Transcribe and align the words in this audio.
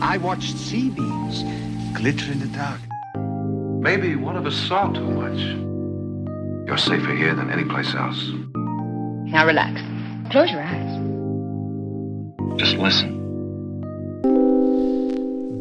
I 0.00 0.16
watched 0.18 0.56
sea 0.56 0.90
beams 0.90 1.42
glitter 1.92 2.30
in 2.30 2.38
the 2.38 2.46
dark. 2.56 2.80
Maybe 3.80 4.14
one 4.14 4.36
of 4.36 4.46
us 4.46 4.54
saw 4.54 4.92
too 4.92 5.10
much. 5.10 5.38
You're 6.68 6.78
safer 6.78 7.14
here 7.16 7.34
than 7.34 7.50
any 7.50 7.64
place 7.64 7.94
else. 7.94 8.30
Now 9.26 9.44
relax. 9.44 9.80
Close 10.30 10.52
your 10.52 10.62
eyes. 10.62 11.00
Just 12.58 12.76
listen. 12.76 13.16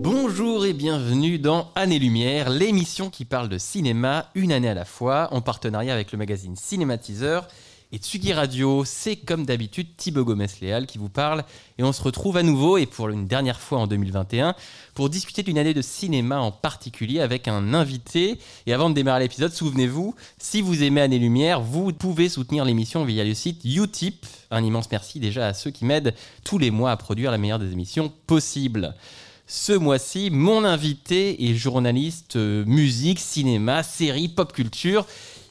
Bonjour 0.04 0.66
et 0.66 0.74
bienvenue 0.74 1.40
dans 1.40 1.72
Année 1.76 1.98
Lumière, 1.98 2.52
l'émission 2.52 3.10
qui 3.10 3.26
parle 3.26 3.50
de 3.50 3.58
cinéma 3.58 4.30
une 4.36 4.52
année 4.52 4.70
à 4.70 4.76
la 4.76 4.86
fois, 4.86 5.30
en 5.32 5.42
partenariat 5.42 5.94
avec 5.94 6.12
le 6.12 6.18
magazine 6.20 6.56
Cinématiseur 6.56 7.48
et 7.92 7.98
Tsugi 7.98 8.34
Radio. 8.34 8.84
C'est 8.86 9.16
comme 9.16 9.46
d'habitude 9.46 9.88
Thibaut 9.96 10.26
Gomez-Léal 10.26 10.86
qui 10.88 10.98
vous 10.98 11.10
parle 11.10 11.44
et 11.78 11.84
on 11.84 11.92
se 11.92 12.02
retrouve 12.02 12.38
à 12.38 12.44
nouveau 12.44 12.78
et 12.78 12.86
pour 12.86 13.10
une 13.10 13.28
dernière 13.28 13.60
fois 13.60 13.80
en 13.80 13.88
2021 13.88 14.56
pour 14.94 15.10
discuter 15.10 15.44
d'une 15.44 15.58
année 15.58 15.74
de 15.74 15.82
cinéma 15.82 16.40
en 16.40 16.52
particulier 16.52 17.20
avec 17.20 17.48
un 17.48 17.74
invité. 17.74 18.40
Et 18.66 18.74
avant 18.74 18.90
de 18.90 18.96
démarrer 18.96 19.22
l'épisode, 19.22 19.54
souvenez-vous, 19.54 20.16
si 20.38 20.62
vous 20.62 20.84
aimez 20.84 21.02
Année 21.02 21.20
Lumière, 21.20 21.62
vous 21.62 21.94
pouvez 21.94 22.30
soutenir 22.30 22.66
l'émission 22.66 23.06
via 23.06 23.24
le 23.24 23.34
site 23.34 23.62
Utip. 23.64 24.26
Un 24.52 24.64
immense 24.64 24.90
merci 24.92 25.20
déjà 25.20 25.48
à 25.48 25.54
ceux 25.54 25.72
qui 25.72 25.86
m'aident 25.86 26.14
tous 26.44 26.58
les 26.58 26.72
mois 26.72 26.92
à 26.92 26.98
produire 26.98 27.32
la 27.32 27.38
meilleure 27.38 27.60
des 27.60 27.72
émissions 27.72 28.12
possibles. 28.28 28.96
Ce 29.50 29.72
mois-ci, 29.72 30.30
mon 30.30 30.66
invité 30.66 31.50
est 31.50 31.56
journaliste 31.56 32.36
euh, 32.36 32.66
musique, 32.66 33.18
cinéma, 33.18 33.82
série, 33.82 34.28
pop 34.28 34.52
culture. 34.52 35.06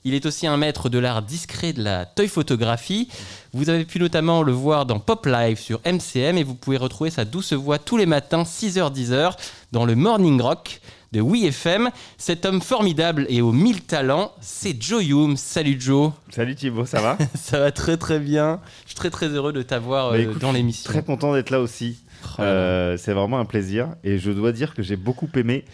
Il 0.07 0.15
est 0.15 0.25
aussi 0.25 0.47
un 0.47 0.57
maître 0.57 0.89
de 0.89 1.01
l'art 1.01 1.21
discret 1.21 1.73
de 1.73 1.83
la 1.83 2.07
toy 2.07 2.29
photographie. 2.29 3.09
Vous 3.53 3.71
avez 3.71 3.85
pu 3.85 3.99
notamment 3.99 4.45
le 4.45 4.53
voir 4.53 4.87
dans 4.87 5.01
Pop 5.01 5.27
Live 5.27 5.59
sur 5.59 5.81
MCM 5.85 6.39
et 6.39 6.45
vous 6.45 6.55
pouvez 6.55 6.77
retrouver 6.77 7.11
sa 7.11 7.25
douce 7.25 7.53
voix 7.55 7.81
tous 7.81 7.97
les 7.97 8.07
matins 8.07 8.45
6h-10h 8.45 9.33
dans 9.73 9.85
le 9.85 9.97
Morning 9.97 10.41
Rock 10.41 10.81
de 11.11 11.21
WeFM. 11.21 11.91
Cet 12.19 12.47
homme 12.47 12.61
formidable 12.63 13.27
et 13.29 13.43
aux 13.43 13.51
mille 13.51 13.81
talents, 13.81 14.31
c'est 14.41 14.81
Joe 14.81 15.05
Hume. 15.05 15.37
Salut 15.37 15.77
Joe. 15.77 16.13
Salut 16.31 16.55
Thibaut, 16.55 16.87
ça 16.87 17.01
va? 17.01 17.19
Ça 17.35 17.59
va 17.59 17.73
très 17.73 17.97
très 17.97 18.21
bien. 18.21 18.61
Je 18.85 18.91
suis 18.91 18.97
très 18.97 19.11
très 19.11 19.27
heureux 19.27 19.53
de 19.53 19.63
t'avoir 19.63 20.13
Bah, 20.13 20.19
euh, 20.19 20.35
dans 20.35 20.53
l'émission. 20.53 20.89
Très 20.89 21.03
content 21.03 21.35
d'être 21.35 21.51
là 21.51 21.59
aussi. 21.59 21.99
Oh. 22.39 22.43
Euh, 22.43 22.97
c'est 22.97 23.13
vraiment 23.13 23.41
un 23.41 23.45
plaisir. 23.45 23.89
Et 24.05 24.19
je 24.19 24.31
dois 24.31 24.53
dire 24.53 24.73
que 24.73 24.85
j'ai 24.85 24.97
beaucoup 24.97 25.29
aimé 25.35 25.65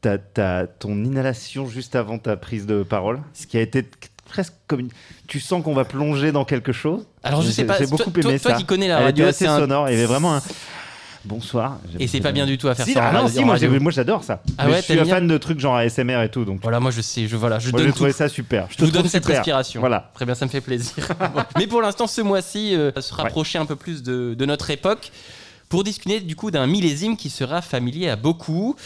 ta, 0.00 0.18
ta- 0.18 0.66
ton 0.66 1.04
inhalation 1.04 1.66
juste 1.66 1.96
avant 1.96 2.18
ta 2.18 2.36
prise 2.36 2.66
de 2.66 2.82
parole. 2.82 3.20
Ce 3.34 3.46
qui 3.46 3.56
a 3.58 3.60
été 3.60 3.84
presque 4.28 4.54
comme 4.66 4.80
une... 4.80 4.88
Tu 5.26 5.40
sens 5.40 5.62
qu'on 5.62 5.74
va 5.74 5.84
plonger 5.84 6.32
dans 6.32 6.44
quelque 6.44 6.72
chose. 6.72 7.06
Alors 7.22 7.42
je 7.42 7.50
sais 7.50 7.64
pas, 7.64 7.78
J'ai 7.78 7.86
toi, 7.86 7.96
beaucoup 7.98 8.10
toi- 8.20 8.30
aimé 8.30 8.40
toi 8.40 8.50
ça. 8.52 8.56
qui 8.56 8.64
connais 8.64 8.88
la 8.88 8.98
radio, 9.00 9.30
c'est 9.32 9.46
un- 9.46 9.58
sonore. 9.58 9.88
Il 9.88 9.92
y 9.92 9.96
avait 9.96 10.06
vraiment 10.06 10.34
un... 10.36 10.42
Bonsoir. 11.24 11.80
Et 11.98 12.06
c'est 12.06 12.20
pas 12.20 12.30
bien 12.30 12.46
du 12.46 12.56
tout 12.56 12.68
à 12.68 12.76
faire 12.76 12.86
Si, 12.86 12.92
ça 12.92 13.08
ah 13.08 13.12
non, 13.12 13.26
si, 13.26 13.42
moi, 13.44 13.56
j'adore 13.90 14.22
ça. 14.22 14.42
Ah 14.58 14.68
ouais, 14.68 14.76
je 14.76 14.82
suis 14.82 14.98
un 14.98 15.04
fan 15.04 15.26
de 15.26 15.38
trucs 15.38 15.58
genre 15.58 15.74
ASMR 15.74 16.22
et 16.22 16.28
tout. 16.28 16.44
Donc 16.44 16.60
Voilà, 16.62 16.78
moi 16.78 16.92
je 16.92 17.00
sais, 17.00 17.26
je 17.26 17.34
voilà, 17.36 17.58
je 17.58 17.70
moi, 17.72 17.80
donne 17.80 17.92
tout. 17.92 18.08
ça 18.12 18.28
super. 18.28 18.68
Je 18.70 18.76
vous 18.78 18.92
donne 18.92 19.00
trouve 19.00 19.10
cette 19.10 19.24
super. 19.24 19.38
respiration. 19.38 19.80
Voilà. 19.80 20.12
Très 20.14 20.24
bien, 20.24 20.36
ça 20.36 20.44
me 20.46 20.50
fait 20.50 20.60
plaisir. 20.60 20.94
Bon. 21.34 21.42
Mais 21.58 21.66
pour 21.66 21.82
l'instant, 21.82 22.06
ce 22.06 22.20
mois-ci, 22.20 22.76
euh, 22.76 22.92
se 23.00 23.12
rapprocher 23.12 23.58
un 23.58 23.66
peu 23.66 23.74
plus 23.74 24.04
de, 24.04 24.34
de 24.34 24.46
notre 24.46 24.70
époque 24.70 25.10
pour 25.68 25.82
discuter 25.82 26.20
du 26.20 26.36
coup 26.36 26.52
d'un 26.52 26.68
millésime 26.68 27.16
qui 27.16 27.28
sera 27.28 27.60
familier 27.60 28.08
à 28.08 28.14
beaucoup. 28.14 28.76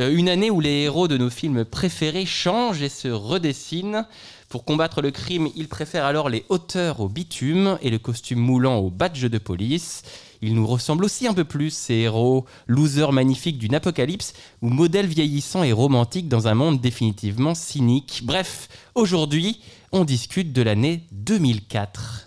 Euh, 0.00 0.14
une 0.14 0.28
année 0.28 0.50
où 0.50 0.60
les 0.60 0.82
héros 0.82 1.08
de 1.08 1.16
nos 1.16 1.30
films 1.30 1.64
préférés 1.64 2.26
changent 2.26 2.82
et 2.82 2.88
se 2.88 3.08
redessinent. 3.08 4.06
Pour 4.48 4.64
combattre 4.64 5.02
le 5.02 5.10
crime, 5.10 5.48
ils 5.56 5.68
préfèrent 5.68 6.04
alors 6.04 6.28
les 6.28 6.44
hauteurs 6.48 7.00
au 7.00 7.08
bitume 7.08 7.78
et 7.82 7.90
le 7.90 7.98
costume 7.98 8.38
moulant 8.38 8.78
au 8.78 8.90
badge 8.90 9.24
de 9.24 9.38
police. 9.38 10.02
Ils 10.42 10.54
nous 10.54 10.66
ressemblent 10.66 11.04
aussi 11.04 11.26
un 11.26 11.34
peu 11.34 11.44
plus, 11.44 11.70
ces 11.70 11.94
héros 11.94 12.44
losers 12.66 13.12
magnifiques 13.12 13.58
d'une 13.58 13.74
apocalypse 13.74 14.34
ou 14.62 14.68
modèles 14.68 15.06
vieillissants 15.06 15.62
et 15.62 15.72
romantiques 15.72 16.28
dans 16.28 16.46
un 16.46 16.54
monde 16.54 16.80
définitivement 16.80 17.54
cynique. 17.54 18.20
Bref, 18.24 18.68
aujourd'hui, 18.94 19.60
on 19.92 20.04
discute 20.04 20.52
de 20.52 20.62
l'année 20.62 21.04
2004. 21.12 22.25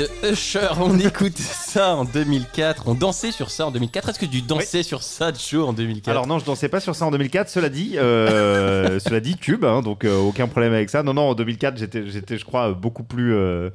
De 0.00 0.08
Usher, 0.32 0.68
on 0.80 0.98
écoute 0.98 1.36
ça 1.36 1.94
en 1.94 2.06
2004, 2.06 2.84
on 2.88 2.94
dansait 2.94 3.32
sur 3.32 3.50
ça 3.50 3.66
en 3.66 3.70
2004. 3.70 4.08
Est-ce 4.08 4.18
que 4.18 4.24
tu 4.24 4.40
dansais 4.40 4.82
sur 4.82 5.02
ça, 5.02 5.30
Joe, 5.30 5.68
en 5.68 5.74
2004 5.74 6.08
Alors 6.08 6.26
non, 6.26 6.38
je 6.38 6.46
dansais 6.46 6.70
pas 6.70 6.80
sur 6.80 6.96
ça 6.96 7.04
en 7.04 7.10
2004. 7.10 7.50
Cela 7.50 7.68
dit, 7.68 7.98
euh, 7.98 8.98
cela 9.04 9.20
dit, 9.20 9.36
tube, 9.36 9.62
hein, 9.62 9.82
donc 9.82 10.06
euh, 10.06 10.16
aucun 10.16 10.48
problème 10.48 10.72
avec 10.72 10.88
ça. 10.88 11.02
Non, 11.02 11.12
non, 11.12 11.28
en 11.28 11.34
2004, 11.34 11.76
j'étais, 11.76 12.06
j'étais, 12.06 12.38
je 12.38 12.46
crois, 12.46 12.72
beaucoup 12.72 13.02
plus 13.02 13.34
euh, 13.34 13.68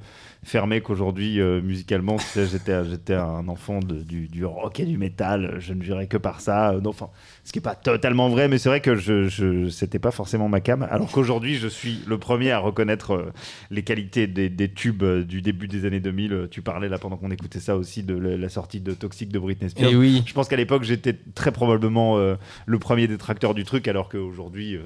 fermé 0.43 0.81
qu'aujourd'hui 0.81 1.39
euh, 1.39 1.61
musicalement. 1.61 2.17
J'étais, 2.35 2.83
j'étais 2.85 3.13
un 3.13 3.47
enfant 3.47 3.79
de- 3.79 4.01
du, 4.01 4.27
du 4.27 4.45
rock 4.45 4.79
et 4.79 4.85
du 4.85 4.97
métal. 4.97 5.57
Je 5.59 5.73
ne 5.73 5.83
jurais 5.83 6.07
que 6.07 6.17
par 6.17 6.41
ça. 6.41 6.71
Euh, 6.71 6.81
non, 6.81 6.89
enfin, 6.89 7.09
ce 7.45 7.51
qui 7.51 7.59
est 7.59 7.61
pas 7.61 7.75
totalement 7.75 8.27
vrai, 8.27 8.47
mais 8.47 8.57
c'est 8.57 8.69
vrai 8.69 8.81
que 8.81 8.95
je, 8.95 9.27
je 9.27 9.69
c'était 9.69 9.99
pas 9.99 10.09
forcément 10.11 10.49
ma 10.49 10.61
cam. 10.61 10.81
Alors 10.89 11.11
qu'aujourd'hui, 11.11 11.55
je 11.55 11.67
suis 11.67 11.99
le 12.07 12.17
premier 12.17 12.51
à 12.51 12.57
reconnaître 12.57 13.11
euh, 13.13 13.31
les 13.69 13.83
qualités 13.83 14.25
des, 14.25 14.49
des 14.49 14.67
tubes 14.73 15.03
euh, 15.03 15.23
du 15.23 15.43
début 15.43 15.67
des 15.67 15.85
années 15.85 15.99
2000. 15.99 16.33
Euh, 16.33 16.47
Tu 16.49 16.63
parlais 16.63 16.89
là 16.89 16.97
pendant 16.97 17.17
qu'on 17.17 17.29
écoutait 17.29 17.59
ça 17.59 17.75
aussi 17.77 18.01
de 18.01 18.15
la, 18.17 18.49
sortie 18.49 18.81
de 18.81 18.93
Toxic 18.93 19.29
de 19.29 19.37
Britney 19.37 19.69
Spears. 19.69 19.89
Eh 19.91 19.95
oui. 19.95 20.23
Je 20.25 20.33
pense 20.33 20.47
qu'à 20.47 20.55
l'époque, 20.55 20.81
j'étais 20.83 21.15
très 21.35 21.51
probablement 21.51 22.17
euh, 22.17 22.35
le 22.65 22.79
premier 22.79 23.07
détracteur 23.07 23.53
du 23.53 23.63
truc, 23.63 23.87
alors 23.87 24.09
qu'aujourd'hui. 24.09 24.75
euh, 24.75 24.81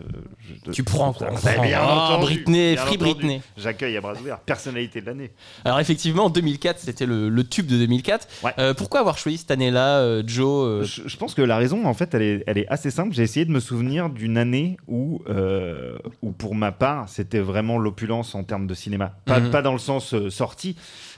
je- 0.66 0.72
Tu 0.72 0.84
prends, 0.84 1.14
quoi. 1.14 1.28
Prend. 1.28 1.64
bien 1.64 1.80
Ah, 1.82 2.16
entendu, 2.18 2.26
Britney, 2.36 2.74
bien 2.74 2.82
free 2.86 2.96
entendu. 2.98 3.14
Britney. 3.14 3.42
J'accueille 3.58 3.96
à 3.96 4.02
bras 4.02 4.14
ouverts. 4.20 4.40
Personnalité 4.40 5.00
de 5.00 5.06
l'année. 5.06 5.32
Alors 5.64 5.80
effectivement, 5.80 6.26
en 6.26 6.30
2004, 6.30 6.80
c'était 6.80 7.06
le, 7.06 7.30
le 7.30 7.44
tube 7.48 7.68
de 7.68 7.78
2004. 7.78 8.28
Ouais. 8.44 8.52
Euh, 8.60 8.74
pourquoi 8.74 9.00
avoir 9.00 9.18
choisi 9.18 9.38
cette 9.38 9.52
année-là, 9.52 10.22
Joe 10.28 10.86
Je, 10.86 11.04
je 11.08 11.16
pense 11.18 11.34
que 11.34 11.42
la 11.42 11.58
raison, 11.58 11.86
en 11.86 11.94
fait, 11.94 12.14
elle 12.14 12.22
est, 12.22 12.44
elle 12.50 12.58
est 12.58 12.68
assez 12.68 12.90
simple. 12.90 13.14
J'ai 13.14 13.22
essayé 13.22 13.46
de 13.46 13.52
me 13.52 13.60
souvenir 13.60 14.10
d'une 14.10 14.36
année 14.36 14.78
où, 14.88 15.22
euh, 15.30 16.00
où, 16.24 16.32
pour 16.32 16.56
ma 16.56 16.72
part, 16.72 17.08
c'était 17.08 17.38
vraiment 17.40 17.78
l'opulence 17.78 18.34
en 18.34 18.44
termes 18.44 18.66
de 18.66 18.74
cinéma. 18.74 19.14
Pas, 19.26 19.40
Mhm. 19.40 19.52
pas 19.52 19.62
dans 19.62 19.74
le 19.74 19.78
sens 19.78 20.16
euh, 20.16 20.32
sortie, 20.32 20.76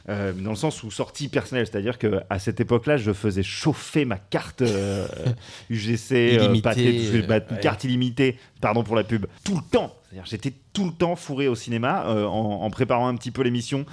euh, 0.10 0.34
mais 0.36 0.44
dans 0.44 0.50
le 0.50 0.56
sens 0.58 0.84
où 0.84 0.92
sortie 0.92 1.30
personnelle. 1.30 1.66
C'est-à-dire 1.66 1.98
qu'à 1.98 2.38
cette 2.38 2.60
époque-là, 2.60 2.98
je 2.98 3.14
faisais 3.14 3.44
chauffer 3.44 4.04
ma 4.04 4.18
carte 4.18 4.62
euh, 4.62 5.08
UGC, 5.70 6.34
Illimitée, 6.36 6.62
pâté, 6.62 6.96
tout 6.98 7.04
ce- 7.22 7.26
bah, 7.26 7.36
ouais. 7.50 7.60
carte 7.62 7.86
illimitée, 7.86 8.38
pardon 8.60 8.84
pour 8.84 8.98
la 8.98 9.06
pub, 9.06 9.26
tout 9.46 9.56
le 9.56 9.62
temps. 9.72 9.96
J'étais 10.26 10.54
tout 10.74 10.86
le 10.86 10.92
temps 10.92 11.16
fourré 11.16 11.48
au 11.48 11.56
cinéma 11.56 12.06
euh, 12.08 12.26
en, 12.26 12.62
en 12.64 12.70
préparant 12.70 13.08
un 13.08 13.16
petit 13.16 13.32
peu 13.32 13.42
l'émission. 13.44 13.86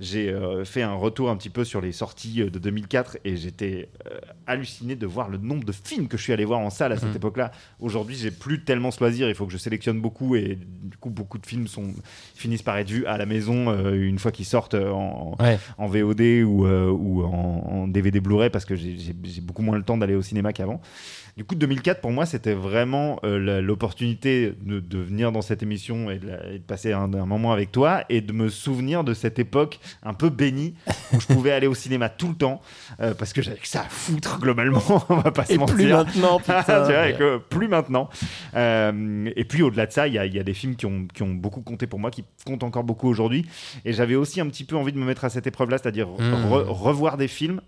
J'ai 0.00 0.28
euh, 0.28 0.64
fait 0.64 0.82
un 0.82 0.94
retour 0.94 1.30
un 1.30 1.36
petit 1.36 1.48
peu 1.50 1.64
sur 1.64 1.80
les 1.80 1.92
sorties 1.92 2.42
euh, 2.42 2.50
de 2.50 2.58
2004 2.58 3.18
et 3.24 3.36
j'étais 3.36 3.88
euh, 4.10 4.18
halluciné 4.46 4.94
de 4.96 5.06
voir 5.06 5.28
le 5.28 5.38
nombre 5.38 5.64
de 5.64 5.72
films 5.72 6.08
que 6.08 6.16
je 6.16 6.22
suis 6.22 6.32
allé 6.32 6.44
voir 6.44 6.60
en 6.60 6.70
salle 6.70 6.92
à 6.92 6.96
cette 6.96 7.10
Mhm. 7.10 7.16
époque-là. 7.16 7.52
Aujourd'hui, 7.80 8.16
j'ai 8.16 8.30
plus 8.30 8.64
tellement 8.64 8.90
ce 8.90 9.00
loisir. 9.00 9.28
Il 9.28 9.34
faut 9.34 9.46
que 9.46 9.52
je 9.52 9.58
sélectionne 9.58 10.00
beaucoup 10.00 10.34
et 10.36 10.58
du 10.82 10.96
coup, 10.98 11.10
beaucoup 11.10 11.38
de 11.38 11.46
films 11.46 11.66
sont, 11.68 11.94
finissent 12.34 12.62
par 12.62 12.76
être 12.78 12.90
vus 12.90 13.06
à 13.06 13.16
la 13.18 13.26
maison 13.26 13.72
une 13.94 14.18
fois 14.18 14.32
qu'ils 14.32 14.44
sortent 14.46 14.74
en, 14.74 15.36
Ouais. 15.40 15.58
en 15.78 15.86
VOD 15.86 16.20
ou, 16.44 16.66
ou 16.66 17.24
en, 17.24 17.28
en 17.28 17.88
DVD 17.88 18.20
Blu-ray 18.20 18.50
parce 18.50 18.64
que 18.64 18.76
j'ai 18.76 19.14
beaucoup 19.42 19.62
moins 19.62 19.76
le 19.76 19.84
temps 19.84 19.96
d'aller 19.96 20.14
au 20.14 20.22
cinéma 20.22 20.52
qu'avant. 20.52 20.80
Du 21.36 21.44
coup, 21.44 21.54
2004, 21.54 22.00
pour 22.00 22.12
moi, 22.12 22.24
c'était 22.24 22.54
vraiment 22.54 23.20
euh, 23.22 23.60
l'opportunité 23.60 24.54
de, 24.62 24.80
de 24.80 24.98
venir 24.98 25.32
dans 25.32 25.42
cette 25.42 25.62
émission 25.62 26.10
et 26.10 26.18
de, 26.18 26.28
la- 26.28 26.46
et 26.50 26.58
de 26.58 26.62
passer 26.64 26.94
un, 26.94 27.12
un 27.12 27.26
moment 27.26 27.52
avec 27.52 27.70
toi 27.70 28.04
et 28.08 28.22
de 28.22 28.32
me 28.32 28.48
souvenir 28.48 29.04
de 29.04 29.12
cette 29.12 29.38
époque 29.38 29.78
un 30.02 30.14
peu 30.14 30.30
bénie 30.30 30.72
où 31.12 31.20
je 31.20 31.26
pouvais 31.26 31.52
aller 31.52 31.66
au 31.66 31.74
cinéma 31.74 32.08
tout 32.08 32.28
le 32.28 32.34
temps 32.36 32.62
euh, 33.00 33.12
parce 33.12 33.34
que 33.34 33.42
j'avais 33.42 33.58
que 33.58 33.68
ça 33.68 33.82
à 33.82 33.84
foutre 33.90 34.40
globalement, 34.40 34.80
on 35.10 35.16
va 35.16 35.30
pas 35.30 35.44
se 35.44 35.52
Et 35.52 35.58
mentir. 35.58 35.74
plus 35.76 35.88
maintenant, 35.92 36.38
putain. 36.38 36.62
Tu 36.62 36.72
vois, 36.72 37.08
et 37.10 37.14
que 37.16 37.36
plus 37.36 37.68
maintenant. 37.68 38.08
Euh, 38.54 39.30
et 39.36 39.44
puis 39.44 39.60
au-delà 39.60 39.84
de 39.84 39.92
ça, 39.92 40.08
il 40.08 40.14
y, 40.14 40.18
a- 40.18 40.24
il 40.24 40.34
y 40.34 40.38
a 40.40 40.42
des 40.42 40.54
films 40.54 40.74
qui 40.74 40.86
ont, 40.86 41.06
qui 41.12 41.22
ont 41.22 41.34
beaucoup 41.34 41.60
compté 41.60 41.86
pour 41.86 41.98
moi, 41.98 42.10
qui 42.10 42.24
comptent 42.46 42.62
encore 42.64 42.84
beaucoup 42.84 43.08
aujourd'hui. 43.08 43.44
Et 43.84 43.92
j'avais 43.92 44.14
aussi 44.14 44.40
un 44.40 44.46
petit 44.46 44.64
peu 44.64 44.74
envie 44.76 44.92
de 44.92 44.98
me 44.98 45.04
mettre 45.04 45.26
à 45.26 45.28
cette 45.28 45.46
épreuve-là, 45.46 45.76
c'est-à-dire 45.76 46.08
Mm. 46.08 46.46
re- 46.50 46.64
revoir 46.68 47.18
des 47.18 47.28
films 47.28 47.60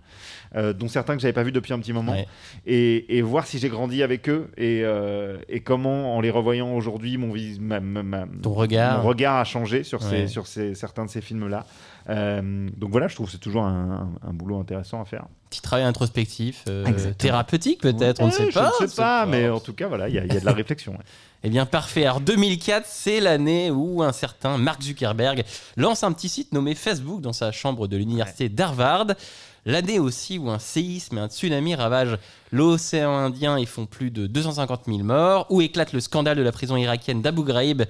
euh, 0.57 0.73
dont 0.73 0.89
certains 0.89 1.15
que 1.17 1.21
j'avais 1.23 1.33
pas 1.33 1.43
vus 1.43 1.53
depuis 1.53 1.73
un 1.73 1.79
petit 1.79 1.93
moment, 1.93 2.13
Ouais. 2.13 2.27
et, 2.67 3.17
et 3.19 3.23
voir 3.23 3.47
si 3.47 3.59
j'ai 3.59 3.69
grandi 3.69 4.03
avec 4.03 4.29
eux 4.29 4.51
et, 4.57 4.83
euh, 4.85 5.37
et 5.49 5.61
comment, 5.61 6.17
en 6.17 6.21
les 6.21 6.31
revoyant 6.31 6.73
aujourd'hui, 6.75 7.17
mon, 7.19 7.33
vis- 7.33 7.61
ma- 7.61 7.81
ma- 7.81 8.03
ma- 8.03 8.27
Ton 8.43 8.53
regard. 8.55 8.99
mon 9.03 9.09
regard 9.09 9.37
a 9.37 9.45
changé 9.45 9.85
sur, 9.85 10.03
ces, 10.03 10.11
Ouais. 10.23 10.27
sur 10.29 10.47
ces, 10.47 10.75
certains 10.75 11.05
de 11.05 11.11
ces 11.11 11.21
films-là. 11.21 11.67
Euh, 12.11 12.69
donc 12.77 12.91
voilà, 12.91 13.09
je 13.09 13.15
trouve 13.15 13.27
que 13.27 13.33
c'est 13.33 13.39
toujours 13.39 13.65
un, 13.65 14.09
un- 14.25 14.29
un 14.29 14.33
boulot 14.33 14.59
intéressant 14.59 15.03
à 15.03 15.05
faire. 15.05 15.27
Petit 15.51 15.61
travail 15.61 15.85
introspectif, 15.85 16.65
euh, 16.69 16.85
thérapeutique 17.19 17.81
peut-être, 17.83 18.21
on 18.23 18.27
ne 18.27 18.31
sait 18.33 18.51
je 18.51 18.55
pas. 18.55 18.73
ne 18.81 18.85
on 18.85 18.89
sais 18.89 18.97
pas, 18.97 19.27
mais 19.27 19.49
en 19.49 19.61
tout 19.61 19.73
cas, 19.75 19.89
voilà, 19.89 20.09
il 20.09 20.15
y, 20.15 20.19
a- 20.19 20.25
il 20.25 20.33
y 20.33 20.37
a 20.37 20.41
de 20.41 20.45
la 20.47 20.53
réflexion. 20.53 20.93
ouais. 20.93 20.99
Eh 21.45 21.51
bien, 21.51 21.67
parfait. 21.67 22.03
Alors, 22.05 22.21
2004, 22.21 22.85
c'est 22.85 23.21
l'année 23.21 23.71
où 23.71 24.03
un 24.03 24.11
certain 24.11 24.59
Mark 24.59 24.83
Zuckerberg 24.83 25.45
lance 25.77 26.03
un 26.03 26.11
petit 26.11 26.29
site 26.29 26.53
nommé 26.53 26.75
Facebook 26.75 27.21
dans 27.21 27.33
sa 27.33 27.53
chambre 27.53 27.87
de 27.87 27.97
l'université 27.97 28.49
d'Harvard. 28.49 29.07
L'année 29.67 29.99
aussi 29.99 30.39
où 30.39 30.51
un 30.51 30.59
séisme 30.59 31.19
et 31.19 31.21
un 31.21 31.29
tsunami 31.29 31.75
ravagent 31.75 32.19
l'océan 32.53 33.17
Indien 33.17 33.57
et 33.57 33.67
font 33.67 33.87
plus 33.87 34.11
de 34.11 34.27
250 34.27 34.83
000 34.87 34.99
morts, 34.99 35.47
où 35.51 35.61
éclate 35.61 35.93
le 35.93 36.01
scandale 36.01 36.37
de 36.37 36.43
la 36.43 36.53
prison 36.53 36.77
irakienne 36.77 37.23
d'Abu 37.23 37.43
Ghraib, 37.43 37.83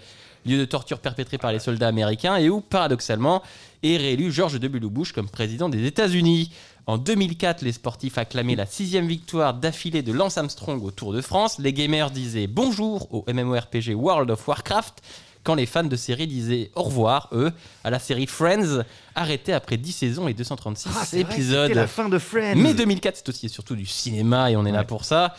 lieu 0.47 0.59
de 0.59 0.65
torture 0.65 0.99
perpétré 0.99 1.39
par 1.39 1.53
les 1.53 1.59
soldats 1.59 1.89
américains, 1.89 2.37
et 2.37 2.49
où, 2.49 2.61
paradoxalement, 2.61 3.43
est 3.83 3.97
réélu 3.97 4.33
George 4.33 4.59
W. 4.59 4.89
Bush 4.89 5.13
comme 5.13 5.29
président 5.29 5.69
des 5.69 5.85
États-Unis. 5.85 6.51
En 6.87 6.97
2004, 6.97 7.63
les 7.63 7.73
sportifs 7.73 8.17
acclamaient 8.17 8.57
la 8.57 8.65
sixième 8.65 9.07
victoire 9.07 9.53
d'affilée 9.53 10.03
de 10.03 10.13
Lance 10.13 10.39
Armstrong 10.39 10.83
au 10.83 10.91
Tour 10.91 11.13
de 11.13 11.21
France. 11.21 11.59
Les 11.59 11.75
gamers 11.75 12.11
disaient 12.11 12.47
bonjour 12.47 13.15
au 13.15 13.25
MMORPG 13.31 13.95
World 13.95 14.31
of 14.31 14.49
Warcraft, 14.49 15.03
quand 15.49 15.55
les 15.55 15.65
fans 15.65 15.83
de 15.83 15.97
série 15.97 16.27
disaient 16.27 16.71
au 16.75 16.83
revoir, 16.83 17.31
eux, 17.33 17.51
à 17.83 17.89
la 17.89 17.99
série 17.99 18.27
Friends, 18.27 18.83
arrêtée 19.15 19.55
après 19.55 19.79
10 19.79 19.93
saisons 19.93 20.29
et 20.29 20.35
236 20.35 20.91
Ah, 20.95 21.05
c'est 21.07 21.23
vrai, 21.23 21.33
épisodes. 21.33 21.69
C'était 21.69 21.81
la 21.81 21.87
fin 21.87 22.11
de 22.11 22.19
Friends. 22.19 22.53
Mais 22.55 22.75
2004, 22.75 23.17
c'est 23.17 23.29
aussi 23.31 23.47
et 23.47 23.49
surtout 23.49 23.75
du 23.75 23.87
cinéma 23.87 24.51
et 24.51 24.57
on 24.57 24.67
est 24.67 24.73
là 24.73 24.85
pour 24.85 25.07
ça. 25.07 25.35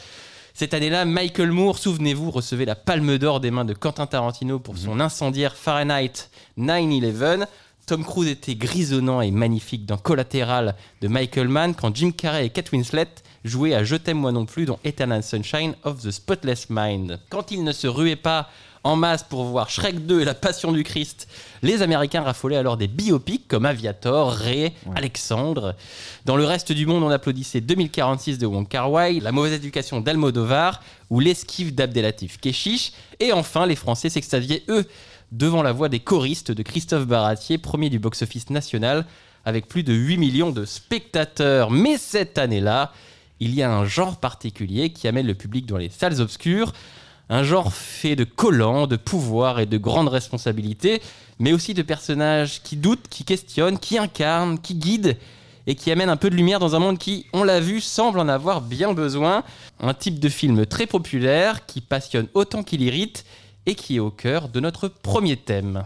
Cette 0.55 0.73
année-là, 0.73 1.05
Michael 1.05 1.51
Moore, 1.51 1.77
souvenez-vous, 1.77 2.31
recevait 2.31 2.65
la 2.65 2.73
palme 2.73 3.19
d'or 3.19 3.39
des 3.39 3.51
mains 3.51 3.65
de 3.65 3.75
Quentin 3.75 4.07
Tarantino 4.07 4.57
pour 4.57 4.79
son 4.79 4.99
incendiaire 4.99 5.55
Fahrenheit 5.55 6.31
9-11. 6.57 7.45
Tom 7.85 8.03
Cruise 8.03 8.29
était 8.29 8.55
grisonnant 8.55 9.21
et 9.21 9.29
magnifique 9.29 9.85
dans 9.85 9.97
Collateral 9.97 10.75
de 11.01 11.07
Michael 11.07 11.49
Mann 11.49 11.75
quand 11.75 11.95
Jim 11.95 12.09
Carrey 12.09 12.47
et 12.47 12.49
Kate 12.49 12.71
Winslet 12.71 13.09
jouaient 13.43 13.75
à 13.75 13.83
Je 13.83 13.95
t'aime 13.95 14.17
moi 14.17 14.31
non 14.31 14.47
plus 14.47 14.65
dans 14.65 14.79
Eternal 14.83 15.21
Sunshine 15.21 15.75
of 15.83 16.01
the 16.01 16.09
Spotless 16.09 16.67
Mind. 16.71 17.19
Quand 17.29 17.51
ils 17.51 17.63
ne 17.63 17.71
se 17.71 17.85
ruaient 17.85 18.15
pas 18.15 18.49
en 18.83 18.95
masse 18.95 19.23
pour 19.23 19.43
voir 19.43 19.69
Shrek 19.69 20.05
2 20.05 20.21
et 20.21 20.25
la 20.25 20.33
Passion 20.33 20.71
du 20.71 20.83
Christ, 20.83 21.27
les 21.61 21.81
Américains 21.81 22.21
raffolaient 22.21 22.55
alors 22.55 22.77
des 22.77 22.87
biopics 22.87 23.47
comme 23.47 23.65
Aviator, 23.65 24.31
Ray, 24.31 24.71
Alexandre. 24.95 25.75
Dans 26.25 26.37
le 26.37 26.45
reste 26.45 26.71
du 26.71 26.85
monde, 26.85 27.03
on 27.03 27.09
applaudissait 27.09 27.61
2046 27.61 28.37
de 28.37 28.45
Wong 28.45 28.67
Kar 28.67 28.91
Wai, 28.91 29.19
La 29.19 29.31
mauvaise 29.31 29.53
éducation 29.53 30.01
d'Almodovar 30.01 30.81
ou 31.09 31.19
L'esquive 31.19 31.75
d'Abdelatif 31.75 32.39
Keshish. 32.39 32.93
Et 33.19 33.33
enfin, 33.33 33.65
les 33.65 33.75
Français 33.75 34.09
s'extasiaient, 34.09 34.63
eux, 34.69 34.85
devant 35.31 35.61
la 35.61 35.71
voix 35.71 35.89
des 35.89 35.99
choristes 35.99 36.51
de 36.51 36.63
Christophe 36.63 37.05
Baratier, 37.05 37.57
premier 37.57 37.89
du 37.89 37.99
box-office 37.99 38.49
national, 38.49 39.05
avec 39.45 39.67
plus 39.67 39.83
de 39.83 39.93
8 39.93 40.17
millions 40.17 40.51
de 40.51 40.65
spectateurs. 40.65 41.71
Mais 41.71 41.97
cette 41.97 42.37
année-là, 42.37 42.93
il 43.39 43.53
y 43.53 43.61
a 43.61 43.71
un 43.71 43.85
genre 43.85 44.17
particulier 44.17 44.91
qui 44.91 45.07
amène 45.07 45.27
le 45.27 45.35
public 45.35 45.65
dans 45.65 45.77
les 45.77 45.89
salles 45.89 46.19
obscures. 46.21 46.73
Un 47.29 47.43
genre 47.43 47.71
fait 47.71 48.15
de 48.15 48.23
collants, 48.23 48.87
de 48.87 48.95
pouvoirs 48.95 49.59
et 49.59 49.67
de 49.67 49.77
grandes 49.77 50.07
responsabilités, 50.07 51.01
mais 51.37 51.53
aussi 51.53 51.75
de 51.75 51.83
personnages 51.83 52.61
qui 52.63 52.75
doutent, 52.75 53.07
qui 53.07 53.23
questionnent, 53.23 53.77
qui 53.77 53.99
incarnent, 53.99 54.59
qui 54.59 54.73
guident 54.73 55.15
et 55.67 55.75
qui 55.75 55.91
amènent 55.91 56.09
un 56.09 56.17
peu 56.17 56.31
de 56.31 56.35
lumière 56.35 56.57
dans 56.57 56.75
un 56.75 56.79
monde 56.79 56.97
qui, 56.97 57.27
on 57.31 57.43
l'a 57.43 57.59
vu, 57.59 57.81
semble 57.81 58.19
en 58.19 58.27
avoir 58.27 58.61
bien 58.61 58.93
besoin. 58.93 59.43
Un 59.79 59.93
type 59.93 60.19
de 60.19 60.27
film 60.27 60.65
très 60.65 60.87
populaire, 60.87 61.67
qui 61.67 61.81
passionne 61.81 62.27
autant 62.33 62.63
qu'il 62.63 62.81
irrite 62.81 63.25
et 63.67 63.75
qui 63.75 63.97
est 63.97 63.99
au 63.99 64.09
cœur 64.09 64.49
de 64.49 64.59
notre 64.59 64.87
premier 64.87 65.37
thème. 65.37 65.83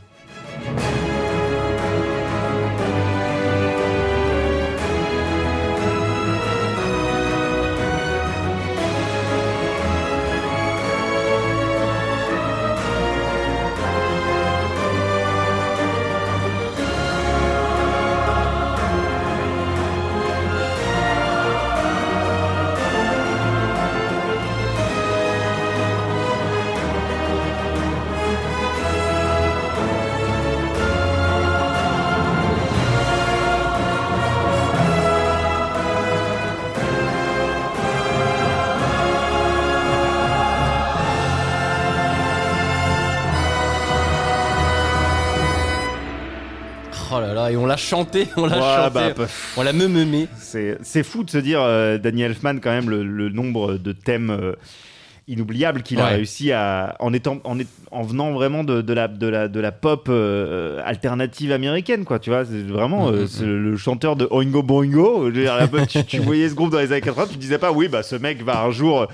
Oh 47.15 47.19
là 47.21 47.33
là, 47.33 47.51
et 47.51 47.57
on 47.57 47.65
l'a 47.65 47.77
chanté, 47.77 48.27
on 48.37 48.45
l'a 48.45 48.55
Ouais, 48.57 48.89
chanté, 48.89 49.13
bah, 49.17 49.25
on 49.57 49.61
l'a 49.63 49.73
meumé. 49.73 50.27
c'est 50.81 51.03
fou 51.03 51.23
de 51.23 51.29
se 51.29 51.37
dire, 51.37 51.61
euh, 51.61 51.97
Danny 51.97 52.23
Elfman, 52.23 52.59
quand 52.59 52.71
même, 52.71 52.89
le, 52.89 53.03
le 53.03 53.29
nombre 53.29 53.75
de 53.75 53.91
thèmes 53.91 54.29
euh, 54.31 54.53
inoubliables 55.27 55.83
qu'il 55.83 55.99
a 55.99 56.07
réussi 56.07 56.51
à. 56.51 56.95
En, 56.99 57.13
étant, 57.13 57.37
en, 57.43 57.57
est- 57.59 57.67
en 57.91 58.01
venant 58.03 58.33
vraiment 58.33 58.63
de, 58.63 58.81
de 58.81 58.93
la, 58.93 59.07
de, 59.07 59.27
la, 59.27 59.47
de 59.47 59.59
la 59.59 59.71
pop 59.71 60.07
euh, 60.09 60.81
alternative 60.85 61.51
américaine, 61.51 62.03
quoi. 62.03 62.19
Tu 62.19 62.29
vois, 62.29 62.45
c'est 62.45 62.63
vraiment 62.67 63.11
Mm, 63.11 63.15
mm, 63.23 63.27
c'est 63.27 63.45
le, 63.45 63.59
le 63.71 63.77
chanteur 63.77 64.15
de 64.15 64.27
Oingo 64.31 64.63
Boingo. 64.63 65.29
Tu 65.31 66.19
voyais 66.19 66.49
ce 66.49 66.55
groupe 66.55 66.71
dans 66.71 66.79
les 66.79 66.91
années 66.91 67.01
80, 67.01 67.27
tu 67.31 67.37
disais 67.37 67.57
pas, 67.59 67.71
oui, 67.71 67.87
bah 67.87 68.03
ce 68.03 68.15
mec 68.15 68.43
va 68.43 68.63
un 68.63 68.71
jour 68.71 69.07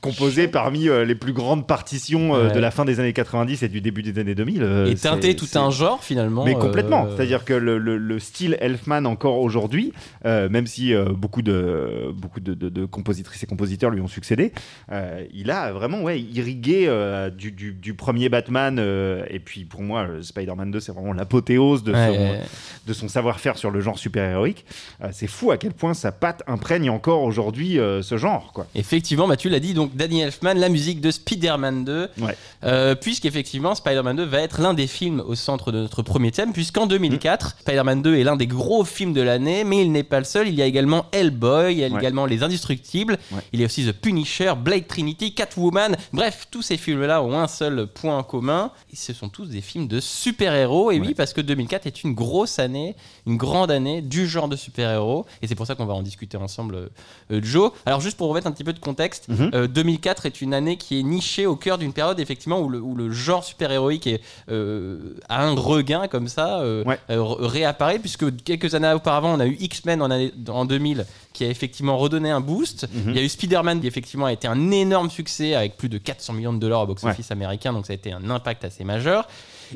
composer 0.00 0.48
parmi 0.48 0.88
euh, 0.88 1.04
les 1.04 1.14
plus 1.14 1.32
grandes 1.32 1.66
partitions 1.66 2.34
euh, 2.34 2.48
Ouais. 2.48 2.54
de 2.54 2.60
la 2.60 2.70
fin 2.70 2.84
des 2.84 3.00
années 3.00 3.12
90 3.12 3.62
et 3.62 3.68
du 3.68 3.80
début 3.80 4.02
des 4.02 4.18
années 4.20 4.34
2000. 4.34 4.62
euh, 4.62 4.86
et 4.86 4.94
teinter 4.94 5.28
c'est- 5.30 5.34
tout 5.34 5.58
un 5.58 5.70
genre 5.70 6.02
finalement. 6.04 6.44
mais 6.44 6.54
complètement. 6.54 7.06
euh, 7.06 7.16
C'est-à-dire 7.16 7.44
que 7.44 7.52
le, 7.54 7.78
le- 7.78 7.96
le 7.98 8.18
style 8.18 8.56
Elfman 8.60 9.04
encore 9.06 9.38
aujourd'hui, 9.38 9.92
euh, 10.24 10.48
même 10.48 10.66
si 10.66 10.94
euh, 10.94 11.06
beaucoup 11.12 11.42
de 11.42 12.12
beaucoup 12.16 12.40
de, 12.40 12.54
de- 12.54 12.68
de 12.68 12.84
compositrices 12.84 13.42
et 13.42 13.46
compositeurs 13.46 13.90
lui 13.90 14.00
ont 14.00 14.08
succédé, 14.08 14.52
euh, 14.92 15.24
il 15.34 15.50
a 15.50 15.72
vraiment 15.72 16.02
ouais 16.02 16.20
irrigué 16.20 16.84
euh, 16.86 17.30
du, 17.30 17.50
du- 17.52 17.72
du 17.72 17.94
premier 17.94 18.28
Batman 18.28 18.78
euh, 18.78 19.24
et 19.30 19.40
puis 19.40 19.64
pour 19.64 19.82
moi 19.82 20.06
Spider-Man 20.22 20.70
2 20.70 20.80
c'est 20.80 20.92
vraiment 20.92 21.12
l'apothéose 21.12 21.82
de, 21.82 21.92
ouais, 21.92 22.06
son, 22.06 22.12
ouais. 22.20 22.40
de 22.86 22.92
son 22.92 23.08
savoir-faire 23.08 23.58
sur 23.58 23.70
le 23.70 23.80
genre 23.80 23.98
super-héroïque. 23.98 24.64
Euh, 25.02 25.08
c'est 25.12 25.26
fou 25.26 25.50
à 25.50 25.56
quel 25.56 25.72
point 25.72 25.94
sa 25.94 26.12
patte 26.12 26.42
imprègne 26.46 26.88
encore 26.90 27.22
aujourd'hui 27.22 27.78
euh, 27.78 28.02
ce 28.02 28.16
genre 28.16 28.52
quoi. 28.52 28.66
Effectivement, 28.74 29.26
bah, 29.26 29.36
tu 29.36 29.48
l'as 29.48 29.60
dit, 29.60 29.74
donc 29.74 29.87
Danny 29.96 30.20
Elfman, 30.20 30.54
la 30.54 30.68
musique 30.68 31.00
de 31.00 31.10
Spider-Man 31.10 31.84
2, 31.84 32.08
Ouais. 32.20 32.36
euh, 32.64 32.94
puisqu'effectivement 32.94 33.74
Spider-Man 33.74 34.16
2 34.16 34.24
va 34.24 34.40
être 34.40 34.60
l'un 34.60 34.74
des 34.74 34.86
films 34.86 35.20
au 35.26 35.34
centre 35.34 35.72
de 35.72 35.78
notre 35.80 36.02
premier 36.02 36.30
thème, 36.30 36.52
puisqu'en 36.52 36.86
2004, 36.86 37.56
Spider-Man 37.60 38.02
2 38.02 38.16
est 38.16 38.24
l'un 38.24 38.36
des 38.36 38.46
gros 38.46 38.84
films 38.84 39.12
de 39.12 39.20
l'année, 39.22 39.64
mais 39.64 39.82
il 39.82 39.92
n'est 39.92 40.02
pas 40.02 40.18
le 40.18 40.24
seul, 40.24 40.48
il 40.48 40.54
y 40.54 40.62
a 40.62 40.66
également 40.66 41.06
Hellboy, 41.12 41.72
il 41.74 41.78
y 41.78 41.84
a 41.84 41.88
Ouais. 41.88 41.98
également 41.98 42.26
Les 42.26 42.42
Indestructibles, 42.42 43.18
Ouais. 43.32 43.40
il 43.52 43.60
y 43.60 43.62
a 43.62 43.66
aussi 43.66 43.84
The 43.86 43.92
Punisher, 43.92 44.52
Blade 44.62 44.86
Trinity, 44.86 45.34
Catwoman, 45.34 45.96
bref, 46.12 46.46
tous 46.50 46.62
ces 46.62 46.76
films-là 46.76 47.22
ont 47.22 47.38
un 47.38 47.48
seul 47.48 47.86
point 47.86 48.16
en 48.18 48.22
commun, 48.22 48.70
ce 48.92 49.12
sont 49.12 49.28
tous 49.28 49.46
des 49.46 49.60
films 49.60 49.86
de 49.88 50.00
super-héros, 50.00 50.90
et 50.90 51.00
oui, 51.00 51.14
parce 51.14 51.32
que 51.32 51.40
2004 51.40 51.86
est 51.86 52.02
une 52.04 52.14
grosse 52.14 52.58
année, 52.58 52.94
une 53.26 53.36
grande 53.36 53.70
année 53.70 54.02
du 54.02 54.26
genre 54.26 54.48
de 54.48 54.56
super-héros, 54.56 55.26
et 55.42 55.46
c'est 55.46 55.54
pour 55.54 55.66
ça 55.66 55.74
qu'on 55.74 55.86
va 55.86 55.94
en 55.94 56.02
discuter 56.02 56.36
ensemble, 56.36 56.88
euh, 57.30 57.40
Joe. 57.42 57.70
Alors 57.86 58.00
juste 58.00 58.16
pour 58.16 58.28
remettre 58.28 58.46
un 58.46 58.52
petit 58.52 58.64
peu 58.64 58.72
de 58.72 58.78
contexte, 58.78 59.26
euh, 59.54 59.66
2004 59.82 60.26
est 60.26 60.40
une 60.40 60.54
année 60.54 60.76
qui 60.76 60.98
est 60.98 61.02
nichée 61.04 61.46
au 61.46 61.54
cœur 61.54 61.78
d'une 61.78 61.92
période 61.92 62.18
effectivement 62.18 62.58
où 62.60 62.68
le, 62.68 62.80
où 62.80 62.96
le 62.96 63.12
genre 63.12 63.44
super-héroïque 63.44 64.06
est, 64.08 64.20
euh, 64.50 65.14
a 65.28 65.44
un 65.44 65.54
regain 65.54 66.08
comme 66.08 66.26
ça, 66.26 66.58
euh, 66.60 66.82
Ouais. 66.84 66.98
euh, 67.10 67.22
réapparaît, 67.22 67.98
puisque 68.00 68.42
quelques 68.42 68.74
années 68.74 68.92
auparavant, 68.92 69.34
on 69.34 69.40
a 69.40 69.46
eu 69.46 69.56
X-Men 69.60 70.02
en, 70.02 70.10
année- 70.10 70.32
en 70.48 70.64
2000 70.64 71.06
qui 71.32 71.44
a 71.44 71.48
effectivement 71.48 71.96
redonné 71.96 72.30
un 72.30 72.40
boost. 72.40 72.88
Mhm. 72.92 73.10
Il 73.10 73.16
y 73.16 73.18
a 73.20 73.22
eu 73.22 73.28
Spider-Man 73.28 73.80
qui 73.80 73.86
effectivement 73.86 74.26
a 74.26 74.32
été 74.32 74.48
un 74.48 74.70
énorme 74.72 75.10
succès 75.10 75.54
avec 75.54 75.76
plus 75.76 75.88
de 75.88 75.98
400 75.98 76.32
millions 76.32 76.52
de 76.52 76.58
dollars 76.58 76.82
au 76.82 76.86
box-office 76.86 77.30
américain, 77.30 77.72
donc 77.72 77.86
ça 77.86 77.92
a 77.92 77.94
été 77.94 78.10
un 78.12 78.28
impact 78.30 78.64
assez 78.64 78.82
majeur. 78.82 79.28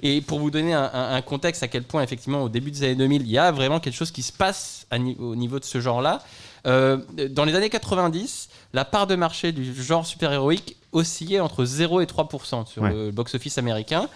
Et 0.03 0.21
pour 0.23 0.41
vous 0.41 0.51
donner 0.51 0.73
un, 0.73 0.91
un- 0.93 1.15
un 1.15 1.23
contexte 1.23 1.63
à 1.63 1.69
quel 1.69 1.83
point, 1.85 2.03
effectivement, 2.03 2.43
au 2.43 2.49
début 2.49 2.71
des 2.71 2.83
années 2.85 2.95
2000, 2.97 3.23
il 3.23 3.31
y 3.31 3.39
a 3.39 3.53
vraiment 3.53 3.79
quelque 3.79 3.95
chose 3.95 4.11
qui 4.11 4.23
se 4.23 4.33
passe 4.33 4.87
à 4.91 4.99
ni- 4.99 5.17
au 5.21 5.37
niveau 5.37 5.59
de 5.61 5.65
ce 5.65 5.81
genre-là. 5.81 6.21
Euh, 6.67 6.99
dans 7.31 7.45
les 7.45 7.55
années 7.55 7.71
90, 7.71 8.49
la 8.73 8.85
part 8.85 9.07
de 9.07 9.15
marché 9.17 9.53
du 9.53 9.75
genre 9.83 10.07
super-héroïque 10.07 10.77
oscillait 10.93 11.41
entre 11.41 11.65
0 11.65 12.01
et 12.01 12.07
3% 12.07 12.67
sur 12.67 12.83
Ouais. 12.83 12.91
le 12.93 13.11
box-office 13.11 13.59
américain. 13.59 14.09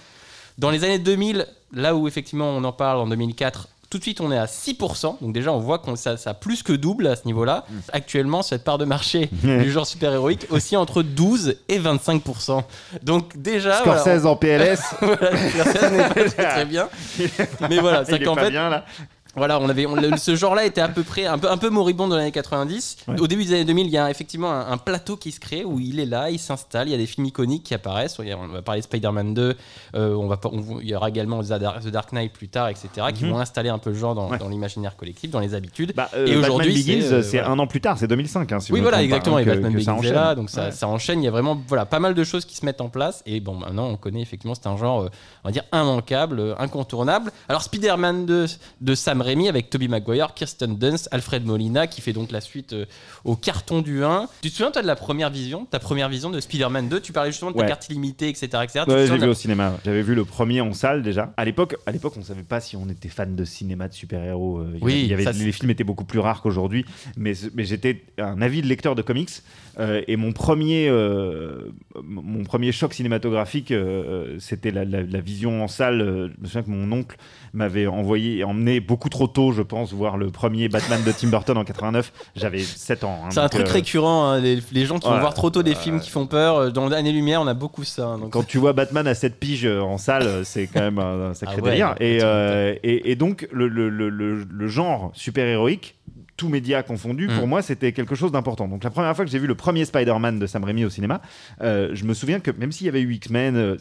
Dans 0.58 0.70
les 0.70 0.84
années 0.84 0.98
2000, 0.98 1.46
là 1.72 1.94
où 1.94 2.06
effectivement 2.08 2.48
on 2.50 2.62
en 2.64 2.72
parle 2.72 2.98
en 2.98 3.06
2004, 3.08 3.68
tout 3.88 3.98
de 3.98 4.02
suite, 4.02 4.20
on 4.20 4.32
est 4.32 4.38
à 4.38 4.46
6%. 4.46 5.18
Donc 5.20 5.32
déjà, 5.32 5.52
on 5.52 5.60
voit 5.60 5.78
qu'on 5.78 5.94
ça, 5.94 6.16
ça 6.16 6.30
a 6.30 6.34
plus 6.34 6.64
que 6.64 6.72
double 6.72 7.06
à 7.06 7.14
ce 7.14 7.24
niveau-là. 7.24 7.64
Mm. 7.68 7.74
Actuellement, 7.92 8.42
cette 8.42 8.64
part 8.64 8.78
de 8.78 8.84
marché 8.84 9.30
du 9.42 9.70
genre 9.70 9.86
super-héroïque 9.86 10.46
aussi 10.50 10.76
entre 10.76 11.02
12 11.02 11.56
et 11.68 11.78
25%. 11.78 12.64
Donc 13.04 13.36
déjà, 13.36 13.80
voilà, 13.84 14.00
Scorsese 14.00 14.26
en 14.26 14.34
PLS. 14.36 14.80
voilà, 15.00 15.30
Scorsese 15.50 15.90
n'est 15.92 16.08
pas 16.08 16.50
très, 16.50 16.64
bien. 16.64 16.88
Mais 17.70 17.78
voilà, 17.78 18.00
Il 18.02 18.06
c'est 18.06 18.14
est 18.16 18.24
qu'en 18.24 18.34
fait, 18.34 18.50
bien 18.50 18.68
là. 18.70 18.84
Voilà, 19.36 19.60
on 19.60 19.68
avait, 19.68 19.86
on- 19.86 19.94
le- 19.96 20.16
ce 20.16 20.34
genre-là 20.34 20.64
était 20.64 20.80
à 20.80 20.88
peu 20.88 21.02
près 21.02 21.26
un 21.26 21.38
peu, 21.38 21.50
un 21.50 21.56
peu 21.58 21.68
moribond 21.70 22.08
dans 22.08 22.16
les 22.16 22.22
années 22.22 22.32
90. 22.32 22.96
Ouais. 23.08 23.20
Au 23.20 23.26
début 23.26 23.44
des 23.44 23.52
années 23.54 23.64
2000, 23.64 23.86
il 23.86 23.92
y 23.92 23.98
a 23.98 24.10
effectivement 24.10 24.50
un, 24.52 24.70
un 24.72 24.78
plateau 24.78 25.16
qui 25.16 25.32
se 25.32 25.40
crée 25.40 25.64
où 25.64 25.78
il 25.80 26.00
est 26.00 26.06
là, 26.06 26.30
il 26.30 26.38
s'installe. 26.38 26.88
Il 26.88 26.92
y 26.92 26.94
a 26.94 26.98
des 26.98 27.06
films 27.06 27.26
iconiques 27.26 27.64
qui 27.64 27.74
apparaissent. 27.74 28.18
On 28.18 28.46
va 28.48 28.62
parler 28.62 28.80
de 28.80 28.84
Spider-Man 28.86 29.34
2. 29.34 29.54
euh, 29.94 30.14
on 30.14 30.26
va, 30.26 30.38
on- 30.44 30.80
il 30.80 30.88
y 30.88 30.94
aura 30.94 31.08
également 31.08 31.42
The 31.42 31.46
Dark, 31.90 32.12
Knight 32.12 32.32
plus 32.32 32.48
tard, 32.48 32.68
etc. 32.68 32.88
qui 33.14 33.24
Mhm. 33.24 33.30
vont 33.30 33.38
installer 33.38 33.68
un 33.68 33.78
peu 33.78 33.90
le 33.90 33.96
genre 33.96 34.14
dans, 34.14 34.30
Ouais. 34.30 34.38
dans 34.38 34.48
l'imaginaire 34.48 34.96
collectif, 34.96 35.30
dans 35.30 35.40
les 35.40 35.54
habitudes. 35.54 35.92
Bah, 35.96 36.08
euh, 36.14 36.26
Et 36.26 36.36
aujourd'hui, 36.36 36.72
Begins, 36.74 37.22
c'est, 37.22 37.40
euh, 37.40 37.46
un 37.46 37.58
an 37.58 37.66
plus 37.66 37.80
tard, 37.80 37.96
c'est 37.98 38.06
2005. 38.08 38.50
Hein, 38.52 38.60
si 38.60 38.72
oui, 38.72 38.80
voilà, 38.80 38.98
pas, 38.98 39.02
exactement. 39.04 39.36
hein, 39.36 39.40
et 39.40 39.44
Batman 39.44 39.72
Begins 39.72 40.00
est 40.02 40.10
là, 40.12 40.34
donc 40.34 40.50
ça, 40.50 40.66
Ouais. 40.66 40.70
ça 40.72 40.88
enchaîne. 40.88 41.20
Il 41.22 41.24
y 41.24 41.28
a 41.28 41.30
vraiment 41.30 41.60
voilà, 41.68 41.84
pas 41.86 41.98
mal 42.00 42.14
de 42.14 42.24
choses 42.24 42.44
qui 42.44 42.56
se 42.56 42.64
mettent 42.64 42.80
en 42.80 42.88
place. 42.88 43.22
Et 43.26 43.40
bon, 43.40 43.54
maintenant, 43.54 43.86
on 43.88 43.96
connaît 43.96 44.20
effectivement, 44.22 44.54
c'est 44.54 44.66
un 44.66 44.76
genre, 44.76 45.02
euh, 45.02 45.08
on 45.44 45.48
va 45.48 45.52
dire, 45.52 45.62
immanquable, 45.72 46.54
incontournable. 46.58 47.30
Alors, 47.48 47.62
Spider-Man 47.62 48.26
2 48.26 48.46
de 48.80 48.94
Sam 48.94 49.22
Raimi 49.26 49.48
avec 49.48 49.68
Tobey 49.70 49.88
Maguire, 49.88 50.32
Kirsten 50.34 50.76
Dunst, 50.76 51.08
Alfred 51.10 51.44
Molina, 51.44 51.86
qui 51.86 52.00
fait 52.00 52.12
donc 52.12 52.30
la 52.30 52.40
suite 52.40 52.72
euh, 52.72 52.86
au 53.24 53.36
carton 53.36 53.82
du 53.82 54.02
1. 54.04 54.28
Tu 54.40 54.50
te 54.50 54.56
souviens, 54.56 54.70
toi, 54.70 54.82
de 54.82 54.86
la 54.86 54.96
première 54.96 55.30
vision 55.30 55.66
Ta 55.66 55.78
première 55.78 56.08
vision 56.08 56.30
de 56.30 56.40
Spider-Man 56.40 56.88
2 56.88 57.00
Tu 57.00 57.12
parlais 57.12 57.30
justement 57.32 57.50
de 57.50 57.56
ta 57.56 57.62
Ouais. 57.62 57.68
carte 57.68 57.88
illimitée, 57.88 58.28
etc. 58.28 58.46
etc. 58.62 58.84
Ouais, 58.88 59.06
j'ai 59.06 59.18
de 59.18 59.24
vu 59.24 59.28
au 59.30 59.34
cinéma. 59.34 59.74
J'avais 59.84 60.02
vu 60.02 60.14
le 60.14 60.24
premier 60.24 60.60
en 60.60 60.72
salle 60.72 61.02
déjà. 61.02 61.32
À 61.36 61.44
l'époque, 61.44 61.76
à 61.86 61.90
l'époque, 61.92 62.14
on 62.16 62.22
savait 62.22 62.42
pas 62.42 62.60
si 62.60 62.76
on 62.76 62.88
était 62.88 63.08
fan 63.08 63.34
de 63.36 63.44
cinéma 63.44 63.88
de 63.88 63.94
super-héros. 63.94 64.58
euh, 64.60 64.78
Oui, 64.80 64.92
avait- 64.92 65.02
il 65.02 65.06
y 65.08 65.14
avait, 65.14 65.24
ça, 65.24 65.32
c'est- 65.32 65.44
les 65.44 65.52
films 65.52 65.70
étaient 65.70 65.84
beaucoup 65.84 66.04
plus 66.04 66.20
rares 66.20 66.40
qu'aujourd'hui. 66.42 66.84
Mais, 67.16 67.32
mais 67.54 67.64
j'étais 67.64 68.04
un 68.18 68.40
avide 68.40 68.64
lecteur 68.64 68.94
de 68.94 69.02
comics. 69.02 69.30
Euh, 69.78 70.00
et 70.08 70.16
mon 70.16 70.32
premier, 70.32 70.88
euh, 70.88 71.70
mon 72.02 72.44
premier 72.44 72.72
choc 72.72 72.94
cinématographique, 72.94 73.70
euh, 73.72 74.36
c'était 74.38 74.70
la, 74.70 74.84
la- 74.84 75.02
la 75.02 75.20
vision 75.20 75.62
en 75.62 75.68
salle. 75.68 76.00
Euh, 76.00 76.28
Je 76.36 76.40
me 76.42 76.46
souviens 76.46 76.62
que 76.62 76.70
mon 76.70 76.90
oncle 76.96 77.16
m'avait 77.52 77.86
envoyé, 77.86 78.42
emmené 78.44 78.80
beaucoup 78.80 79.08
trop 79.08 79.26
tôt, 79.26 79.52
je 79.52 79.62
pense, 79.62 79.92
voir 79.92 80.16
le 80.16 80.30
premier 80.30 80.68
Batman 80.68 81.02
de 81.04 81.12
Tim 81.12 81.28
Burton 81.28 81.56
en 81.58 81.64
89. 81.64 82.12
J'avais 82.36 82.58
7 82.60 83.04
ans. 83.04 83.20
hein, 83.24 83.28
C'est 83.30 83.40
un 83.40 83.48
truc 83.48 83.66
euh, 83.68 83.72
récurrent, 83.72 84.24
hein, 84.30 84.40
les, 84.40 84.58
les 84.72 84.86
gens 84.86 84.98
qui 84.98 85.08
vont 85.08 85.18
voir 85.20 85.34
trop 85.34 85.50
tôt 85.50 85.62
des 85.62 85.74
films 85.74 86.00
qui 86.00 86.10
font 86.10 86.26
peur. 86.26 86.56
euh, 86.56 86.70
Dans 86.70 86.88
l'année-lumière, 86.88 87.40
on 87.42 87.46
a 87.46 87.54
beaucoup 87.54 87.84
ça. 87.84 88.06
hein, 88.06 88.18
donc- 88.18 88.30
Quand 88.30 88.46
tu 88.46 88.58
vois 88.58 88.72
Batman 88.72 89.06
à 89.06 89.14
7 89.14 89.38
piges 89.38 89.66
euh, 89.66 89.80
en 89.80 89.98
salle, 89.98 90.22
euh, 90.26 90.44
c'est 90.44 90.66
quand 90.68 90.80
même 90.80 90.98
un, 90.98 91.30
un 91.30 91.34
sacré 91.34 91.56
Ah 91.58 91.62
ouais, 91.62 91.70
délire. 91.70 91.94
Et, 92.00 92.18
euh, 92.22 92.74
et, 92.82 93.10
et 93.10 93.16
donc, 93.16 93.46
le, 93.52 93.68
le- 93.68 93.88
le- 93.90 94.08
le- 94.10 94.46
le 94.48 94.66
genre 94.68 95.10
super-héroïque, 95.14 95.95
tout 96.36 96.48
média 96.48 96.82
confondu, 96.82 97.28
Mm. 97.28 97.38
pour 97.38 97.46
moi, 97.46 97.62
c'était 97.62 97.92
quelque 97.92 98.14
chose 98.14 98.30
d'important. 98.32 98.68
Donc, 98.68 98.84
la 98.84 98.90
première 98.90 99.14
fois 99.16 99.24
que 99.24 99.30
j'ai 99.30 99.38
vu 99.38 99.46
le 99.46 99.54
premier 99.54 99.84
Spider-Man 99.84 100.38
de 100.38 100.46
Sam 100.46 100.64
Raimi 100.64 100.84
au 100.84 100.90
cinéma, 100.90 101.22
euh, 101.62 101.90
je 101.94 102.04
me 102.04 102.12
souviens 102.14 102.40
que 102.40 102.50
même 102.50 102.72
s'il 102.72 102.86
y 102.86 102.88
avait 102.90 103.00
eu 103.00 103.12
X-Men, 103.14 103.56
euh, 103.56 103.76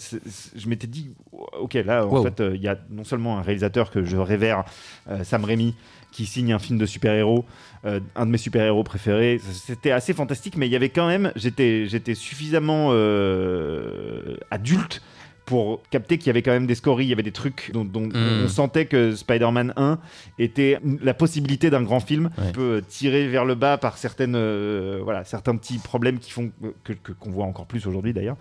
je 0.56 0.68
m'étais 0.70 0.88
dit, 0.88 1.12
ok, 1.60 1.74
là, 1.86 2.06
en 2.06 2.10
Wow. 2.10 2.24
fait, 2.24 2.40
euh, 2.40 2.56
il 2.56 2.62
y 2.62 2.68
a 2.68 2.78
non 2.90 3.04
seulement 3.04 3.38
un 3.38 3.42
réalisateur 3.42 3.92
que 3.92 4.06
je 4.06 4.18
révère, 4.18 4.64
euh, 5.10 5.24
Sam 5.24 5.44
Raimi, 5.44 5.76
qui 6.12 6.26
signe 6.26 6.54
un 6.54 6.60
film 6.60 6.80
de 6.80 6.86
super-héros, 6.86 7.44
euh, 7.86 8.00
un 8.16 8.26
de 8.26 8.32
mes 8.32 8.38
super-héros 8.38 8.84
préférés. 8.86 9.42
C'était 9.52 9.92
assez 9.92 10.14
fantastique, 10.14 10.56
mais 10.56 10.68
il 10.68 10.72
y 10.72 10.76
avait 10.78 10.88
quand 10.90 11.08
même, 11.08 11.34
j'étais, 11.36 11.88
j'étais 11.88 12.16
suffisamment 12.16 12.92
euh, 12.94 14.38
adulte 14.52 15.02
pour 15.46 15.82
capter 15.92 16.18
qu'il 16.18 16.28
y 16.28 16.30
avait 16.32 16.42
quand 16.42 16.52
même 16.52 16.66
des 16.66 16.74
scories, 16.76 17.06
il 17.06 17.10
y 17.10 17.14
avait 17.14 17.22
des 17.24 17.32
trucs 17.32 17.70
dont, 17.74 17.86
dont 17.86 18.02
Mm. 18.08 18.44
on 18.46 18.48
sentait 18.48 18.86
que 18.86 19.16
Spider-Man 19.16 19.74
1 19.78 20.00
était 20.40 20.80
la 21.04 21.14
possibilité 21.14 21.70
d'un 21.70 21.84
grand 21.84 22.00
film, 22.00 22.30
Ouais. 22.38 22.48
un 22.48 22.52
peu 22.52 22.82
tiré 22.88 23.28
vers 23.28 23.46
le 23.46 23.54
bas 23.56 23.78
par 23.78 23.98
certaines, 23.98 24.36
euh, 24.36 25.00
voilà, 25.04 25.24
certains 25.24 25.56
petits 25.56 25.78
problèmes 25.78 26.18
qui 26.20 26.32
font 26.32 26.52
que, 26.84 26.94
que- 26.94 27.12
qu'on 27.12 27.30
voit 27.30 27.46
encore 27.46 27.66
plus 27.68 27.86
aujourd'hui 27.86 28.12
d'ailleurs. 28.14 28.38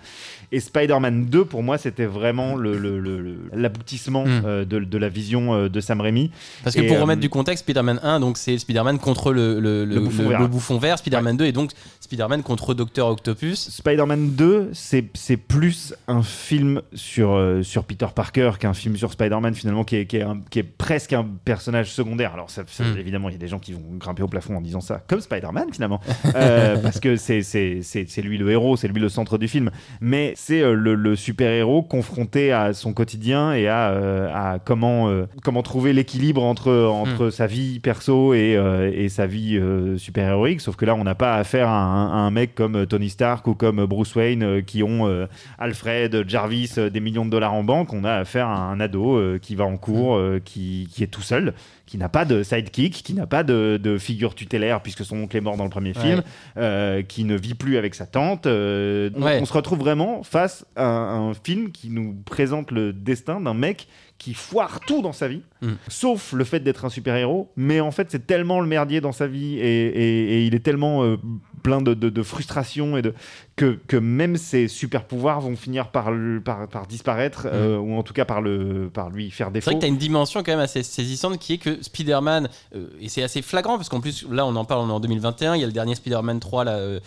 Et 0.51 0.61
Spider-Man 0.61 1.27
2, 1.27 1.45
pour 1.45 1.63
moi, 1.63 1.77
c'était 1.79 2.07
vraiment 2.07 2.57
le- 2.57 2.79
le- 2.79 2.99
le- 2.99 3.21
le- 3.21 3.39
l'aboutissement 3.55 4.25
Mm. 4.25 4.43
euh, 4.47 4.65
de, 4.65 4.79
de 4.81 4.99
la 4.99 5.09
vision 5.09 5.55
euh, 5.55 5.69
de 5.69 5.81
Sam 5.81 6.01
Raimi. 6.01 6.31
Parce 6.63 6.75
que 6.77 6.81
Et, 6.81 6.87
pour 6.87 6.99
remettre 7.01 7.21
du 7.21 7.29
contexte, 7.29 7.65
Spider-Man 7.65 8.01
1, 8.03 8.21
donc 8.21 8.39
c'est 8.39 8.57
Spider-Man 8.59 8.99
contre 8.99 9.33
le, 9.33 9.85
bouffon 10.01 10.29
vert. 10.29 10.49
bouffon 10.49 10.79
vert. 10.79 10.99
Spider-Man 10.99 11.37
2 11.37 11.45
et 11.45 11.53
donc 11.53 11.73
Spider-Man 12.01 12.43
contre 12.43 12.75
Docteur 12.75 13.09
Octopus. 13.09 13.69
Spider-Man 13.71 14.31
2, 14.35 14.71
c'est 14.73 15.05
c'est 15.15 15.37
plus 15.37 15.95
un 16.09 16.23
film 16.23 16.81
sur, 16.95 17.33
euh, 17.33 17.63
sur 17.63 17.85
Peter 17.85 18.07
Parker 18.15 18.53
qu'un 18.59 18.73
film 18.75 18.97
sur 18.97 19.13
Spider-Man, 19.13 19.55
finalement, 19.55 19.85
qui 19.85 19.97
est, 19.97 20.07
qui, 20.07 20.17
est 20.19 20.23
un- 20.23 20.41
qui 20.51 20.61
est 20.61 20.63
presque 20.63 21.13
un 21.13 21.27
personnage 21.45 21.91
secondaire. 21.91 22.33
Alors, 22.35 22.51
ça, 22.51 22.63
ça, 22.67 22.85
Mm. 22.85 22.99
évidemment, 22.99 23.29
il 23.29 23.33
y 23.33 23.37
a 23.37 23.39
des 23.39 23.49
gens 23.49 23.59
qui 23.59 23.73
vont 23.73 23.83
grimper 23.99 24.23
au 24.23 24.29
plafond 24.29 24.57
en 24.57 24.61
disant 24.61 24.81
ça, 24.81 25.03
comme 25.07 25.21
Spider-Man, 25.21 25.69
finalement, 25.73 26.01
Euh, 26.37 26.77
parce 26.79 27.01
que 27.01 27.17
c'est 27.17 27.43
c'est- 27.43 27.81
c'est- 27.83 28.09
c'est 28.09 28.23
lui 28.23 28.39
le 28.39 28.51
héros, 28.51 28.77
c'est 28.77 28.89
lui 28.89 29.01
le 29.01 29.09
centre 29.09 29.39
du 29.39 29.49
film. 29.49 29.71
Mais 30.01 30.33
c'est 30.37 30.61
euh, 30.63 30.75
le, 30.75 30.95
le 30.95 31.17
super-héros 31.17 31.83
confronté 31.83 32.53
à 32.53 32.73
son 32.75 32.93
quotidien 32.93 33.53
et 33.53 33.69
à, 33.69 34.53
à 34.53 34.59
comment, 34.59 35.11
comment 35.43 35.63
trouver 35.63 35.93
l'équilibre 35.93 36.43
entre, 36.43 36.73
entre 36.73 37.31
sa 37.31 37.47
vie 37.47 37.81
perso 37.81 38.35
et, 38.35 38.59
et 38.95 39.09
sa 39.09 39.27
vie 39.27 39.61
super-héroïque. 39.97 40.61
Sauf 40.61 40.77
que 40.77 40.85
là, 40.85 40.95
on 40.95 41.05
n'a 41.05 41.15
pas 41.15 41.37
affaire 41.37 41.69
à 41.69 41.83
un, 41.83 42.07
à 42.11 42.17
un 42.17 42.31
mec 42.31 42.55
comme 42.55 42.87
Tony 42.87 43.09
Stark 43.11 43.47
ou 43.47 43.55
comme 43.55 43.85
Bruce 43.87 44.15
Wayne 44.15 44.63
qui 44.65 44.83
ont 44.83 45.27
Alfred, 45.59 46.25
Jarvis, 46.29 46.75
des 46.91 47.01
millions 47.01 47.25
de 47.25 47.31
dollars 47.31 47.55
en 47.55 47.65
banque. 47.65 47.93
On 47.93 48.05
a 48.05 48.13
affaire 48.13 48.49
à 48.49 48.59
un 48.59 48.81
ado 48.81 49.17
euh, 49.17 49.39
qui 49.39 49.55
va 49.55 49.65
en 49.65 49.77
cours, 49.77 50.17
euh, 50.17 50.41
qui, 50.45 50.89
qui 50.93 51.03
est 51.03 51.09
tout 51.09 51.23
seul, 51.23 51.55
qui 51.87 51.99
n'a 51.99 52.09
pas 52.09 52.25
de 52.25 52.43
sidekick, 52.43 52.95
qui 53.03 53.13
n'a 53.15 53.27
pas 53.27 53.43
de, 53.45 53.79
de 53.83 53.99
figure 53.99 54.35
tutélaire 54.35 54.81
puisque 54.83 55.05
son 55.05 55.19
oncle 55.19 55.37
est 55.37 55.41
mort 55.43 55.57
dans 55.57 55.65
le 55.65 55.71
premier 55.71 55.93
Ouais. 55.97 56.01
film, 56.03 56.23
euh, 56.57 57.03
qui 57.03 57.25
ne 57.25 57.37
vit 57.37 57.55
plus 57.55 57.77
avec 57.77 57.95
sa 57.95 58.07
tante. 58.07 58.47
Euh, 58.47 59.11
on- 59.15 59.23
Ouais. 59.23 59.39
on, 59.41 59.45
se 59.45 59.53
retrouve 59.53 59.79
vraiment 59.81 60.23
face 60.23 60.65
à 60.77 60.87
un, 60.87 61.31
un 61.31 61.35
film 61.35 61.71
qui 61.73 61.91
nous 61.91 62.15
présente 62.25 62.71
le 62.71 62.93
destin 62.93 63.41
d'un 63.41 63.55
mec 63.55 63.87
qui 64.17 64.33
foire 64.33 64.79
tout 64.87 65.03
dans 65.03 65.13
sa 65.13 65.27
vie, 65.29 65.43
Mm. 65.61 65.73
sauf 65.89 66.33
le 66.33 66.45
fait 66.45 66.61
d'être 66.61 66.85
un 66.85 66.89
super-héros, 66.89 67.51
mais 67.57 67.81
en 67.81 67.91
fait 67.91 68.11
c'est 68.11 68.27
tellement 68.27 68.61
le 68.61 68.67
merdier 68.67 69.01
dans 69.01 69.13
sa 69.13 69.27
vie 69.27 69.59
et, 69.59 69.87
et- 69.87 70.35
et 70.39 70.47
il 70.47 70.55
est 70.55 70.61
tellement 70.61 71.03
euh, 71.03 71.17
plein 71.65 71.81
de, 71.83 71.95
de, 71.95 72.11
de 72.11 72.23
frustration 72.23 72.97
et 72.97 73.03
de 73.03 73.13
que, 73.57 73.79
que 73.89 73.97
même 73.97 74.37
ses 74.37 74.69
super-pouvoirs 74.69 75.41
vont 75.41 75.57
finir 75.57 75.89
par, 75.89 76.11
le- 76.13 76.41
par, 76.41 76.69
par 76.69 76.87
disparaître 76.87 77.49
euh, 77.51 77.77
ou 77.79 77.95
en 77.97 78.03
tout 78.03 78.13
cas 78.13 78.25
par, 78.25 78.41
le, 78.41 78.89
par 78.93 79.11
lui 79.11 79.31
faire 79.31 79.49
C'est 79.49 79.53
défaut. 79.55 79.71
vrai 79.71 79.75
que 79.77 79.81
tu 79.81 79.87
as 79.87 79.89
une 79.89 79.97
dimension 79.99 80.43
quand 80.43 80.53
même 80.53 80.61
assez 80.61 80.83
saisissante 80.83 81.39
qui 81.39 81.55
est 81.55 81.59
que 81.59 81.74
Spider-Man, 81.83 82.49
euh, 82.75 82.87
et 83.01 83.09
c'est 83.09 83.23
assez 83.23 83.43
flagrant 83.43 83.77
parce 83.77 83.89
qu'en 83.89 84.01
plus, 84.01 84.25
là 84.31 84.47
on 84.47 84.55
en 84.57 84.65
parle, 84.65 84.83
on 84.83 84.89
est 84.89 84.93
en 84.93 85.01
2021, 85.01 85.55
il 85.57 85.61
y 85.61 85.65
a 85.65 85.67
le 85.67 85.73
dernier 85.73 85.95
Spider-Man 85.95 86.41
3, 86.41 86.65
là, 86.65 86.73
euh, 86.73 87.01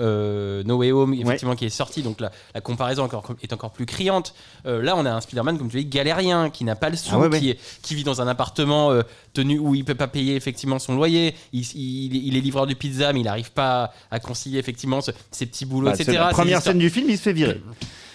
euh, 0.00 0.62
No 0.64 0.76
Way 0.76 0.92
Home, 0.92 1.14
effectivement, 1.14 1.54
qui 1.56 1.64
est 1.66 1.70
sorti, 1.70 2.02
donc 2.02 2.20
la, 2.20 2.30
la 2.54 2.60
comparaison 2.60 3.04
encore- 3.04 3.24
est 3.42 3.52
encore 3.52 3.70
plus 3.72 3.86
criante. 3.86 4.34
Euh, 4.66 4.82
là 4.82 4.94
on 4.96 5.04
a 5.06 5.10
un 5.12 5.20
Spider-Man, 5.20 5.58
comme 5.58 5.70
tu 5.70 5.78
dis, 5.78 5.84
galérien, 5.86 6.50
qui 6.50 6.64
n'a 6.64 6.76
pas 6.76 6.90
le 6.90 6.96
sou, 6.96 7.10
Ah 7.12 7.18
ouais, 7.18 7.28
ouais. 7.28 7.38
qui, 7.38 7.50
est- 7.50 7.58
qui 7.82 7.94
vit 7.94 8.04
dans 8.04 8.20
un 8.20 8.28
appartement 8.28 8.90
tenu 9.34 9.58
où 9.58 9.74
il 9.74 9.84
peut 9.84 9.94
pas 9.94 10.08
payer 10.08 10.36
effectivement 10.36 10.78
son 10.78 10.94
loyer, 10.96 11.34
il, 11.52 11.60
il- 11.74 12.26
il 12.26 12.36
est 12.36 12.40
livreur 12.40 12.66
de 12.66 12.74
pizza, 12.74 13.12
mais 13.12 13.20
il 13.20 13.24
n'arrive 13.24 13.52
pas 13.52 13.92
à 14.10 14.18
concilier 14.20 14.58
effectivement 14.58 15.00
ce- 15.00 15.10
ses 15.30 15.46
petits 15.46 15.64
boulots, 15.66 15.88
Bah, 15.90 15.94
etc. 15.94 16.12
la 16.18 16.28
première 16.28 16.62
scène 16.62 16.78
du 16.78 16.90
film, 16.90 17.08
il 17.10 17.16
se 17.16 17.22
fait 17.22 17.32
virer. 17.32 17.60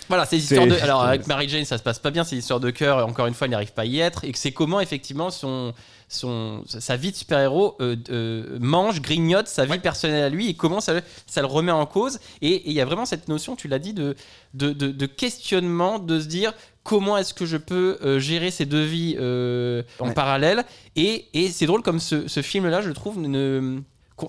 Voilà, 0.10 0.26
des 0.26 0.38
histoires 0.38 0.68
de. 0.68 0.74
Alors 0.76 1.04
avec 1.04 1.28
Mary 1.28 1.48
Jane, 1.50 1.66
ça 1.66 1.78
se 1.78 1.84
passe 1.84 2.00
pas 2.00 2.12
bien, 2.12 2.24
des 2.24 2.38
histoires 2.38 2.60
de 2.60 2.70
cœur. 2.70 3.06
Encore 3.08 3.28
une 3.28 3.34
fois, 3.34 3.48
il 3.48 3.52
n'arrive 3.52 3.74
pas 3.74 3.84
à 3.84 3.86
y 3.86 4.00
être. 4.00 4.24
Et 4.26 4.32
que 4.32 4.38
c'est 4.38 4.52
comment 4.52 4.80
effectivement 4.82 5.30
son, 5.32 5.74
son, 6.10 6.64
sa 6.68 6.96
vie 6.98 7.12
de 7.12 7.16
super-héros 7.16 7.76
euh, 7.82 7.96
euh, 8.10 8.58
mange, 8.60 9.02
grignote 9.02 9.48
sa 9.48 9.66
vie 9.66 9.80
personnelle 9.80 10.24
à 10.24 10.30
lui 10.30 10.50
et 10.50 10.54
comment 10.56 10.82
ça, 10.82 10.94
le- 10.94 11.02
ça 11.28 11.42
le 11.42 11.48
remet 11.48 11.72
en 11.72 11.86
cause. 11.86 12.20
Et 12.42 12.64
il 12.70 12.74
y 12.74 12.82
a 12.82 12.86
vraiment 12.86 13.06
cette 13.06 13.28
notion, 13.28 13.56
tu 13.56 13.68
l'as 13.68 13.80
dit, 13.80 13.94
de, 13.94 14.16
de, 14.54 14.72
de- 14.74 14.92
de 14.92 15.06
questionnement, 15.06 16.00
de 16.00 16.20
se 16.20 16.26
dire 16.28 16.54
comment 16.84 17.18
est-ce 17.18 17.34
que 17.34 17.46
je 17.46 17.58
peux 17.58 17.98
euh, 18.04 18.20
gérer 18.20 18.52
ces 18.52 18.66
deux 18.66 18.84
vies 18.84 19.16
en 19.18 20.08
Ouais. 20.08 20.14
parallèle. 20.14 20.66
Et, 20.96 21.28
et 21.34 21.50
c'est 21.50 21.66
drôle 21.66 21.82
comme 21.82 22.00
ce, 22.00 22.28
ce 22.28 22.42
film-là, 22.42 22.82
je 22.82 22.92
trouve, 22.92 23.20
ne. 23.20 23.80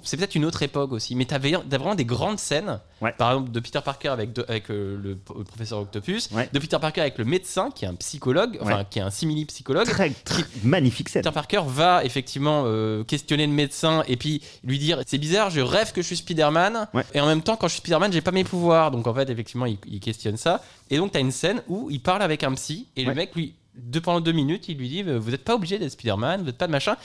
C'est 0.02 0.16
peut-être 0.16 0.34
une 0.34 0.46
autre 0.46 0.62
époque 0.62 0.92
aussi, 0.92 1.14
mais 1.14 1.26
tu 1.26 1.34
avais 1.34 1.52
vraiment 1.52 1.94
des 1.94 2.06
grandes 2.06 2.38
scènes, 2.38 2.80
Ouais. 3.02 3.12
par 3.18 3.32
exemple 3.32 3.50
de 3.50 3.60
Peter 3.60 3.80
Parker 3.84 4.08
avec, 4.08 4.32
de- 4.32 4.44
avec 4.48 4.70
euh, 4.70 4.96
le, 5.02 5.10
le 5.36 5.44
professeur 5.44 5.80
Octopus, 5.80 6.30
Ouais. 6.32 6.48
de 6.50 6.58
Peter 6.58 6.78
Parker 6.80 7.02
avec 7.02 7.18
le 7.18 7.24
médecin 7.26 7.70
qui 7.70 7.84
est 7.84 7.88
un 7.88 7.94
psychologue, 7.96 8.56
enfin 8.62 8.78
Ouais. 8.78 8.86
qui 8.88 8.98
est 8.98 9.02
un 9.02 9.10
simili-psychologue. 9.10 9.86
Très, 9.86 10.08
très 10.10 10.42
magnifique 10.62 11.10
scène. 11.10 11.22
Peter 11.22 11.34
Parker 11.34 11.62
va 11.66 12.02
effectivement 12.04 12.62
euh, 12.66 13.04
questionner 13.04 13.46
le 13.46 13.52
médecin 13.52 14.02
et 14.08 14.16
puis 14.16 14.40
lui 14.64 14.78
dire 14.78 15.02
c'est 15.06 15.18
bizarre, 15.18 15.50
je 15.50 15.60
rêve 15.60 15.92
que 15.92 16.00
je 16.00 16.06
suis 16.06 16.16
Spider-Man 16.16 16.88
et 17.12 17.20
en 17.20 17.26
même 17.26 17.42
temps 17.42 17.56
quand 17.56 17.68
je 17.68 17.72
suis 17.74 17.80
Spider-Man 17.80 18.10
j'ai 18.12 18.22
pas 18.22 18.30
mes 18.32 18.44
pouvoirs 18.44 18.90
donc 18.90 19.06
en 19.06 19.12
fait 19.14 19.28
effectivement 19.28 19.66
il, 19.66 19.76
il 19.86 20.00
questionne 20.00 20.36
ça 20.38 20.62
et 20.90 20.96
donc 20.96 21.12
t'as 21.12 21.20
une 21.20 21.30
scène 21.30 21.62
où 21.68 21.90
il 21.90 22.00
parle 22.00 22.22
avec 22.22 22.42
un 22.42 22.52
psy 22.54 22.86
et 22.96 23.04
le 23.04 23.14
mec 23.14 23.34
lui 23.34 23.54
pendant 24.02 24.20
deux 24.20 24.32
minutes 24.32 24.68
il 24.68 24.78
lui 24.78 24.88
dit 24.88 25.02
vous 25.02 25.34
êtes 25.34 25.44
pas 25.44 25.54
obligé 25.54 25.78
d'être 25.78 25.92
Spider-Man 25.92 26.42
vous 26.42 26.48
êtes 26.48 26.56
pas 26.58 26.66
de 26.66 26.72
machin 26.72 26.96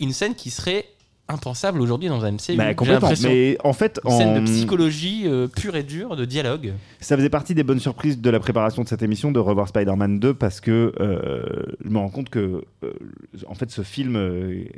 une 0.00 0.12
scène 0.12 0.34
qui 0.34 0.50
serait 0.50 0.86
impensable 1.28 1.80
aujourd'hui 1.80 2.08
dans 2.08 2.24
un 2.24 2.32
MCU. 2.32 2.56
Bah, 2.56 2.74
complètement. 2.74 3.08
Mais 3.22 3.56
en 3.64 3.72
fait, 3.72 3.98
Une 4.04 4.10
scène 4.10 4.28
en- 4.28 4.40
de 4.40 4.44
psychologie 4.44 5.22
euh, 5.26 5.46
pure 5.48 5.74
et 5.74 5.82
dure, 5.82 6.16
de 6.16 6.24
dialogue. 6.26 6.74
ça 7.00 7.16
faisait 7.16 7.30
partie 7.30 7.54
des 7.54 7.62
bonnes 7.62 7.80
surprises 7.80 8.20
de 8.20 8.30
la 8.30 8.40
préparation 8.40 8.82
de 8.82 8.88
cette 8.88 9.02
émission 9.02 9.32
de 9.32 9.38
revoir 9.38 9.68
Spider-Man 9.68 10.18
2 10.20 10.34
parce 10.34 10.60
que 10.60 10.92
euh, 11.00 11.42
je 11.82 11.88
me 11.88 11.98
rends 11.98 12.10
compte 12.10 12.28
que 12.28 12.62
euh, 12.84 12.90
en 13.46 13.54
fait 13.54 13.70
ce 13.70 13.80
film 13.82 14.18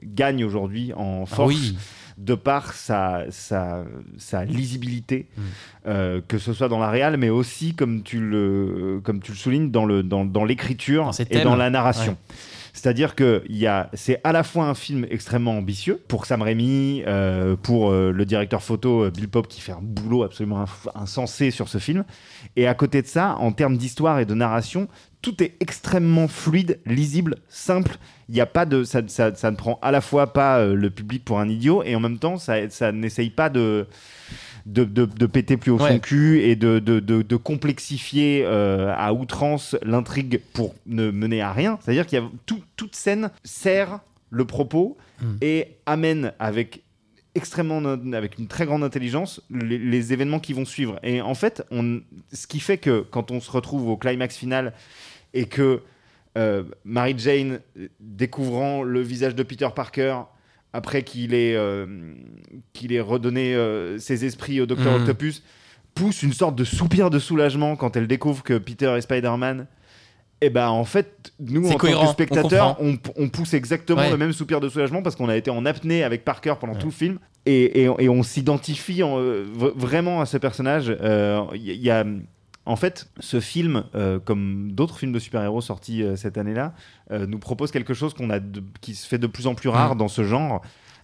gagne 0.04 0.44
aujourd'hui 0.44 0.92
en 0.94 1.24
Ah 1.24 1.34
force 1.34 1.48
oui. 1.54 1.76
de 2.16 2.34
par 2.36 2.72
sa, 2.74 3.24
sa, 3.30 3.84
sa 4.16 4.44
lisibilité, 4.44 5.26
Mm. 5.36 5.40
euh, 5.88 6.20
que 6.26 6.38
ce 6.38 6.52
soit 6.52 6.68
dans 6.68 6.78
la 6.78 6.90
réal, 6.90 7.16
mais 7.16 7.28
aussi 7.28 7.74
comme 7.74 8.02
tu 8.02 8.20
le, 8.20 9.00
comme 9.02 9.20
tu 9.20 9.32
le 9.32 9.36
soulignes 9.36 9.70
dans 9.72 9.86
dans, 9.86 10.24
dans 10.24 10.44
l'écriture 10.44 11.04
Dans 11.06 11.12
ses 11.12 11.26
et 11.30 11.40
dans 11.42 11.56
la 11.56 11.70
narration. 11.70 12.12
Ouais. 12.12 12.34
C'est-à-dire 12.76 13.14
que 13.14 13.42
c'est 13.95 14.21
à 14.23 14.33
la 14.33 14.42
fois 14.42 14.66
un 14.66 14.75
film 14.75 15.06
extrêmement 15.11 15.56
ambitieux 15.56 15.99
pour 16.09 16.26
Sam 16.26 16.42
Raimi, 16.42 17.02
euh, 17.06 17.56
pour 17.56 17.90
euh, 17.90 18.12
le 18.12 18.25
directeur 18.26 18.62
photo 18.62 19.04
euh, 19.04 19.11
Bill 19.11 19.28
Pope 19.30 19.49
qui 19.49 19.62
fait 19.62 19.73
un 19.73 19.80
boulot 19.80 20.25
absolument 20.25 20.66
insensé 20.95 21.50
sur 21.50 21.68
ce 21.68 21.78
film, 21.78 22.04
et 22.54 22.66
à 22.66 22.75
côté 22.75 23.00
de 23.00 23.06
ça, 23.06 23.37
en 23.40 23.50
termes 23.52 23.78
d'histoire 23.78 24.21
et 24.21 24.26
de 24.26 24.35
narration, 24.35 24.88
tout 25.23 25.42
est 25.42 25.54
extrêmement 25.61 26.28
fluide, 26.28 26.78
lisible, 26.85 27.37
simple. 27.49 27.97
Il 28.28 28.38
a 28.42 28.47
pas 28.47 28.66
de, 28.66 28.85
ça, 28.85 29.00
ça- 29.06 29.35
ça 29.35 29.50
ne 29.50 29.56
prend 29.56 29.78
à 29.80 29.90
la 29.90 30.02
fois 30.02 30.35
pas 30.35 30.62
le 30.66 30.90
public 30.90 31.25
pour 31.25 31.40
un 31.40 31.49
idiot, 31.49 31.83
et 31.83 31.97
en 31.97 32.00
même 32.00 32.18
temps, 32.18 32.37
ça, 32.37 32.68
ça 32.68 32.92
n'essaye 32.92 33.30
pas 33.30 33.49
de 33.49 33.87
de, 34.66 34.85
de- 34.85 35.04
de 35.06 35.26
péter 35.26 35.56
plus 35.56 35.70
haut 35.70 35.80
Ouais. 35.80 35.92
son 35.92 35.99
cul 36.00 36.40
et 36.42 36.56
de, 36.56 37.37
complexifier 37.37 38.42
euh, 38.44 38.92
à 38.96 39.12
outrance 39.14 39.76
l'intrigue 39.82 40.40
pour 40.52 40.75
ne 40.87 41.11
mener 41.11 41.40
à 41.40 41.52
rien. 41.52 41.78
C'est-à-dire 41.80 42.06
qu'il 42.06 42.18
y 42.18 42.23
a 42.23 42.28
tout- 42.46 42.62
toute 42.76 42.94
scène 42.94 43.30
sert 43.44 44.00
le 44.30 44.44
propos 44.44 44.96
Mm. 45.23 45.37
et 45.40 45.68
amène 45.87 46.32
avec 46.38 46.82
extrêmement 47.35 47.78
avec 48.12 48.38
une 48.38 48.49
très 48.49 48.66
grande 48.66 48.82
intelligence 48.85 49.40
les, 49.50 49.78
les 49.78 50.12
événements 50.12 50.40
qui 50.40 50.52
vont 50.52 50.64
suivre 50.66 50.99
et 51.02 51.20
en 51.23 51.35
fait 51.35 51.62
on, 51.70 52.00
ce 52.32 52.46
qui 52.46 52.61
fait 52.61 52.76
que 52.78 53.00
quand 53.11 53.30
on 53.30 53.40
se 53.40 53.50
retrouve 53.50 53.88
au 53.88 53.96
climax 53.96 54.37
final 54.37 54.73
et 55.32 55.46
que 55.46 55.80
euh, 56.37 56.64
Mary 56.85 57.14
Jane 57.16 57.61
euh, 57.78 57.88
découvrant 58.00 58.82
le 58.82 59.00
visage 59.00 59.35
de 59.35 59.42
Peter 59.42 59.68
Parker 59.75 60.16
après 60.76 61.02
qu'il 61.02 61.35
ait, 61.35 61.54
euh, 61.56 61.87
qu'il 62.73 62.92
ait 62.92 63.00
redonné 63.00 63.54
euh, 63.54 63.99
ses 63.99 64.25
esprits 64.25 64.61
au 64.61 64.66
Docteur 64.66 64.92
Mhm. 64.95 65.00
Octopus 65.02 65.42
pousse 65.95 66.23
une 66.23 66.33
sorte 66.33 66.54
de 66.56 66.64
soupir 66.64 67.09
de 67.11 67.18
soulagement 67.18 67.75
quand 67.76 67.97
elle 67.97 68.06
découvre 68.06 68.42
que 68.42 68.59
Peter 68.59 68.92
est 68.97 69.00
Spider-Man 69.00 69.66
et 70.42 70.50
ben 70.50 70.68
en 70.68 70.85
fait 70.85 71.33
nous 71.40 71.66
en 71.66 71.71
tant 71.73 71.78
que 71.78 72.06
spectateurs 72.09 72.76
on, 72.80 72.99
on 73.16 73.28
pousse 73.30 73.54
exactement 73.54 74.02
Ouais. 74.02 74.11
le 74.11 74.18
même 74.18 74.33
soupir 74.35 74.61
de 74.61 74.68
soulagement 74.68 75.00
parce 75.02 75.16
qu'on 75.16 75.30
a 75.30 75.37
été 75.37 75.50
en 75.50 75.64
apnée 75.64 76.04
avec 76.04 76.25
Parker 76.25 76.54
pendant 76.61 76.75
Ouais. 76.75 76.78
tout 76.78 76.87
le 76.88 76.92
film 76.92 77.18
et, 77.47 77.83
et- 77.85 77.90
et 78.00 78.09
on 78.11 78.23
s'identifie 78.23 79.02
en, 79.02 79.18
euh, 79.18 79.47
vraiment 79.75 80.21
à 80.21 80.26
ce 80.26 80.37
personnage 80.37 80.95
Euh, 81.00 81.40
il 81.54 81.62
y, 81.62 81.75
y 81.76 81.90
a 81.90 82.04
en 82.66 82.76
fait, 82.76 83.08
ce 83.20 83.40
film, 83.40 83.85
euh, 83.94 84.18
comme 84.18 84.73
d'autres 84.73 84.99
films 84.99 85.12
de 85.12 85.18
super-héros 85.18 85.61
sortis 85.61 86.02
euh, 86.02 86.16
cette 86.16 86.37
année-là, 86.37 86.75
euh, 87.12 87.26
nous 87.26 87.38
propose 87.38 87.70
quelque 87.70 87.94
chose 87.94 88.12
qu'on 88.12 88.28
a 88.30 88.40
de- 88.40 88.62
qui 88.80 88.94
se 88.94 89.06
fait 89.06 89.18
de 89.18 89.26
plus 89.28 89.46
en 89.46 89.54
plus 89.54 89.68
rare 89.68 89.94
Mm. 89.94 89.99
dans 89.99 90.08
ce 90.08 90.25
genre. 90.25 90.62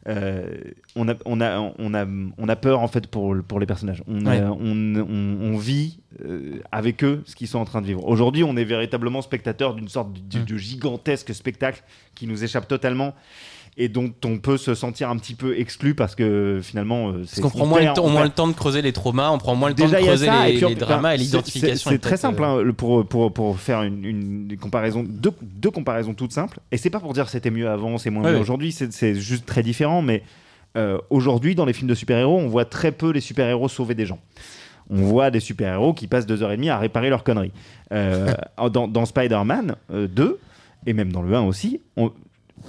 Euh, 0.08 0.56
on, 0.96 1.08
a, 1.08 1.14
on, 1.26 1.40
a, 1.40 1.72
on, 1.78 1.94
a, 1.94 2.04
on 2.36 2.48
a 2.48 2.56
peur 2.56 2.80
en 2.80 2.88
fait 2.88 3.06
pour, 3.06 3.36
pour 3.46 3.60
les 3.60 3.66
personnages. 3.66 4.02
On, 4.08 4.26
a- 4.26 4.30
Ouais. 4.30 4.42
on, 4.42 4.96
on- 4.96 5.52
on 5.54 5.56
vit 5.56 6.00
euh, 6.24 6.58
avec 6.72 7.04
eux 7.04 7.22
ce 7.24 7.36
qu'ils 7.36 7.46
sont 7.46 7.60
en 7.60 7.64
train 7.64 7.80
de 7.80 7.86
vivre. 7.86 8.04
Aujourd'hui, 8.08 8.42
on 8.42 8.56
est 8.56 8.64
véritablement 8.64 9.22
spectateur 9.22 9.74
d'une 9.74 9.86
sorte 9.88 10.12
de, 10.12 10.40
Mm. 10.40 10.44
de 10.44 10.56
gigantesque 10.56 11.32
spectacle 11.32 11.84
qui 12.16 12.26
nous 12.26 12.42
échappe 12.42 12.66
totalement 12.66 13.14
et 13.78 13.88
dont 13.88 14.12
on 14.26 14.38
peut 14.38 14.58
se 14.58 14.74
sentir 14.74 15.08
un 15.08 15.16
petit 15.16 15.34
peu 15.34 15.58
exclu 15.58 15.94
parce 15.94 16.14
que 16.14 16.60
finalement, 16.62 17.08
euh, 17.08 17.12
Parce 17.20 17.30
c'est 17.30 17.40
qu'on 17.40 17.48
prend 17.48 17.66
moins, 17.66 17.80
le 17.80 17.94
temps, 17.94 18.04
on 18.04 18.10
moins 18.10 18.24
le 18.24 18.30
temps 18.30 18.46
de 18.48 18.52
creuser 18.52 18.82
les 18.82 18.92
traumas, 18.92 19.30
on 19.30 19.38
prend 19.38 19.54
moins 19.54 19.70
le 19.70 19.74
temps 19.74 19.88
de 19.88 19.94
creuser 19.94 20.26
ça, 20.26 20.44
les, 20.46 20.50
et 20.54 20.58
puis, 20.58 20.66
les 20.66 20.76
enfin, 20.76 20.86
dramas 20.86 21.14
et 21.14 21.16
l'identification. 21.18 21.90
C'est 21.90 21.98
très 21.98 22.18
simple 22.18 22.42
euh, 22.42 22.68
hein, 22.68 22.72
pour, 22.76 23.06
pour, 23.08 23.32
pour 23.32 23.58
faire 23.58 23.82
une, 23.82 24.54
comparaison, 24.60 25.04
deux, 25.08 25.32
deux 25.40 25.70
comparaisons 25.70 26.12
toutes 26.12 26.32
simples. 26.32 26.60
Et 26.70 26.76
c'est 26.76 26.90
pas 26.90 27.00
pour 27.00 27.14
dire 27.14 27.30
c'était 27.30 27.50
mieux 27.50 27.68
avant, 27.68 27.96
c'est 27.96 28.10
moins 28.10 28.22
Ouais, 28.24 28.28
bien 28.30 28.36
ouais. 28.36 28.42
aujourd'hui, 28.42 28.72
c'est 28.72 29.14
juste 29.14 29.46
très 29.46 29.62
différent. 29.62 30.02
Mais 30.02 30.22
euh, 30.76 30.98
aujourd'hui, 31.08 31.54
dans 31.54 31.64
les 31.64 31.72
films 31.72 31.88
de 31.88 31.94
super-héros, 31.94 32.38
on 32.38 32.48
voit 32.48 32.66
très 32.66 32.92
peu 32.92 33.10
les 33.10 33.20
super-héros 33.20 33.68
sauver 33.68 33.94
des 33.94 34.04
gens. 34.04 34.18
On 34.90 34.96
voit 34.96 35.30
des 35.30 35.40
super-héros 35.40 35.94
qui 35.94 36.08
passent 36.08 36.26
deux 36.26 36.42
heures 36.42 36.52
et 36.52 36.56
demie 36.56 36.68
à 36.68 36.76
réparer 36.78 37.08
leurs 37.08 37.24
conneries. 37.24 37.52
Euh, 37.92 38.34
dans, 38.70 38.86
dans 38.86 39.06
Spider-Man 39.06 39.76
euh, 39.90 40.08
2, 40.08 40.38
et 40.86 40.92
même 40.92 41.10
dans 41.10 41.22
le 41.22 41.34
1 41.34 41.40
aussi, 41.42 41.80
on- 41.96 42.12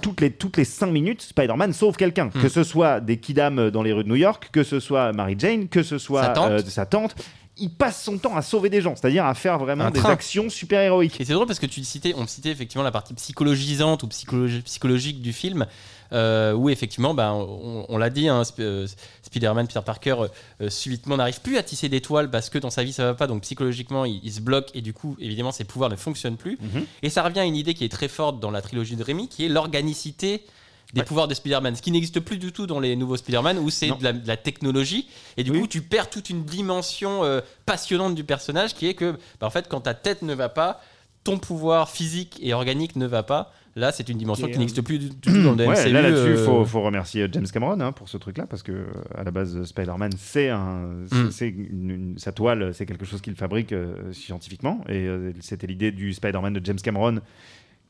toutes 0.00 0.20
les, 0.20 0.30
toutes 0.30 0.56
les 0.56 0.64
5 0.64 0.86
minutes, 0.86 1.22
Spider-Man 1.22 1.72
sauve 1.72 1.96
quelqu'un. 1.96 2.26
Hmm. 2.34 2.40
Que 2.42 2.48
ce 2.48 2.62
soit 2.64 3.00
des 3.00 3.18
kidams 3.18 3.70
dans 3.70 3.82
les 3.82 3.92
rues 3.92 4.04
de 4.04 4.08
New 4.08 4.14
York, 4.16 4.48
que 4.52 4.62
ce 4.62 4.80
soit 4.80 5.12
Mary 5.12 5.36
Jane, 5.38 5.68
que 5.68 5.82
ce 5.82 5.98
soit 5.98 6.22
Sa 6.22 6.28
tante. 6.30 6.50
euh, 6.50 6.62
sa 6.66 6.86
tante. 6.86 7.14
Il 7.56 7.70
passe 7.70 8.02
son 8.02 8.18
temps 8.18 8.34
à 8.36 8.42
sauver 8.42 8.68
des 8.68 8.80
gens, 8.80 8.96
c'est-à-dire 8.96 9.24
à 9.24 9.32
faire 9.34 9.58
vraiment 9.58 9.88
des 9.90 10.04
actions 10.04 10.48
super-héroïques. 10.50 11.20
Et 11.20 11.24
c'est 11.24 11.34
drôle 11.34 11.46
parce 11.46 11.60
que 11.60 11.66
tu 11.66 11.84
citais, 11.84 12.12
on 12.16 12.26
citait 12.26 12.48
effectivement 12.50 12.82
la 12.82 12.90
partie 12.90 13.14
psychologisante 13.14 14.02
ou 14.02 14.08
psychologi- 14.08 14.62
psychologique 14.62 15.22
du 15.22 15.32
film, 15.32 15.64
où 16.12 16.68
effectivement, 16.70 17.14
bah, 17.14 17.32
on, 17.34 17.86
on 17.88 17.98
l'a 17.98 18.10
dit, 18.10 18.28
hein, 18.28 18.42
Sp- 18.42 18.60
euh, 18.60 18.86
Spider-Man, 19.22 19.66
Peter 19.66 19.80
Parker, 19.84 20.16
euh, 20.20 20.28
euh, 20.60 20.70
subitement 20.70 21.16
n'arrive 21.16 21.40
plus 21.40 21.56
à 21.56 21.62
tisser 21.62 21.88
d'étoiles 21.88 22.30
parce 22.30 22.50
que 22.50 22.58
dans 22.58 22.70
sa 22.70 22.84
vie 22.84 22.92
ça 22.92 23.04
va 23.04 23.14
pas, 23.14 23.26
donc 23.26 23.42
psychologiquement 23.42 24.04
il, 24.04 24.20
il 24.22 24.32
se 24.32 24.40
bloque 24.40 24.70
et 24.74 24.80
du 24.80 24.92
coup, 24.92 25.16
évidemment, 25.20 25.52
ses 25.52 25.64
pouvoirs 25.64 25.90
ne 25.90 25.96
fonctionnent 25.96 26.36
plus. 26.36 26.58
Mhm. 26.60 26.86
Et 27.02 27.10
ça 27.10 27.22
revient 27.22 27.40
à 27.40 27.44
une 27.44 27.56
idée 27.56 27.74
qui 27.74 27.84
est 27.84 27.88
très 27.88 28.08
forte 28.08 28.40
dans 28.40 28.50
la 28.50 28.62
trilogie 28.62 28.96
de 28.96 29.02
Rémi, 29.02 29.28
qui 29.28 29.44
est 29.44 29.48
l'organicité 29.48 30.44
des 30.92 31.00
Ouais. 31.00 31.06
pouvoirs 31.06 31.26
de 31.26 31.34
Spider-Man, 31.34 31.74
ce 31.74 31.82
qui 31.82 31.90
n'existe 31.90 32.20
plus 32.20 32.36
du 32.38 32.52
tout 32.52 32.68
dans 32.68 32.78
les 32.78 32.94
nouveaux 32.94 33.16
Spider-Man, 33.16 33.58
où 33.58 33.68
c'est 33.70 33.88
de 33.88 34.04
la, 34.04 34.12
de 34.12 34.28
la 34.28 34.36
technologie, 34.36 35.08
et 35.36 35.42
du 35.42 35.50
Oui. 35.50 35.60
coup 35.62 35.66
tu 35.66 35.82
perds 35.82 36.08
toute 36.08 36.30
une 36.30 36.44
dimension 36.44 37.24
euh, 37.24 37.40
passionnante 37.66 38.14
du 38.14 38.22
personnage, 38.22 38.74
qui 38.74 38.86
est 38.86 38.94
que, 38.94 39.12
bah, 39.40 39.48
en 39.48 39.50
fait, 39.50 39.66
quand 39.68 39.80
ta 39.80 39.94
tête 39.94 40.22
ne 40.22 40.34
va 40.34 40.48
pas, 40.48 40.80
ton 41.24 41.38
pouvoir 41.38 41.90
physique 41.90 42.38
et 42.42 42.54
organique 42.54 42.94
ne 42.94 43.06
va 43.06 43.22
pas. 43.24 43.50
Là, 43.76 43.90
c'est 43.90 44.08
une 44.08 44.18
dimension 44.18 44.46
Et, 44.46 44.50
qui 44.50 44.56
euh, 44.56 44.60
n'existe 44.60 44.82
plus 44.82 44.98
du 45.00 45.08
tout 45.10 45.30
dans 45.42 45.52
le 45.52 45.64
Ouais, 45.66 45.90
là 45.90 46.02
là-dessus, 46.02 46.26
il 46.28 46.36
euh, 46.38 46.44
faut, 46.44 46.64
faut 46.64 46.80
remercier 46.82 47.26
James 47.32 47.46
Cameron 47.52 47.80
hein, 47.80 47.90
pour 47.92 48.08
ce 48.08 48.16
truc-là, 48.18 48.46
parce 48.46 48.62
que 48.62 48.70
euh, 48.72 48.84
à 49.16 49.24
la 49.24 49.30
base, 49.32 49.64
Spider-Man, 49.64 50.12
c'est 50.16 50.48
un, 50.48 50.84
Mm. 51.10 51.30
c'est 51.32 51.48
une- 51.48 51.90
une- 51.90 52.18
sa 52.18 52.30
toile, 52.32 52.72
c'est 52.72 52.86
quelque 52.86 53.04
chose 53.04 53.20
qu'il 53.20 53.34
fabrique 53.34 53.72
euh, 53.72 54.12
scientifiquement, 54.12 54.82
et 54.88 55.06
euh, 55.08 55.32
c'était 55.40 55.66
l'idée 55.66 55.90
du 55.90 56.12
Spider-Man 56.12 56.52
de 56.54 56.64
James 56.64 56.78
Cameron, 56.82 57.18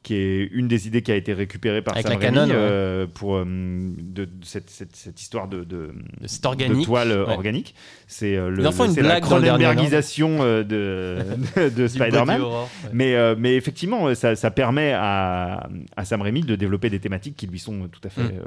qui 0.05 0.15
est 0.15 0.45
une 0.53 0.69
des 0.69 0.87
idées 0.87 1.03
qui 1.03 1.11
a 1.11 1.17
été 1.17 1.33
récupérée 1.33 1.83
par 1.83 1.95
Avec 1.95 2.07
Sam 2.07 2.13
la 2.21 2.25
Canon, 2.25 2.47
ouais. 2.47 2.53
euh, 2.55 3.07
pour 3.13 3.35
euh, 3.37 3.45
de, 3.45 4.27
de 4.27 4.31
cette, 4.45 4.71
cette- 4.71 4.95
cette 4.95 5.21
histoire 5.21 5.49
de, 5.49 5.65
de, 5.65 5.93
C'est 6.27 6.43
de 6.43 6.47
organique. 6.47 6.85
toile 6.85 7.11
euh, 7.11 7.25
Ouais. 7.27 7.33
organique. 7.33 7.75
C'est 8.07 8.37
euh, 8.37 8.51
le, 8.51 8.63
la 8.63 8.71
le 8.71 9.11
non 9.11 9.21
Cronenbergisation 9.21 10.39
de, 10.63 11.19
Spider-Man. 11.89 12.41
ouais. 12.43 12.49
Mais, 12.93 13.35
mais 13.37 13.57
effectivement, 13.57 14.15
ça, 14.15 14.37
ça 14.37 14.51
permet 14.53 14.93
à, 14.95 15.69
à 15.97 16.05
Sam 16.05 16.23
Raimi 16.23 16.43
de 16.43 16.55
développer 16.55 16.91
des 16.91 17.01
thématiques 17.01 17.35
qui 17.37 17.47
lui 17.47 17.59
sont 17.59 17.89
tout 17.89 18.01
à 18.05 18.11
fait 18.11 18.23
Mm. 18.23 18.43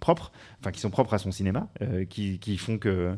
propres, 0.00 0.32
enfin 0.60 0.70
qui 0.72 0.80
sont 0.80 0.90
propres 0.90 1.14
à 1.14 1.18
son 1.18 1.30
cinéma, 1.30 1.68
qui, 2.10 2.38
qui 2.38 2.56
font 2.58 2.76
que, 2.78 3.16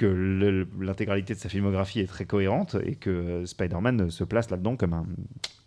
l'intégralité 0.00 1.34
de 1.34 1.38
sa 1.38 1.48
filmographie 1.48 2.00
est 2.00 2.06
très 2.06 2.24
cohérente 2.24 2.76
et 2.84 2.94
que 2.94 3.44
Spider-Man 3.44 4.10
se 4.10 4.24
place 4.24 4.50
là-dedans 4.50 4.76
comme 4.76 4.92
un, 4.94 5.06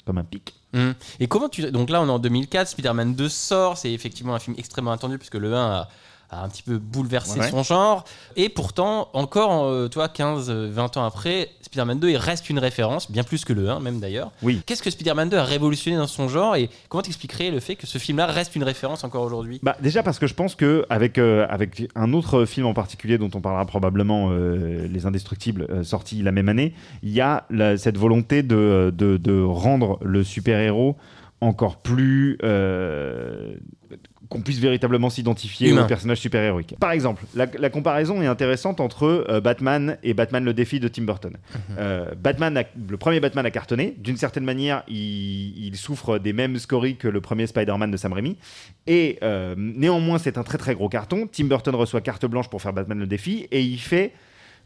comme 0.05 0.17
un 0.17 0.23
pic. 0.23 0.53
Hum. 0.73 0.93
Et 1.19 1.27
comment 1.27 1.49
tu. 1.49 1.69
Donc 1.71 1.89
là, 1.89 2.01
on 2.01 2.07
est 2.07 2.11
en 2.11 2.19
2004, 2.19 2.69
Spider-Man 2.69 3.15
2 3.15 3.29
sort, 3.29 3.77
c'est 3.77 3.91
effectivement 3.91 4.35
un 4.35 4.39
film 4.39 4.55
extrêmement 4.57 4.91
attendu, 4.91 5.17
puisque 5.17 5.35
le 5.35 5.53
1 5.53 5.71
a, 5.71 5.89
a 6.31 6.43
un 6.43 6.49
petit 6.49 6.63
peu 6.63 6.77
bouleversé 6.77 7.39
Ouais. 7.39 7.49
son 7.49 7.61
genre. 7.63 8.05
Et 8.35 8.47
pourtant, 8.49 9.09
encore, 9.13 9.65
euh, 9.65 9.87
toi, 9.89 10.07
15, 10.07 10.49
euh, 10.49 10.69
20 10.71 10.97
ans 10.97 11.03
après, 11.05 11.49
Spider-Man 11.61 11.99
2 11.99 12.09
il 12.09 12.17
reste 12.17 12.49
une 12.49 12.59
référence, 12.59 13.11
bien 13.11 13.23
plus 13.23 13.43
que 13.45 13.53
le 13.53 13.69
1, 13.69 13.79
même 13.81 13.99
d'ailleurs. 13.99 14.31
Oui. 14.41 14.61
Qu'est-ce 14.65 14.81
que 14.81 14.89
Spider-Man 14.89 15.29
2 15.29 15.37
a 15.37 15.43
révolutionné 15.43 15.97
dans 15.97 16.07
son 16.07 16.27
genre 16.29 16.55
et 16.55 16.69
comment 16.89 17.01
t'expliquerais 17.01 17.51
le 17.51 17.59
fait 17.59 17.75
que 17.75 17.85
ce 17.85 17.97
film-là 17.97 18.25
reste 18.27 18.55
une 18.55 18.63
référence 18.63 19.03
encore 19.03 19.23
aujourd'hui? 19.23 19.59
Bah, 19.61 19.75
déjà 19.81 20.03
parce 20.03 20.19
que 20.19 20.27
je 20.27 20.33
pense 20.33 20.55
que 20.55 20.85
avec, 20.89 21.17
euh, 21.17 21.45
avec 21.49 21.87
un 21.95 22.13
autre 22.13 22.45
film 22.45 22.65
en 22.65 22.73
particulier 22.73 23.17
dont 23.17 23.29
on 23.35 23.41
parlera 23.41 23.65
probablement, 23.65 24.29
euh, 24.31 24.87
Les 24.87 25.05
Indestructibles, 25.05 25.67
euh, 25.69 25.83
sorti 25.83 26.21
la 26.23 26.31
même 26.31 26.49
année, 26.49 26.73
il 27.03 27.11
y 27.11 27.21
a 27.21 27.45
la- 27.49 27.77
cette 27.77 27.97
volonté 27.97 28.41
de, 28.43 28.93
de, 28.95 29.17
de 29.17 29.41
rendre 29.43 29.97
le 30.01 30.23
super-héros 30.23 30.95
encore 31.41 31.81
plus... 31.81 32.37
euh, 32.43 33.55
qu'on 34.29 34.41
puisse 34.41 34.59
véritablement 34.59 35.09
s'identifier 35.09 35.73
au 35.83 35.87
personnage 35.87 36.19
super-héroïque. 36.19 36.75
Par 36.79 36.91
exemple, 36.91 37.23
la, 37.35 37.47
la 37.59 37.69
comparaison 37.69 38.21
est 38.21 38.27
intéressante 38.27 38.79
entre 38.79 39.25
euh, 39.29 39.41
Batman 39.41 39.97
et 40.03 40.13
Batman 40.13 40.45
le 40.45 40.53
défi 40.53 40.79
de 40.79 40.87
Tim 40.87 41.01
Burton. 41.03 41.35
Euh, 41.77 42.11
Batman 42.17 42.55
a- 42.57 42.63
le 42.89 42.95
premier 42.95 43.19
Batman 43.19 43.45
a 43.45 43.51
cartonné. 43.51 43.93
D'une 43.97 44.15
certaine 44.15 44.45
manière, 44.45 44.83
il, 44.87 45.65
il 45.65 45.75
souffre 45.75 46.17
des 46.17 46.31
mêmes 46.31 46.57
scories 46.59 46.95
que 46.95 47.09
le 47.09 47.19
premier 47.19 47.45
Spider-Man 47.45 47.91
de 47.91 47.97
Sam 47.97 48.13
Raimi. 48.13 48.37
Et 48.87 49.19
néanmoins, 49.57 50.17
c'est 50.17 50.37
un 50.37 50.43
très 50.43 50.57
très 50.57 50.75
gros 50.75 50.87
carton. 50.87 51.27
Tim 51.29 51.45
Burton 51.45 51.75
reçoit 51.75 51.99
carte 51.99 52.25
blanche 52.25 52.47
pour 52.49 52.61
faire 52.61 52.71
Batman 52.71 52.99
le 52.99 53.07
défi 53.07 53.47
et 53.51 53.61
il 53.61 53.79
fait 53.79 54.13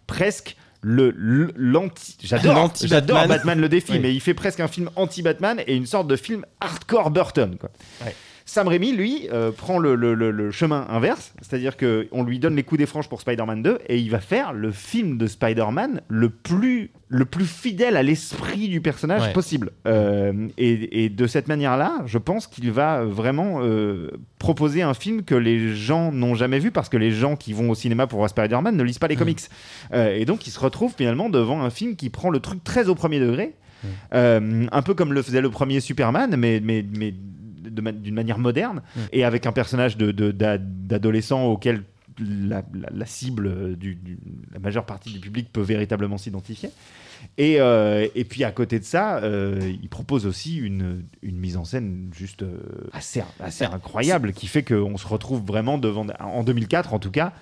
presque 0.06 0.56
le 0.88 1.52
l'anti. 1.56 2.16
J'adore, 2.22 3.28
Batman 3.28 3.60
le 3.60 3.68
défi, 3.68 3.94
Oui. 3.94 4.00
mais 4.00 4.14
il 4.14 4.20
fait 4.22 4.36
presque 4.36 4.60
un 4.60 4.68
film 4.68 4.90
anti-Batman 4.96 5.60
et 5.66 5.76
une 5.76 5.88
sorte 5.88 6.08
de 6.08 6.16
film 6.16 6.46
hardcore 6.60 7.10
Burton. 7.10 7.58
Quoi. 7.60 7.72
Ouais. 8.06 8.16
Sam 8.48 8.68
Raimi, 8.68 8.92
lui, 8.92 9.28
euh, 9.34 9.52
prend 9.52 9.80
le, 9.80 9.96
le- 9.96 10.14
le- 10.14 10.30
le 10.30 10.52
chemin 10.52 10.86
inverse, 10.90 11.34
c'est-à-dire 11.42 11.76
qu'on 11.78 12.24
lui 12.24 12.38
donne 12.38 12.56
les 12.56 12.62
coups 12.62 12.78
des 12.78 12.86
franges 12.86 13.10
pour 13.10 13.20
Spider-Man 13.20 13.64
2 13.64 13.80
et 13.90 13.98
il 13.98 14.12
va 14.12 14.20
faire 14.20 14.54
le 14.54 14.72
film 14.72 15.18
de 15.18 15.26
Spider-Man 15.26 16.02
le 16.08 16.30
plus, 16.30 16.92
le 17.10 17.26
plus 17.26 17.46
fidèle 17.48 17.98
à 17.98 18.04
l'esprit 18.04 18.68
du 18.70 18.82
personnage 18.82 19.24
Ouais. 19.24 19.34
possible. 19.34 19.72
Euh, 19.88 20.48
et, 20.60 21.06
et 21.06 21.10
de 21.10 21.26
cette 21.26 21.48
manière-là, 21.48 22.04
je 22.06 22.20
pense 22.20 22.46
qu'il 22.46 22.72
va 22.72 23.04
vraiment 23.04 23.62
euh, 23.64 24.12
proposer 24.38 24.84
un 24.84 24.94
film 24.94 25.24
que 25.24 25.34
les 25.36 25.74
gens 25.74 26.12
n'ont 26.12 26.36
jamais 26.36 26.60
vu 26.60 26.70
parce 26.70 26.88
que 26.88 26.98
les 26.98 27.10
gens 27.12 27.36
qui 27.36 27.52
vont 27.52 27.72
au 27.72 27.76
cinéma 27.76 28.06
pour 28.06 28.20
voir 28.20 28.30
Spider-Man 28.30 28.78
ne 28.78 28.84
lisent 28.84 29.00
pas 29.00 29.08
les 29.08 29.16
Mm. 29.16 29.20
comics. 29.20 29.42
Et 29.96 30.26
donc, 30.26 30.46
il 30.46 30.52
se 30.52 30.60
retrouve 30.60 30.94
finalement 30.96 31.30
devant 31.30 31.62
un 31.64 31.72
film 31.72 31.96
qui 31.96 32.12
prend 32.12 32.30
le 32.30 32.40
truc 32.40 32.64
très 32.64 32.90
au 32.90 32.96
premier 32.96 33.20
degré. 33.20 33.56
Euh, 34.14 34.66
un 34.72 34.82
peu 34.82 34.94
comme 34.96 35.14
le 35.14 35.22
faisait 35.22 35.42
le 35.42 35.50
premier 35.52 35.80
Superman, 35.80 36.36
mais, 36.38 36.60
mais, 36.64 36.84
mais 36.98 37.14
d'une 37.70 38.14
manière 38.16 38.38
moderne, 38.40 38.82
Mm. 38.96 39.00
et 39.14 39.24
avec 39.26 39.46
un 39.46 39.52
personnage 39.52 39.98
de- 39.98 40.12
de- 40.12 40.32
d'a- 40.32 40.58
d'adolescent 40.58 41.46
auquel 41.46 41.84
la, 42.20 42.64
la- 42.74 42.90
la 42.94 43.06
cible, 43.06 43.76
du, 43.76 43.96
du- 43.96 44.18
la 44.54 44.60
majeure 44.60 44.86
partie 44.86 45.12
du 45.12 45.20
public 45.20 45.50
peut 45.52 45.62
véritablement 45.62 46.18
s'identifier. 46.18 46.70
Et, 47.38 47.60
euh, 47.60 48.08
et 48.16 48.24
puis 48.24 48.44
à 48.44 48.52
côté 48.52 48.80
de 48.80 48.84
ça, 48.86 49.18
euh, 49.18 49.60
il 49.82 49.90
propose 49.90 50.26
aussi 50.26 50.58
une, 50.58 51.04
une 51.24 51.38
mise 51.38 51.58
en 51.58 51.66
scène 51.66 52.10
juste 52.16 52.44
euh, 52.44 52.58
assez, 52.94 53.22
assez 53.40 53.66
incroyable 53.66 54.32
qui 54.32 54.48
fait 54.48 54.64
qu'on 54.64 54.96
se 54.98 55.08
retrouve 55.08 55.44
vraiment 55.46 55.78
devant, 55.78 56.06
en 56.20 56.44
2004 56.44 56.94
en 56.94 57.00
tout 57.00 57.12
cas, 57.12 57.34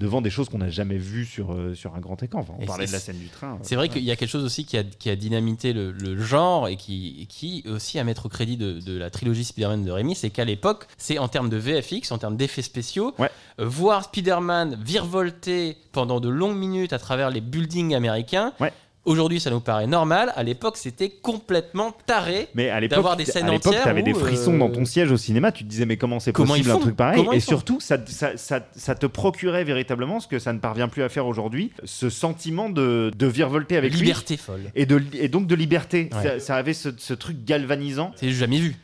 devant 0.00 0.20
des 0.22 0.30
choses 0.30 0.48
qu'on 0.48 0.58
n'a 0.58 0.70
jamais 0.70 0.96
vues 0.96 1.26
sur, 1.26 1.52
euh, 1.52 1.74
sur 1.74 1.94
un 1.94 2.00
grand 2.00 2.20
écran. 2.22 2.40
Enfin, 2.40 2.54
on 2.58 2.62
Et 2.62 2.66
parlait 2.66 2.86
de 2.86 2.92
la 2.92 2.98
scène 2.98 3.18
du 3.18 3.28
train. 3.28 3.58
C'est 3.62 3.76
vrai 3.76 3.88
qu'il 3.88 4.02
y 4.02 4.10
a 4.10 4.16
quelque 4.16 4.28
chose 4.30 4.44
aussi 4.44 4.64
qui 4.64 4.76
a, 4.76 4.82
qui 4.82 5.10
a 5.10 5.14
dynamité 5.16 5.72
le, 5.72 5.92
le 5.92 6.20
genre 6.20 6.66
et 6.68 6.76
qui, 6.76 7.18
et 7.20 7.26
qui 7.26 7.62
aussi 7.68 7.98
à 7.98 8.04
mettre 8.04 8.26
au 8.26 8.28
crédit 8.28 8.56
de, 8.56 8.80
de 8.80 8.96
la 8.98 9.10
trilogie 9.10 9.44
Spider-Man 9.44 9.84
de 9.84 9.90
Rémi, 9.92 10.14
c'est 10.16 10.30
qu'à 10.30 10.44
l'époque, 10.44 10.86
c'est 10.98 11.18
en 11.18 11.28
termes 11.28 11.50
de 11.50 11.56
VFX, 11.58 12.10
en 12.10 12.18
termes 12.18 12.36
d'effets 12.36 12.62
spéciaux, 12.62 13.14
Ouais. 13.18 13.30
euh, 13.60 13.66
voir 13.66 14.04
Spider-Man 14.04 14.78
virevolter 14.82 15.76
pendant 15.92 16.20
de 16.20 16.28
longues 16.28 16.56
minutes 16.56 16.92
à 16.92 16.98
travers 16.98 17.30
les 17.30 17.40
buildings 17.40 17.94
américains. 17.94 18.52
Ouais. 18.58 18.72
Aujourd'hui, 19.06 19.40
ça 19.40 19.50
nous 19.50 19.60
paraît 19.60 19.86
normal. 19.86 20.32
À 20.36 20.42
l'époque, 20.42 20.76
c'était 20.76 21.08
complètement 21.08 21.92
taré. 22.04 22.48
Mais 22.54 22.68
à 22.68 22.80
l'époque, 22.80 22.96
d'avoir 22.96 23.16
des 23.16 23.24
scènes 23.24 23.48
à 23.48 23.50
l'époque, 23.50 23.68
entières 23.68 23.84
t'avais 23.84 24.02
des 24.02 24.12
où, 24.12 24.18
frissons 24.18 24.54
euh, 24.54 24.58
dans 24.58 24.68
ton 24.70 24.84
siège 24.84 25.10
au 25.10 25.16
cinéma. 25.16 25.52
Tu 25.52 25.64
te 25.64 25.68
disais 25.70 25.86
mais 25.86 25.96
comment 25.96 26.20
c'est 26.20 26.32
Comment 26.32 26.52
possible 26.52 26.70
un 26.70 26.78
truc 26.78 26.96
pareil 26.96 27.16
Comment 27.16 27.32
Et 27.32 27.40
surtout, 27.40 27.80
ça, 27.80 27.96
ça, 28.06 28.36
ça, 28.36 28.60
ça 28.76 28.94
te 28.94 29.06
procurait 29.06 29.64
véritablement 29.64 30.20
ce 30.20 30.28
que 30.28 30.38
ça 30.38 30.52
ne 30.52 30.58
parvient 30.58 30.88
plus 30.88 31.02
à 31.02 31.08
faire 31.08 31.26
aujourd'hui, 31.26 31.72
ce 31.84 32.10
sentiment 32.10 32.68
de, 32.68 33.10
de 33.16 33.26
virevolter 33.26 33.78
avec 33.78 33.92
lui 33.92 34.00
liberté 34.00 34.36
folle. 34.36 34.70
et, 34.74 34.84
de, 34.84 35.02
et 35.14 35.28
donc 35.28 35.46
de 35.46 35.54
liberté. 35.54 36.10
Ouais. 36.22 36.38
Ça, 36.38 36.56
avait 36.56 36.74
ce, 36.74 36.90
ce 36.96 37.14
truc 37.14 37.44
galvanisant. 37.44 38.12
C'est 38.16 38.30
jamais 38.30 38.58
vu. 38.58 38.76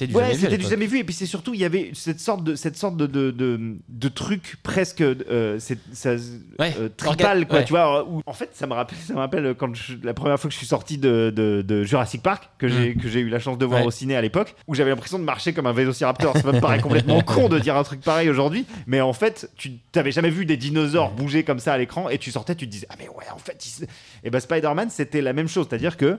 C'était 0.00 0.12
du 0.12 0.16
Ouais, 0.16 0.22
jamais 0.22 0.34
vu. 0.34 0.40
c'était 0.40 0.56
du 0.56 0.66
jamais 0.68 0.86
vu. 0.86 0.98
Et 0.98 1.04
puis 1.04 1.14
c'est 1.14 1.26
surtout, 1.26 1.52
il 1.52 1.60
y 1.60 1.64
avait 1.64 1.90
cette 1.94 2.20
sorte 2.20 2.42
de, 2.42 2.54
cette 2.54 2.76
sorte 2.76 2.96
de, 2.96 3.06
de, 3.06 3.30
de, 3.30 3.76
de 3.88 4.08
truc 4.08 4.56
presque 4.62 5.02
euh, 5.02 5.58
ça, 5.58 6.14
Ouais, 6.58 6.74
euh, 6.80 6.88
tribal, 6.96 7.46
quoi. 7.46 7.58
ouais. 7.58 7.64
Tu 7.64 7.72
vois, 7.74 8.08
où- 8.08 8.22
en 8.24 8.32
fait, 8.32 8.48
ça 8.54 8.66
me 8.66 8.72
rappelle, 8.72 8.96
ça 9.06 9.12
me 9.12 9.18
rappelle 9.18 9.54
quand 9.58 9.74
je- 9.74 9.94
la 10.02 10.14
première 10.14 10.40
fois 10.40 10.48
que 10.48 10.52
je 10.54 10.58
suis 10.58 10.66
sorti 10.66 10.96
de, 10.96 11.30
de, 11.34 11.84
Jurassic 11.84 12.22
Park, 12.22 12.48
que 12.58 12.66
j'ai 12.68 12.94
que 12.94 13.08
j'ai 13.08 13.20
eu 13.20 13.28
la 13.28 13.38
chance 13.40 13.58
de 13.58 13.64
voir 13.66 13.82
Mm. 13.82 13.86
Au 13.86 13.90
ciné 13.90 14.16
à 14.16 14.20
l'époque, 14.22 14.54
où 14.66 14.74
j'avais 14.74 14.90
l'impression 14.90 15.18
de 15.18 15.24
marcher 15.24 15.52
comme 15.52 15.66
un 15.66 15.72
vélociraptor. 15.72 16.36
Ça 16.36 16.50
me 16.52 16.60
paraît 16.60 16.80
complètement 16.82 17.20
con 17.20 17.48
de 17.48 17.58
dire 17.58 17.76
un 17.76 17.82
truc 17.82 18.00
pareil 18.00 18.28
aujourd'hui, 18.30 18.64
mais 18.86 19.00
en 19.00 19.12
fait, 19.12 19.50
tu 19.56 19.72
t'avais 19.92 20.12
jamais 20.12 20.30
vu 20.30 20.46
des 20.46 20.56
dinosaures 20.56 21.10
bouger 21.12 21.42
comme 21.44 21.58
ça 21.58 21.74
à 21.74 21.78
l'écran, 21.78 22.08
et 22.08 22.16
tu 22.18 22.30
sortais, 22.30 22.54
tu 22.54 22.66
te 22.66 22.70
disais 22.72 22.86
ah 22.90 22.94
mais 22.98 23.08
ouais, 23.08 23.24
en 23.34 23.38
fait, 23.38 23.62
il 23.66 23.86
et 24.24 24.30
ben 24.30 24.40
Spider-Man, 24.40 24.88
c'était 24.90 25.20
la 25.20 25.32
même 25.32 25.48
chose, 25.48 25.66
c'est-à-dire 25.68 25.96
que 25.96 26.18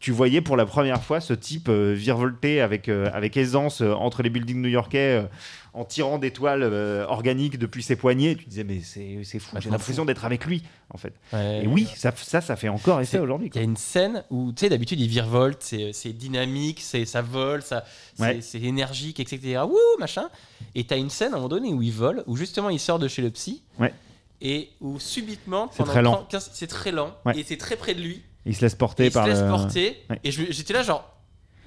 tu 0.00 0.12
voyais 0.12 0.40
pour 0.40 0.56
la 0.56 0.64
première 0.66 1.02
fois 1.02 1.20
ce 1.20 1.32
type 1.32 1.68
euh, 1.68 1.92
virevolter 1.92 2.60
avec, 2.60 2.88
euh, 2.88 3.10
avec 3.12 3.36
aisance 3.36 3.80
euh, 3.80 3.92
entre 3.92 4.22
les 4.22 4.30
buildings 4.30 4.60
new-yorkais 4.62 5.22
euh, 5.22 5.26
en 5.74 5.84
tirant 5.84 6.18
des 6.18 6.32
toiles 6.32 6.64
organiques 7.08 7.58
depuis 7.58 7.82
ses 7.82 7.94
poignets. 7.94 8.34
Tu 8.34 8.46
disais, 8.46 8.64
mais 8.64 8.80
c'est 8.80 9.38
fou, 9.38 9.54
Ouais, 9.54 9.60
j'ai 9.60 9.70
l'impression 9.70 10.04
d'être 10.04 10.24
avec 10.24 10.44
lui, 10.44 10.62
en 10.90 10.98
fait. 10.98 11.12
Ouais. 11.32 11.64
Et 11.64 11.66
oui, 11.68 11.86
ça, 11.94 12.12
ça, 12.16 12.40
ça 12.40 12.56
fait 12.56 12.68
encore 12.68 13.00
effet 13.00 13.18
aujourd'hui. 13.18 13.48
Il 13.54 13.56
y 13.56 13.60
a 13.60 13.64
une 13.64 13.76
scène 13.76 14.24
où, 14.30 14.50
tu 14.52 14.60
sais, 14.60 14.68
d'habitude, 14.70 14.98
il 14.98 15.08
virevolte, 15.08 15.62
c'est 15.62 16.12
dynamique, 16.12 16.80
c'est- 16.80 17.04
ça 17.04 17.22
vole, 17.22 17.62
ça, 17.62 17.84
c'est 18.16 18.22
Ouais. 18.58 18.64
énergique, 18.64 19.20
etc. 19.20 19.60
Wouh, 19.68 19.76
machin. 20.00 20.28
Et 20.74 20.82
t'as 20.84 20.96
une 20.96 21.10
scène 21.10 21.32
à 21.32 21.36
un 21.36 21.38
moment 21.38 21.48
donné 21.48 21.72
où 21.72 21.82
il 21.82 21.92
vole, 21.92 22.24
où 22.26 22.36
justement 22.36 22.70
il 22.70 22.80
sort 22.80 22.98
de 22.98 23.06
chez 23.06 23.22
le 23.22 23.30
psy. 23.30 23.62
Ouais. 23.78 23.92
Et 24.40 24.70
où 24.80 24.98
subitement, 24.98 25.70
C'est 25.72 25.84
très 25.84 26.02
lent. 26.02 26.12
30, 26.12 26.28
15 26.30 26.50
c'est 26.54 26.66
très 26.68 26.90
lent, 26.92 27.14
Ouais. 27.24 27.38
et 27.38 27.44
c'est 27.44 27.56
très 27.56 27.76
près 27.76 27.94
de 27.94 28.00
lui. 28.00 28.22
Il 28.48 28.56
se 28.56 28.62
laisse 28.62 28.74
porter 28.74 29.04
il 29.04 29.10
se 29.10 29.14
par 29.14 29.26
laisse 29.26 29.42
le... 29.42 29.48
porter. 29.48 30.04
Ouais. 30.10 30.20
Et 30.24 30.30
j'étais 30.32 30.72
là, 30.72 30.82
genre, 30.82 31.16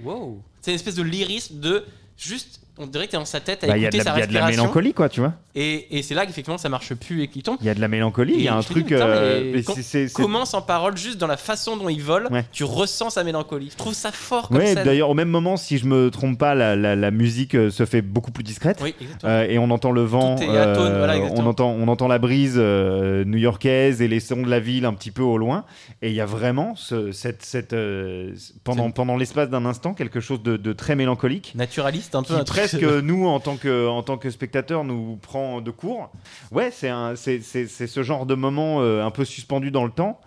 wow. 0.03 0.41
C'est 0.61 0.71
une 0.71 0.75
espèce 0.75 0.95
de 0.95 1.03
lyrisme 1.03 1.59
de 1.59 1.85
juste, 2.17 2.60
on 2.77 2.87
dirait 2.87 3.05
que 3.07 3.11
t'es 3.11 3.17
dans 3.17 3.25
sa 3.25 3.39
tête 3.39 3.63
à 3.63 3.67
Bah, 3.67 3.77
écouter 3.77 3.99
de 3.99 4.03
la, 4.03 4.11
sa 4.11 4.17
il 4.17 4.19
y 4.21 4.23
a 4.23 4.27
de 4.27 4.33
la 4.33 4.47
mélancolie, 4.47 4.93
quoi, 4.93 5.09
tu 5.09 5.19
vois. 5.19 5.33
Et, 5.53 5.97
et 5.97 6.01
c'est 6.01 6.15
là 6.15 6.25
qu'effectivement 6.25 6.57
ça 6.57 6.69
marche 6.69 6.93
plus 6.93 7.21
et 7.23 7.27
qu'il 7.27 7.43
tombe. 7.43 7.57
Il 7.59 7.67
y 7.67 7.69
a 7.69 7.73
de 7.75 7.81
la 7.81 7.89
mélancolie, 7.89 8.33
il 8.35 8.41
y 8.41 8.47
a 8.47 8.55
un 8.55 8.61
dis, 8.61 8.65
truc. 8.67 8.85
putain, 8.87 9.05
euh, 9.05 9.51
mais 9.53 10.07
Commence 10.13 10.53
en 10.53 10.61
parole 10.61 10.95
juste 10.97 11.17
dans 11.17 11.27
la 11.27 11.35
façon 11.35 11.75
dont 11.75 11.89
il 11.89 12.01
vole, 12.01 12.27
Ouais. 12.31 12.45
tu 12.53 12.63
ressens 12.63 13.11
sa 13.11 13.23
mélancolie. 13.25 13.69
Je 13.71 13.75
trouve 13.75 13.93
ça 13.93 14.11
fort 14.13 14.47
comme 14.47 14.57
Ouais, 14.57 14.75
d'ailleurs, 14.75 15.09
au 15.09 15.13
même 15.13 15.27
moment, 15.29 15.57
si 15.57 15.77
je 15.77 15.85
me 15.85 16.09
trompe 16.09 16.37
pas, 16.39 16.55
la, 16.55 16.75
la- 16.77 16.95
la 16.95 17.11
musique 17.11 17.55
euh, 17.55 17.69
se 17.69 17.85
fait 17.85 18.01
beaucoup 18.01 18.31
plus 18.31 18.43
discrète. 18.45 18.79
Oui. 18.81 18.95
Euh, 19.25 19.45
et 19.49 19.59
on 19.59 19.69
entend 19.71 19.91
le 19.91 20.03
vent, 20.03 20.37
est 20.37 20.47
atone, 20.57 20.91
euh, 20.93 20.97
voilà, 20.99 21.17
on, 21.35 21.45
entend, 21.45 21.71
on 21.71 21.87
entend 21.89 22.07
la 22.07 22.17
brise 22.19 22.55
euh, 22.57 23.25
new-yorkaise 23.25 24.01
et 24.01 24.07
les 24.07 24.21
sons 24.21 24.41
de 24.43 24.49
la 24.49 24.61
ville 24.61 24.85
un 24.85 24.93
petit 24.93 25.11
peu 25.11 25.21
au 25.23 25.37
loin. 25.37 25.65
Et 26.01 26.07
il 26.09 26.15
y 26.15 26.21
a 26.21 26.25
vraiment 26.25 26.75
ce- 26.77 27.11
cette, 27.11 27.43
cette, 27.43 27.73
euh, 27.73 28.33
pendant, 28.63 29.17
l'espace 29.17 29.49
d'un 29.49 29.65
instant 29.65 29.93
quelque 29.93 30.21
chose 30.21 30.41
de, 30.41 30.55
de 30.55 30.71
très 30.73 30.95
mélancolique. 30.95 31.51
Naturaliste 31.55 32.15
un 32.15 32.23
peu. 32.23 32.35
Un 32.35 32.43
truc- 32.45 32.60
presque 32.69 32.83
nous 33.03 33.25
en 33.27 33.39
tant 33.39 33.57
que 33.57 33.87
en 33.87 34.03
tant 34.03 34.17
que 34.17 34.29
spectateurs 34.29 34.83
nous 34.83 35.17
prend 35.17 35.61
de 35.61 35.71
court. 35.71 36.11
Ouais, 36.51 36.69
c'est 36.71 36.89
un 36.89 37.15
c'est 37.15 37.39
ce 37.41 38.03
genre 38.03 38.25
de 38.25 38.35
moment 38.35 38.81
euh, 38.81 39.03
un 39.05 39.11
peu 39.11 39.25
suspendu 39.25 39.71
dans 39.71 39.85
le 39.85 39.91
temps. 39.91 40.19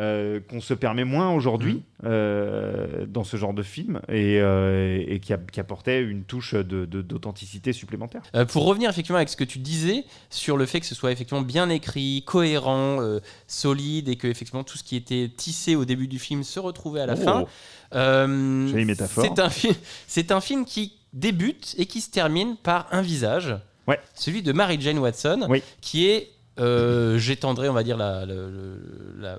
euh, 0.00 0.40
qu'on 0.50 0.60
se 0.60 0.74
permet 0.74 1.04
moins 1.04 1.30
aujourd'hui 1.32 1.74
Mm. 2.02 2.06
euh, 2.06 3.06
dans 3.06 3.22
ce 3.22 3.36
genre 3.36 3.54
de 3.54 3.62
film 3.62 4.00
et, 4.08 4.40
euh, 4.40 5.00
et 5.06 5.20
qui, 5.20 5.32
a- 5.32 5.38
qui 5.38 5.60
apportait 5.60 6.02
une 6.02 6.24
touche 6.24 6.54
de- 6.54 6.84
de- 6.84 7.00
d'authenticité 7.00 7.72
supplémentaire. 7.72 8.22
Pour 8.48 8.64
revenir 8.66 8.90
effectivement 8.90 9.18
avec 9.18 9.28
ce 9.28 9.36
que 9.36 9.44
tu 9.44 9.60
disais 9.60 10.02
sur 10.30 10.56
le 10.56 10.66
fait 10.66 10.80
que 10.80 10.86
ce 10.86 10.96
soit 10.96 11.12
effectivement 11.12 11.42
bien 11.42 11.70
écrit, 11.70 12.24
cohérent, 12.26 12.98
solide 13.46 14.08
et 14.08 14.16
que 14.16 14.26
effectivement 14.26 14.64
tout 14.64 14.76
ce 14.76 14.82
qui 14.82 14.96
était 14.96 15.30
tissé 15.34 15.76
au 15.76 15.84
début 15.84 16.08
du 16.08 16.18
film 16.18 16.42
se 16.42 16.58
retrouvait 16.58 17.02
à 17.02 17.06
la 17.06 17.14
Oh. 17.14 17.24
fin. 17.24 17.44
C'est 17.92 19.38
un, 19.38 19.50
film, 19.50 19.74
c'est 20.08 20.32
un 20.32 20.40
film 20.40 20.64
qui 20.64 20.92
débute 21.14 21.74
et 21.78 21.86
qui 21.86 22.00
se 22.02 22.10
termine 22.10 22.56
par 22.56 22.86
un 22.92 23.00
visage, 23.00 23.56
Ouais. 23.86 23.98
celui 24.14 24.42
de 24.42 24.52
Mary 24.52 24.78
Jane 24.80 24.98
Watson, 24.98 25.46
Oui. 25.48 25.62
qui 25.80 26.06
est, 26.06 26.30
euh, 26.60 27.18
j'étendrai 27.18 27.68
on 27.68 27.72
va 27.72 27.82
dire 27.82 27.96
la, 27.96 28.24
le- 28.26 28.50
le- 28.50 28.80
la, 29.20 29.38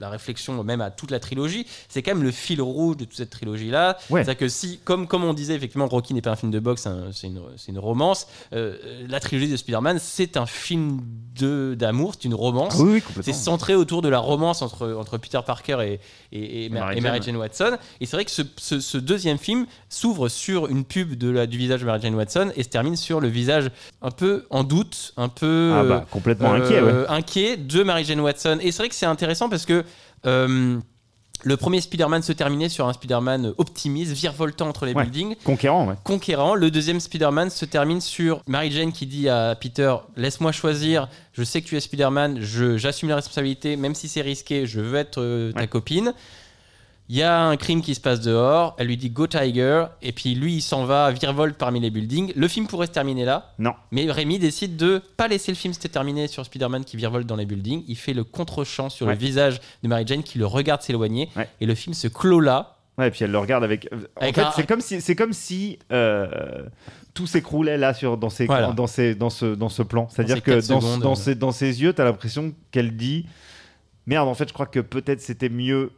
la 0.00 0.08
réflexion 0.08 0.62
même 0.64 0.80
à 0.80 0.90
toute 0.90 1.10
la 1.10 1.20
trilogie, 1.20 1.66
c'est 1.88 2.02
quand 2.02 2.12
même 2.14 2.22
le 2.22 2.30
fil 2.30 2.60
rouge 2.62 2.96
de 2.96 3.04
toute 3.04 3.16
cette 3.16 3.30
trilogie-là. 3.30 3.98
Ouais. 4.10 4.24
C'est-à-dire 4.24 4.38
que 4.38 4.48
si, 4.48 4.78
comme, 4.84 5.06
comme 5.06 5.24
on 5.24 5.34
disait, 5.34 5.54
effectivement, 5.54 5.86
Rocky 5.86 6.14
n'est 6.14 6.22
pas 6.22 6.30
un 6.32 6.36
film 6.36 6.50
de 6.52 6.58
boxe, 6.60 6.86
hein, 6.86 7.04
c'est 7.12 7.26
une, 7.68 7.78
romance, 7.78 8.26
euh, 8.52 8.76
la 9.08 9.20
trilogie 9.20 9.50
de 9.50 9.56
Spider-Man, 9.56 9.98
c'est 10.00 10.36
un 10.36 10.46
film 10.46 11.00
d'amour, 11.76 12.12
c'est 12.14 12.24
une 12.24 12.34
romance. 12.34 12.76
Ah 12.78 12.82
oui, 12.82 13.02
oui, 13.16 13.22
C'est 13.22 13.32
centré 13.32 13.74
autour 13.74 14.02
de 14.02 14.08
la 14.08 14.18
romance 14.18 14.62
entre, 14.62 14.92
entre 14.94 15.18
Peter 15.18 15.40
Parker 15.46 15.78
et, 15.82 16.00
et, 16.32 16.64
et 16.64 16.68
Mar- 16.70 16.86
Mary 16.86 16.98
et 16.98 17.00
Mary 17.00 17.16
Jane. 17.18 17.24
Jane 17.26 17.36
Watson. 17.36 17.76
Et 18.00 18.06
c'est 18.06 18.16
vrai 18.16 18.24
que 18.24 18.30
ce, 18.30 18.42
ce- 18.56 18.80
ce 18.80 18.98
deuxième 18.98 19.38
film 19.38 19.66
s'ouvre 19.88 20.28
sur 20.28 20.66
une 20.68 20.84
pub 20.84 21.14
de 21.14 21.28
la, 21.30 21.46
du 21.46 21.58
visage 21.58 21.80
de 21.80 21.86
Mary 21.86 22.00
Jane 22.02 22.14
Watson 22.14 22.50
et 22.56 22.62
se 22.62 22.68
termine 22.68 22.96
sur 22.96 23.20
le 23.20 23.28
visage 23.28 23.70
un 24.02 24.10
peu 24.10 24.46
en 24.50 24.64
doute, 24.64 25.12
un 25.16 25.28
peu 25.28 25.72
Ah 25.74 25.84
bah, 25.84 26.06
complètement 26.10 26.55
inquiet, 26.62 26.80
ouais. 26.82 26.92
euh, 26.92 27.06
inquiet 27.08 27.56
de 27.56 27.82
Mary 27.82 28.04
Jane 28.04 28.20
Watson. 28.20 28.58
Et 28.60 28.72
c'est 28.72 28.78
vrai 28.82 28.88
que 28.88 28.94
c'est 28.94 29.06
intéressant 29.06 29.48
parce 29.48 29.66
que 29.66 29.84
euh, 30.26 30.78
le 31.44 31.56
premier 31.58 31.80
Spider-Man 31.82 32.22
se 32.22 32.32
terminait 32.32 32.70
sur 32.70 32.88
un 32.88 32.92
Spider-Man 32.94 33.52
optimiste, 33.58 34.12
virevoltant 34.12 34.68
entre 34.68 34.86
les 34.86 34.94
Ouais. 34.94 35.02
buildings 35.04 35.36
Conquérant, 35.44 35.86
ouais. 35.86 35.94
conquérant. 36.02 36.54
Le 36.54 36.70
deuxième 36.70 36.98
Spider-Man 36.98 37.50
se 37.50 37.64
termine 37.66 38.00
sur 38.00 38.40
Mary 38.46 38.70
Jane 38.70 38.90
qui 38.90 39.06
dit 39.06 39.28
à 39.28 39.54
Peter 39.54 39.94
Laisse-moi 40.16 40.50
choisir, 40.52 41.08
je 41.34 41.44
sais 41.44 41.60
que 41.60 41.66
tu 41.68 41.76
es 41.76 41.80
Spider-Man, 41.80 42.40
j'assume 42.76 43.10
la 43.10 43.16
responsabilité, 43.16 43.76
même 43.76 43.94
si 43.94 44.08
c'est 44.08 44.22
risqué, 44.22 44.66
je 44.66 44.80
veux 44.80 44.96
être 44.98 45.20
euh, 45.20 45.52
ta 45.52 45.60
Ouais. 45.60 45.66
copine. 45.68 46.14
Il 47.08 47.14
y 47.16 47.22
a 47.22 47.40
un 47.44 47.56
crime 47.56 47.82
qui 47.82 47.94
se 47.94 48.00
passe 48.00 48.20
dehors, 48.20 48.74
elle 48.78 48.88
lui 48.88 48.96
dit 48.96 49.10
Go 49.10 49.28
Tiger, 49.28 49.84
et 50.02 50.10
puis 50.10 50.34
lui 50.34 50.54
il 50.56 50.60
s'en 50.60 50.84
va, 50.84 51.12
virevolte 51.12 51.56
parmi 51.56 51.78
les 51.78 51.90
buildings. 51.90 52.32
Le 52.34 52.48
film 52.48 52.66
pourrait 52.66 52.88
se 52.88 52.92
terminer 52.92 53.24
là, 53.24 53.52
Non. 53.60 53.74
mais 53.92 54.10
Rémi 54.10 54.40
décide 54.40 54.76
de 54.76 55.00
pas 55.16 55.28
laisser 55.28 55.52
le 55.52 55.56
film 55.56 55.72
se 55.72 55.86
terminer 55.86 56.26
sur 56.26 56.44
Spider-Man 56.44 56.84
qui 56.84 56.96
virevolte 56.96 57.26
dans 57.26 57.36
les 57.36 57.46
buildings. 57.46 57.84
Il 57.86 57.96
fait 57.96 58.12
le 58.12 58.24
contre-champ 58.24 58.88
sur 58.90 59.06
Ouais. 59.06 59.12
le 59.12 59.18
visage 59.20 59.60
de 59.84 59.88
Mary 59.88 60.02
Jane 60.04 60.24
qui 60.24 60.38
le 60.38 60.46
regarde 60.46 60.82
s'éloigner, 60.82 61.28
Ouais. 61.36 61.48
et 61.60 61.66
le 61.66 61.76
film 61.76 61.94
se 61.94 62.08
clôt 62.08 62.40
là. 62.40 62.72
Ouais, 62.98 63.06
et 63.08 63.10
puis 63.12 63.24
elle 63.24 63.30
le 63.30 63.38
regarde 63.38 63.62
avec. 63.62 63.88
En 63.92 64.22
Avec 64.22 64.34
fait, 64.34 64.40
un- 64.40 64.50
c'est 64.56 64.66
comme 64.66 64.80
si, 64.80 65.00
c'est 65.00 65.14
comme 65.14 65.32
si 65.34 65.78
euh, 65.92 66.64
tout 67.14 67.26
s'écroulait 67.28 67.76
là 67.76 67.94
sur 67.94 68.16
dans 68.16 68.30
ces, 68.30 68.46
Voilà. 68.46 68.72
dans 68.72 68.86
ces, 68.88 69.14
dans 69.14 69.30
ce, 69.30 69.46
dans 69.54 69.68
ce 69.68 69.82
plan. 69.82 70.08
ces 70.08 70.16
C'est-à-dire 70.16 70.42
que 70.42 70.66
dans, 70.66 70.80
secondes, 70.80 71.00
dans, 71.02 71.12
euh. 71.12 71.14
ses, 71.14 71.34
dans 71.36 71.52
ses 71.52 71.82
yeux, 71.82 71.92
t'as 71.92 72.04
l'impression 72.04 72.52
qu'elle 72.72 72.96
dit 72.96 73.26
merde. 74.06 74.26
En 74.28 74.34
fait, 74.34 74.48
je 74.48 74.54
crois 74.54 74.66
que 74.66 74.80
peut-être 74.80 75.20
c'était 75.20 75.50
mieux. 75.50 75.92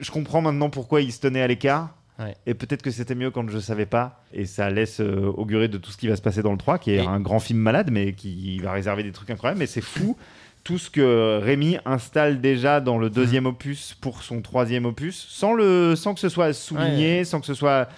Je 0.00 0.10
comprends 0.10 0.40
maintenant 0.40 0.70
pourquoi 0.70 1.00
il 1.02 1.12
se 1.12 1.20
tenait 1.20 1.42
à 1.42 1.46
l'écart. 1.46 1.94
Ouais. 2.18 2.36
Et 2.46 2.52
peut-être 2.54 2.82
que 2.82 2.90
c'était 2.90 3.14
mieux 3.14 3.30
quand 3.30 3.48
je 3.48 3.58
savais 3.58 3.86
pas. 3.86 4.22
Et 4.32 4.44
ça 4.44 4.68
laisse 4.70 5.00
euh, 5.00 5.32
augurer 5.36 5.68
de 5.68 5.78
tout 5.78 5.90
ce 5.90 5.96
qui 5.96 6.06
va 6.06 6.16
se 6.16 6.22
passer 6.22 6.42
dans 6.42 6.52
le 6.52 6.58
3, 6.58 6.78
qui 6.78 6.90
est 6.90 6.96
Et- 7.04 7.06
un 7.06 7.20
grand 7.20 7.40
film 7.40 7.58
malade, 7.58 7.90
mais 7.90 8.12
qui 8.12 8.58
va 8.60 8.72
réserver 8.72 9.02
des 9.02 9.12
trucs 9.12 9.30
incroyables. 9.30 9.58
Mais 9.58 9.66
c'est 9.66 9.80
fou. 9.80 10.16
Tout 10.62 10.78
ce 10.78 10.90
que 10.90 11.40
Rémi 11.42 11.78
installe 11.86 12.40
déjà 12.40 12.80
dans 12.80 12.98
le 12.98 13.08
deuxième 13.08 13.46
opus 13.46 13.96
pour 14.00 14.22
son 14.22 14.42
troisième 14.42 14.84
opus, 14.84 15.26
sans, 15.28 15.54
le, 15.54 15.96
sans 15.96 16.12
que 16.14 16.20
ce 16.20 16.28
soit 16.28 16.52
souligné, 16.52 17.24
sans 17.24 17.40
que 17.40 17.46
ce 17.46 17.54
soit 17.54 17.88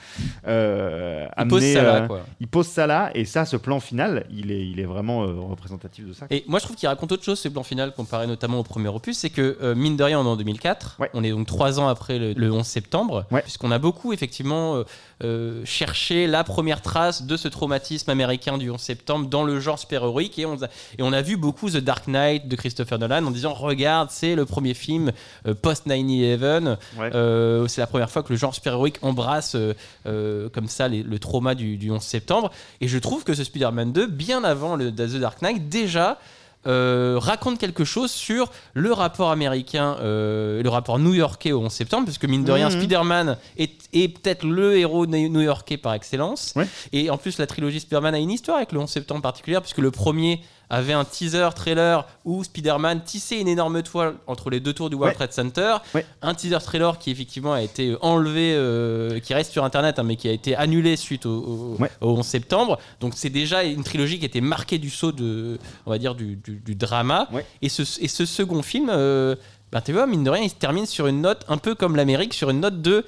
euh, 0.46 1.27
Il 1.38 1.48
pose 1.48 1.59
amené, 1.62 1.75
ça 1.75 1.83
là, 1.83 1.94
euh, 1.96 2.07
quoi. 2.07 2.20
il 2.40 2.46
pose 2.48 2.66
ça 2.66 2.87
là, 2.87 3.11
et 3.14 3.25
ça, 3.25 3.44
ce 3.44 3.57
plan 3.57 3.81
final, 3.81 4.27
il 4.31 4.51
est, 4.53 4.66
il 4.68 4.79
est 4.81 4.85
vraiment 4.85 5.25
euh, 5.25 5.33
représentatif 5.40 6.07
de 6.07 6.12
ça. 6.12 6.27
Et 6.31 6.44
moi, 6.46 6.59
je 6.61 6.64
trouve 6.64 6.77
qu'il 6.77 6.88
raconte 6.88 7.12
autre 7.12 7.25
chose, 7.25 7.38
ce 7.40 7.48
plan 7.48 7.62
final, 7.62 7.92
comparé 7.94 8.27
notamment 8.27 8.61
au 8.61 8.62
premier 8.64 8.88
opus. 8.88 9.18
C'est 9.18 9.31
que, 9.31 9.59
euh, 9.61 9.75
mine 9.75 9.96
de 9.96 10.05
rien, 10.05 10.20
on 10.20 10.25
est 10.25 10.29
en 10.29 10.37
2004. 10.37 10.96
Ouais. 11.01 11.11
On 11.14 11.25
est 11.25 11.31
donc 11.31 11.46
trois 11.46 11.81
ans 11.81 11.88
après 11.88 12.18
le, 12.18 12.33
le 12.33 12.53
11 12.53 12.64
septembre. 12.64 13.27
Ouais. 13.31 13.42
Puisqu'on 13.42 13.70
a 13.72 13.79
beaucoup, 13.79 14.12
effectivement, 14.12 14.83
euh, 15.22 15.62
cherché 15.64 16.26
la 16.26 16.44
première 16.44 16.82
trace 16.82 17.22
de 17.22 17.37
ce 17.37 17.48
traumatisme 17.48 18.11
américain 18.11 18.58
du 18.58 18.70
11 18.70 18.80
septembre 18.80 19.28
dans 19.28 19.44
le 19.44 19.61
genre 19.61 19.78
super-héroïque. 19.78 20.38
Et 20.38 20.46
on, 20.46 20.54
a, 20.62 20.66
et 20.98 21.02
on 21.02 21.12
a 21.12 21.22
vu 21.22 21.37
beaucoup 21.37 21.70
The 21.70 21.76
Dark 21.78 22.06
Knight 22.08 22.48
de 22.48 22.56
Christopher 22.56 22.98
Nolan 22.98 23.24
en 23.26 23.30
disant 23.30 23.52
Regarde, 23.54 24.08
c'est 24.11 24.35
le 24.35 24.44
premier 24.46 24.74
film 24.74 25.12
euh, 25.46 25.54
post-9-11. 25.54 26.76
Ouais. 26.98 27.11
Euh, 27.14 27.66
c'est 27.68 27.80
la 27.80 27.87
première 27.87 28.11
fois 28.11 28.22
que 28.22 28.32
le 28.32 28.38
genre 28.38 28.54
super-héroïque 28.54 28.98
embrasse 29.02 29.56
comme 30.04 30.68
ça 30.68 30.88
les- 30.88 31.02
le 31.02 31.18
trauma 31.18 31.54
du, 31.54 31.76
du 31.76 31.90
11 31.90 32.02
septembre. 32.02 32.50
Et 32.80 32.88
je 32.88 32.98
trouve 32.98 33.24
que 33.24 33.35
ce 33.35 33.44
Spider-Man 33.44 33.92
2, 33.92 34.06
bien 34.06 34.44
avant 34.44 34.76
le, 34.76 34.90
The 34.90 35.18
Dark 35.18 35.42
Knight, 35.42 35.68
déjà 35.68 36.18
euh, 36.66 37.16
raconte 37.20 37.59
quelque 37.59 37.85
chose 37.85 38.11
sur 38.11 38.51
le 38.75 38.92
rapport 38.92 39.31
américain, 39.31 39.96
euh, 40.01 40.62
le 40.62 40.68
rapport 40.68 40.98
new-yorkais 40.98 41.53
au 41.53 41.61
11 41.62 41.72
septembre, 41.72 42.07
parce 42.07 42.18
que 42.18 42.27
mine 42.27 42.44
de 42.44 42.53
rien, 42.53 42.68
Mhm. 42.70 42.79
Spider-Man 42.79 43.37
est, 43.59 43.72
est 43.92 44.09
peut-être 44.09 44.44
le 44.44 44.77
héros 44.79 45.07
new- 45.07 45.29
new-yorkais 45.29 45.77
par 45.77 45.94
excellence. 45.94 46.53
Ouais. 46.57 46.66
Et 46.92 47.11
en 47.11 47.18
plus, 47.18 47.38
la 47.38 47.46
trilogie 47.46 47.81
Spider-Man 47.81 48.14
a 48.14 48.18
une 48.18 48.31
histoire 48.31 48.59
avec 48.59 48.72
le 48.72 48.79
11 48.79 48.88
septembre 48.90 49.22
particulière, 49.22 49.61
puisque 49.61 49.79
le 49.79 49.90
premier 49.90 50.40
avait 50.72 50.92
un 50.94 51.04
teaser 51.04 51.48
trailer 51.54 52.04
où 52.24 52.42
Spider-Man 52.42 53.02
tissait 53.04 53.38
une 53.40 53.46
énorme 53.46 53.82
toile 53.82 54.14
entre 54.26 54.50
les 54.50 54.58
deux 54.58 54.72
tours 54.72 54.90
du 54.90 54.96
World 54.96 55.12
Ouais. 55.12 55.14
Trade 55.28 55.32
Center. 55.32 55.76
Ouais. 55.94 56.04
Un 56.22 56.35
teaser 56.35 56.58
trailer 56.64 56.98
qui 56.98 57.11
effectivement 57.11 57.52
a 57.52 57.62
été 57.62 57.94
enlevé, 58.00 58.54
euh, 58.54 59.20
qui 59.20 59.35
reste 59.35 59.52
sur 59.52 59.64
internet, 59.64 59.98
hein, 59.98 60.02
mais 60.02 60.16
qui 60.16 60.28
a 60.28 60.32
été 60.32 60.56
annulé 60.56 60.96
suite 60.96 61.26
au, 61.26 61.30
au- 61.30 61.76
Ouais. 61.78 61.90
au 62.00 62.16
11 62.16 62.26
septembre. 62.26 62.78
Donc 63.00 63.12
c'est 63.16 63.30
déjà 63.30 63.62
une 63.62 63.85
trilogie 63.85 64.18
qui 64.18 64.24
était 64.24 64.40
marquée 64.40 64.78
du 64.78 64.90
saut 64.90 65.12
de, 65.12 65.58
on 65.87 65.90
va 65.90 65.98
dire, 65.98 66.14
du, 66.14 66.37
du- 66.37 66.61
du 66.64 66.74
drama. 66.74 67.28
Et, 67.61 67.68
ce, 67.68 67.82
et 68.02 68.08
ce 68.08 68.24
second 68.24 68.62
film, 68.62 68.88
euh, 68.90 69.37
ben, 69.70 69.80
tu 69.82 69.92
vois, 69.92 70.06
mine 70.06 70.24
de 70.24 70.30
rien, 70.30 70.42
il 70.42 70.50
se 70.50 70.54
termine 70.54 70.87
sur 70.87 71.06
une 71.06 71.20
note 71.20 71.44
un 71.48 71.58
peu 71.58 71.74
comme 71.74 71.96
l'Amérique, 71.96 72.35
sur 72.35 72.50
une 72.50 72.61
note 72.61 72.80
de 72.82 73.04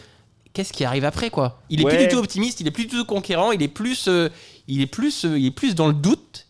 qu'est-ce 0.53 0.73
qui 0.73 0.85
arrive 0.85 1.05
après 1.05 1.31
quoi. 1.31 1.61
Il 1.71 1.81
est 1.81 1.85
Ouais. 1.85 1.97
plus 1.97 2.07
du 2.07 2.13
tout 2.13 2.19
optimiste, 2.19 2.61
il 2.61 2.67
est 2.69 2.71
plus 2.71 2.85
du 2.87 2.95
tout 2.97 3.05
conquérant, 3.05 3.53
il 3.53 3.63
est 3.63 3.69
plus, 3.69 4.07
euh, 4.09 4.29
il 4.69 4.81
est 4.81 4.87
plus, 4.87 5.25
euh, 5.25 5.39
il 5.39 5.47
est 5.47 5.51
plus 5.51 5.75
dans 5.75 5.89
le 5.89 5.95
doute 5.95 6.44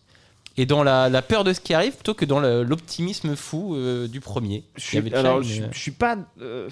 et 0.57 0.67
dans 0.67 0.83
la, 0.85 1.09
la 1.09 1.23
peur 1.23 1.43
de 1.45 1.53
ce 1.53 1.61
qui 1.61 1.75
arrive 1.75 1.95
plutôt 1.95 2.15
que 2.15 2.25
dans 2.25 2.41
l'optimisme 2.41 3.35
fou 3.37 3.75
euh, 3.75 4.07
du 4.09 4.21
premier. 4.21 4.65
Je 4.77 4.81
y 4.83 4.85
suis, 4.87 4.99
avait 4.99 5.11
déjà 5.11 5.21
alors, 5.21 5.39
une- 5.39 5.45
je, 5.45 5.63
je 5.73 5.79
suis 5.79 5.91
pas. 5.91 6.17
euh, 6.41 6.69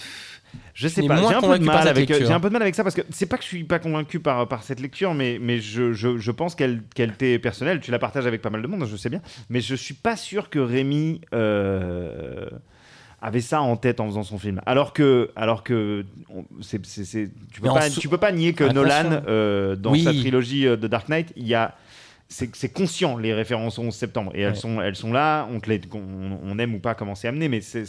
je 0.75 0.87
sais 0.89 1.03
pas. 1.07 1.17
J'ai 1.17 1.35
un 1.35 1.41
peu 1.41 1.59
de 1.59 1.65
mal 1.65 1.89
avec. 1.89 2.11
un 2.11 2.41
peu 2.41 2.49
de 2.49 2.53
mal 2.53 2.63
avec 2.63 2.75
ça 2.75 2.83
parce 2.85 2.95
que 2.95 3.01
c'est 3.11 3.27
pas 3.27 3.39
que 3.39 3.43
je 3.43 3.49
suis 3.49 3.65
pas 3.65 3.79
convaincu 3.79 4.21
par 4.21 4.47
par 4.49 4.63
cette 4.63 4.81
lecture, 4.81 5.15
mais 5.15 5.39
mais 5.41 5.59
je, 5.61 5.93
je, 5.93 6.19
je 6.19 6.31
pense 6.31 6.55
qu'elle 6.55 6.83
qu'elle 6.95 7.15
t'est 7.15 7.39
personnelle. 7.39 7.81
Tu 7.81 7.91
la 7.91 7.99
partages 7.99 8.27
avec 8.27 8.43
pas 8.43 8.51
mal 8.51 8.63
de 8.63 8.67
monde, 8.67 8.87
je 8.87 8.97
sais 8.97 9.09
bien. 9.11 9.23
Mais 9.49 9.61
je 9.61 9.75
suis 9.75 9.95
pas 9.95 10.17
sûr 10.17 10.51
que 10.51 10.59
Rémi. 10.59 11.21
euh, 11.35 12.47
avait 13.25 13.41
ça 13.41 13.63
en 13.63 13.77
tête 13.77 14.01
en 14.01 14.07
faisant 14.09 14.25
son 14.25 14.37
film. 14.37 14.61
Alors 14.67 14.93
que, 14.93 15.31
alors 15.37 15.63
que, 15.63 16.05
on- 16.29 16.45
tu 16.61 16.81
peux 16.81 16.89
Mais 17.63 17.69
pas, 17.69 17.89
tu 17.89 18.09
peux 18.09 18.19
pas 18.19 18.33
nier 18.33 18.53
que 18.53 18.65
Attention. 18.65 18.83
Nolan, 18.83 19.23
euh, 19.29 19.77
dans 19.77 19.93
Oui. 19.93 20.03
sa 20.03 20.11
trilogie 20.13 20.67
euh, 20.67 20.77
de 20.77 20.89
Dark 20.89 21.09
Knight, 21.09 21.33
il 21.37 21.47
y 21.47 21.55
a, 21.55 21.77
c'est, 22.33 22.69
conscient 22.73 23.17
les 23.17 23.33
références 23.35 23.79
au 23.79 23.83
11 23.83 23.95
septembre 23.95 24.33
et 24.35 24.41
elles 24.41 24.53
Ouais. 24.53 24.59
sont, 24.59 24.81
elles 24.81 24.97
sont 24.97 25.13
là. 25.13 25.47
On, 25.51 25.61
te 25.61 25.69
les- 25.71 25.81
on, 25.93 26.39
on 26.43 26.59
aime 26.59 26.75
ou 26.75 26.79
pas 26.81 26.95
comment 26.95 27.15
c'est 27.15 27.29
amené, 27.29 27.49
mais 27.49 27.61
c'est, 27.61 27.87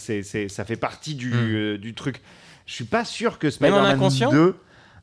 ça 0.50 0.66
fait 0.66 0.76
partie 0.76 1.16
du, 1.16 1.30
Mm. 1.30 1.34
euh, 1.56 1.78
du 1.78 1.94
truc. 1.94 2.22
Je 2.66 2.74
suis 2.74 2.84
pas 2.86 3.06
sûr 3.06 3.40
que 3.40 3.48
en 3.48 3.52
Spider-Man 3.52 3.86
inconscient 3.86 4.32
2. 4.32 4.56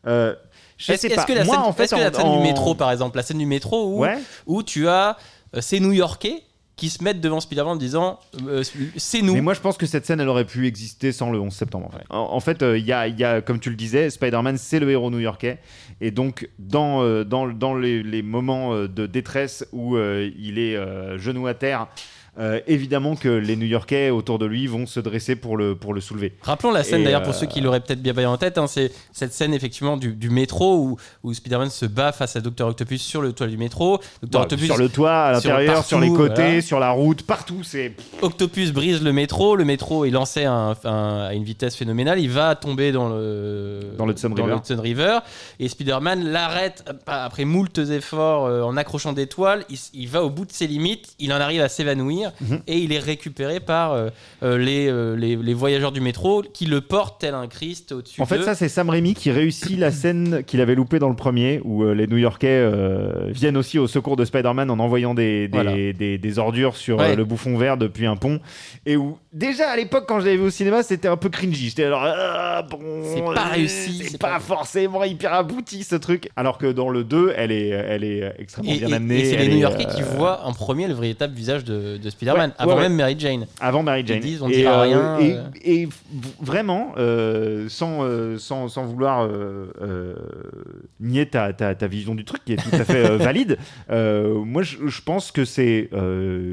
euh, 0.06 0.34
je 0.78 0.92
Est-ce 0.92 1.02
sais 1.02 1.06
est-ce 1.08 1.16
pas. 1.16 1.24
que 1.24 1.32
la 1.32 1.44
Moi, 1.44 1.56
scène, 1.56 1.64
en 1.64 1.72
fait, 1.72 1.88
que 1.88 1.94
la 1.96 2.08
en- 2.10 2.12
scène 2.14 2.22
du 2.32 2.38
en- 2.38 2.42
métro, 2.42 2.74
par 2.74 2.90
exemple, 2.90 3.16
la 3.16 3.22
scène 3.22 3.38
du 3.38 3.46
métro 3.46 3.86
où, 3.96 4.00
Ouais. 4.00 4.18
où 4.46 4.62
tu 4.62 4.88
as 4.88 5.16
euh, 5.56 5.60
ces 5.60 5.80
New-Yorkais 5.80 6.42
qui 6.80 6.88
se 6.88 7.04
mettent 7.04 7.20
devant 7.20 7.40
Spider-Man 7.40 7.74
en 7.74 7.76
disant 7.76 8.18
euh, 8.46 8.62
c'est 8.96 9.20
nous. 9.20 9.34
Mais 9.34 9.42
moi, 9.42 9.52
je 9.52 9.60
pense 9.60 9.76
que 9.76 9.84
cette 9.84 10.06
scène, 10.06 10.18
elle 10.18 10.28
aurait 10.28 10.46
pu 10.46 10.66
exister 10.66 11.12
sans 11.12 11.30
le 11.30 11.38
11 11.38 11.52
septembre. 11.52 11.88
En 11.92 11.98
fait, 11.98 12.04
En- 12.08 12.32
en 12.32 12.40
fait, 12.40 12.62
euh, 12.62 12.78
il 12.78 12.86
y, 12.86 12.92
a, 12.92 13.06
il 13.06 13.18
y 13.18 13.24
a, 13.24 13.42
comme 13.42 13.60
tu 13.60 13.68
le 13.68 13.76
disais, 13.76 14.08
Spider-Man, 14.08 14.56
c'est 14.56 14.80
le 14.80 14.90
héros 14.90 15.10
new-yorkais. 15.10 15.58
Et 16.00 16.10
donc, 16.10 16.48
dans, 16.58 17.02
euh, 17.02 17.22
dans, 17.22 17.46
dans 17.48 17.74
les, 17.74 18.02
les 18.02 18.22
moments 18.22 18.74
de 18.84 19.06
détresse 19.06 19.66
où 19.72 19.96
euh, 19.96 20.30
il 20.38 20.58
est 20.58 20.74
euh, 20.76 21.18
genou 21.18 21.46
à 21.46 21.52
terre, 21.54 21.86
euh, 22.38 22.60
évidemment 22.66 23.16
que 23.16 23.28
les 23.28 23.56
New-Yorkais 23.56 24.10
autour 24.10 24.38
de 24.38 24.46
lui 24.46 24.66
vont 24.66 24.86
se 24.86 25.00
dresser 25.00 25.36
pour 25.36 25.56
le, 25.56 25.74
pour 25.74 25.94
le 25.94 26.00
soulever. 26.00 26.34
Rappelons 26.42 26.70
la 26.70 26.84
scène 26.84 27.02
d'ailleurs 27.04 27.22
euh, 27.22 27.24
pour 27.24 27.34
ceux 27.34 27.46
qui 27.46 27.60
l'auraient 27.60 27.80
peut-être 27.80 28.02
bien 28.02 28.14
pas 28.14 28.26
en 28.26 28.36
tête, 28.36 28.56
hein, 28.58 28.66
c'est 28.66 28.92
cette 29.12 29.32
scène 29.32 29.52
effectivement 29.54 29.96
du, 29.96 30.12
du 30.12 30.30
métro 30.30 30.76
où, 30.78 30.96
où 31.24 31.34
Spider-Man 31.34 31.70
se 31.70 31.86
bat 31.86 32.12
face 32.12 32.36
à 32.36 32.40
Dr 32.40 32.66
Octopus 32.66 33.02
sur 33.02 33.22
le 33.22 33.32
toit 33.32 33.46
du 33.46 33.56
métro. 33.56 33.98
Dr 34.22 34.28
Voilà, 34.32 34.44
Octopus, 34.44 34.66
sur 34.66 34.76
le 34.76 34.88
toit, 34.88 35.12
à 35.12 35.32
l'intérieur, 35.32 35.84
sur, 35.84 35.98
les 36.00 36.08
côtés, 36.08 36.34
voilà. 36.42 36.60
sur 36.62 36.78
la 36.80 36.90
route, 36.90 37.22
partout. 37.24 37.62
C'est 37.62 37.94
Octopus 38.22 38.72
brise 38.72 39.02
le 39.02 39.12
métro, 39.12 39.56
le 39.56 39.64
métro 39.64 40.04
est 40.04 40.10
lancé 40.10 40.44
à, 40.44 40.52
un- 40.52 40.76
un- 40.84 41.26
à 41.28 41.34
une 41.34 41.44
vitesse 41.44 41.74
phénoménale, 41.76 42.20
il 42.20 42.30
va 42.30 42.54
tomber 42.54 42.92
dans 42.92 43.08
le, 43.08 43.80
Dans 43.96 44.06
le 44.06 44.12
Hudson 44.12 44.80
River. 44.80 45.18
Et 45.58 45.68
Spider-Man 45.68 46.24
l'arrête 46.24 46.84
euh, 46.88 46.92
après 47.06 47.44
moultes 47.44 47.78
efforts 47.78 48.46
euh, 48.46 48.62
en 48.62 48.76
accrochant 48.76 49.12
des 49.12 49.26
toiles, 49.26 49.64
il 49.94 50.08
va 50.08 50.22
au 50.22 50.30
bout 50.30 50.44
de 50.44 50.52
ses 50.52 50.66
limites, 50.66 51.14
il 51.18 51.32
en 51.32 51.36
arrive 51.40 51.60
à 51.62 51.68
s'évanouir, 51.68 52.19
Mhm. 52.40 52.60
et 52.66 52.78
il 52.78 52.92
est 52.92 52.98
récupéré 52.98 53.60
par 53.60 53.92
euh, 53.92 54.08
euh, 54.42 54.58
les, 54.58 54.88
euh, 54.88 55.16
les, 55.16 55.36
les 55.36 55.54
voyageurs 55.54 55.92
du 55.92 56.00
métro 56.00 56.42
qui 56.42 56.66
le 56.66 56.80
portent 56.80 57.20
tel 57.20 57.34
un 57.34 57.46
Christ 57.46 57.92
au-dessus 57.92 58.20
En 58.20 58.26
fait, 58.26 58.42
ça, 58.42 58.54
c'est 58.54 58.68
Sam 58.68 58.90
Raimi 58.90 59.14
qui 59.14 59.30
réussit 59.30 59.78
la 59.78 59.90
scène 59.90 60.42
qu'il 60.44 60.60
avait 60.60 60.74
loupée 60.74 60.98
dans 60.98 61.08
le 61.08 61.16
premier, 61.16 61.60
où 61.64 61.84
euh, 61.84 61.92
les 61.94 62.06
New-Yorkais 62.06 62.68
viennent 63.28 63.56
aussi 63.56 63.78
au 63.78 63.86
secours 63.86 64.16
de 64.16 64.24
Spider-Man 64.24 64.70
en 64.70 64.78
envoyant 64.78 65.14
des, 65.14 65.48
des, 65.48 65.52
Voilà. 65.52 65.72
des- 65.74 66.18
des 66.18 66.38
ordures 66.38 66.76
sur 66.76 66.98
Ouais. 66.98 67.16
le 67.16 67.24
bouffon 67.24 67.56
vert 67.56 67.76
depuis 67.76 68.06
un 68.06 68.16
pont. 68.16 68.40
Et 68.86 68.96
où, 68.96 69.18
déjà 69.32 69.70
à 69.70 69.76
l'époque, 69.76 70.04
quand 70.08 70.20
je 70.20 70.26
l'avais 70.26 70.36
vu 70.36 70.44
au 70.44 70.50
cinéma, 70.50 70.82
c'était 70.82 71.08
un 71.08 71.16
peu 71.16 71.28
cringy. 71.28 71.68
J'étais 71.68 71.84
alors, 71.84 72.02
ah, 72.04 72.66
bon, 72.68 72.78
C'est 73.04 73.22
pas 73.34 73.44
réussi, 73.44 74.02
C'est 74.10 74.18
pas, 74.18 74.28
pas- 74.34 74.40
forcément 74.40 75.04
hyper 75.04 75.32
abouti 75.34 75.84
ce 75.84 75.94
truc. 75.96 76.28
Alors 76.36 76.58
que 76.58 76.66
dans 76.70 76.88
le 76.90 77.04
2, 77.04 77.32
elle 77.36 77.52
est, 77.52 77.68
elle 77.68 78.04
est 78.04 78.32
extrêmement 78.38 78.72
Et, 78.72 78.78
bien 78.78 78.88
et- 78.88 78.94
amenée. 78.94 79.20
et 79.20 79.24
c'est 79.24 79.36
les 79.36 79.48
New-Yorkais 79.48 79.86
qui 79.94 80.02
voient 80.02 80.44
en 80.44 80.52
premier 80.52 80.88
le 80.88 80.94
véritable 80.94 81.34
visage 81.34 81.64
de, 81.64 81.96
de 81.96 82.09
Spider-Man, 82.10 82.50
Ouais, 82.50 82.54
avant 82.58 82.74
ouais, 82.76 82.82
même 82.82 82.94
Mary 82.94 83.16
Jane. 83.18 83.46
Avant 83.60 83.82
Mary 83.82 84.02
Jane. 84.06 84.18
Ils 84.18 84.22
disent, 84.22 84.42
on 84.42 84.48
et, 84.48 84.56
dira 84.56 84.80
euh, 84.80 84.82
rien, 84.82 85.18
Et, 85.18 85.32
euh. 85.36 85.42
et 85.64 85.88
vraiment, 86.40 86.92
euh, 86.98 87.68
sans, 87.68 88.00
sans, 88.38 88.68
sans 88.68 88.84
vouloir 88.84 89.28
nier 91.00 91.26
ta, 91.26 91.52
ta, 91.52 91.74
ta 91.74 91.86
vision 91.86 92.14
du 92.14 92.24
truc, 92.24 92.44
qui 92.44 92.52
est 92.52 92.56
tout 92.56 92.74
à 92.74 92.84
fait 92.84 93.16
valide, 93.16 93.58
moi 93.88 94.62
je, 94.62 94.76
je 94.86 95.02
pense 95.02 95.32
que 95.32 95.44
c'est. 95.44 95.88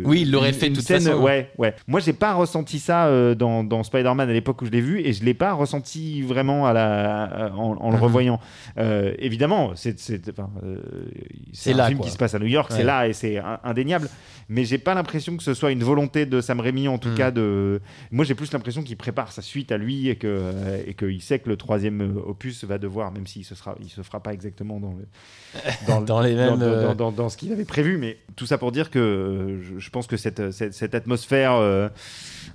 Oui, 0.05 0.21
il 0.21 0.31
l'aurait 0.31 0.53
fait 0.53 0.65
de 0.67 0.71
une 0.71 0.75
toute 0.77 0.85
scène- 0.85 1.01
façon. 1.01 1.21
Ouais, 1.21 1.51
ouais. 1.57 1.75
Moi 1.87 1.99
j'ai 1.99 2.13
pas 2.13 2.33
ressenti 2.33 2.79
ça 2.79 3.09
dans, 3.35 3.63
dans 3.63 3.83
Spider-Man 3.83 4.29
à 4.29 4.33
l'époque 4.33 4.61
où 4.61 4.65
je 4.65 4.71
l'ai 4.71 4.81
vu, 4.81 5.01
et 5.05 5.13
je 5.13 5.23
l'ai 5.23 5.33
pas 5.33 5.53
ressenti 5.53 6.21
vraiment 6.21 6.65
à 6.67 6.73
la, 6.73 7.51
en, 7.55 7.75
en 7.79 7.89
le 7.91 7.97
Mhm. 7.97 8.03
revoyant. 8.03 8.39
Euh, 8.77 9.13
évidemment, 9.19 9.71
c'est 9.75 9.99
c'est 9.99 10.21
enfin, 10.29 10.49
euh, 10.63 10.77
un 11.67 11.73
là, 11.73 11.87
film 11.87 11.97
quoi. 11.99 12.05
qui 12.05 12.11
se 12.13 12.17
passe 12.17 12.35
à 12.35 12.39
New 12.39 12.45
York, 12.45 12.69
Ouais. 12.69 12.77
c'est 12.77 12.83
là 12.83 13.07
et 13.07 13.13
c'est 13.13 13.37
in- 13.37 13.59
indéniable. 13.63 14.09
Mais 14.49 14.63
j'ai 14.63 14.77
pas 14.77 14.93
l'impression 14.93 15.35
que 15.35 15.43
ce 15.53 15.59
soit 15.59 15.71
une 15.71 15.83
volonté 15.83 16.25
de 16.25 16.41
Sam 16.41 16.59
Raimi 16.59 16.87
en 16.87 16.97
tout 16.97 17.09
Mhm. 17.09 17.15
cas 17.15 17.31
de. 17.31 17.81
Moi 18.11 18.25
j'ai 18.25 18.35
plus 18.35 18.51
l'impression 18.51 18.83
qu'il 18.83 18.97
prépare 18.97 19.31
sa 19.31 19.41
suite 19.41 19.71
à 19.71 19.77
lui 19.77 20.09
et 20.09 20.15
que 20.15 20.27
euh, 20.27 20.81
et 20.85 20.93
qu'il 20.93 21.21
sait 21.21 21.39
que 21.39 21.49
le 21.49 21.57
troisième 21.57 22.01
euh, 22.01 22.21
opus 22.29 22.63
va 22.63 22.77
devoir, 22.77 23.11
même 23.11 23.25
s'il 23.27 23.45
se 23.45 23.55
sera, 23.55 23.75
il 23.81 23.89
se 23.89 24.01
fera 24.01 24.21
pas 24.21 24.33
exactement 24.33 24.79
dans 24.79 24.93
le 24.93 25.05
dans, 25.87 25.99
le- 26.01 26.05
Dans 26.05 26.21
les 26.21 26.35
mêmes, 26.35 26.57
dans- 26.57 26.61
euh, 26.65 26.93
dans- 26.95 27.11
dans- 27.11 27.29
ce 27.29 27.37
qu'il 27.37 27.51
avait 27.51 27.65
prévu. 27.65 27.97
Mais 27.97 28.17
tout 28.35 28.45
ça 28.45 28.57
pour 28.57 28.71
dire 28.71 28.89
que 28.91 29.59
je, 29.61 29.79
je 29.79 29.89
pense 29.89 30.07
que 30.07 30.17
cette, 30.17 30.51
cette, 30.51 30.73
cette 30.73 30.95
atmosphère 30.95 31.53
euh, 31.53 31.89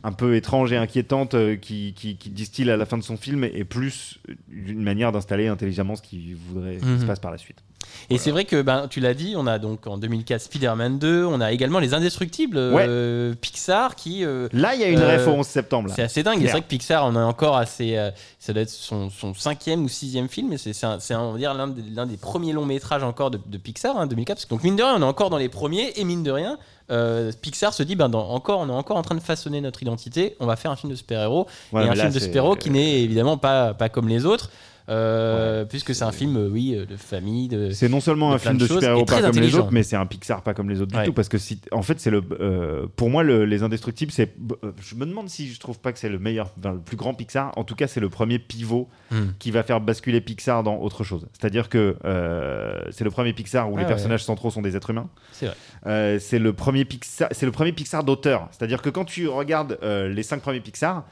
un 0.05 0.13
peu 0.13 0.35
étrange 0.37 0.73
et 0.73 0.77
inquiétante 0.77 1.35
euh, 1.35 1.57
qui, 1.57 1.95
qui, 1.95 2.17
qui 2.17 2.31
distille 2.31 2.71
à 2.71 2.77
la 2.77 2.87
fin 2.87 2.99
de 2.99 3.03
son 3.03 3.17
film 3.17 3.45
est 3.45 3.65
plus 3.65 4.19
une 4.51 4.83
manière 4.83 5.13
d'installer 5.13 5.49
intelligemment 5.49 5.97
ce 5.97 6.03
qu'il 6.03 6.37
voudrait 6.37 6.77
qu'il 6.77 6.87
se 6.99 7.03
Mhm. 7.03 7.07
passe 7.07 7.21
par 7.21 7.31
la 7.31 7.39
suite. 7.39 7.63
Et 8.11 8.19
c'est 8.19 8.31
vrai 8.31 8.45
que 8.45 8.61
ben, 8.63 8.89
tu 8.89 9.01
l'as 9.01 9.15
dit, 9.15 9.35
on 9.37 9.47
a 9.47 9.59
donc 9.59 9.87
en 9.87 9.97
2004 9.97 10.41
Spider-Man 10.43 10.99
2, 10.99 11.25
on 11.25 11.41
a 11.41 11.53
également 11.53 11.79
les 11.79 11.95
Indestructibles 11.95 12.57
euh, 12.59 13.35
Pixar 13.41 13.95
qui. 13.95 14.25
euh, 14.25 14.49
Là, 14.53 14.75
il 14.75 14.81
y 14.81 14.85
a 14.85 14.89
une 14.89 14.99
Euh, 15.01 15.17
ref 15.19 15.27
au 15.29 15.31
11 15.33 15.47
septembre. 15.47 15.91
c'est 15.95 16.03
assez 16.03 16.23
dingue. 16.23 16.41
C'est 16.43 16.51
vrai 16.51 16.61
que 16.61 16.67
Pixar, 16.67 17.07
on 17.07 17.17
a 17.17 17.25
encore 17.25 17.57
assez. 17.57 17.97
euh, 17.97 18.11
ça 18.39 18.53
doit 18.53 18.63
être 18.63 18.71
son, 18.71 19.09
son 19.11 19.33
cinquième 19.35 19.85
ou 19.85 19.89
sixième 19.89 20.29
film. 20.29 20.53
Et 20.53 20.59
c'est, 20.59 20.85
on 21.15 21.33
va 21.33 21.39
dire 21.39 21.55
l'un 21.55 21.69
des, 21.69 21.83
des 21.83 22.17
premiers 22.17 22.53
longs 22.53 22.67
métrages 22.67 23.03
encore 23.05 23.31
de, 23.31 23.39
de 23.47 23.59
Pixar, 23.59 23.97
hein, 23.97 24.07
2004. 24.07 24.37
Parce 24.37 24.45
que, 24.45 24.51
donc 24.51 24.63
mine 24.65 24.77
de 24.77 24.83
rien, 24.83 24.95
on 24.97 25.01
est 25.03 25.05
encore 25.05 25.31
dans 25.31 25.39
les 25.39 25.49
premiers. 25.49 25.93
Et 25.97 26.05
mine 26.05 26.23
de 26.23 26.31
rien, 26.33 26.59
euh, 26.91 27.33
Pixar 27.41 27.73
se 27.73 27.83
dit, 27.83 27.97
ben, 27.97 28.09
dans- 28.09 28.29
encore, 28.31 28.61
on 28.61 28.69
est 28.69 28.73
encore 28.73 28.97
en 28.97 29.03
train 29.03 29.15
de 29.15 29.21
façonner 29.21 29.61
notre 29.61 29.83
identité. 29.83 30.37
On 30.41 30.47
va 30.47 30.57
faire 30.57 30.71
un 30.71 30.77
film 30.77 30.91
de 30.91 30.97
super-héros. 30.97 31.47
Ouais, 31.73 31.85
et 31.87 31.89
un 31.89 31.95
film 31.95 32.09
de 32.09 32.19
c'est- 32.19 32.27
super-héros 32.27 32.57
qui 32.57 32.71
n'est 32.71 33.01
évidemment 33.03 33.39
pas, 33.39 33.75
pas 33.75 33.89
comme 33.89 34.09
les 34.09 34.27
autres. 34.27 34.51
Euh, 34.89 35.65
puisque 35.65 35.95
c'est 35.95 36.05
un 36.05 36.13
film, 36.13 36.37
euh, 36.37 36.49
oui, 36.49 36.75
euh, 36.77 36.87
de 36.87 36.97
famille. 36.97 37.49
De... 37.49 37.71
C'est 37.71 37.89
non 37.89 38.01
seulement 38.01 38.33
un 38.33 38.39
film 38.39 38.57
de 38.59 38.67
super-héros 38.67 39.05
pas 39.05 39.21
comme 39.23 39.37
les 39.41 39.55
autres, 39.55 39.71
mais 39.73 39.83
c'est 39.83 39.97
un 39.97 40.07
Pixar 40.07 40.43
pas 40.43 40.55
comme 40.55 40.69
les 40.71 40.81
autres 40.81 40.95
Ouais. 40.97 41.03
du 41.03 41.09
tout. 41.09 41.13
Parce 41.15 41.29
que 41.29 41.39
si, 41.39 41.61
en 41.71 41.83
fait, 41.83 42.01
c'est 42.01 42.11
le, 42.11 42.23
euh, 42.41 42.87
pour 42.97 43.11
moi, 43.11 43.23
le- 43.23 43.45
Les 43.45 43.63
Indestructibles, 43.63 44.13
c'est. 44.13 44.35
Je 44.81 44.95
me 44.95 45.07
demande 45.07 45.29
si 45.29 45.49
je 45.53 45.61
trouve 45.61 45.79
pas 45.79 45.93
que 45.93 45.99
c'est 45.99 46.09
le 46.09 46.19
meilleur, 46.19 46.51
enfin, 46.59 46.73
le 46.73 46.81
plus 46.81 46.97
grand 46.97 47.15
Pixar. 47.15 47.53
En 47.57 47.65
tout 47.65 47.75
cas, 47.75 47.87
c'est 47.87 48.01
le 48.01 48.09
premier 48.09 48.39
pivot 48.39 48.89
Hmm. 49.11 49.33
qui 49.39 49.51
va 49.51 49.63
faire 49.63 49.81
basculer 49.81 50.21
Pixar 50.21 50.63
dans 50.63 50.77
autre 50.79 51.05
chose. 51.05 51.27
C'est-à-dire 51.39 51.69
que 51.69 51.97
c'est 52.91 53.05
le 53.05 53.11
premier 53.11 53.33
Pixar 53.33 53.71
où 53.71 53.75
Ah 53.75 53.81
les 53.81 53.85
ouais. 53.85 53.89
personnages 53.89 54.25
centraux 54.25 54.51
sont 54.51 54.63
des 54.63 54.77
êtres 54.77 54.91
humains. 54.91 55.09
C'est 55.33 55.47
vrai. 55.47 56.19
C'est 56.19 56.39
le 56.39 56.53
premier 56.53 56.85
Pixar, 56.85 57.29
c'est 57.31 57.47
le 57.47 57.53
premier 57.53 57.73
Pixar 57.73 58.05
d'auteur. 58.05 58.49
C'est-à-dire 58.51 58.81
que 58.83 58.91
quand 58.91 59.05
tu 59.05 59.29
regardes 59.29 59.79
les 59.83 60.23
cinq 60.23 60.41
premiers 60.43 60.61
Pixar, 60.61 61.05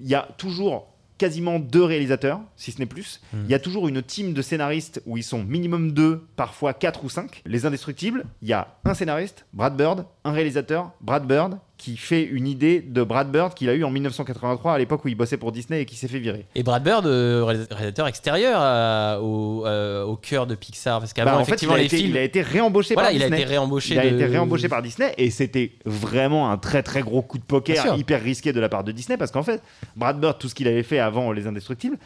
il 0.00 0.08
y 0.08 0.14
a 0.14 0.28
toujours 0.36 0.88
quasiment 1.18 1.58
deux 1.58 1.82
réalisateurs, 1.82 2.40
si 2.56 2.72
ce 2.72 2.78
n'est 2.78 2.86
plus. 2.86 3.20
Hmm. 3.32 3.44
Il 3.44 3.50
y 3.50 3.54
a 3.54 3.58
toujours 3.58 3.88
une 3.88 4.02
team 4.02 4.32
de 4.32 4.42
scénaristes 4.42 5.02
où 5.06 5.16
ils 5.16 5.22
sont 5.22 5.42
minimum 5.42 5.92
deux, 5.92 6.26
parfois 6.36 6.74
quatre 6.74 7.04
ou 7.04 7.08
cinq. 7.08 7.42
Les 7.46 7.66
Indestructibles, 7.66 8.24
il 8.42 8.48
y 8.48 8.52
a 8.52 8.76
un 8.84 8.94
scénariste, 8.94 9.46
Brad 9.52 9.76
Bird, 9.76 10.04
un 10.24 10.32
réalisateur, 10.32 10.92
Brad 11.00 11.26
Bird, 11.26 11.58
qui 11.78 11.96
fait 11.98 12.22
une 12.24 12.46
idée 12.46 12.80
de 12.80 13.02
Brad 13.02 13.30
Bird 13.30 13.52
qu'il 13.52 13.68
a 13.68 13.74
eu 13.74 13.84
en 13.84 13.90
1983 13.90 14.72
à 14.72 14.78
l'époque 14.78 15.04
où 15.04 15.08
il 15.08 15.14
bossait 15.14 15.36
pour 15.36 15.52
Disney 15.52 15.82
et 15.82 15.84
qui 15.84 15.94
s'est 15.94 16.08
fait 16.08 16.18
virer. 16.18 16.46
Et 16.54 16.62
Brad 16.62 16.82
Bird, 16.82 17.06
euh, 17.06 17.42
réalis- 17.44 17.66
réalisateur 17.70 18.06
extérieur 18.08 18.58
à- 18.60 19.20
au, 19.20 19.66
euh, 19.66 20.02
au 20.04 20.16
cœur 20.16 20.46
de 20.46 20.54
Pixar, 20.54 21.00
parce 21.00 21.12
qu'avant, 21.12 21.32
Bah, 21.32 21.36
en 21.36 21.44
fait, 21.44 21.50
il 21.50 21.50
effectivement, 21.50 21.74
a, 21.74 21.78
les 21.78 21.84
été, 21.84 21.98
films. 21.98 22.10
il 22.12 22.16
a 22.18 22.22
été 22.22 22.40
réembauché 22.40 22.94
voilà, 22.94 23.08
par 23.10 23.14
il 23.16 23.22
a 23.22 23.26
Disney. 23.26 23.42
été 23.42 23.50
réembauché. 23.50 23.94
Il 23.94 23.98
a 24.00 24.04
été 24.06 24.24
réembauché 24.24 24.68
par 24.68 24.80
Disney 24.82 25.14
et 25.18 25.30
c'était 25.30 25.72
vraiment 25.84 26.50
un 26.50 26.56
très 26.56 26.82
très 26.82 27.02
gros 27.02 27.20
coup 27.22 27.36
de 27.38 27.44
poker 27.44 27.96
hyper 27.98 28.22
risqué 28.22 28.52
de 28.54 28.60
la 28.60 28.68
part 28.70 28.82
de 28.82 28.92
Disney 28.92 29.18
parce 29.18 29.30
qu'en 29.30 29.42
fait, 29.42 29.60
Brad 29.96 30.18
Bird, 30.18 30.38
tout 30.38 30.48
ce 30.48 30.54
qu'il 30.54 30.68
avait 30.68 30.82
fait 30.82 30.98
avant 30.98 31.30
Les 31.32 31.46
Indestructibles, 31.46 31.98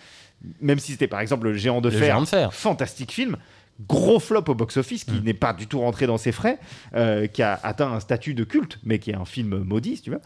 même 0.61 0.79
si 0.79 0.93
c'était 0.93 1.07
par 1.07 1.21
exemple 1.21 1.47
Le 1.49 1.55
Géant 1.55 1.81
de, 1.81 1.91
Le 1.91 1.97
fer, 1.97 2.07
Géant 2.09 2.23
de 2.23 2.27
Fer. 2.27 2.53
fantastique 2.53 3.13
film, 3.13 3.37
gros 3.89 4.21
flop 4.21 4.45
au 4.49 4.55
box-office 4.55 5.05
qui 5.05 5.13
Mm. 5.21 5.25
n'est 5.25 5.35
pas 5.35 5.53
du 5.53 5.67
tout 5.67 5.81
rentré 5.81 6.07
dans 6.07 6.19
ses 6.19 6.33
frais, 6.33 6.59
euh, 6.95 7.27
qui 7.27 7.43
a 7.43 7.59
atteint 7.63 7.91
un 7.93 8.01
statut 8.01 8.35
de 8.35 8.45
culte, 8.45 8.79
mais 8.85 8.99
qui 8.99 9.11
est 9.11 9.15
un 9.15 9.25
film 9.25 9.59
maudit, 9.65 9.97
si 9.97 10.03
tu 10.03 10.11
veux. 10.11 10.21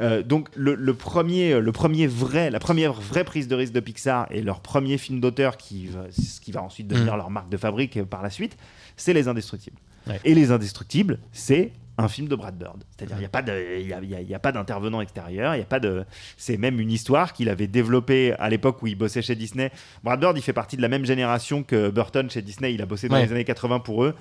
Euh, 0.00 0.22
donc 0.22 0.48
le, 0.54 0.74
le 0.74 0.94
premier, 0.94 1.60
le 1.60 1.72
premier 1.72 2.06
vrai, 2.06 2.50
la 2.50 2.60
première 2.60 2.92
vraie 2.92 3.24
prise 3.24 3.48
de 3.48 3.54
risque 3.54 3.72
de 3.72 3.80
Pixar 3.80 4.26
et 4.30 4.40
leur 4.42 4.60
premier 4.60 4.98
film 4.98 5.20
d'auteur 5.20 5.56
qui, 5.56 5.86
va- 5.86 6.06
ce 6.10 6.40
qui 6.40 6.52
va 6.52 6.62
ensuite 6.62 6.88
devenir 6.88 7.14
Mm. 7.14 7.16
leur 7.18 7.30
marque 7.30 7.48
de 7.50 7.56
fabrique 7.56 8.02
par 8.04 8.22
la 8.22 8.30
suite, 8.30 8.56
c'est 8.96 9.12
Les 9.12 9.28
Indestructibles. 9.28 9.76
Ouais. 10.06 10.20
Et 10.24 10.34
Les 10.34 10.50
Indestructibles, 10.50 11.18
c'est 11.32 11.72
un 11.96 12.08
film 12.08 12.26
de 12.28 12.34
Brad 12.34 12.56
Bird. 12.58 12.82
C'est-à-dire 12.90 13.16
il 13.16 13.20
n'y 13.20 13.24
a 13.26 13.28
pas 13.28 13.42
de- 13.42 13.78
il 13.80 13.86
y 13.86 13.92
a- 13.92 14.00
y 14.02 14.14
a- 14.14 14.20
y 14.20 14.34
a 14.34 14.38
pas 14.38 14.50
d'intervenant 14.52 15.00
extérieur, 15.00 15.54
il 15.54 15.58
y 15.58 15.62
a 15.62 15.66
pas 15.66 15.78
de, 15.80 16.04
c'est 16.36 16.56
même 16.56 16.80
une 16.80 16.90
histoire 16.90 17.32
qu'il 17.32 17.48
avait 17.48 17.66
développée 17.68 18.34
à 18.38 18.48
l'époque 18.48 18.82
où 18.82 18.86
il 18.88 18.96
bossait 18.96 19.22
chez 19.22 19.36
Disney. 19.36 19.70
Brad 20.02 20.18
Bird, 20.18 20.36
il 20.36 20.42
fait 20.42 20.52
partie 20.52 20.76
de 20.76 20.82
la 20.82 20.88
même 20.88 21.04
génération 21.04 21.62
que 21.62 21.90
Burton 21.90 22.28
chez 22.30 22.42
Disney. 22.42 22.74
Il 22.74 22.82
a 22.82 22.86
bossé 22.86 23.08
dans 23.08 23.14
Ouais. 23.16 23.26
les 23.26 23.32
années 23.32 23.44
80 23.44 23.78
pour 23.80 24.04
eux 24.04 24.14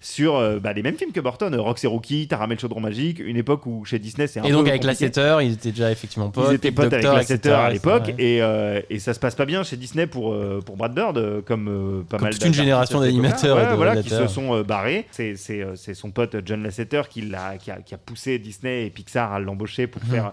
sur 0.00 0.36
euh, 0.36 0.60
bah, 0.60 0.72
les 0.72 0.82
mêmes 0.82 0.96
films 0.96 1.10
que 1.10 1.18
Burton, 1.20 1.54
Rox 1.56 1.82
et 1.82 1.86
Rookie, 1.88 2.28
Taramel 2.28 2.58
Chaudron 2.58 2.80
Magique, 2.80 3.18
une 3.18 3.36
époque 3.36 3.66
où 3.66 3.84
chez 3.84 3.98
Disney 3.98 4.26
c'est 4.28 4.38
un 4.38 4.44
Et 4.44 4.48
peu 4.48 4.52
donc, 4.52 4.68
avec. 4.68 4.84
Lasseter, 4.84 5.38
ils 5.42 5.54
étaient 5.54 5.70
déjà 5.70 5.90
effectivement 5.90 6.30
potes. 6.30 6.46
Ils 6.50 6.54
étaient 6.54 6.70
potes 6.70 6.92
avec 6.92 7.04
Lasseter 7.04 7.50
à 7.50 7.70
l'époque 7.70 8.10
et, 8.18 8.40
euh, 8.42 8.80
et 8.90 8.98
ça 9.00 9.12
se 9.12 9.18
passe 9.18 9.34
pas 9.34 9.44
bien 9.44 9.64
chez 9.64 9.76
Disney 9.76 10.06
pour, 10.06 10.32
euh, 10.32 10.60
pour 10.64 10.76
Brad 10.76 10.94
Bird 10.94 11.42
comme 11.44 12.04
pas 12.08 12.16
Comme 12.18 12.24
mal 12.26 12.32
toute 12.34 12.44
une 12.44 12.54
génération 12.54 13.00
d'animateurs 13.00 13.56
Ouais, 13.56 13.74
voilà, 13.76 14.00
qui 14.02 14.10
se 14.10 14.26
sont 14.28 14.60
barrés. 14.62 15.06
C'est, 15.10 15.34
c'est, 15.36 15.64
c'est 15.74 15.94
son 15.94 16.10
pote 16.12 16.36
John 16.44 16.62
Lasseter 16.62 17.02
qui, 17.10 17.22
l'a, 17.22 17.56
qui, 17.58 17.70
a, 17.70 17.76
qui 17.80 17.94
a 17.94 17.98
poussé 17.98 18.38
Disney 18.38 18.86
et 18.86 18.90
Pixar 18.90 19.32
à 19.32 19.40
l'embaucher 19.40 19.86
pour 19.88 20.02
Mhm. 20.04 20.10
faire. 20.10 20.32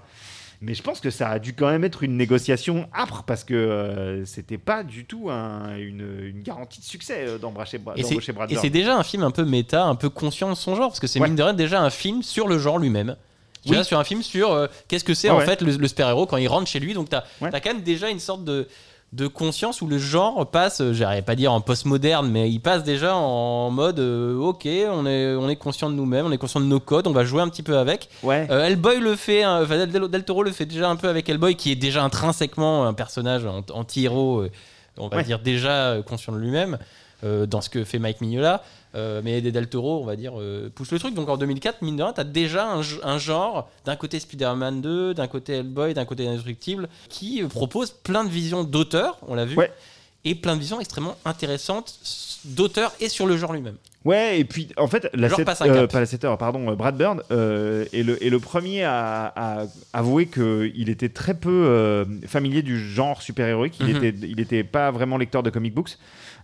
Mais 0.62 0.74
je 0.74 0.82
pense 0.82 1.00
que 1.00 1.10
ça 1.10 1.30
a 1.30 1.40
dû 1.40 1.54
quand 1.54 1.70
même 1.70 1.84
être 1.84 2.04
une 2.04 2.18
négociation 2.18 2.88
âpre 2.94 3.24
parce 3.24 3.44
que 3.44 3.54
euh, 3.54 4.26
c'était 4.26 4.58
pas 4.58 4.84
du 4.84 5.06
tout 5.06 5.30
un- 5.30 5.76
une, 5.78 6.06
une 6.24 6.42
garantie 6.42 6.80
de 6.80 6.86
succès 6.86 7.26
euh, 7.28 7.38
d'embaucher, 7.38 7.78
Brad 7.78 7.98
Et 7.98 8.56
c'est 8.56 8.70
déjà 8.70 8.98
un 8.98 9.04
film 9.04 9.24
un 9.24 9.32
peu 9.32 9.44
méta, 9.46 9.84
un 9.84 9.96
peu 9.96 10.10
conscient 10.10 10.50
de 10.50 10.56
son 10.56 10.76
genre, 10.76 10.90
parce 10.90 11.00
que 11.00 11.08
c'est 11.08 11.20
Ouais. 11.20 11.28
mine 11.28 11.36
de 11.36 11.44
rien 11.44 11.54
déjà 11.54 11.82
un 11.82 11.90
film 11.90 12.24
sur 12.24 12.48
le 12.48 12.58
genre 12.60 12.80
lui-même. 12.80 13.16
Oui. 13.66 13.72
Déjà 13.72 13.84
sur 13.84 14.00
un 14.00 14.04
film 14.04 14.22
sur 14.22 14.52
euh, 14.54 14.68
qu'est-ce 14.88 15.04
que 15.04 15.14
c'est 15.14 15.30
Ouais, 15.30 15.36
en 15.38 15.40
fait 15.42 15.62
le, 15.62 15.76
le 15.76 15.88
super-héros 15.88 16.26
quand 16.28 16.38
il 16.38 16.48
rentre 16.48 16.68
chez 16.68 16.80
lui. 16.80 16.94
Donc 16.94 17.10
Ouais. 17.42 17.50
as 17.54 17.60
quand 17.60 17.74
même 17.74 17.82
déjà 17.84 18.10
une 18.10 18.20
sorte 18.20 18.44
de, 18.46 18.68
de 19.16 19.28
conscience 19.28 19.82
où 19.82 19.88
le 19.88 19.98
genre 19.98 20.46
passe, 20.50 20.82
euh, 20.82 20.92
j'arrive 20.94 21.24
pas 21.24 21.32
à 21.32 21.36
dire 21.36 21.54
en 21.54 21.62
postmoderne, 21.62 22.30
mais 22.30 22.52
il 22.52 22.60
passe 22.60 22.84
déjà 22.84 23.16
en 23.16 23.72
mode 23.72 24.00
euh, 24.00 24.38
ok, 24.38 24.68
on 24.92 25.06
est, 25.06 25.36
on 25.36 25.48
est 25.48 25.56
conscient 25.56 25.90
de 25.90 25.96
nous-mêmes, 25.96 26.26
on 26.26 26.32
est 26.32 26.38
conscient 26.38 26.60
de 26.60 26.66
nos 26.66 26.80
codes, 26.82 27.08
on 27.08 27.14
va 27.14 27.24
jouer 27.24 27.42
un 27.42 27.48
petit 27.48 27.64
peu 27.64 27.78
avec. 27.78 28.10
Ouais. 28.24 28.46
Euh, 28.52 28.66
Hellboy 28.66 29.00
le 29.00 29.16
fait, 29.16 29.44
hein, 29.44 29.62
enfin, 29.64 29.86
Del, 29.86 30.10
Del 30.10 30.24
Toro 30.26 30.44
le 30.44 30.52
fait 30.52 30.66
déjà 30.66 30.90
un 30.90 30.98
peu 30.98 31.08
avec 31.08 31.30
Hellboy, 31.30 31.56
qui 31.56 31.72
est 31.72 31.76
déjà 31.76 32.04
intrinsèquement 32.04 32.86
un 32.86 32.94
personnage 32.94 33.46
ant- 33.46 33.64
anti-héros, 33.74 34.42
euh, 34.42 34.52
on 34.98 35.08
va 35.08 35.18
Ouais. 35.18 35.24
dire 35.24 35.40
déjà 35.40 35.96
conscient 36.06 36.34
de 36.34 36.38
lui-même, 36.40 36.78
euh, 37.24 37.46
dans 37.46 37.62
ce 37.62 37.70
que 37.70 37.84
fait 37.86 38.00
Mike 38.00 38.20
Mignola. 38.22 38.64
Euh, 38.96 39.22
mais 39.24 39.42
des 39.42 39.52
Del 39.52 39.68
Toro, 39.68 40.02
on 40.02 40.06
va 40.06 40.16
dire, 40.16 40.40
euh, 40.40 40.72
pousse 40.74 40.92
le 40.92 41.00
truc. 41.00 41.14
Donc 41.14 41.28
en 41.28 41.36
2004, 41.38 41.82
mine 41.82 41.98
de 41.98 42.04
rien, 42.04 42.14
t'as 42.14 42.24
déjà 42.24 42.72
un, 42.72 43.18
genre, 43.18 43.70
d'un 43.84 43.96
côté 43.98 44.20
Spider-Man 44.22 44.82
2, 44.82 45.14
d'un 45.14 45.28
côté 45.28 45.54
Hellboy, 45.56 45.94
d'un 45.94 46.06
côté 46.06 46.26
Indestructible, 46.28 46.88
qui 47.10 47.44
euh, 47.44 47.48
propose 47.48 47.92
plein 47.92 48.24
de 48.24 48.30
visions 48.30 48.64
d'auteurs, 48.64 49.18
on 49.28 49.36
l'a 49.36 49.44
vu, 49.46 49.58
Ouais. 49.58 49.72
et 50.24 50.34
plein 50.36 50.56
de 50.56 50.62
visions 50.62 50.80
extrêmement 50.80 51.18
intéressantes 51.26 52.00
d'auteurs 52.46 52.94
et 53.02 53.10
sur 53.10 53.26
le 53.28 53.36
genre 53.38 53.52
lui-même. 53.54 53.76
Ouais, 54.06 54.40
et 54.40 54.46
puis 54.46 54.70
en 54.78 54.88
fait, 54.88 55.10
la 55.16 55.30
set- 55.30 55.46
passe 55.46 55.62
un 55.64 55.68
euh, 55.68 55.88
pas 55.88 56.00
Lasseter, 56.00 56.32
pardon, 56.38 56.70
euh, 56.72 56.76
Brad 56.76 56.96
Bird 56.96 57.24
euh, 57.32 57.86
est, 57.92 58.04
le, 58.04 58.24
est 58.24 58.30
le 58.30 58.40
premier 58.40 58.84
à, 58.84 59.34
à 59.36 59.64
avouer 59.94 60.28
qu'il 60.28 60.90
était 60.90 61.10
très 61.10 61.34
peu 61.34 61.50
euh, 61.50 62.06
familier 62.28 62.62
du 62.62 62.80
genre 62.80 63.22
super-héroïque. 63.24 63.78
Il 63.80 63.88
Mhm. 63.88 63.96
était, 64.04 64.28
il 64.28 64.40
était 64.40 64.64
pas 64.64 64.92
vraiment 64.92 65.18
lecteur 65.18 65.42
de 65.42 65.50
comic 65.50 65.74
books. 65.74 65.98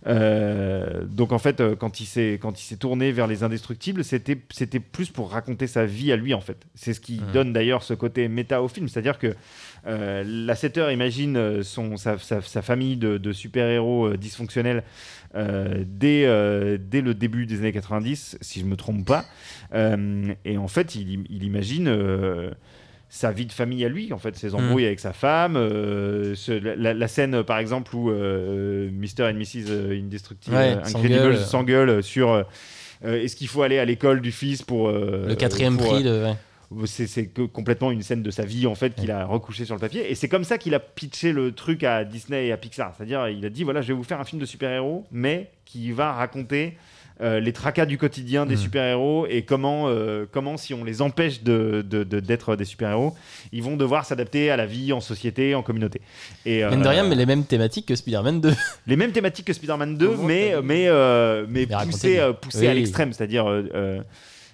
Euh, 0.08 1.04
donc 1.04 1.30
en 1.32 1.38
fait, 1.38 1.60
euh, 1.60 1.76
quand 1.76 2.00
il 2.00 2.06
s'est 2.06 2.38
quand 2.42 2.60
il 2.60 2.64
s'est 2.64 2.76
tourné 2.76 3.12
vers 3.12 3.28
les 3.28 3.44
indestructibles, 3.44 4.02
c'était 4.02 4.36
c'était 4.50 4.80
plus 4.80 5.10
pour 5.10 5.30
raconter 5.30 5.68
sa 5.68 5.84
vie 5.86 6.10
à 6.12 6.16
lui 6.16 6.34
en 6.34 6.40
fait. 6.40 6.56
C'est 6.74 6.92
ce 6.92 7.00
qui 7.00 7.20
Mhm. 7.20 7.32
donne 7.32 7.52
d'ailleurs 7.52 7.82
ce 7.84 7.94
côté 7.94 8.26
méta 8.28 8.62
au 8.62 8.68
film, 8.68 8.88
c'est-à-dire 8.88 9.18
que 9.18 9.34
euh, 9.86 10.24
Lasseter 10.26 10.92
imagine 10.92 11.36
euh, 11.36 11.62
son 11.62 11.96
sa, 11.96 12.18
sa- 12.18 12.40
sa 12.42 12.62
famille 12.62 12.96
de, 12.96 13.16
de 13.18 13.32
super-héros 13.32 14.16
dysfonctionnels 14.16 14.82
dès, 15.86 16.24
euh, 16.26 16.78
dès 16.80 17.00
le 17.00 17.14
début 17.14 17.46
des 17.46 17.58
années 17.60 17.72
90, 17.72 18.38
si 18.40 18.60
je 18.60 18.64
me 18.64 18.76
trompe 18.76 19.06
pas. 19.06 19.24
Euh, 19.74 20.32
et 20.44 20.58
en 20.58 20.68
fait, 20.68 20.94
il, 20.94 21.24
il 21.30 21.44
imagine 21.44 21.88
euh, 21.88 22.50
sa 23.08 23.30
vie 23.30 23.46
de 23.46 23.52
famille 23.52 23.84
à 23.84 23.88
lui, 23.88 24.12
en 24.12 24.18
fait, 24.18 24.36
ses 24.36 24.54
embrouilles 24.54 24.86
avec 24.86 25.00
sa 25.00 25.12
femme, 25.12 25.56
euh, 25.56 26.34
ce- 26.34 26.52
la, 26.52 27.08
scène, 27.08 27.34
euh, 27.34 27.42
par 27.42 27.58
exemple, 27.58 27.94
où 27.94 28.10
euh, 28.10 28.90
Mr. 28.90 29.24
and 29.30 29.34
Mrs. 29.34 29.70
Indestructible, 29.98 30.56
Ouais, 30.56 30.76
euh, 31.90 32.02
sur 32.02 32.30
euh, 32.32 32.42
euh, 33.04 33.22
est-ce 33.22 33.36
qu'il 33.36 33.48
faut 33.48 33.62
aller 33.62 33.78
à 33.78 33.84
l'école 33.84 34.20
du 34.20 34.32
fils 34.32 34.62
pour... 34.62 34.88
euh, 34.88 35.26
le 35.28 35.34
quatrième 35.34 35.76
pour, 35.76 35.88
prix 35.94 36.06
euh, 36.06 36.20
de. 36.20 36.24
ouais. 36.30 36.36
C'est 36.86 37.30
complètement 37.52 37.90
une 37.90 38.02
scène 38.02 38.22
de 38.22 38.30
sa 38.30 38.44
vie 38.44 38.66
en 38.66 38.74
fait 38.74 38.94
qu'il 38.94 39.10
a 39.10 39.24
recouché 39.24 39.64
sur 39.64 39.74
le 39.74 39.80
papier 39.80 40.10
et 40.10 40.14
c'est 40.14 40.28
comme 40.28 40.44
ça 40.44 40.58
qu'il 40.58 40.74
a 40.74 40.80
pitché 40.80 41.32
le 41.32 41.52
truc 41.52 41.84
à 41.84 42.04
Disney 42.04 42.46
et 42.46 42.52
à 42.52 42.56
Pixar 42.56 42.94
c'est-à-dire 42.96 43.28
il 43.28 43.44
a 43.44 43.50
dit 43.50 43.64
voilà 43.64 43.82
je 43.82 43.88
vais 43.88 43.94
vous 43.94 44.04
faire 44.04 44.20
un 44.20 44.24
film 44.24 44.40
de 44.40 44.46
super-héros 44.46 45.04
mais 45.10 45.50
qui 45.64 45.92
va 45.92 46.12
raconter 46.12 46.76
euh, 47.20 47.38
les 47.38 47.52
tracas 47.52 47.86
du 47.86 47.98
quotidien 47.98 48.46
des 48.46 48.56
super-héros 48.56 49.26
et 49.28 49.42
comment, 49.42 49.84
euh, 49.86 50.26
comment 50.32 50.56
si 50.56 50.74
on 50.74 50.82
les 50.82 51.02
empêche 51.02 51.42
de, 51.42 51.84
de- 51.88 52.02
de- 52.02 52.18
d'être 52.18 52.56
des 52.56 52.64
super-héros, 52.64 53.14
ils 53.52 53.62
vont 53.62 53.76
devoir 53.76 54.04
s'adapter 54.04 54.50
à 54.50 54.56
la 54.56 54.66
vie 54.66 54.92
en 54.92 55.00
société, 55.00 55.54
en 55.54 55.62
communauté. 55.62 56.00
Et, 56.46 56.64
Mine 56.64 56.80
de 56.80 56.86
euh, 56.86 56.90
rien, 56.90 57.04
mais 57.04 57.14
les 57.14 57.26
mêmes 57.26 57.44
thématiques 57.44 57.86
que 57.86 57.94
Spider-Man 57.94 58.40
2. 58.40 58.52
les 58.88 58.96
mêmes 58.96 59.12
thématiques 59.12 59.46
que 59.46 59.52
Spider-Man 59.52 59.98
2, 59.98 60.08
Comment 60.08 60.22
mais, 60.24 60.54
mais, 60.64 60.88
euh, 60.88 61.46
mais 61.48 61.66
poussées, 61.66 62.18
euh, 62.18 62.32
à 62.68 62.74
l'extrême. 62.74 63.12
C'est-à-dire, 63.12 63.48
euh, 63.48 63.68
euh, 63.74 64.00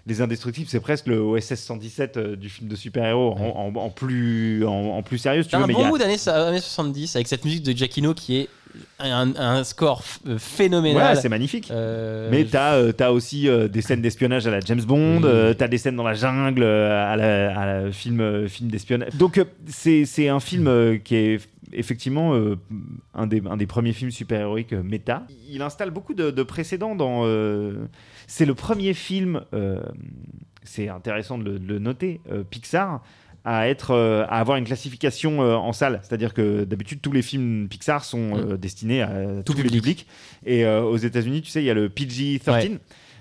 Les 0.08 0.20
Indestructibles, 0.22 0.68
c'est 0.70 0.80
presque 0.80 1.06
le 1.06 1.20
OSS 1.20 1.54
117 1.54 2.16
euh, 2.16 2.36
du 2.36 2.48
film 2.48 2.68
de 2.68 2.74
super-héros, 2.76 3.32
en, 3.38 3.72
en- 3.74 3.78
en 3.80 3.90
plus, 3.90 4.64
en, 4.66 4.70
en 4.96 5.02
plus 5.02 5.18
sérieux. 5.18 5.42
si 5.42 5.50
tu 5.50 5.56
veux, 5.56 5.62
un 5.62 5.66
mais 5.66 5.74
bon 5.74 5.80
il 5.80 5.82
y 5.82 5.86
a- 5.86 5.88
mood 5.90 6.02
années, 6.02 6.28
années 6.28 6.60
70 6.60 7.14
avec 7.16 7.28
cette 7.28 7.44
musique 7.44 7.62
de 7.62 7.72
Giacchino 7.72 8.14
qui 8.14 8.38
est 8.38 8.48
un, 9.00 9.34
un 9.36 9.64
score 9.64 10.02
euh, 10.28 10.38
phénoménal. 10.38 11.14
Ouais, 11.14 11.20
c'est 11.20 11.28
magnifique. 11.28 11.70
Euh, 11.70 12.28
Mais 12.30 12.44
t'as 12.44 12.74
euh, 12.74 12.92
t'as 12.92 13.10
aussi 13.10 13.48
euh, 13.48 13.66
des 13.66 13.80
scènes 13.82 14.02
d'espionnage 14.02 14.46
à 14.46 14.50
la 14.50 14.60
James 14.60 14.82
Bond, 14.82 15.22
euh, 15.24 15.54
t'as 15.54 15.68
des 15.68 15.78
scènes 15.78 15.96
dans 15.96 16.04
la 16.04 16.14
jungle 16.14 16.62
euh, 16.62 17.12
à 17.12 17.16
la, 17.16 17.60
à 17.60 17.66
la 17.66 17.92
film, 17.92 18.20
euh, 18.20 18.46
film 18.48 18.70
d'espionnage. 18.70 19.14
Donc 19.14 19.38
euh, 19.38 19.44
c'est 19.66 20.04
c'est 20.04 20.28
un 20.28 20.38
film 20.40 20.68
euh, 20.68 20.96
qui 20.98 21.16
est 21.16 21.40
effectivement 21.72 22.34
euh, 22.34 22.56
un, 23.14 23.26
des, 23.26 23.42
un 23.46 23.56
des 23.56 23.66
premiers 23.66 23.92
films 23.92 24.10
super-héroïques 24.10 24.72
euh, 24.72 24.82
méta. 24.82 25.26
Il 25.48 25.62
installe 25.62 25.90
beaucoup 25.90 26.14
de, 26.14 26.30
de 26.30 26.42
précédents 26.42 26.94
dans... 26.94 27.22
euh, 27.24 27.86
c'est 28.26 28.46
le 28.46 28.54
premier 28.54 28.94
film, 28.94 29.42
c'est 30.62 30.88
intéressant 30.88 31.38
de 31.38 31.44
le, 31.44 31.58
de 31.58 31.66
le 31.66 31.78
noter, 31.78 32.20
Pixar 32.50 33.02
à 33.44 33.68
être 33.68 33.94
à 34.28 34.38
avoir 34.38 34.58
une 34.58 34.64
classification 34.64 35.40
en 35.40 35.72
salle. 35.72 36.00
C'est-à-dire 36.02 36.34
que 36.34 36.64
d'habitude 36.64 37.00
tous 37.00 37.12
les 37.12 37.22
films 37.22 37.68
Pixar 37.68 38.04
sont 38.04 38.56
destinés 38.60 39.00
à 39.00 39.42
tout, 39.46 39.54
Tout 39.54 39.62
le 39.62 39.70
public. 39.70 40.06
et 40.44 40.66
aux 40.66 40.98
États-Unis 40.98 41.40
tu 41.40 41.48
sais 41.50 41.62
il 41.62 41.66
y 41.66 41.70
a 41.70 41.74
le 41.74 41.88
PG-13 41.88 42.78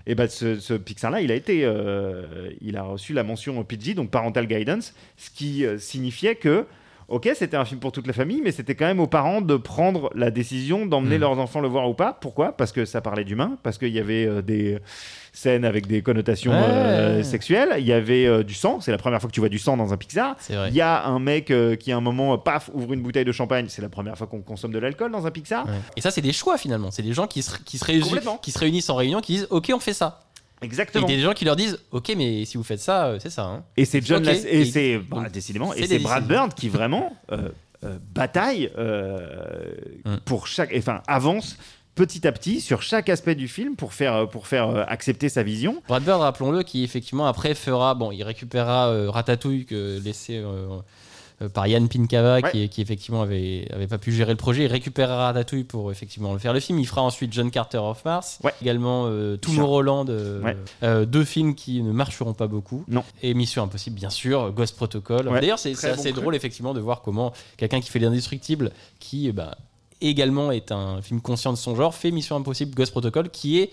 et 0.07 0.15
bah, 0.15 0.27
ce, 0.29 0.57
ce 0.59 0.73
Pixar-là, 0.73 1.21
il 1.21 1.31
a 1.31 1.35
été, 1.35 1.61
euh, 1.63 2.49
il 2.61 2.77
a 2.77 2.83
reçu 2.83 3.11
la 3.13 3.23
mention 3.23 3.61
PG, 3.63 3.93
donc 3.93 4.09
parental 4.09 4.47
guidance, 4.47 4.93
ce 5.17 5.29
qui 5.29 5.65
signifiait 5.77 6.35
que 6.35 6.65
Ok, 7.09 7.29
c'était 7.35 7.55
un 7.55 7.63
film 7.63 7.79
pour 7.79 7.93
toute 7.93 8.05
la 8.05 8.11
famille, 8.11 8.41
mais 8.43 8.51
c'était 8.51 8.75
quand 8.75 8.85
même 8.85 8.99
aux 8.99 9.07
parents 9.07 9.39
de 9.39 9.55
prendre 9.55 10.09
la 10.13 10.29
décision 10.29 10.85
d'emmener 10.85 11.17
Mm. 11.17 11.21
leurs 11.21 11.39
enfants 11.39 11.61
le 11.61 11.69
voir 11.69 11.89
ou 11.89 11.93
pas. 11.93 12.11
Pourquoi? 12.11 12.51
Parce 12.51 12.73
que 12.73 12.83
ça 12.83 12.99
parlait 12.99 13.23
d'humain, 13.23 13.57
parce 13.63 13.77
qu'il 13.77 13.93
y 13.93 13.99
avait 13.99 14.25
euh, 14.25 14.41
des 14.41 14.77
scènes 15.31 15.63
avec 15.63 15.87
des 15.87 16.01
connotations 16.01 16.51
Ouais. 16.51 16.57
euh, 16.67 17.23
sexuelles, 17.23 17.75
il 17.77 17.85
y 17.85 17.93
avait 17.93 18.25
euh, 18.25 18.43
du 18.43 18.53
sang, 18.53 18.81
c'est 18.81 18.91
la 18.91 18.97
première 18.97 19.21
fois 19.21 19.29
que 19.29 19.33
tu 19.33 19.39
vois 19.39 19.47
du 19.47 19.59
sang 19.59 19.77
dans 19.77 19.93
un 19.93 19.97
Pixar. 19.97 20.35
Il 20.49 20.73
y 20.75 20.81
a 20.81 21.05
un 21.05 21.19
mec 21.19 21.53
qui 21.79 21.91
à 21.93 21.97
un 21.97 22.01
moment, 22.01 22.37
paf, 22.37 22.69
ouvre 22.73 22.91
une 22.91 23.01
bouteille 23.01 23.23
de 23.23 23.31
champagne, 23.31 23.67
c'est 23.69 23.81
la 23.81 23.87
première 23.89 24.17
fois 24.17 24.27
qu'on 24.27 24.41
consomme 24.41 24.73
de 24.73 24.79
l'alcool 24.79 25.11
dans 25.11 25.25
un 25.25 25.31
Pixar. 25.31 25.65
Ouais. 25.65 25.71
Et 25.95 26.01
ça, 26.01 26.11
c'est 26.11 26.21
des 26.21 26.33
choix 26.33 26.57
finalement. 26.57 26.91
C'est 26.91 27.03
des 27.03 27.13
gens 27.13 27.27
qui 27.27 27.41
se, 27.41 27.57
qui, 27.63 27.77
se 27.77 27.85
réunissent, 27.85 28.07
Complètement. 28.09 28.37
qui 28.37 28.51
se 28.51 28.59
réunissent 28.59 28.89
en 28.89 28.95
réunion, 28.95 29.21
qui 29.21 29.33
disent 29.33 29.47
Ok, 29.49 29.71
on 29.73 29.79
fait 29.79 29.93
ça. 29.93 30.26
Et 30.61 30.65
Exactement. 30.65 31.05
des 31.07 31.19
gens 31.19 31.33
qui 31.33 31.45
leur 31.45 31.55
disent 31.55 31.79
Ok, 31.91 32.11
mais 32.17 32.43
si 32.45 32.57
vous 32.57 32.63
faites 32.63 32.79
ça, 32.79 33.07
euh, 33.07 33.19
c'est 33.21 33.29
ça. 33.29 33.43
hein. 33.43 33.63
Et 33.77 33.85
c'est 33.85 34.03
John. 34.05 34.23
Lass- 34.23 34.45
et 34.45 34.61
Et- 34.61 34.65
c'est 34.65 34.97
bah, 34.97 35.27
décidément 35.31 35.73
et 35.73 35.85
c'est 35.85 35.99
Brad. 35.99 36.25
Bird 36.27 36.53
qui 36.55 36.67
vraiment 36.69 37.15
euh, 37.31 37.49
euh, 37.83 37.97
bataille 38.13 38.71
euh, 38.77 39.75
Mm. 40.05 40.15
pour 40.25 40.47
chaque 40.47 40.73
enfin 40.75 41.01
avance 41.07 41.57
petit 41.93 42.27
à 42.27 42.31
petit 42.31 42.59
sur 42.61 42.81
chaque 42.81 43.09
aspect 43.09 43.35
du 43.35 43.47
film 43.47 43.75
pour 43.75 43.93
faire 43.93 44.27
pour 44.29 44.47
faire 44.47 44.85
accepter 44.89 45.29
sa 45.29 45.43
vision. 45.43 45.81
Brad 45.87 46.03
Bird, 46.03 46.21
rappelons-le, 46.21 46.63
qui 46.63 46.83
effectivement 46.83 47.27
après 47.27 47.53
fera, 47.53 47.93
bon, 47.93 48.11
il 48.11 48.23
récupérera 48.23 49.11
Ratatouille 49.11 49.65
que 49.65 49.99
laissé 50.03 50.43
par 51.53 51.67
Yann 51.67 51.87
Pinkava, 51.87 52.39
Ouais. 52.39 52.51
qui, 52.51 52.69
qui 52.69 52.81
effectivement 52.81 53.21
avait, 53.21 53.67
avait 53.71 53.85
pas 53.87 53.99
pu 53.99 54.11
gérer 54.11 54.31
le 54.31 54.37
projet. 54.37 54.63
Il 54.63 54.71
récupérera 54.71 55.25
Ratatouille 55.27 55.63
pour 55.65 55.91
effectivement 55.91 56.33
le 56.33 56.39
faire 56.39 56.51
le 56.53 56.59
film. 56.59 56.79
Il 56.79 56.87
fera 56.87 57.03
ensuite 57.03 57.31
John 57.31 57.51
Carter 57.51 57.77
of 57.77 58.03
Mars, 58.05 58.39
Ouais. 58.43 58.53
également 58.61 59.03
euh. 59.05 59.37
Tomorrowland, 59.37 60.09
euh, 60.09 60.41
Ouais. 60.41 60.57
euh, 60.83 61.05
deux 61.05 61.23
films 61.25 61.53
qui 61.53 61.83
ne 61.83 61.91
marcheront 61.91 62.33
pas 62.33 62.47
beaucoup. 62.47 62.83
Non. 62.87 63.03
Et 63.21 63.33
Mission 63.35 63.61
Impossible, 63.63 63.95
bien 63.95 64.09
sûr, 64.09 64.51
Ghost 64.51 64.75
Protocol. 64.75 65.29
D'ailleurs, 65.29 65.59
c'est 65.59 65.73
Très 65.73 65.81
c'est 65.81 65.87
bon 65.93 65.99
assez 65.99 66.11
cru. 66.11 66.21
drôle 66.21 66.35
effectivement 66.35 66.73
de 66.73 66.79
voir 66.79 67.01
comment 67.01 67.33
quelqu'un 67.57 67.81
qui 67.81 67.91
fait 67.91 67.99
l'indestructible, 67.99 68.71
qui 68.99 69.31
bah, 69.31 69.55
également 70.01 70.51
est 70.51 70.71
un 70.71 71.01
film 71.01 71.21
conscient 71.21 71.51
de 71.53 71.57
son 71.57 71.75
genre, 71.75 71.93
fait 71.93 72.11
Mission 72.11 72.35
Impossible, 72.35 72.73
Ghost 72.75 72.91
Protocol, 72.91 73.29
qui 73.29 73.59
est 73.59 73.71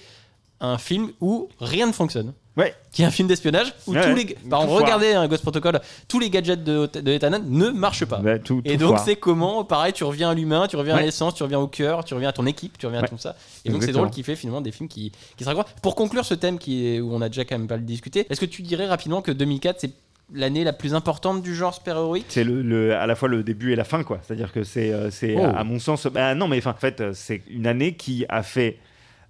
un 0.61 0.79
film 0.79 1.11
où 1.21 1.49
rien 1.61 1.87
ne 1.87 1.93
fonctionne. 1.93 2.33
Ouais. 2.57 2.73
Qui 2.93 3.03
est 3.03 3.05
un 3.05 3.11
film 3.11 3.27
d'espionnage 3.27 3.75
où 3.89 3.95
Ouais, 3.95 4.09
tous 4.09 4.15
les. 4.15 4.25
Par 4.49 4.63
exemple, 4.63 4.83
regardez 4.85 5.13
un 5.13 5.27
Ghost 5.27 5.43
Protocol, 5.43 5.81
tous 6.07 6.21
les 6.21 6.31
gadgets 6.31 6.63
de, 6.63 6.87
de 6.87 7.39
ne 7.49 7.71
marchent 7.71 8.05
pas. 8.05 8.19
Bah, 8.19 8.39
tout- 8.39 8.63
Et 8.65 8.75
tout 8.77 8.87
donc, 8.87 9.01
c'est 9.05 9.17
comment, 9.17 9.65
pareil, 9.65 9.93
tu 9.93 10.05
reviens 10.05 10.31
à 10.31 10.35
l'humain, 10.35 10.69
tu 10.69 10.77
reviens 10.77 10.95
à 10.95 11.03
l'essence, 11.03 11.35
tu 11.35 11.43
reviens 11.43 11.59
au 11.59 11.67
cœur, 11.67 12.05
tu 12.05 12.15
reviens 12.15 12.29
à 12.29 12.33
ton 12.33 12.47
équipe, 12.47 12.79
tu 12.79 12.87
reviens 12.87 13.03
à 13.03 13.09
tout 13.09 13.19
ça. 13.19 13.35
Et 13.65 13.71
donc, 13.71 13.83
c'est 13.83 13.91
drôle 13.91 14.11
qu'il 14.11 14.23
fait 14.23 14.37
finalement 14.37 14.61
des 14.61 14.71
films 14.71 14.89
qui, 14.89 15.11
qui 15.37 15.43
se 15.43 15.49
raccrochent. 15.49 15.73
Pour 15.83 15.97
conclure 15.97 16.25
ce 16.25 16.35
thème 16.35 16.59
qui 16.61 16.87
est, 16.87 17.01
où 17.01 17.13
on 17.13 17.21
a 17.23 17.29
déjà 17.29 17.45
quand 17.45 17.59
même 17.59 17.67
pas 17.67 17.77
le 17.77 17.83
discuté, 17.83 18.25
est-ce 18.31 18.41
que 18.41 18.47
tu 18.47 18.63
dirais 18.63 18.87
rapidement 18.87 19.21
que 19.21 19.33
2004, 19.33 19.81
c'est 19.81 19.91
l'année 20.33 20.63
la 20.63 20.73
plus 20.73 20.95
importante 20.95 21.43
du 21.43 21.57
genre 21.57 21.75
super-héroïque? 21.75 22.27
C'est 22.29 22.45
le, 22.45 22.63
le- 22.63 22.95
à 22.95 23.09
la 23.09 23.17
fois 23.17 23.29
le 23.29 23.43
début 23.43 23.73
et 23.73 23.77
la 23.77 23.85
fin 23.85 24.05
quoi. 24.05 24.21
C'est-à-dire 24.23 24.53
que 24.53 24.63
c'est 24.63 24.93
euh, 24.93 25.11
c'est 25.11 25.35
Oh. 25.37 25.43
à, 25.45 25.59
à 25.59 25.65
mon 25.65 25.79
sens 25.81 26.07
bah, 26.07 26.35
non 26.37 26.47
mais 26.49 26.59
enfin, 26.59 26.71
en 26.71 26.75
fait 26.81 27.01
euh, 27.01 27.11
c'est 27.15 27.43
une 27.51 27.67
année 27.67 27.95
qui 27.95 28.25
a 28.31 28.43
fait 28.43 28.79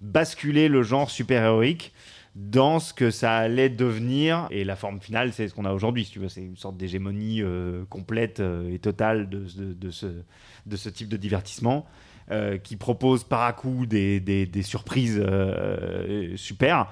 basculer 0.01 0.67
le 0.67 0.83
genre 0.83 1.09
super-héroïque 1.09 1.93
dans 2.35 2.79
ce 2.79 2.93
que 2.93 3.11
ça 3.11 3.35
allait 3.37 3.69
devenir. 3.69 4.47
Et 4.51 4.63
la 4.63 4.75
forme 4.75 4.99
finale 4.99 5.31
c'est 5.33 5.47
ce 5.47 5.53
qu'on 5.53 5.65
a 5.65 5.73
aujourd'hui 5.73 6.05
si 6.05 6.11
tu 6.11 6.19
veux. 6.19 6.29
C'est 6.29 6.41
une 6.41 6.57
sorte 6.57 6.77
d'hégémonie 6.77 7.41
euh, 7.41 7.85
complète 7.89 8.39
euh, 8.39 8.73
et 8.73 8.79
totale 8.79 9.29
de, 9.29 9.45
de- 9.73 9.91
ce, 9.91 10.07
de 10.65 10.75
ce 10.75 10.89
type 10.89 11.07
de 11.09 11.17
divertissement 11.17 11.85
euh, 12.31 12.57
qui 12.57 12.75
propose 12.75 13.23
par 13.23 13.43
à 13.43 13.53
coup 13.53 13.85
des, 13.85 14.19
des- 14.19 14.45
des 14.45 14.63
surprises 14.63 15.23
super 16.35 16.87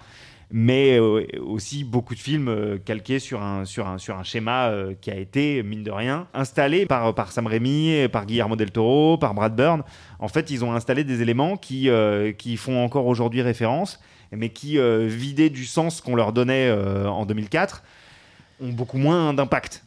mais 0.55 0.99
euh, 0.99 1.25
aussi 1.41 1.83
beaucoup 1.83 2.13
de 2.13 2.19
films 2.19 2.47
euh, 2.47 2.77
calqués 2.77 3.17
sur 3.17 3.41
un, 3.41 3.65
sur 3.65 3.87
un, 3.87 3.97
sur 3.97 4.15
un 4.15 4.21
schéma 4.21 4.67
euh, 4.67 4.93
qui 5.01 5.09
a 5.09 5.15
été, 5.15 5.63
mine 5.63 5.81
de 5.81 5.89
rien, 5.89 6.27
installé 6.35 6.85
par, 6.85 7.15
par 7.15 7.31
Sam 7.31 7.47
Raimi, 7.47 8.07
par 8.11 8.27
Guillermo 8.27 8.55
del 8.55 8.69
Toro, 8.69 9.17
par 9.17 9.33
Brad 9.33 9.55
Bird. 9.55 9.81
En 10.19 10.27
fait, 10.27 10.51
ils 10.51 10.63
ont 10.63 10.71
installé 10.71 11.03
des 11.03 11.23
éléments 11.23 11.57
qui, 11.57 11.89
qui 12.37 12.55
font 12.57 12.83
encore 12.83 13.07
aujourd'hui 13.07 13.41
référence, 13.41 13.99
mais 14.31 14.49
qui, 14.49 14.77
vidés 15.07 15.49
du 15.49 15.65
sens 15.65 16.01
qu'on 16.01 16.15
leur 16.15 16.31
donnait 16.31 16.71
en 16.71 17.25
2004, 17.25 17.83
ont 18.61 18.69
beaucoup 18.69 18.97
moins 18.97 19.33
d'impact. 19.33 19.83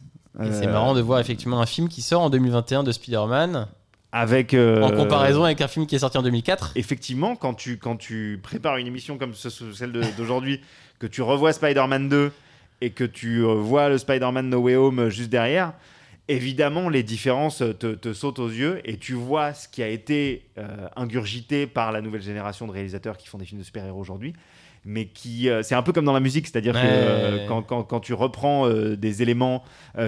C'est 0.51 0.67
marrant 0.67 0.93
de 0.93 1.01
voir 1.01 1.19
effectivement 1.19 1.61
un 1.61 1.65
film 1.65 1.87
qui 1.87 2.01
sort 2.01 2.21
en 2.21 2.29
2021 2.29 2.83
de 2.83 2.91
Spider-Man 2.91 3.67
Avec, 4.11 4.53
euh, 4.53 4.81
en 4.83 4.91
comparaison 4.91 5.43
avec 5.43 5.59
un 5.61 5.67
film 5.67 5.85
qui 5.85 5.95
est 5.95 5.99
sorti 5.99 6.17
en 6.17 6.23
2004. 6.23 6.71
effectivement, 6.75 7.35
quand 7.35 7.53
tu, 7.53 7.77
quand 7.77 7.97
tu 7.97 8.39
prépares 8.41 8.77
une 8.77 8.87
émission 8.87 9.17
comme 9.17 9.33
ce- 9.33 9.49
ce- 9.49 9.73
celle 9.73 9.91
d'aujourd'hui, 9.91 10.61
que 10.99 11.07
tu 11.07 11.21
revois 11.21 11.51
Spider-Man 11.53 12.07
2 12.09 12.31
et 12.81 12.91
que 12.91 13.03
tu 13.03 13.39
euh, 13.43 13.53
vois 13.55 13.89
le 13.89 13.97
Spider-Man 13.97 14.49
No 14.49 14.59
Way 14.59 14.75
Home 14.77 14.99
euh, 14.99 15.09
juste 15.09 15.29
derrière, 15.29 15.73
évidemment, 16.29 16.89
les 16.89 17.03
différences 17.03 17.61
euh, 17.61 17.73
te, 17.73 17.93
te 17.95 18.13
sautent 18.13 18.39
aux 18.39 18.49
yeux 18.49 18.81
et 18.85 18.97
tu 18.97 19.13
vois 19.13 19.53
ce 19.53 19.67
qui 19.67 19.83
a 19.83 19.87
été 19.89 20.43
euh, 20.57 20.87
ingurgité 20.95 21.67
par 21.67 21.91
la 21.91 22.01
nouvelle 22.01 22.21
génération 22.21 22.65
de 22.65 22.71
réalisateurs 22.71 23.17
qui 23.17 23.27
font 23.27 23.37
des 23.37 23.45
films 23.45 23.59
de 23.59 23.65
super-héros 23.65 23.99
aujourd'hui. 23.99 24.33
Mais 24.89 25.07
qui, 25.07 25.49
euh, 25.49 25.63
c'est 25.63 25.75
un 25.75 25.81
peu 25.83 25.91
comme 25.91 26.05
dans 26.05 26.13
la 26.13 26.21
musique, 26.21 26.47
c'est-à-dire 26.47 26.73
que 26.73 26.79
euh, 26.81 27.45
quand, 27.49 27.61
quand- 27.61 27.83
quand 27.83 27.99
tu 27.99 28.13
reprends 28.13 28.67
euh, 28.69 28.95
des 28.95 29.21
éléments 29.21 29.63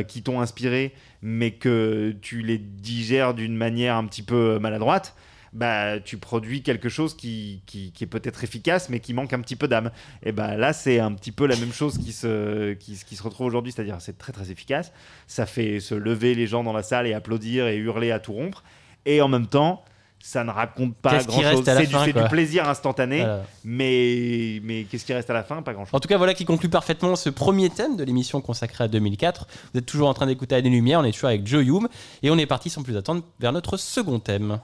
qui 0.08 0.24
t'ont 0.24 0.40
inspiré, 0.40 0.94
mais 1.22 1.52
que 1.52 2.16
tu 2.22 2.42
les 2.42 2.58
digères 2.58 3.34
d'une 3.34 3.58
manière 3.58 3.96
un 3.98 4.06
petit 4.06 4.24
peu 4.24 4.58
maladroite, 4.60 5.16
bah, 5.52 6.00
tu 6.00 6.18
produis 6.18 6.62
quelque 6.62 6.90
chose 6.90 7.18
qui, 7.18 7.64
qui, 7.66 7.92
qui 7.92 8.04
est 8.04 8.08
peut-être 8.08 8.44
efficace, 8.44 8.88
mais 8.90 9.00
qui 9.00 9.14
manque 9.14 9.34
un 9.34 9.42
petit 9.42 9.56
peu 9.58 9.68
d'âme. 9.68 9.90
Et 10.24 10.32
bah, 10.32 10.56
là, 10.56 10.72
c'est 10.74 11.00
un 11.00 11.12
petit 11.12 11.32
peu 11.32 11.46
la 11.48 11.56
même 11.58 11.74
chose 11.74 11.98
qui 11.98 12.14
se, 12.14 12.74
qui, 12.74 12.96
qui 13.06 13.16
se 13.16 13.24
retrouve 13.24 13.48
aujourd'hui, 13.48 13.72
c'est-à-dire 13.74 13.98
c'est 14.00 14.18
très 14.18 14.32
très 14.32 14.52
efficace. 14.52 14.94
Ça 15.28 15.46
fait 15.48 15.80
se 15.80 15.96
lever 15.96 16.36
les 16.36 16.46
gens 16.48 16.64
dans 16.64 16.72
la 16.74 16.84
salle 16.84 17.06
et 17.08 17.14
applaudir 17.14 17.68
et 17.68 17.78
hurler 17.78 18.12
à 18.12 18.20
tout 18.20 18.34
rompre. 18.34 18.64
Et 19.08 19.22
en 19.22 19.28
même 19.28 19.48
temps, 19.48 19.84
ça 20.22 20.44
ne 20.44 20.52
raconte 20.52 20.96
pas 20.96 21.24
grand-chose. 21.24 21.64
C'est 21.66 22.14
du, 22.14 22.24
plaisir 22.30 22.68
instantané, 22.68 23.20
Voilà. 23.20 23.44
mais, 23.64 24.60
mais 24.64 24.84
qu'est-ce 24.84 25.06
qui 25.06 25.14
reste 25.14 25.30
à 25.30 25.34
la 25.34 25.44
fin? 25.44 25.62
Pas 25.62 25.74
grand-chose. 25.74 25.94
En 25.94 26.00
tout 26.00 26.08
cas, 26.08 26.18
voilà 26.18 26.34
qui 26.34 26.46
conclut 26.46 26.70
parfaitement 26.70 27.16
ce 27.16 27.30
premier 27.30 27.70
thème 27.70 27.96
de 27.96 28.04
l'émission 28.04 28.42
consacrée 28.42 28.84
à 28.84 28.88
2004. 28.88 29.48
Vous 29.74 29.80
êtes 29.80 29.86
toujours 29.86 30.10
en 30.10 30.14
train 30.14 30.28
d'écouter 30.28 30.56
Année 30.56 30.70
Lumière, 30.70 31.00
on 31.00 31.04
est 31.04 31.12
toujours 31.12 31.30
avec 31.30 31.48
Joe 31.48 31.66
Hume, 31.66 31.88
et 32.24 32.30
on 32.30 32.38
est 32.38 32.46
parti 32.46 32.70
sans 32.70 32.84
plus 32.84 32.98
attendre 32.98 33.24
vers 33.40 33.54
notre 33.54 33.78
second 33.78 34.20
thème. 34.20 34.60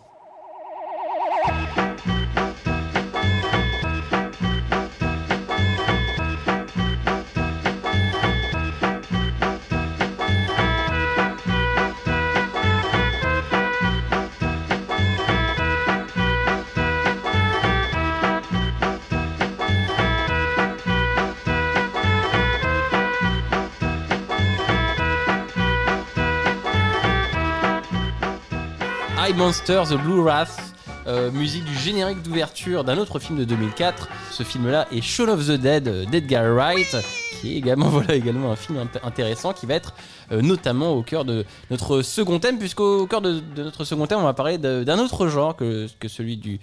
Monster, 29.46 29.84
The 29.88 30.02
Blue 30.02 30.22
Wrath, 30.22 30.74
euh, 31.06 31.30
musique 31.30 31.66
du 31.66 31.76
générique 31.76 32.24
d'ouverture 32.24 32.84
d'un 32.84 32.98
autre 32.98 33.20
film 33.20 33.38
de 33.38 33.44
2004. 33.44 34.10
Ce 34.32 34.42
film-là 34.42 34.88
est 34.92 35.02
Shaun 35.02 35.30
of 35.30 35.46
the 35.46 35.52
Dead 35.52 35.88
euh, 35.88 36.04
d'Edgar 36.06 36.52
Wright, 36.52 36.98
qui 37.40 37.54
est 37.54 37.58
également, 37.58 37.90
voilà, 37.90 38.16
également 38.16 38.52
un 38.52 38.56
film 38.56 38.80
intéressant 39.04 39.54
qui 39.54 39.68
va 39.68 39.76
être 39.76 39.94
euh, 40.32 40.42
notamment 40.42 40.94
au 40.94 41.04
cœur 41.04 41.26
de 41.26 41.46
notre 41.70 42.02
second 42.02 42.40
thème, 42.40 42.58
puisqu'au 42.58 43.06
cœur 43.06 43.22
de, 43.22 43.40
notre 43.56 43.84
second 43.84 44.08
thème, 44.08 44.18
on 44.18 44.24
va 44.24 44.34
parler 44.34 44.58
d'un 44.58 44.98
autre 44.98 45.28
genre 45.28 45.56
que, 45.56 45.86
que 46.00 46.08
celui 46.08 46.38
du, 46.38 46.60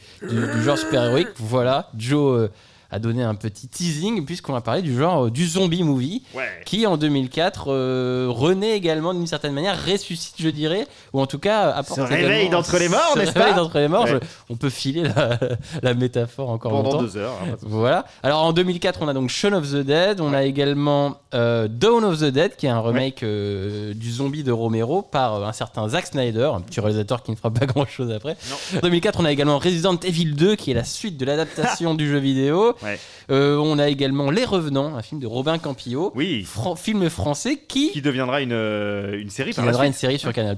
genre 0.65 0.77
super-héroïque. 0.77 1.29
Voilà, 1.37 1.89
Joe 1.97 2.51
a 2.93 2.99
donné 2.99 3.23
un 3.25 3.35
petit 3.35 3.67
teasing, 3.69 4.25
puisqu'on 4.25 4.53
va 4.53 4.61
parler 4.61 4.83
du 4.83 4.97
genre 4.97 5.27
euh, 5.27 5.31
du 5.31 5.47
zombie 5.47 5.83
movie 5.83 6.23
Ouais. 6.35 6.45
qui 6.65 6.87
en 6.87 6.97
2004 6.97 7.65
euh, 7.73 8.27
renaît 8.29 8.77
également 8.77 9.15
d'une 9.15 9.27
certaine 9.27 9.53
manière, 9.53 9.77
ressuscite 9.85 10.37
je 10.39 10.49
dirais, 10.51 10.87
ou 11.13 11.21
en 11.21 11.27
tout 11.27 11.39
cas 11.39 11.71
apporte 11.71 12.01
Se 12.01 12.05
réveille 12.07 12.49
d'entre 12.51 12.79
les 12.79 12.89
morts, 12.89 13.15
n'est-ce 13.17 13.33
pas 13.33 13.53
d'entre 13.55 13.79
les 13.79 13.89
morts, 13.89 14.05
Ouais. 14.05 14.21
je- 14.23 14.27
on 14.51 14.57
peut 14.57 14.71
filer 14.71 15.03
la, 15.03 15.39
la 15.83 15.95
métaphore 15.95 16.51
encore 16.51 16.71
Pendant 16.73 16.93
longtemps. 16.93 17.03
deux 17.03 17.17
heures. 17.17 17.37
hein. 17.43 17.57
Voilà. 17.63 18.05
Alors 18.23 18.43
en 18.45 18.53
2004, 18.53 18.99
on 19.03 19.09
a 19.09 19.15
donc 19.15 19.31
Shaun 19.31 19.55
of 19.55 19.69
the 19.71 19.77
Dead, 19.77 20.21
on 20.21 20.33
a 20.35 20.45
également 20.45 21.17
euh, 21.35 21.69
Dawn 21.69 22.05
of 22.05 22.19
the 22.21 22.25
Dead, 22.25 22.57
qui 22.57 22.67
est 22.67 22.71
un 22.71 22.81
remake 22.81 23.23
euh, 23.23 23.95
du 23.95 24.11
zombie 24.13 24.43
de 24.45 24.53
Romero 24.53 25.01
par 25.03 25.35
euh, 25.37 25.47
un 25.47 25.53
certain 25.53 25.89
Zack 25.89 26.07
Snyder, 26.09 26.51
un 26.55 26.61
petit 26.61 26.81
réalisateur 26.81 27.23
qui 27.23 27.31
ne 27.31 27.37
fera 27.37 27.51
pas 27.51 27.65
grand 27.67 27.87
chose 27.87 28.11
après. 28.13 28.37
Non. 28.51 28.79
En 28.79 28.81
2004, 28.83 29.21
on 29.21 29.25
a 29.25 29.33
également 29.33 29.59
Resident 29.59 29.97
Evil 30.03 30.35
2, 30.35 30.57
qui 30.57 30.71
est 30.73 30.75
la 30.75 30.85
suite 30.85 31.17
de 31.17 31.25
l'adaptation 31.25 31.95
du 31.95 32.09
jeu 32.09 32.19
vidéo. 32.19 32.75
Ouais. 32.83 32.99
Euh, 33.31 33.57
on 33.57 33.79
a 33.79 33.89
également 33.89 34.31
Les 34.31 34.45
Revenants, 34.45 34.95
un 34.97 35.03
film 35.03 35.21
de 35.21 35.27
Robin 35.27 35.59
Campillo, 35.59 36.13
Oui. 36.15 36.45
Fran- 36.45 36.77
film 36.77 37.09
français 37.11 37.57
qui, 37.69 37.93
Qui 37.93 38.03
deviendra 38.03 38.41
une, 38.43 38.53
euh, 38.53 39.21
une 39.21 39.31
série 39.31 39.51
qui 39.51 39.57
par 39.57 39.65
la 39.67 39.73
viendra 39.73 39.87
une 39.87 39.93
série 39.93 40.19
sur 40.19 40.33
Canal+, 40.33 40.57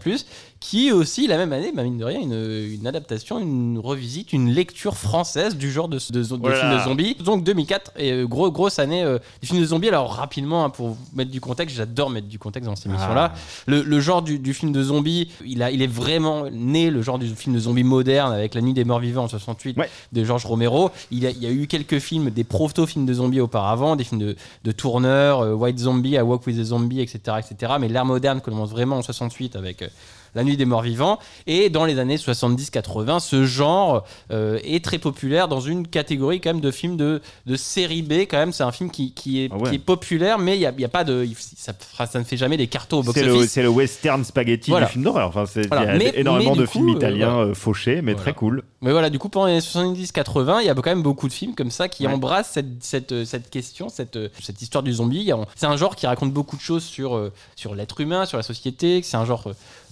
qui 0.66 0.92
aussi, 0.92 1.26
la 1.26 1.36
même 1.36 1.52
année, 1.52 1.72
bah, 1.76 1.82
mine 1.82 1.98
de 1.98 2.04
rien, 2.06 2.20
une, 2.20 2.32
une 2.80 2.86
adaptation, 2.86 3.38
une 3.38 3.78
revisite, 3.78 4.32
une 4.32 4.50
lecture 4.50 4.96
française 4.96 5.56
du 5.56 5.70
genre 5.70 5.88
de, 5.88 5.98
de, 6.10 6.22
de 6.22 6.36
Voilà. 6.36 6.58
film 6.58 6.78
de 6.78 6.82
zombies. 6.84 7.14
Donc 7.16 7.44
2004, 7.44 7.92
et 7.98 8.12
euh, 8.12 8.26
gros, 8.26 8.50
grosse 8.50 8.78
année 8.78 9.02
euh, 9.02 9.18
du 9.42 9.46
film 9.46 9.60
de 9.60 9.66
zombies. 9.66 9.88
Alors 9.88 10.14
rapidement, 10.14 10.64
hein, 10.64 10.70
pour 10.70 10.88
vous 10.88 10.96
mettre 11.14 11.30
du 11.30 11.40
contexte, 11.42 11.76
j'adore 11.76 12.08
mettre 12.08 12.28
du 12.28 12.38
contexte 12.38 12.66
dans 12.66 12.76
cette 12.76 12.86
émission-là. 12.86 13.32
Ah. 13.34 13.38
Le, 13.66 13.82
le 13.82 14.00
genre 14.00 14.22
du, 14.22 14.38
du 14.38 14.54
film 14.54 14.72
de 14.72 14.82
zombies, 14.82 15.28
il, 15.44 15.62
a, 15.62 15.70
il 15.70 15.82
est 15.82 15.86
vraiment 15.86 16.48
né, 16.50 16.88
le 16.90 17.02
genre 17.02 17.18
du 17.18 17.28
film 17.28 17.54
de 17.54 17.60
zombies 17.60 17.84
moderne, 17.84 18.32
avec 18.32 18.54
La 18.54 18.62
Nuit 18.62 18.72
des 18.72 18.84
Morts 18.84 19.00
Vivants 19.00 19.24
en 19.24 19.28
68 19.28 19.76
Ouais. 19.76 19.90
de 20.12 20.24
Georges 20.24 20.46
Romero. 20.46 20.90
Il 21.10 21.18
y, 21.18 21.26
a, 21.26 21.30
il 21.30 21.42
y 21.42 21.46
a 21.46 21.50
eu 21.50 21.66
quelques 21.66 21.98
films, 21.98 22.30
des 22.30 22.44
proto-films 22.44 23.04
de 23.04 23.12
zombies 23.12 23.40
auparavant, 23.40 23.96
des 23.96 24.04
films 24.04 24.22
de, 24.22 24.36
de 24.64 24.72
tourneurs, 24.72 25.40
euh, 25.40 25.52
White 25.52 25.78
Zombie, 25.78 26.12
I 26.12 26.20
Walk 26.22 26.46
with 26.46 26.58
a 26.58 26.64
Zombie, 26.64 27.00
etc. 27.02 27.36
etc. 27.38 27.74
Mais 27.78 27.88
l'ère 27.88 28.06
moderne 28.06 28.40
commence 28.40 28.70
vraiment 28.70 28.96
en 28.96 29.02
68 29.02 29.56
avec 29.56 29.82
euh, 29.82 29.88
La 30.34 30.44
Nuit 30.44 30.56
des 30.56 30.64
Morts 30.64 30.82
Vivants. 30.82 31.18
Et 31.46 31.70
dans 31.70 31.84
les 31.84 31.98
années 31.98 32.16
70-80, 32.16 33.20
ce 33.20 33.44
genre 33.44 34.04
euh, 34.30 34.58
est 34.64 34.84
très 34.84 34.98
populaire 34.98 35.48
dans 35.48 35.60
une 35.60 35.86
catégorie 35.86 36.40
quand 36.40 36.50
même 36.50 36.60
de 36.60 36.70
films 36.70 36.96
de, 36.96 37.20
de 37.46 37.56
série 37.56 38.02
B. 38.02 38.12
Quand 38.28 38.38
même, 38.38 38.52
c'est 38.52 38.62
un 38.64 38.72
film 38.72 38.90
qui, 38.90 39.12
qui 39.12 39.44
est, 39.44 39.48
Ah 39.52 39.56
ouais. 39.58 39.70
qui 39.70 39.76
est 39.76 39.78
populaire, 39.78 40.38
mais 40.38 40.58
il 40.58 40.66
a, 40.66 40.72
y 40.76 40.84
a 40.84 40.88
pas 40.88 41.04
de. 41.04 41.26
Ça, 41.56 42.18
ne 42.18 42.24
fait 42.24 42.36
jamais 42.36 42.56
des 42.56 42.66
cartons 42.66 42.98
au 42.98 43.02
box-office. 43.02 43.50
c'est 43.50 43.62
le 43.62 43.68
western 43.68 44.24
spaghetti 44.24 44.70
Voilà. 44.70 44.86
du 44.86 44.92
film 44.92 45.04
d'horreur. 45.04 45.28
Enfin, 45.28 45.46
c'est- 45.46 45.66
Voilà. 45.68 45.94
Il 45.96 46.02
y 46.02 46.06
a 46.08 46.12
Mais- 46.12 46.18
énormément 46.20 46.52
mais 46.54 46.58
de 46.62 46.66
films 46.66 46.86
coup, 46.86 46.92
euh, 46.92 46.96
italiens 46.96 47.38
euh, 47.38 47.54
fauchés, 47.54 47.96
mais 48.02 48.12
Voilà. 48.12 48.22
très 48.22 48.32
cool. 48.34 48.62
Mais 48.82 48.90
voilà, 48.92 49.10
du 49.10 49.18
coup, 49.18 49.28
pendant 49.28 49.46
les 49.46 49.60
70-80, 49.60 50.60
il 50.60 50.66
y 50.66 50.70
a 50.70 50.74
quand 50.74 50.86
même 50.86 51.02
beaucoup 51.02 51.28
de 51.28 51.32
films 51.32 51.54
comme 51.54 51.70
ça 51.70 51.88
qui 51.88 52.06
Ouais. 52.06 52.12
embrassent 52.12 52.50
cette, 52.52 52.82
cette, 52.82 53.24
cette 53.24 53.50
question, 53.50 53.88
cette, 53.88 54.18
cette 54.42 54.60
histoire 54.60 54.82
du 54.82 54.92
zombie. 54.92 55.30
C'est 55.56 55.66
un 55.66 55.76
genre 55.76 55.96
qui 55.96 56.06
raconte 56.06 56.32
beaucoup 56.32 56.56
de 56.56 56.60
choses 56.60 56.84
sur, 56.84 57.30
sur 57.56 57.74
l'être 57.74 58.00
humain, 58.00 58.26
sur 58.26 58.36
la 58.36 58.42
société. 58.42 59.00
C'est 59.02 59.16
un 59.16 59.24
genre, 59.24 59.44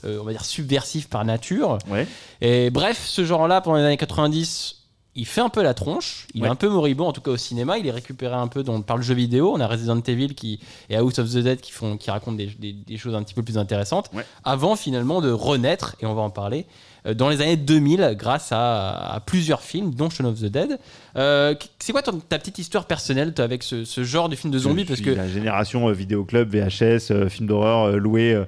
euh, 0.04 0.18
on 0.20 0.24
va 0.24 0.32
dire, 0.32 0.44
subversif 0.44 1.08
par 1.08 1.24
nature. 1.24 1.78
Ouais. 1.88 2.06
Et 2.40 2.70
bref, 2.70 3.02
ce 3.06 3.24
genre-là, 3.24 3.60
pendant 3.60 3.76
les 3.78 3.84
années 3.84 3.96
90, 3.96 4.76
il 5.14 5.26
fait 5.26 5.42
un 5.42 5.50
peu 5.50 5.62
la 5.62 5.74
tronche. 5.74 6.26
Il 6.34 6.40
Ouais. 6.42 6.48
est 6.48 6.50
un 6.50 6.54
peu 6.54 6.68
moribond, 6.70 7.06
en 7.06 7.12
tout 7.12 7.20
cas 7.20 7.32
au 7.32 7.36
cinéma. 7.36 7.76
Il 7.76 7.86
est 7.86 7.90
récupéré 7.90 8.34
un 8.34 8.48
peu 8.48 8.62
dans, 8.62 8.80
par 8.80 8.96
le 8.96 9.02
jeu 9.02 9.12
vidéo. 9.14 9.52
On 9.54 9.60
a 9.60 9.66
Resident 9.66 10.00
Evil 10.00 10.34
qui, 10.34 10.58
et 10.88 10.96
House 10.96 11.18
of 11.18 11.28
the 11.30 11.36
Dead 11.38 11.60
qui, 11.60 11.70
font, 11.70 11.98
qui 11.98 12.10
racontent 12.10 12.36
des, 12.36 12.46
des- 12.46 12.72
des 12.72 12.96
choses 12.96 13.14
un 13.14 13.22
petit 13.22 13.34
peu 13.34 13.42
plus 13.42 13.58
intéressantes. 13.58 14.08
Ouais. 14.14 14.24
Avant 14.44 14.74
finalement 14.74 15.20
de 15.20 15.30
renaître, 15.30 15.96
et 16.00 16.06
on 16.06 16.14
va 16.14 16.22
en 16.22 16.30
parler, 16.30 16.64
euh, 17.06 17.12
dans 17.12 17.28
les 17.28 17.42
années 17.42 17.56
2000 17.58 18.14
grâce 18.18 18.52
à, 18.52 19.12
à 19.12 19.20
plusieurs 19.20 19.60
films, 19.60 19.92
dont 19.92 20.08
Shaun 20.08 20.24
of 20.28 20.38
the 20.40 20.44
Dead. 20.46 20.78
Euh, 21.16 21.54
c'est 21.78 21.92
quoi 21.92 22.00
ton- 22.00 22.20
ta 22.20 22.38
petite 22.38 22.58
histoire 22.58 22.86
personnelle 22.86 23.34
toi, 23.34 23.44
avec 23.44 23.64
ce, 23.64 23.84
ce 23.84 24.04
genre 24.04 24.30
de 24.30 24.34
film 24.36 24.50
de 24.50 24.58
zombies? 24.58 24.86
Parce 24.86 25.02
que 25.02 25.10
la 25.10 25.28
génération 25.28 25.88
euh, 25.88 25.92
vidéoclub, 25.92 26.48
VHS, 26.56 27.10
euh, 27.10 27.28
film 27.28 27.48
d'horreur 27.48 27.98
loué 27.98 28.42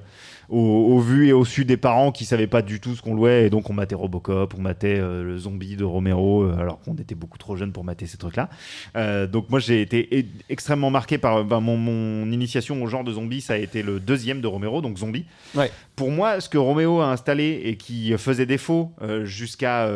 au, 0.49 0.59
au 0.59 0.99
vu 0.99 1.27
et 1.27 1.33
au 1.33 1.45
su 1.45 1.65
des 1.65 1.77
parents 1.77 2.11
qui 2.11 2.25
savaient 2.25 2.47
pas 2.47 2.61
du 2.61 2.79
tout 2.79 2.95
ce 2.95 3.01
qu'on 3.01 3.13
louait 3.13 3.45
et 3.45 3.49
donc 3.49 3.69
on 3.69 3.73
matait 3.73 3.95
Robocop, 3.95 4.53
on 4.57 4.61
matait 4.61 4.99
euh, 4.99 5.23
le 5.23 5.37
zombie 5.37 5.75
de 5.75 5.83
Romero 5.83 6.43
euh, 6.43 6.57
alors 6.59 6.79
qu'on 6.79 6.95
était 6.95 7.15
beaucoup 7.15 7.37
trop 7.37 7.55
jeunes 7.55 7.71
pour 7.71 7.83
mater 7.83 8.05
ces 8.05 8.17
trucs-là. 8.17 8.49
Euh, 8.95 9.27
donc 9.27 9.49
moi 9.49 9.59
j'ai 9.59 9.81
été 9.81 10.27
extrêmement 10.49 10.89
marqué 10.89 11.17
par 11.17 11.43
ben, 11.43 11.59
mon, 11.59 11.77
mon 11.77 12.31
initiation 12.31 12.81
au 12.81 12.87
genre 12.87 13.03
de 13.03 13.11
zombie, 13.11 13.41
ça 13.41 13.53
a 13.53 13.57
été 13.57 13.83
le 13.83 13.99
deuxième 13.99 14.41
de 14.41 14.47
Romero, 14.47 14.81
donc 14.81 14.97
Zombie. 14.97 15.25
Ouais. 15.55 15.71
Pour 15.95 16.11
moi, 16.11 16.41
ce 16.41 16.49
que 16.49 16.57
Romero 16.57 17.01
a 17.01 17.11
installé 17.11 17.61
et 17.63 17.77
qui 17.77 18.17
faisait 18.17 18.45
défaut 18.45 18.91
jusqu'à 19.23 19.89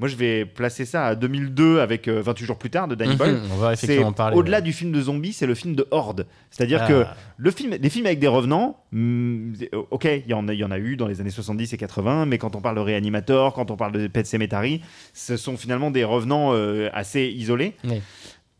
moi, 0.00 0.08
je 0.08 0.16
vais 0.16 0.44
placer 0.44 0.84
ça 0.86 1.06
à 1.06 1.14
2002 1.14 1.78
avec 1.78 2.08
euh, 2.08 2.20
28 2.20 2.44
jours 2.46 2.58
plus 2.58 2.68
tard 2.70 2.88
de 2.88 2.96
Danny 2.96 3.14
Boyle. 3.14 3.34
Mhm, 3.34 3.42
on 3.52 3.56
va 3.58 3.72
effectivement 3.74 4.08
en 4.08 4.12
parler. 4.12 4.36
au-delà 4.36 4.56
ouais. 4.58 4.62
du 4.62 4.72
film 4.72 4.90
de 4.90 5.00
zombie, 5.00 5.32
c'est 5.32 5.46
le 5.46 5.54
film 5.54 5.76
de 5.76 5.86
horde. 5.92 6.26
C'est-à-dire 6.50 6.80
Ah. 6.82 6.88
que 6.88 7.04
le 7.36 7.50
film, 7.52 7.76
les 7.80 7.88
films 7.90 8.06
avec 8.06 8.18
des 8.18 8.26
revenants, 8.26 8.76
hmm, 8.90 9.52
ok, 9.92 10.04
il 10.06 10.28
y 10.28 10.34
en 10.34 10.48
a, 10.48 10.52
il 10.52 10.58
y 10.58 10.64
en 10.64 10.72
a 10.72 10.78
eu 10.78 10.96
dans 10.96 11.06
les 11.06 11.20
années 11.20 11.30
70 11.30 11.72
et 11.72 11.76
80, 11.76 12.26
mais 12.26 12.38
quand 12.38 12.56
on 12.56 12.60
parle 12.60 12.74
de 12.76 12.80
Reanimator, 12.80 13.54
quand 13.54 13.70
on 13.70 13.76
parle 13.76 13.92
de 13.92 14.06
Pet 14.08 14.26
Sematary, 14.26 14.80
ce 15.12 15.36
sont 15.36 15.56
finalement 15.56 15.92
des 15.92 16.02
revenants 16.02 16.50
euh, 16.54 16.88
assez 16.92 17.26
isolés. 17.26 17.74
Oui. 17.84 18.02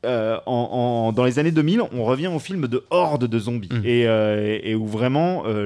Euh, 0.04 0.38
en, 0.46 0.52
en- 1.08 1.12
dans 1.12 1.24
les 1.24 1.38
années 1.38 1.50
2000, 1.50 1.82
on 1.92 2.04
revient 2.04 2.26
au 2.28 2.38
film 2.38 2.68
de 2.68 2.84
horde 2.90 3.26
de 3.26 3.38
zombies 3.38 3.68
Mm. 3.72 3.80
et, 3.84 4.06
euh, 4.06 4.58
et 4.62 4.74
où 4.74 4.86
vraiment 4.86 5.44
euh, 5.46 5.64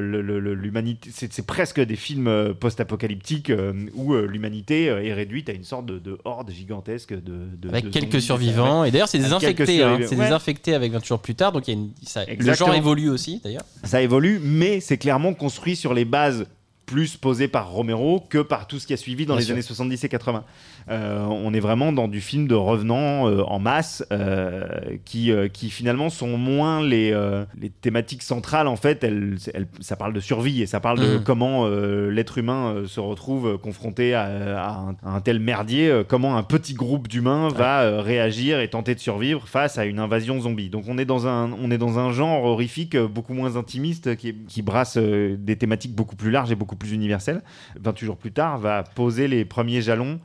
l'humanité, 0.55 1.11
c'est 1.13 1.45
presque 1.47 1.81
des 1.81 1.97
films 1.97 2.55
post-apocalyptiques 2.61 3.53
où 3.95 4.15
l'humanité 4.17 4.85
est 4.87 5.13
réduite 5.13 5.49
à 5.49 5.53
une 5.53 5.65
sorte 5.65 5.87
de, 5.87 5.99
de 5.99 6.19
horde 6.25 6.51
gigantesque 6.51 7.13
de, 7.13 7.21
de- 7.61 7.69
avec 7.69 7.85
de 7.87 7.91
quelques 7.91 8.13
zombies. 8.13 8.23
survivants. 8.23 8.85
Et 8.85 8.91
d'ailleurs, 8.91 9.09
c'est 9.09 9.19
infectés. 9.33 9.83
hein. 9.83 9.99
C'est 10.07 10.17
Ouais. 10.17 10.27
des 10.27 10.33
infectés 10.33 10.75
avec 10.75 10.93
20 10.93 11.05
jours 11.05 11.19
plus 11.21 11.35
tard. 11.35 11.53
Donc 11.53 11.67
y 11.69 11.71
a 11.73 11.75
une, 11.75 11.91
ça- 12.05 12.25
le 12.27 12.55
genre 12.55 12.75
évolue 12.75 13.09
aussi, 13.09 13.41
d'ailleurs. 13.43 13.65
ça 13.85 14.01
évolue, 14.03 14.41
mais 14.43 14.81
c'est 14.81 14.99
clairement 14.99 15.35
construit 15.35 15.77
sur 15.77 15.95
les 15.95 16.05
bases 16.05 16.47
plus 16.87 17.17
posées 17.19 17.49
par 17.49 17.71
Romero 17.71 18.21
que 18.31 18.39
par 18.39 18.67
tout 18.67 18.79
ce 18.79 18.87
qui 18.87 18.95
a 18.95 18.97
suivi 18.97 19.27
dans 19.27 19.35
Bien 19.35 19.41
les 19.41 19.45
sûr. 19.47 19.53
années 19.53 19.63
70 19.63 20.05
et 20.05 20.09
80. 20.09 20.43
Euh, 20.91 21.25
on 21.29 21.53
est 21.53 21.61
vraiment 21.61 21.93
dans 21.93 22.09
du 22.09 22.21
film 22.21 22.47
de 22.49 22.55
revenants 22.55 23.29
euh, 23.29 23.43
en 23.43 23.59
masse 23.59 24.05
euh, 24.13 24.67
qui, 25.05 25.31
qui 25.53 25.71
finalement 25.71 26.09
sont 26.11 26.37
moins 26.39 26.83
les, 26.83 27.15
les 27.61 27.71
thématiques 27.71 28.23
centrales 28.23 28.67
en 28.69 28.77
fait. 28.77 29.05
Elles, 29.05 29.37
elles- 29.55 29.67
ça 29.81 29.97
parle 29.97 30.13
de 30.13 30.21
survie 30.21 30.63
et 30.63 30.67
ça 30.67 30.81
parle 30.81 30.99
de 31.01 31.17
Mhm. 31.19 31.23
comment 31.25 31.67
l'être 31.69 32.39
humain 32.39 32.83
se 32.87 33.01
retrouve 33.01 33.59
confronté 33.59 34.15
à, 34.15 34.25
à 34.63 34.79
un, 34.79 34.97
à 35.05 35.15
un 35.17 35.21
tel 35.21 35.41
merdier, 35.41 36.03
comment 36.09 36.37
un 36.37 36.43
petit 36.43 36.75
groupe 36.75 37.09
d'humains 37.09 37.49
va 37.49 38.01
réagir 38.03 38.61
et 38.61 38.69
tenter 38.69 38.95
de 38.95 39.01
survivre 39.01 39.47
face 39.49 39.79
à 39.79 39.85
une 39.85 39.99
invasion 39.99 40.41
zombie. 40.41 40.69
Donc 40.71 40.85
on 40.89 40.99
est 40.99 41.05
dans 41.05 41.27
un, 41.27 41.51
on 41.53 41.71
est 41.71 41.79
dans 41.79 41.99
un 41.99 42.13
genre 42.13 42.45
horrifique 42.45 42.97
beaucoup 42.97 43.35
moins 43.35 43.57
intimiste 43.57 44.17
qui, 44.17 44.35
qui 44.49 44.63
brasse 44.63 44.97
des 44.99 45.57
thématiques 45.57 45.95
beaucoup 45.95 46.17
plus 46.17 46.31
larges 46.31 46.53
et 46.53 46.57
beaucoup 46.57 46.77
plus 46.77 46.93
universelles. 46.93 47.43
28 47.81 48.07
jours 48.07 48.17
plus 48.17 48.33
tard 48.33 48.59
va 48.59 48.83
poser 48.83 49.29
les 49.29 49.45
premiers 49.45 49.81
jalons 49.83 50.19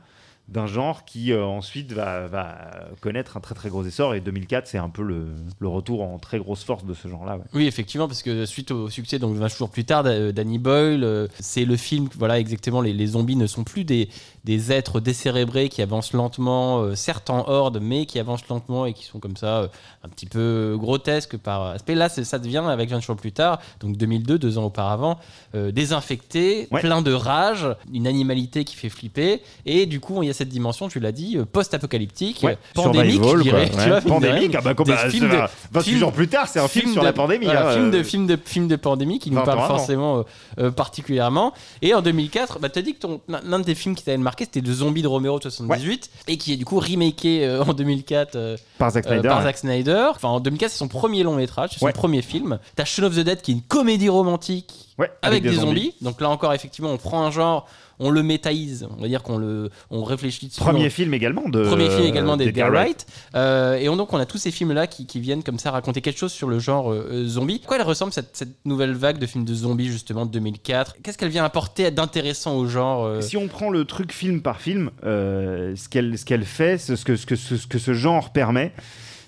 d'un 0.48 0.66
genre 0.66 1.04
qui 1.06 1.32
euh, 1.32 1.42
ensuite 1.44 1.92
va, 1.92 2.26
va 2.26 2.56
connaître 3.00 3.36
un 3.36 3.40
très 3.40 3.54
très 3.54 3.70
gros 3.70 3.82
essor 3.84 4.14
et 4.14 4.20
2004 4.20 4.66
c'est 4.66 4.76
un 4.78 4.90
peu 4.90 5.02
le, 5.02 5.28
le 5.58 5.68
retour 5.68 6.02
en 6.02 6.18
très 6.18 6.38
grosse 6.38 6.62
force 6.64 6.84
de 6.84 6.92
ce 6.92 7.08
genre 7.08 7.24
là 7.24 7.38
Oui, 7.54 7.66
effectivement, 7.66 8.06
parce 8.06 8.22
que 8.22 8.44
suite 8.44 8.70
au 8.70 8.90
succès, 8.90 9.18
donc 9.18 9.36
20 9.36 9.48
jours 9.48 9.70
plus 9.70 9.84
tard, 9.86 10.02
d'A- 10.02 10.32
Danny 10.32 10.58
Boyle, 10.58 11.02
euh, 11.02 11.28
c'est 11.40 11.64
le 11.64 11.76
film, 11.76 12.08
voilà, 12.18 12.38
exactement, 12.38 12.82
les, 12.82 12.92
les 12.92 13.06
zombies 13.06 13.36
ne 13.36 13.46
sont 13.46 13.64
plus 13.64 13.84
des, 13.84 14.10
des 14.44 14.70
êtres 14.70 15.00
décérébrés 15.00 15.70
qui 15.70 15.80
avancent 15.80 16.12
lentement, 16.12 16.80
euh, 16.82 16.94
certes 16.94 17.30
en 17.30 17.48
horde, 17.48 17.78
mais 17.80 18.04
qui 18.04 18.18
avancent 18.18 18.46
lentement 18.48 18.84
et 18.84 18.92
qui 18.92 19.04
sont 19.04 19.20
comme 19.20 19.36
ça, 19.38 19.60
euh, 19.62 19.68
un 20.02 20.08
petit 20.10 20.26
peu 20.26 20.76
grotesques 20.78 21.38
par 21.38 21.62
aspect. 21.68 21.94
Là, 21.94 22.10
ça 22.10 22.38
devient, 22.38 22.64
avec 22.68 22.90
20 22.90 23.00
jours 23.00 23.16
plus 23.16 23.32
tard, 23.32 23.60
donc 23.80 23.96
2002, 23.96 24.38
deux 24.38 24.58
ans 24.58 24.64
auparavant, 24.64 25.18
euh, 25.54 25.72
désinfecté, 25.72 26.68
Ouais. 26.70 26.80
plein 26.80 27.00
de 27.02 27.12
rage, 27.12 27.66
une 27.92 28.06
animalité 28.06 28.64
qui 28.64 28.76
fait 28.76 28.88
flipper, 28.90 29.40
et 29.64 29.86
du 29.86 30.00
coup, 30.00 30.22
il 30.22 30.26
y 30.26 30.30
a 30.30 30.33
cette 30.34 30.48
dimension, 30.50 30.88
tu 30.88 31.00
l'as 31.00 31.12
dit, 31.12 31.38
euh, 31.38 31.44
post-apocalyptique, 31.44 32.40
Ouais, 32.42 32.58
pandémique, 32.74 33.12
survival, 33.22 33.38
je 33.38 33.42
dirais. 33.42 33.70
quoi. 33.70 33.82
tu 33.82 33.88
vois, 33.88 33.98
Ouais. 33.98 34.04
mine 34.04 34.20
de 34.20 34.26
rien. 34.26 34.32
pandémique 34.34 34.54
ah 34.56 34.60
bah, 34.60 34.74
comme, 34.74 34.86
bah, 34.86 35.08
films 35.10 35.28
de- 35.30 35.36
va. 35.36 35.50
28 35.72 35.88
films- 35.90 36.00
jours 36.00 36.12
plus 36.12 36.28
tard 36.28 36.48
c'est 36.48 36.60
un 36.60 36.68
film, 36.68 36.92
sur 36.92 37.00
de- 37.02 37.06
la 37.06 37.12
pandémie 37.12 37.44
voilà, 37.46 37.68
hein, 37.70 37.72
film, 37.72 37.90
de, 37.90 37.98
euh, 37.98 38.04
film, 38.04 38.26
de, 38.26 38.38
film 38.44 38.68
de 38.68 38.76
pandémie 38.76 39.18
qui 39.18 39.30
nous 39.30 39.36
20 39.38 39.44
parle 39.44 39.66
forcément 39.66 40.18
euh, 40.18 40.22
euh, 40.58 40.70
particulièrement. 40.70 41.52
Et 41.82 41.94
en 41.94 42.02
2004, 42.02 42.58
bah, 42.58 42.68
tu 42.68 42.78
as 42.78 42.82
dit 42.82 42.94
que 42.94 43.06
l'un 43.28 43.58
de 43.58 43.64
tes 43.64 43.74
films 43.74 43.94
qui 43.94 44.04
t'avait 44.04 44.16
marqué, 44.18 44.44
c'était 44.44 44.60
Le 44.60 44.72
Zombie 44.72 45.02
de 45.02 45.08
Romero 45.08 45.38
de 45.38 45.42
78, 45.44 46.10
et 46.28 46.36
qui 46.36 46.52
est 46.52 46.56
du 46.56 46.64
coup 46.64 46.78
remaké 46.80 47.44
euh, 47.46 47.62
en 47.64 47.72
2004 47.72 48.36
euh, 48.36 48.56
par 48.78 48.90
Zack 48.90 49.06
euh, 49.06 49.10
Snyder 49.10 49.28
par 49.28 49.38
ouais. 49.38 49.44
Zack 49.44 49.58
Snyder. 49.58 50.06
Enfin, 50.10 50.28
en 50.28 50.40
2004, 50.40 50.70
c'est 50.70 50.78
son 50.78 50.88
premier 50.88 51.22
long 51.22 51.34
métrage, 51.36 51.70
c'est 51.72 51.78
son 51.80 51.86
Ouais. 51.86 51.92
premier 51.92 52.22
film. 52.22 52.58
T'as 52.76 52.84
Shaun 52.84 53.04
of 53.06 53.14
the 53.14 53.20
Dead 53.20 53.40
qui 53.42 53.52
est 53.52 53.54
une 53.54 53.62
comédie 53.62 54.08
romantique 54.08 54.72
Ouais, 54.98 55.10
avec, 55.22 55.42
des, 55.42 55.52
zombies. 55.54 55.92
Donc 56.02 56.20
là 56.20 56.30
encore, 56.30 56.52
effectivement, 56.54 56.90
on 56.90 56.98
prend 56.98 57.24
un 57.24 57.30
genre, 57.32 57.66
on 57.98 58.10
le 58.10 58.22
métaïse, 58.22 58.86
on 58.96 59.00
va 59.00 59.08
dire 59.08 59.22
qu'on 59.22 59.38
le, 59.38 59.70
on 59.90 60.04
réfléchit 60.04 60.46
dessus. 60.48 60.60
premier 60.60 60.86
on- 60.86 60.90
film 60.90 61.14
également 61.14 61.48
de 61.48 61.64
Premier 61.64 61.88
film 61.90 62.04
également 62.06 62.36
d'Edgar 62.36 62.70
Wright. 62.70 63.06
Euh, 63.34 63.74
et 63.76 63.88
on, 63.88 63.96
donc 63.96 64.12
on 64.12 64.18
a 64.18 64.26
tous 64.26 64.38
ces 64.38 64.50
films-là 64.50 64.86
qui, 64.86 65.06
qui 65.06 65.20
viennent 65.20 65.42
comme 65.42 65.58
ça 65.58 65.70
raconter 65.70 66.00
quelque 66.00 66.18
chose 66.18 66.32
sur 66.32 66.48
le 66.48 66.58
genre 66.58 66.92
euh, 66.92 67.08
euh, 67.10 67.26
zombie. 67.26 67.60
À 67.64 67.66
quoi 67.66 67.76
elle 67.76 67.82
ressemble 67.82 68.12
cette, 68.12 68.36
cette 68.36 68.64
nouvelle 68.64 68.92
vague 68.94 69.18
de 69.18 69.26
films 69.26 69.44
de 69.44 69.54
zombies 69.54 69.86
justement 69.86 70.26
de 70.26 70.30
2004 70.32 70.96
Qu'est-ce 71.02 71.18
qu'elle 71.18 71.28
vient 71.28 71.44
apporter 71.44 71.90
d'intéressant 71.90 72.56
au 72.56 72.66
genre 72.66 73.04
euh, 73.04 73.20
Si 73.20 73.36
on 73.36 73.48
prend 73.48 73.70
le 73.70 73.84
truc 73.84 74.12
film 74.12 74.42
par 74.42 74.60
film, 74.60 74.90
ce 75.02 75.88
qu'elle 75.88 76.18
ce 76.18 76.24
qu'elle 76.24 76.44
fait, 76.44 76.78
ce 76.78 76.92
que, 77.04 77.16
ce, 77.16 77.26
que, 77.26 77.36
ce 77.36 77.66
que 77.66 77.78
ce 77.78 77.94
genre 77.94 78.32
permet, 78.32 78.72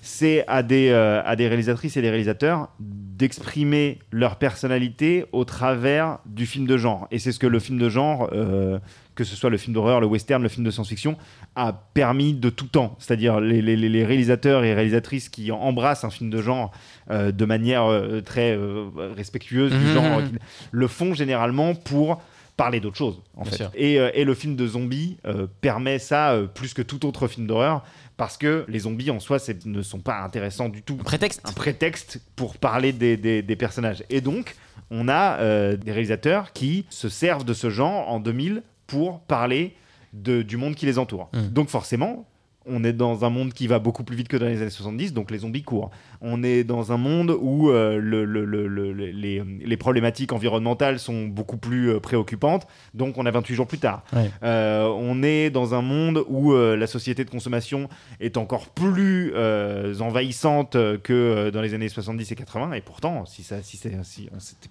c'est 0.07 0.45
à 0.47 0.63
des, 0.63 0.89
euh, 0.89 1.21
à 1.25 1.35
des 1.35 1.47
réalisatrices 1.49 1.97
et 1.97 2.01
des 2.01 2.09
réalisateurs 2.09 2.69
d'exprimer 2.79 3.99
leur 4.11 4.37
personnalité 4.37 5.25
au 5.31 5.43
travers 5.43 6.19
du 6.25 6.45
film 6.45 6.65
de 6.65 6.77
genre. 6.77 7.07
Et 7.11 7.19
c'est 7.19 7.31
ce 7.31 7.39
que 7.39 7.47
le 7.47 7.59
film 7.59 7.77
de 7.77 7.89
genre, 7.89 8.29
euh, 8.31 8.79
que 9.15 9.23
ce 9.23 9.35
soit 9.35 9.49
le 9.49 9.57
film 9.57 9.73
d'horreur, 9.73 9.99
le 9.99 10.07
western, 10.07 10.41
le 10.43 10.49
film 10.49 10.65
de 10.65 10.71
science-fiction, 10.71 11.17
a 11.55 11.73
permis 11.93 12.33
de 12.33 12.49
tout 12.49 12.67
temps. 12.67 12.95
C'est-à-dire 12.99 13.39
les, 13.41 13.61
les- 13.61 13.75
les 13.75 14.05
réalisateurs 14.05 14.63
et 14.63 14.73
réalisatrices 14.73 15.29
qui 15.29 15.51
embrassent 15.51 16.03
un 16.03 16.09
film 16.11 16.29
de 16.29 16.41
genre 16.41 16.71
euh, 17.09 17.31
de 17.31 17.45
manière 17.45 17.85
euh, 17.85 18.21
très 18.21 18.57
respectueuse 19.15 19.71
du 19.71 19.77
Mhm. 19.85 19.93
genre, 19.93 20.21
le 20.71 20.87
font 20.87 21.13
généralement 21.13 21.73
pour 21.75 22.21
parler 22.55 22.79
d'autre 22.79 22.97
chose 22.97 23.21
en 23.35 23.43
Bien 23.43 23.51
fait. 23.51 23.57
sûr. 23.57 23.71
Et, 23.75 23.99
euh, 23.99 24.09
et 24.15 24.23
le 24.25 24.33
film 24.33 24.55
de 24.55 24.65
zombies 24.67 25.17
euh, 25.25 25.45
permet 25.61 25.99
ça 25.99 26.31
euh, 26.31 26.47
plus 26.47 26.73
que 26.73 26.81
tout 26.81 27.05
autre 27.05 27.27
film 27.27 27.45
d'horreur 27.45 27.83
parce 28.17 28.37
que 28.37 28.65
les 28.67 28.79
zombies 28.79 29.11
en 29.11 29.19
soi 29.19 29.37
ne 29.65 29.81
sont 29.81 29.99
pas 29.99 30.21
intéressants 30.21 30.69
du 30.69 30.81
tout. 30.81 30.97
Prétexte. 30.97 31.41
Un 31.45 31.51
prétexte 31.53 32.19
pour 32.35 32.57
parler 32.57 32.91
des, 32.91 33.15
des- 33.17 33.41
des 33.41 33.55
personnages. 33.55 34.03
Et 34.09 34.21
donc 34.21 34.55
on 34.89 35.07
a 35.07 35.37
euh, 35.39 35.77
des 35.77 35.91
réalisateurs 35.91 36.51
qui 36.53 36.85
se 36.89 37.09
servent 37.09 37.45
de 37.45 37.53
ce 37.53 37.69
genre 37.69 38.09
en 38.09 38.19
2000 38.19 38.63
pour 38.87 39.19
parler 39.21 39.75
de- 40.13 40.41
du 40.41 40.57
monde 40.57 40.75
qui 40.75 40.85
les 40.85 40.97
entoure. 40.97 41.29
Mm. 41.33 41.47
Donc 41.49 41.69
forcément 41.69 42.25
on 42.69 42.83
est 42.83 42.93
dans 42.93 43.25
un 43.25 43.29
monde 43.29 43.53
qui 43.53 43.67
va 43.67 43.79
beaucoup 43.79 44.03
plus 44.03 44.15
vite 44.15 44.27
que 44.27 44.37
dans 44.37 44.45
les 44.47 44.61
années 44.61 44.69
70, 44.69 45.13
donc 45.13 45.31
les 45.31 45.39
zombies 45.39 45.63
courent. 45.63 45.91
On 46.21 46.43
est 46.43 46.63
dans 46.63 46.91
un 46.91 46.97
monde 46.97 47.35
où 47.39 47.69
euh, 47.69 47.97
le- 47.99 48.25
le- 48.25 48.45
le- 48.45 48.67
le- 48.67 48.91
le- 48.93 49.05
les, 49.11 49.43
les 49.65 49.77
problématiques 49.77 50.33
environnementales 50.33 50.99
sont 50.99 51.25
beaucoup 51.27 51.57
plus 51.57 51.89
euh, 51.91 51.99
préoccupantes, 51.99 52.67
donc 52.93 53.17
on 53.17 53.25
a 53.25 53.31
28 53.31 53.55
jours 53.55 53.67
plus 53.67 53.77
tard. 53.79 54.03
Ouais. 54.13 54.29
Euh, 54.43 54.85
on 54.97 55.23
est 55.23 55.49
dans 55.49 55.73
un 55.75 55.81
monde 55.81 56.23
où 56.27 56.53
la 56.55 56.87
société 56.87 57.23
de 57.25 57.29
consommation 57.29 57.89
est 58.19 58.37
encore 58.37 58.67
plus 58.69 59.33
envahissante 60.01 60.71
que 61.03 61.49
dans 61.51 61.61
les 61.61 61.73
années 61.73 61.89
70 61.89 62.31
et 62.31 62.35
80, 62.35 62.73
et 62.73 62.81
pourtant, 62.81 63.25
si 63.25 63.43
ça, 63.43 63.61
si 63.63 63.77
s'était 63.77 63.97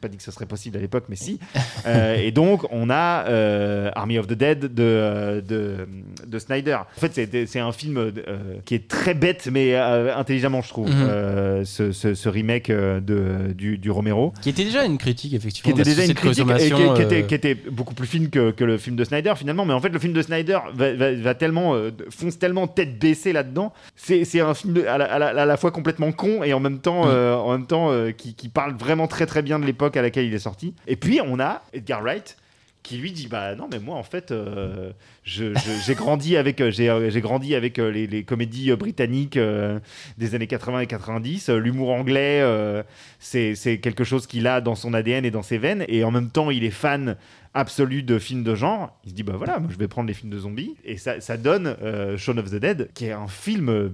pas 0.00 0.08
dit 0.08 0.16
que 0.16 0.22
ce 0.22 0.30
serait 0.30 0.46
possible 0.46 0.76
à 0.76 0.80
l'époque, 0.80 1.04
mais 1.08 1.16
si. 1.16 1.38
Et 2.18 2.32
donc, 2.32 2.64
on 2.72 2.90
a 2.90 3.90
Army 3.94 4.18
of 4.18 4.26
the 4.26 4.32
Dead 4.34 4.58
de, 4.60 5.42
de, 5.46 5.88
de 6.26 6.38
Snyder. 6.38 6.78
En 6.96 7.00
fait, 7.00 7.46
c'est 7.46 7.60
un 7.60 7.72
film 7.72 7.85
euh, 7.96 8.10
qui 8.64 8.74
est 8.74 8.88
très 8.88 9.14
bête, 9.14 9.48
mais 9.52 9.74
euh, 9.74 10.16
intelligemment, 10.16 10.62
je 10.62 10.68
trouve, 10.68 10.88
Mhm. 10.88 10.94
euh, 11.08 11.64
ce, 11.64 11.92
ce- 11.92 12.14
ce 12.14 12.28
remake 12.28 12.70
de, 12.70 13.52
du, 13.54 13.78
du 13.78 13.90
Romero 13.90 14.32
Qui 14.42 14.48
était 14.50 14.64
déjà 14.64 14.84
une 14.84 14.98
critique, 14.98 15.30
qui 15.30 15.36
effectivement. 15.36 15.70
était 15.72 15.82
de 15.82 15.88
la 15.88 15.94
déjà 15.94 16.06
une 16.08 16.14
critique 16.14 16.48
et 16.50 16.70
qui, 16.70 16.94
qui 16.94 17.02
était, 17.02 17.26
qui 17.26 17.34
était 17.34 17.54
beaucoup 17.54 17.94
plus 17.94 18.06
fine 18.06 18.30
que, 18.30 18.50
que 18.50 18.64
le 18.64 18.78
film 18.78 18.96
de 18.96 19.04
Snyder 19.04 19.34
finalement 19.36 19.64
mais 19.64 19.72
en 19.74 19.80
fait 19.80 19.88
le 19.90 19.98
film 19.98 20.12
de 20.12 20.22
Snyder 20.22 20.58
va, 20.74 20.92
va- 20.94 21.12
va 21.14 21.34
tellement 21.34 21.74
fonce 22.10 22.38
tellement 22.38 22.66
tête 22.66 22.98
baissée 22.98 23.32
là-dedans 23.32 23.72
c'est 23.94 24.24
c'est 24.24 24.40
un 24.40 24.54
film 24.54 24.74
de- 24.74 24.84
à, 24.84 24.98
la, 24.98 25.04
à 25.06 25.18
la- 25.18 25.42
à 25.42 25.44
la 25.46 25.56
fois 25.56 25.70
complètement 25.70 26.12
con 26.12 26.42
et 26.42 26.52
en 26.52 26.60
même 26.60 26.78
temps 26.78 27.06
Mm. 27.06 27.08
en 27.34 27.52
même 27.52 27.66
temps 27.66 27.90
qui, 28.16 28.34
qui 28.34 28.48
parle 28.48 28.74
vraiment 28.76 29.06
très 29.06 29.26
très 29.26 29.42
bien 29.42 29.58
de 29.58 29.64
l'époque 29.66 29.96
à 29.96 30.02
laquelle 30.02 30.26
il 30.26 30.34
est 30.34 30.38
sorti 30.38 30.74
et 30.86 30.96
puis 30.96 31.20
on 31.24 31.38
a 31.40 31.62
Edgar 31.72 32.02
Wright 32.02 32.36
qui 32.86 32.98
lui 32.98 33.10
dit 33.10 33.26
bah 33.26 33.56
non 33.56 33.68
mais 33.70 33.80
moi 33.80 33.96
en 33.96 34.04
fait 34.04 34.30
euh, 34.30 34.92
j'ai 35.24 35.94
grandi 35.96 36.36
avec 36.36 36.60
euh, 36.60 36.70
j'ai 36.70 36.88
euh, 36.88 37.10
j'ai 37.10 37.20
grandi 37.20 37.56
avec 37.56 37.78
les, 37.78 38.22
comédies 38.22 38.72
britanniques 38.76 39.38
des 40.18 40.34
années 40.36 40.46
80 40.46 40.80
et 40.80 40.86
90 40.86 41.48
Euh, 41.48 41.58
l'humour 41.58 41.90
anglais 41.90 42.44
c'est 43.18 43.78
quelque 43.78 44.04
chose 44.04 44.28
qu'il 44.28 44.46
a 44.46 44.60
dans 44.60 44.76
son 44.76 44.94
ADN 44.94 45.24
et 45.24 45.32
dans 45.32 45.42
ses 45.42 45.58
veines. 45.58 45.84
Et 45.88 46.04
en 46.04 46.12
même 46.12 46.30
temps 46.30 46.50
il 46.50 46.62
est 46.62 46.70
fan 46.70 47.16
absolu 47.56 48.02
de 48.02 48.18
films 48.18 48.42
de 48.42 48.54
genre 48.54 49.00
il 49.04 49.10
se 49.10 49.14
dit 49.14 49.22
bah 49.22 49.32
voilà 49.36 49.58
moi 49.58 49.70
je 49.72 49.78
vais 49.78 49.88
prendre 49.88 50.06
les 50.06 50.14
films 50.14 50.30
de 50.30 50.38
zombies. 50.38 50.76
Et 50.84 50.98
ça, 50.98 51.20
ça 51.20 51.36
donne 51.36 51.74
euh, 51.82 52.16
Shaun 52.16 52.38
of 52.38 52.50
the 52.50 52.56
Dead 52.56 52.90
qui 52.92 53.06
est 53.06 53.12
un 53.12 53.28
film 53.28 53.70
euh, 53.70 53.88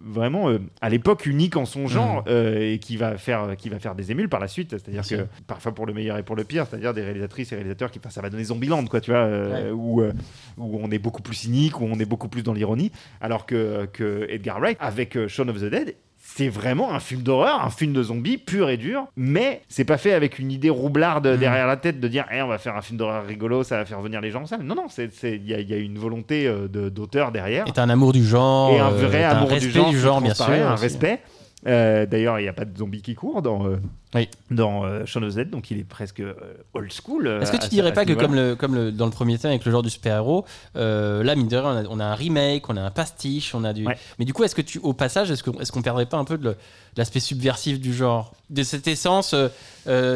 vraiment 0.00 0.48
euh, 0.48 0.58
à 0.80 0.88
l'époque 0.88 1.26
unique 1.26 1.56
en 1.56 1.64
son 1.64 1.88
genre 1.88 2.24
euh, 2.28 2.72
et 2.72 2.78
qui 2.78 2.96
va 2.96 3.18
faire 3.18 3.56
qui 3.56 3.68
va 3.68 3.80
faire 3.80 3.96
des 3.96 4.12
émules 4.12 4.28
par 4.28 4.40
la 4.40 4.48
suite. 4.48 4.70
C'est-à-dire 4.70 5.06
que 5.06 5.26
parfois 5.46 5.74
pour 5.74 5.84
le 5.84 5.92
meilleur 5.92 6.16
et 6.16 6.22
pour 6.22 6.36
le 6.36 6.44
pire 6.44 6.66
c'est-à-dire 6.68 6.94
des 6.94 7.02
réalisatrices 7.02 7.50
et 7.52 7.56
réalisateurs 7.56 7.90
qui 7.90 7.98
enfin, 7.98 8.10
ça 8.10 8.22
va 8.22 8.30
donner 8.30 8.44
Zombieland 8.44 8.84
quoi 8.86 9.00
tu 9.00 9.10
vois 9.10 9.28
où, 9.72 10.00
où 10.02 10.80
on 10.80 10.90
est 10.90 10.98
beaucoup 10.98 11.22
plus 11.22 11.34
cynique 11.34 11.80
où 11.80 11.84
on 11.84 11.98
est 11.98 12.06
beaucoup 12.06 12.28
plus 12.28 12.42
dans 12.42 12.52
l'ironie. 12.52 12.92
Alors 13.20 13.46
que, 13.46 13.86
que 13.92 14.26
Edgar 14.28 14.60
Wright 14.60 14.78
avec 14.80 15.26
Shaun 15.26 15.48
of 15.48 15.60
the 15.60 15.64
Dead 15.64 15.94
c'est 16.38 16.48
vraiment 16.48 16.94
un 16.94 17.00
film 17.00 17.22
d'horreur, 17.22 17.64
un 17.64 17.70
film 17.70 17.92
de 17.92 18.00
zombies 18.00 18.38
pur 18.38 18.70
et 18.70 18.76
dur, 18.76 19.06
mais 19.16 19.62
c'est 19.68 19.84
pas 19.84 19.98
fait 19.98 20.12
avec 20.12 20.38
une 20.38 20.52
idée 20.52 20.70
roublarde 20.70 21.26
Mm. 21.26 21.36
derrière 21.36 21.66
la 21.66 21.76
tête 21.76 21.98
de 21.98 22.06
dire 22.06 22.26
Eh, 22.32 22.40
on 22.42 22.46
va 22.46 22.58
faire 22.58 22.76
un 22.76 22.80
film 22.80 22.96
d'horreur 22.96 23.26
rigolo, 23.26 23.64
ça 23.64 23.76
va 23.78 23.84
faire 23.84 24.00
venir 24.00 24.20
les 24.20 24.30
gens 24.30 24.42
en 24.42 24.46
salle. 24.46 24.62
Non, 24.62 24.76
non, 24.76 24.86
il 25.24 25.42
y, 25.44 25.52
y 25.64 25.74
a 25.74 25.76
une 25.76 25.98
volonté 25.98 26.46
euh, 26.46 26.68
de- 26.68 26.90
d'auteur 26.90 27.32
derrière 27.32 27.64
Et 27.66 27.80
un 27.80 27.88
amour 27.88 28.12
du 28.12 28.24
genre. 28.24 28.70
et 28.70 28.78
un 28.78 28.86
euh, 28.86 29.06
vrai 29.08 29.22
t'as 29.22 29.30
amour 29.30 29.50
respect 29.50 29.66
du 29.90 29.98
genre, 29.98 30.18
qui 30.18 30.24
bien 30.24 30.34
sûr. 30.34 30.44
un 30.68 30.74
aussi. 30.74 30.82
respect. 30.84 31.20
Euh, 31.66 32.06
D'ailleurs, 32.06 32.38
il 32.38 32.42
n'y 32.44 32.48
a 32.48 32.52
pas 32.52 32.64
de 32.64 32.76
zombies 32.76 33.02
qui 33.02 33.14
courent 33.14 33.42
dans, 33.42 33.66
euh, 33.66 33.80
Oui. 34.14 34.28
dans 34.50 34.84
euh, 34.84 35.04
Shaun 35.06 35.24
of 35.24 35.34
donc 35.36 35.70
il 35.70 35.78
est 35.78 35.84
presque 35.84 36.20
euh, 36.20 36.34
old 36.72 36.92
school. 36.92 37.26
Est-ce 37.42 37.50
que 37.52 37.56
tu 37.56 37.68
dirais 37.68 37.92
pas 37.92 38.04
que 38.04 38.12
comme, 38.12 38.34
le, 38.34 38.54
comme 38.54 38.74
le, 38.74 38.92
dans 38.92 39.06
le 39.06 39.10
premier 39.10 39.38
temps 39.38 39.48
avec 39.48 39.64
le 39.64 39.72
genre 39.72 39.82
du 39.82 39.90
super-héros, 39.90 40.44
là, 40.74 41.34
mine 41.34 41.48
de 41.48 41.56
rien, 41.56 41.70
on 41.70 41.76
a, 41.76 41.84
on 41.96 42.00
a 42.00 42.04
un 42.04 42.14
remake, 42.14 42.68
on 42.68 42.76
a 42.76 42.82
un 42.82 42.90
pastiche, 42.90 43.54
on 43.54 43.64
a 43.64 43.72
du... 43.72 43.86
Ouais. 43.86 43.96
Mais 44.18 44.24
du 44.24 44.32
coup, 44.32 44.44
est-ce 44.44 44.54
que 44.54 44.62
tu, 44.62 44.78
au 44.78 44.92
passage, 44.92 45.30
est-ce 45.30 45.42
qu'on 45.42 45.58
est 45.58 45.70
qu'on 45.70 45.82
perdrait 45.82 46.06
pas 46.06 46.16
un 46.16 46.24
peu 46.24 46.38
de 46.38 46.56
l'aspect 46.96 47.20
subversif 47.20 47.80
du 47.80 47.92
genre? 47.92 48.32
De 48.50 48.62
cette 48.62 48.86
essence 48.86 49.34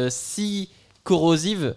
si 0.09 0.69
corrosive, 1.03 1.75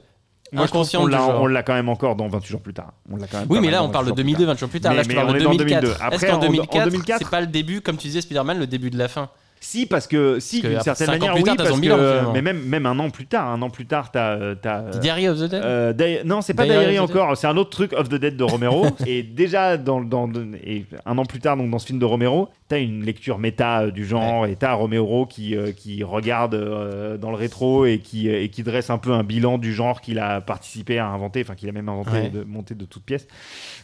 Moi, 0.52 0.66
je 0.66 0.72
genre 0.72 1.40
on 1.42 1.46
l'a 1.46 1.62
quand 1.64 1.74
même 1.74 1.88
encore 1.88 2.14
dans 2.14 2.28
28 2.28 2.48
jours 2.48 2.60
plus 2.60 2.72
tard. 2.74 2.92
On 3.10 3.16
l'a 3.16 3.26
quand 3.26 3.40
même 3.40 3.46
Oui, 3.50 3.58
mais 3.60 3.70
là, 3.70 3.82
on 3.82 3.90
parle 3.90 4.06
de 4.06 4.10
28 4.10 4.16
jours 4.22 4.36
plus 4.36 4.44
2002, 4.44 4.44
20 4.46 4.58
jours 4.58 4.68
plus 4.68 4.80
tard. 4.80 4.92
Mais- 4.92 4.96
là, 4.98 5.02
je 5.02 5.14
parle 5.14 5.32
de 5.32 5.40
est 5.40 5.42
dans 5.42 5.50
2004. 5.50 5.80
2002. 5.82 6.00
Après, 6.00 6.16
Est-ce 6.16 6.26
qu'en 6.26 6.32
en- 6.34 6.36
en 6.36 6.40
2004, 6.40 6.84
2004, 6.90 7.18
c'est 7.18 7.30
pas 7.30 7.40
le 7.40 7.46
début, 7.48 7.80
comme 7.80 7.96
tu 7.96 8.06
disais, 8.06 8.20
Spider-Man, 8.20 8.58
le 8.58 8.66
début 8.68 8.90
de 8.90 8.98
la 8.98 9.08
fin 9.08 9.28
Si, 9.59 9.86
parce 9.86 10.07
que 10.07 10.38
si, 10.38 10.61
d'une 10.61 10.80
certaine 10.80 11.09
manière, 11.09 11.34
oui, 11.34 11.42
tard, 11.42 11.57
parce 11.57 11.80
que, 11.80 12.32
mais 12.32 12.42
même, 12.42 12.62
même 12.62 12.86
un 12.86 12.98
an 12.98 13.11
plus 13.11 13.26
tard, 13.26 13.48
un 13.48 13.61
an 13.62 13.70
plus 13.70 13.86
tard, 13.86 14.11
t'as, 14.12 14.54
t'as, 14.54 14.80
euh, 14.82 14.98
Diary 15.00 15.28
of 15.28 15.38
the 15.38 15.44
Dead 15.50 15.62
euh, 15.64 15.92
Di- 15.92 16.18
non, 16.26 16.42
c'est 16.42 16.54
pas 16.54 16.64
Diary 16.64 16.98
encore, 16.98 17.36
c'est 17.36 17.46
un 17.46 17.57
autre 17.57 17.70
truc 17.70 17.92
of 17.94 18.09
the 18.09 18.14
Dead 18.16 18.36
de 18.36 18.44
Romero. 18.44 18.86
et 19.07 19.22
déjà, 19.22 19.76
dans, 19.76 20.00
dans, 20.02 20.30
et 20.62 20.84
un 21.04 21.18
an 21.18 21.24
plus 21.24 21.40
tard, 21.40 21.57
donc 21.57 21.70
dans 21.70 21.78
ce 21.78 21.86
film 21.86 21.98
de 21.98 22.04
Romero, 22.04 22.48
t'as 22.68 22.78
une 22.80 23.02
lecture 23.04 23.38
méta 23.38 23.82
euh, 23.84 23.90
du 23.90 24.04
genre 24.07 24.46
et 24.46 24.57
t'as 24.57 24.74
Romero 24.74 25.24
qui, 25.26 25.57
euh, 25.57 25.72
qui 25.72 26.04
regarde 26.04 26.54
euh, 26.54 27.16
dans 27.16 27.30
le 27.30 27.36
rétro 27.36 27.86
et 27.86 27.98
qui, 27.98 28.28
et 28.28 28.48
qui 28.50 28.62
dresse 28.62 28.90
un 28.90 28.98
peu 28.98 29.12
un 29.12 29.24
bilan 29.24 29.59
du 29.59 29.72
genre 29.74 30.00
qu'il 30.00 30.18
a 30.18 30.40
participé 30.42 30.98
à 30.98 31.07
inventer, 31.09 31.40
enfin 31.42 31.54
qu'il 31.54 31.68
a 31.68 31.72
même 31.72 31.88
inventé, 31.88 32.11
Ouais. 32.11 32.28
de, 32.30 32.44
monté 32.44 32.74
de 32.74 32.84
toutes 32.84 33.04
pièces. 33.04 33.26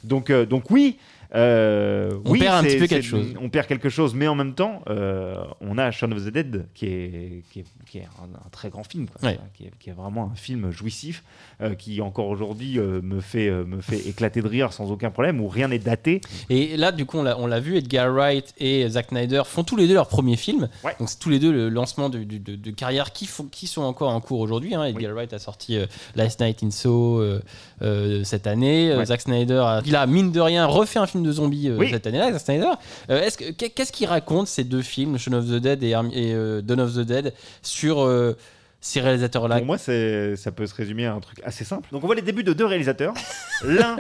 Donc, 0.05 0.31
euh, 0.31 0.45
donc 0.47 0.71
oui. 0.71 0.99
Euh, 1.35 2.13
On 2.25 2.31
oui, 2.33 2.41
perd 2.41 2.57
un 2.57 2.63
petit 2.63 2.79
peu 2.79 2.87
quelque 2.87 3.05
chose. 3.05 3.27
On 3.41 3.49
perd 3.49 3.67
quelque 3.67 3.89
chose, 3.89 4.15
mais 4.15 4.29
en 4.29 4.35
même 4.35 4.55
temps, 4.55 4.83
euh, 4.89 5.37
on 5.61 5.79
a 5.79 5.91
Shaun 5.91 6.13
of 6.13 6.25
the 6.25 6.29
Dead 6.29 6.67
qui 6.75 6.87
est, 6.87 7.43
qui 7.51 7.61
est, 7.61 7.65
qui 7.89 7.99
est 7.99 8.09
un, 8.21 8.25
un 8.37 8.49
très 8.51 8.69
grand 8.71 8.85
film, 8.85 9.07
quoi, 9.09 9.29
Ouais. 9.31 9.39
qui, 9.55 9.65
est, 9.65 9.71
qui 9.79 9.91
est 9.91 9.95
vraiment 9.95 10.31
un 10.33 10.37
film 10.37 10.71
jouissif 10.71 11.23
euh, 11.61 11.75
qui 11.75 12.01
encore 12.01 12.29
aujourd'hui 12.29 12.79
me 12.79 13.21
fait 13.21 13.51
me 13.51 13.81
fait 13.81 14.09
éclater 14.09 14.43
de 14.43 14.49
rire 14.49 14.73
sans 14.73 14.91
aucun 14.91 15.11
problème 15.11 15.41
où 15.41 15.49
rien 15.49 15.69
n'est 15.69 15.79
daté. 15.79 16.21
Et 16.51 16.77
là, 16.77 16.93
du 16.93 17.07
coup, 17.07 17.19
on 17.19 17.47
l'a, 17.47 17.61
vu, 17.61 17.77
Edgar 17.77 18.13
Wright 18.13 18.53
et 18.59 18.89
Zack 18.89 19.09
Snyder 19.09 19.43
font 19.47 19.65
tous 19.65 19.77
les 19.77 19.89
deux 19.89 19.95
leur 19.95 20.09
premier 20.09 20.37
film. 20.37 20.69
Ouais. 20.85 20.95
Donc, 20.99 21.09
c'est 21.09 21.19
tous 21.19 21.31
les 21.31 21.39
deux 21.39 21.53
le 21.53 21.69
lancement 21.69 22.09
de, 22.09 22.19
de- 22.25 22.39
de- 22.39 22.57
de 22.57 22.71
carrière 22.71 23.13
qui, 23.13 23.27
font, 23.27 23.45
qui 23.45 23.67
sont 23.67 23.83
encore 23.83 24.11
en 24.11 24.21
cours 24.21 24.41
aujourd'hui. 24.41 24.75
hein. 24.75 24.85
Edgar 24.85 25.13
Wright 25.15 25.33
a 25.33 25.39
sorti 25.39 25.77
euh, 25.77 25.87
Last 26.15 26.41
Night 26.41 26.63
in 26.63 26.71
Soho 26.71 27.21
euh, 27.21 27.41
euh, 27.83 28.25
cette 28.25 28.47
année. 28.47 28.95
Ouais. 28.95 29.07
Zack 29.07 29.23
Snyder, 29.23 29.63
a, 29.65 29.83
il 29.87 29.97
a, 29.97 30.07
mine 30.07 30.33
de 30.33 30.41
rien, 30.41 30.67
refait 30.67 30.99
un 30.99 31.07
film 31.07 31.22
de 31.23 31.33
zombies 31.33 31.69
euh, 31.69 31.77
Oui. 31.79 31.91
cette 31.91 32.07
année-là, 32.07 32.33
Zack 32.33 32.41
Snyder. 32.41 32.71
Euh, 33.11 33.21
est-ce 33.23 33.39
que, 33.39 33.51
qu'est- 33.53 33.71
qu'est-ce 33.71 33.93
qu'il 33.93 34.07
raconte, 34.07 34.47
ces 34.49 34.65
deux 34.65 34.83
films, 34.83 35.19
Shaun 35.19 35.35
of 35.35 35.47
the 35.47 35.55
Dead 35.61 35.83
et, 35.83 35.95
Army- 35.95 36.13
et 36.17 36.35
euh, 36.35 36.61
Dawn 36.63 36.81
of 36.81 36.95
the 36.95 37.01
Dead, 37.01 37.33
sur 37.63 38.01
euh, 38.03 38.37
ces 38.81 39.01
réalisateurs-là? 39.01 39.59
Pour 39.59 39.67
moi, 39.67 39.79
c'est 39.79 40.37
ça 40.37 40.53
peut 40.53 40.67
se 40.67 40.75
résumer 40.75 41.07
à 41.07 41.15
un 41.15 41.21
truc 41.21 41.41
assez 41.45 41.65
simple. 41.65 41.89
Donc 41.93 42.03
on 42.03 42.07
voit 42.07 42.17
les 42.17 42.23
débuts 42.23 42.45
de 42.45 42.53
deux 42.53 42.67
réalisateurs, 42.67 43.15
l'un 43.65 43.97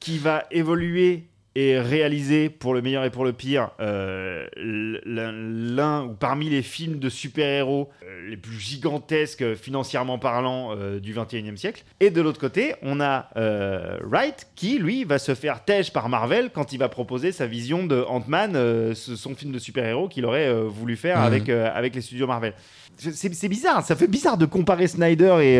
qui 0.00 0.18
va 0.18 0.44
évoluer 0.50 1.28
et 1.56 1.80
réaliser 1.80 2.48
pour 2.48 2.74
le 2.74 2.82
meilleur 2.82 3.04
et 3.04 3.10
pour 3.10 3.24
le 3.24 3.32
pire 3.32 3.70
euh, 3.80 4.46
l'un 4.56 6.04
ou 6.04 6.14
parmi 6.14 6.48
les 6.48 6.62
films 6.62 6.98
de 7.00 7.08
super-héros 7.08 7.90
euh, 8.04 8.28
les 8.28 8.36
plus 8.36 8.58
gigantesques 8.58 9.42
euh, 9.42 9.56
financièrement 9.56 10.18
parlant 10.18 10.76
du 11.00 11.14
21e 11.14 11.56
siècle. 11.56 11.82
Et 11.98 12.10
de 12.10 12.20
l'autre 12.20 12.40
côté, 12.40 12.74
on 12.82 13.00
a 13.00 13.28
Wright 14.04 14.48
qui, 14.54 14.78
lui, 14.78 15.04
va 15.04 15.18
se 15.18 15.34
faire 15.34 15.64
têche 15.64 15.92
par 15.92 16.08
Marvel 16.08 16.50
quand 16.52 16.72
il 16.72 16.78
va 16.78 16.88
proposer 16.88 17.32
sa 17.32 17.46
vision 17.46 17.86
de 17.86 18.04
Ant-Man, 18.08 18.94
son 18.94 19.34
film 19.34 19.52
de 19.52 19.58
super-héros 19.58 20.08
qu'il 20.08 20.24
aurait 20.24 20.52
voulu 20.64 20.96
faire 20.96 21.18
Mhm. 21.18 21.24
avec, 21.24 21.48
avec 21.48 21.94
les 21.94 22.00
studios 22.00 22.26
Marvel. 22.26 22.54
C'est 22.98 23.48
bizarre, 23.48 23.84
ça 23.84 23.96
fait 23.96 24.06
bizarre 24.08 24.36
de 24.36 24.46
comparer 24.46 24.86
Snyder 24.86 25.38
et, 25.40 25.56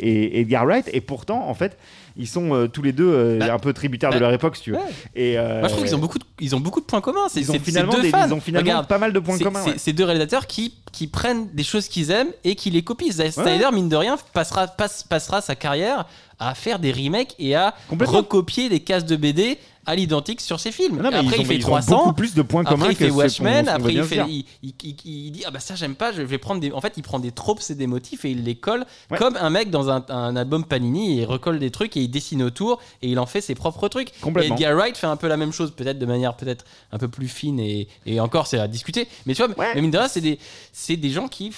et 0.00 0.40
Edgar 0.40 0.64
Wright, 0.64 0.88
et 0.92 1.00
pourtant, 1.00 1.48
en 1.48 1.54
fait, 1.54 1.76
ils 2.18 2.26
sont 2.26 2.52
euh, 2.54 2.66
tous 2.68 2.82
les 2.82 2.92
deux 2.92 3.08
euh, 3.08 3.38
Bah, 3.38 3.54
un 3.54 3.58
peu 3.58 3.72
tributaires 3.72 4.10
de 4.10 4.16
bah, 4.16 4.20
leur 4.20 4.32
époque, 4.32 4.56
si 4.56 4.62
tu 4.62 4.70
veux. 4.72 4.76
ouais. 4.76 4.82
Et, 5.14 5.38
euh, 5.38 5.60
Moi, 5.60 5.68
je 5.68 5.72
trouve 5.74 5.84
qu'ils 5.86 5.94
ont 5.94 5.98
beaucoup 6.00 6.18
de, 6.18 6.24
ils 6.40 6.54
ont 6.56 6.60
beaucoup 6.60 6.80
de 6.80 6.84
points 6.84 7.00
communs. 7.00 7.28
C'est, 7.28 7.40
ils 7.40 7.50
ont 7.50 7.58
finalement, 7.58 7.92
deux 7.94 8.02
des- 8.02 8.10
fans. 8.10 8.26
ils 8.26 8.34
ont 8.34 8.40
finalement 8.40 8.68
Regarde, 8.68 8.88
pas 8.88 8.98
mal 8.98 9.12
de 9.12 9.18
points 9.20 9.38
communs. 9.38 9.62
c'est- 9.64 9.70
ouais. 9.70 9.76
c'est 9.78 9.92
deux 9.92 10.04
réalisateurs 10.04 10.46
qui, 10.46 10.74
qui 10.92 11.06
prennent 11.06 11.48
des 11.54 11.62
choses 11.64 11.88
qu'ils 11.88 12.10
aiment 12.10 12.32
et 12.44 12.54
qui 12.56 12.70
les 12.70 12.82
copient. 12.82 13.12
Zack 13.12 13.32
Snyder, 13.32 13.68
mine 13.72 13.88
de 13.88 13.96
rien, 13.96 14.16
passera, 14.32 14.66
passe- 14.66 15.04
passera 15.04 15.40
sa 15.40 15.54
carrière 15.54 16.06
à 16.40 16.54
faire 16.54 16.78
des 16.78 16.92
remakes 16.92 17.34
et 17.38 17.54
à 17.56 17.74
recopier 18.00 18.68
des 18.68 18.80
cases 18.80 19.04
de 19.04 19.16
BD 19.16 19.58
à 19.88 19.94
l'identique 19.96 20.40
sur 20.42 20.60
ses 20.60 20.70
films. 20.70 21.00
Non, 21.00 21.10
mais 21.10 21.16
après, 21.16 21.36
ils 21.36 21.40
ont, 21.40 21.42
il 21.42 21.46
fait 21.46 21.54
ils 21.56 21.64
ont 21.64 21.68
300. 21.68 21.96
beaucoup 21.96 22.12
plus 22.12 22.34
de 22.34 22.42
points 22.42 22.62
communs 22.62 22.82
Après, 22.90 22.92
il 22.92 22.96
fait 22.96 23.10
Watchmen. 23.10 23.68
Après, 23.68 23.94
il, 23.94 24.04
fait, 24.04 24.20
il, 24.62 25.30
dit 25.32 25.42
Ah 25.46 25.50
bah 25.50 25.60
ça, 25.60 25.74
j'aime 25.74 25.94
pas. 25.94 26.12
Je 26.12 26.20
vais 26.20 26.36
prendre 26.36 26.60
des. 26.60 26.70
En 26.72 26.80
fait, 26.82 26.92
il 26.98 27.02
prend 27.02 27.18
des 27.18 27.32
tropes 27.32 27.62
et 27.70 27.74
des 27.74 27.86
motifs 27.86 28.24
et 28.26 28.30
il 28.30 28.44
les 28.44 28.54
colle 28.54 28.84
Ouais. 29.10 29.16
comme 29.16 29.36
un 29.36 29.48
mec 29.50 29.70
dans 29.70 29.88
un, 29.90 30.04
un 30.10 30.36
album 30.36 30.64
Panini. 30.64 31.12
Et 31.18 31.22
il 31.22 31.24
recolle 31.24 31.58
des 31.58 31.70
trucs 31.70 31.96
et 31.96 32.00
il 32.00 32.08
dessine 32.08 32.42
autour 32.42 32.80
et 33.00 33.08
il 33.08 33.18
en 33.18 33.26
fait 33.26 33.40
ses 33.40 33.54
propres 33.54 33.88
trucs. 33.88 34.12
Complètement. 34.20 34.54
Et 34.56 34.60
Edgar 34.60 34.76
Wright 34.76 34.96
fait 34.96 35.06
un 35.06 35.16
peu 35.16 35.26
la 35.26 35.38
même 35.38 35.52
chose, 35.52 35.70
peut-être 35.70 35.98
de 35.98 36.06
manière 36.06 36.36
peut-être 36.36 36.66
un 36.92 36.98
peu 36.98 37.08
plus 37.08 37.28
fine 37.28 37.58
et, 37.58 37.88
et 38.04 38.20
encore, 38.20 38.46
c'est 38.46 38.58
à 38.58 38.68
discuter. 38.68 39.08
Mais 39.24 39.34
tu 39.34 39.42
vois, 39.42 39.54
Ouais. 39.58 39.72
mais 39.74 39.80
mine 39.80 39.90
de 39.90 39.98
rien, 39.98 40.08
c'est 40.08 40.20
des, 40.20 40.38
c'est 40.72 40.96
des 40.96 41.10
gens 41.10 41.28
qui. 41.28 41.52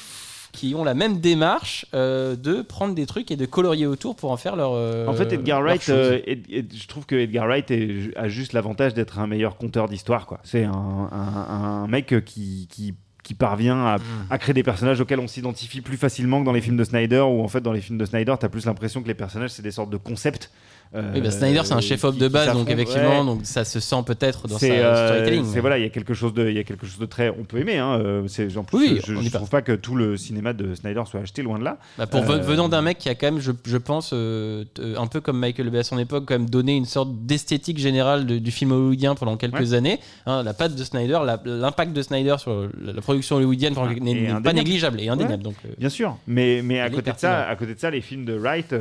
Qui 0.53 0.75
ont 0.75 0.83
la 0.85 0.95
même 0.95 1.21
démarche 1.21 1.87
euh, 1.95 2.35
de 2.37 2.63
prendre 2.63 2.95
des 2.95 3.07
trucs 3.07 3.31
et 3.31 3.37
de 3.37 3.47
colorier 3.47 3.87
autour 3.87 4.17
pour 4.17 4.31
en 4.33 4.37
faire 4.37 4.57
leur. 4.57 4.73
euh, 4.75 5.07
En 5.07 5.13
fait, 5.15 5.33
Edgar 5.33 5.61
Wright, 5.63 5.89
euh, 5.91 6.21
Ed- 6.27 6.47
Ed- 6.51 6.73
je 6.75 6.87
trouve 6.89 7.07
que 7.07 7.15
Edgar 7.15 7.47
Wright 7.47 7.71
est- 7.71 8.17
a 8.17 8.29
juste 8.29 8.53
l'avantage 8.53 8.95
d'être 8.95 9.19
un 9.19 9.27
meilleur 9.27 9.57
conteur 9.57 9.89
d'histoire. 9.89 10.27
quoi. 10.27 10.41
C'est 10.43 10.65
un, 10.65 10.73
un- 10.73 11.83
un 11.85 11.87
mec 11.87 12.15
qui, 12.25 12.67
qui, 12.71 12.95
qui 13.23 13.35
parvient 13.35 13.85
à, 13.87 13.99
Mm. 13.99 14.03
à 14.31 14.39
créer 14.39 14.55
des 14.55 14.63
personnages 14.63 15.01
auxquels 15.01 15.21
on 15.21 15.29
s'identifie 15.29 15.81
plus 15.83 15.97
facilement 15.97 16.41
que 16.41 16.47
dans 16.47 16.53
les 16.53 16.61
films 16.61 16.77
de 16.79 16.85
Snyder, 16.85 17.21
où 17.21 17.43
en 17.43 17.49
fait, 17.49 17.61
dans 17.61 17.73
les 17.73 17.81
films 17.81 17.99
de 17.99 18.05
Snyder, 18.05 18.35
tu 18.41 18.47
as 18.47 18.49
plus 18.49 18.67
l'impression 18.67 19.03
que 19.03 19.09
les 19.09 19.15
personnages, 19.15 19.51
c'est 19.51 19.63
des 19.63 19.71
sortes 19.71 19.91
de 19.91 19.97
concepts. 19.99 20.51
Euh, 20.95 21.13
Oui, 21.15 21.21
bah, 21.21 21.31
Snyder, 21.31 21.61
c'est 21.65 21.73
un 21.75 21.81
chef-op 21.81 22.17
de 22.17 22.29
base, 22.29 22.53
donc 22.53 22.69
effectivement, 22.71 23.21
Ouais. 23.21 23.25
donc 23.27 23.41
ça 23.45 23.65
se 23.65 23.79
sent 23.81 24.03
peut-être 24.07 24.49
dans 24.49 24.59
sa 24.59 24.67
euh, 24.67 25.07
storytelling. 25.09 25.45
c'est- 25.45 25.61
voilà, 25.61 25.79
il 25.79 25.83
y 25.83 25.87
a 25.87 25.91
quelque 25.91 26.15
chose 26.15 26.35
de, 26.35 26.49
il 26.49 26.55
y 26.57 26.59
a 26.59 26.65
quelque 26.65 26.87
chose 26.87 26.99
de 26.99 27.07
très, 27.07 27.31
on 27.31 27.45
peut 27.45 27.59
aimer. 27.59 27.79
Hein, 27.79 27.99
euh, 28.01 28.25
c'est 28.29 28.57
en 28.57 28.65
plus, 28.65 28.79
Oui, 28.79 29.01
je, 29.07 29.13
va. 29.15 29.31
trouve 29.39 29.49
pas 29.51 29.63
que 29.63 29.73
tout 29.73 29.95
le 29.95 30.17
cinéma 30.17 30.53
de 30.53 30.75
Snyder 30.75 31.03
soit 31.07 31.21
acheté 31.21 31.43
loin 31.43 31.59
de 31.59 31.65
là. 31.65 31.79
Bah, 31.99 32.07
pour 32.07 32.23
ve- 32.23 32.41
venant 32.41 32.69
d'un 32.69 32.83
mec 32.83 32.99
qui 32.99 33.09
a 33.09 33.15
quand 33.15 33.29
même, 33.31 33.41
je, 33.41 33.53
je 33.65 33.77
pense, 33.77 34.13
un 34.13 35.07
peu 35.07 35.21
comme 35.21 35.39
Michael 35.39 35.71
Bay 35.71 35.79
à 35.79 35.83
son 35.85 35.99
époque, 35.99 36.25
quand 36.27 36.35
même 36.39 36.51
donné 36.51 36.77
une 36.77 36.87
sorte 36.87 37.11
d'esthétique 37.25 37.79
générale 37.79 38.27
de- 38.27 38.39
du 38.39 38.51
film 38.51 38.73
hollywoodien 38.73 39.15
pendant 39.15 39.37
quelques 39.37 39.71
Ouais. 39.71 39.75
années. 39.75 40.01
Hein, 40.27 40.43
la 40.43 40.55
patte 40.55 40.75
de 40.75 40.85
Snyder, 40.85 41.21
l'impact 41.45 41.93
de 41.93 42.03
Snyder 42.03 42.37
sur 42.39 42.69
la, 42.83 42.93
la 42.95 43.01
production 43.01 43.37
hollywoodienne 43.37 43.75
Ah, 43.77 43.89
n'est 44.01 44.41
pas 44.43 44.53
négligeable 44.53 45.01
et 45.01 45.09
indéniable. 45.09 45.43
Donc, 45.43 45.55
Bien 45.79 45.89
sûr, 45.89 46.17
mais, 46.27 46.63
mais 46.65 46.81
à 46.81 46.91
côté, 46.91 47.13
de 47.13 47.19
ça, 47.19 47.47
à 47.49 47.55
côté 47.57 47.75
de 47.75 47.81
ça, 47.81 47.91
les 47.91 48.01
films 48.01 48.25
de 48.25 48.35
Wright, 48.37 48.75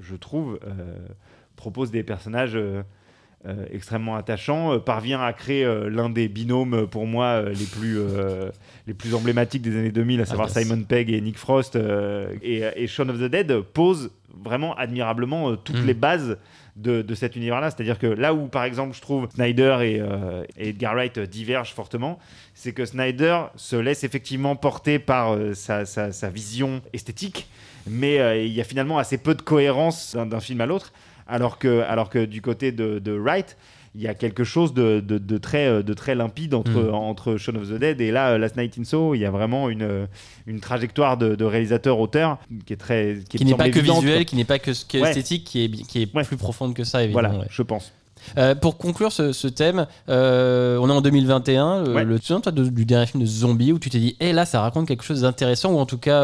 je 0.00 0.16
trouve, 0.16 0.58
euh, 0.66 0.70
proposent 1.56 1.90
des 1.90 2.02
personnages 2.02 2.56
euh, 2.56 2.82
euh, 3.46 3.66
extrêmement 3.72 4.14
attachants, 4.14 4.74
euh, 4.74 4.78
parvient 4.78 5.20
à 5.20 5.32
créer 5.32 5.64
euh, 5.64 5.90
l'un 5.90 6.08
des 6.10 6.28
binômes 6.28 6.74
euh, 6.74 6.86
pour 6.86 7.06
moi 7.06 7.26
euh, 7.26 7.48
les 7.52 7.64
plus 7.66 7.98
euh, 7.98 8.50
les 8.86 8.94
plus 8.94 9.14
emblématiques 9.14 9.62
des 9.62 9.76
années 9.76 9.90
2000, 9.90 10.20
à 10.20 10.24
savoir 10.26 10.48
Ah. 10.54 10.60
Simon 10.60 10.82
Pegg 10.84 11.10
et 11.10 11.20
Nick 11.20 11.36
Frost, 11.38 11.74
euh, 11.76 12.32
et, 12.42 12.62
et 12.76 12.86
Shaun 12.86 13.08
of 13.08 13.18
the 13.18 13.24
Dead 13.24 13.52
pose 13.72 14.10
vraiment 14.44 14.74
admirablement 14.76 15.50
euh, 15.50 15.56
toutes 15.56 15.82
Mm. 15.82 15.86
les 15.86 15.94
bases 15.94 16.38
de, 16.76 17.02
de 17.02 17.14
cet 17.14 17.34
univers-là. 17.36 17.70
C'est-à-dire 17.70 17.98
que 17.98 18.06
là 18.06 18.32
où, 18.32 18.46
par 18.46 18.64
exemple, 18.64 18.94
je 18.96 19.00
trouve 19.02 19.28
Snyder 19.34 19.76
et, 19.82 20.00
euh, 20.00 20.44
et 20.56 20.68
Edgar 20.70 20.94
Wright 20.94 21.18
euh, 21.18 21.26
divergent 21.26 21.72
fortement, 21.74 22.18
c'est 22.54 22.72
que 22.72 22.84
Snyder 22.86 23.40
se 23.56 23.76
laisse 23.76 24.04
effectivement 24.04 24.56
porter 24.56 24.98
par 25.00 25.34
euh, 25.34 25.52
sa, 25.54 25.84
sa- 25.84 26.12
sa 26.12 26.30
vision 26.30 26.80
esthétique, 26.92 27.48
mais 27.88 28.18
euh, 28.18 28.42
il 28.44 28.52
y 28.52 28.60
a 28.60 28.64
finalement 28.64 28.98
assez 28.98 29.18
peu 29.18 29.34
de 29.34 29.42
cohérence 29.42 30.16
d'un 30.16 30.40
film 30.40 30.60
à 30.60 30.66
l'autre, 30.66 30.92
alors 31.26 31.58
que, 31.58 31.80
alors 31.82 32.10
que 32.10 32.24
du 32.24 32.42
côté 32.42 32.72
de, 32.72 32.98
de 32.98 33.12
Wright, 33.12 33.56
il 33.94 34.00
y 34.00 34.08
a 34.08 34.14
quelque 34.14 34.42
chose 34.42 34.72
de, 34.72 35.00
de- 35.00 35.18
de 35.18 35.36
très, 35.38 35.66
euh, 35.66 35.82
de 35.82 35.92
très 35.92 36.14
limpide 36.14 36.54
entre, 36.54 36.70
Mm. 36.90 36.94
entre 36.94 37.36
Shaun 37.36 37.56
of 37.56 37.68
the 37.68 37.74
Dead 37.74 38.00
et 38.00 38.10
là, 38.10 38.30
euh, 38.30 38.38
Last 38.38 38.56
Night 38.56 38.78
in 38.78 38.84
Soho, 38.84 39.14
il 39.14 39.18
y 39.18 39.26
a 39.26 39.30
vraiment 39.30 39.68
une, 39.68 40.08
une 40.46 40.60
trajectoire 40.60 41.18
de, 41.18 41.34
de 41.34 41.44
réalisateur-auteur 41.44 42.38
qui 42.64 42.72
est 42.72 42.76
très... 42.76 43.18
qui 43.28 43.44
me 43.44 43.50
n'est 43.50 43.56
pas 43.56 43.68
que 43.68 43.80
visuel, 43.80 44.16
quoi. 44.20 44.24
qui 44.24 44.36
n'est 44.36 44.44
pas 44.46 44.58
que, 44.58 44.70
que 44.86 44.98
Ouais. 44.98 45.08
esthétique, 45.10 45.44
qui 45.44 45.64
est, 45.64 45.68
qui 45.68 46.02
est 46.02 46.14
Ouais. 46.16 46.24
plus 46.24 46.38
profonde 46.38 46.72
que 46.74 46.84
ça, 46.84 47.02
évidemment. 47.04 47.28
Voilà, 47.28 47.42
ouais. 47.44 47.48
je 47.50 47.62
pense. 47.62 47.92
Euh, 48.38 48.54
pour 48.54 48.78
conclure 48.78 49.12
ce, 49.12 49.32
ce 49.32 49.48
thème, 49.48 49.86
euh, 50.08 50.78
on 50.80 50.88
est 50.88 50.92
en 50.92 51.00
2021. 51.00 51.66
euh, 51.86 51.94
Ouais. 51.94 52.04
Le, 52.04 52.18
souviens, 52.18 52.40
toi, 52.40 52.52
de- 52.52 52.64
du 52.68 52.84
dernier 52.84 53.06
film 53.06 53.22
de 53.22 53.28
zombie 53.28 53.72
où 53.72 53.78
tu 53.78 53.90
t'es 53.90 53.98
dit, 53.98 54.16
hé 54.20 54.32
là, 54.32 54.44
ça 54.46 54.60
raconte 54.60 54.86
quelque 54.88 55.04
chose 55.04 55.22
d'intéressant 55.22 55.72
ou 55.72 55.78
en 55.78 55.86
tout 55.86 55.98
cas. 55.98 56.22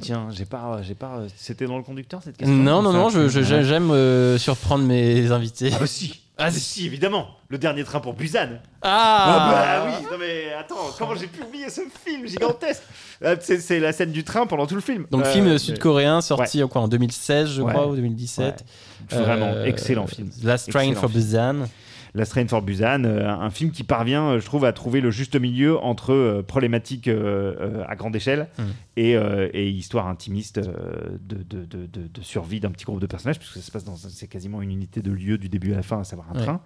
Tiens, 0.00 0.26
j'ai 0.32 0.44
pas, 0.44 0.80
j'ai 0.82 0.94
pas. 0.94 1.20
C'était 1.36 1.66
dans 1.66 1.78
le 1.78 1.82
conducteur 1.82 2.20
cette 2.22 2.36
question? 2.36 2.54
Non, 2.54 2.82
non, 2.82 2.92
non, 2.92 3.08
j'aime 3.08 4.38
surprendre 4.38 4.84
mes 4.84 5.30
invités. 5.30 5.70
Ah 5.74 5.78
bah 5.80 5.86
si. 5.86 6.20
Ah, 6.36 6.50
si, 6.50 6.86
évidemment. 6.86 7.28
Le 7.48 7.58
dernier 7.58 7.84
train 7.84 8.00
pour 8.00 8.14
Busan. 8.14 8.58
Ah, 8.82 9.24
Ah, 9.26 9.84
bah 9.86 9.86
oui. 10.00 10.06
Non 10.10 10.18
mais 10.18 10.52
attends, 10.58 10.90
comment 10.98 11.14
j'ai 11.14 11.28
pu 11.28 11.42
oublier 11.42 11.70
ce 11.70 11.82
film 12.04 12.26
gigantesque 12.26 12.82
Euh, 13.22 13.36
C'est 13.40 13.60
c'est 13.60 13.78
la 13.78 13.92
scène 13.92 14.10
du 14.10 14.24
train 14.24 14.44
pendant 14.46 14.66
tout 14.66 14.74
le 14.74 14.80
film. 14.80 15.06
Donc, 15.12 15.24
Euh, 15.24 15.32
film 15.32 15.56
sud-coréen 15.58 16.20
sorti 16.20 16.60
en 16.62 16.68
quoi, 16.68 16.80
en 16.82 16.88
2016, 16.88 17.48
je 17.52 17.62
Ouais. 17.62 17.72
crois, 17.72 17.86
ou 17.86 17.94
2017. 17.94 18.64
Ouais. 19.12 19.18
Vraiment, 19.18 19.52
Euh, 19.54 19.64
excellent 19.66 20.08
film. 20.08 20.28
Last 20.42 20.70
Train 20.70 20.80
Excellent 20.80 21.00
for. 21.00 21.10
Busan. 21.10 21.68
Last 22.14 22.30
Train 22.32 22.46
for 22.46 22.62
Busan, 22.62 23.04
euh, 23.04 23.28
un 23.28 23.50
film 23.50 23.72
qui 23.72 23.82
parvient, 23.82 24.28
euh, 24.30 24.40
je 24.40 24.44
trouve, 24.44 24.64
à 24.64 24.72
trouver 24.72 25.00
le 25.00 25.10
juste 25.10 25.34
milieu 25.34 25.76
entre 25.78 26.12
euh, 26.12 26.42
problématiques 26.42 27.08
euh, 27.08 27.82
à 27.88 27.96
grande 27.96 28.14
échelle 28.14 28.48
Mm. 28.58 28.62
et, 28.96 29.12
et 29.12 29.68
histoire 29.68 30.06
intimiste 30.06 30.60
de, 30.60 31.42
de, 31.42 31.64
de, 31.64 31.86
de- 31.86 32.06
de 32.06 32.20
survie 32.22 32.60
d'un 32.60 32.70
petit 32.70 32.84
groupe 32.84 33.00
de 33.00 33.06
personnages, 33.06 33.38
puisque 33.38 33.54
ça 33.54 33.62
se 33.62 33.70
passe 33.72 33.84
dans 33.84 33.96
c'est 33.96 34.28
quasiment 34.28 34.62
une 34.62 34.70
unité 34.70 35.02
de 35.02 35.10
lieu 35.10 35.38
du 35.38 35.48
début 35.48 35.72
à 35.72 35.76
la 35.76 35.82
fin, 35.82 36.00
à 36.00 36.04
savoir 36.04 36.28
un 36.32 36.36
Ouais. 36.36 36.42
train. 36.44 36.60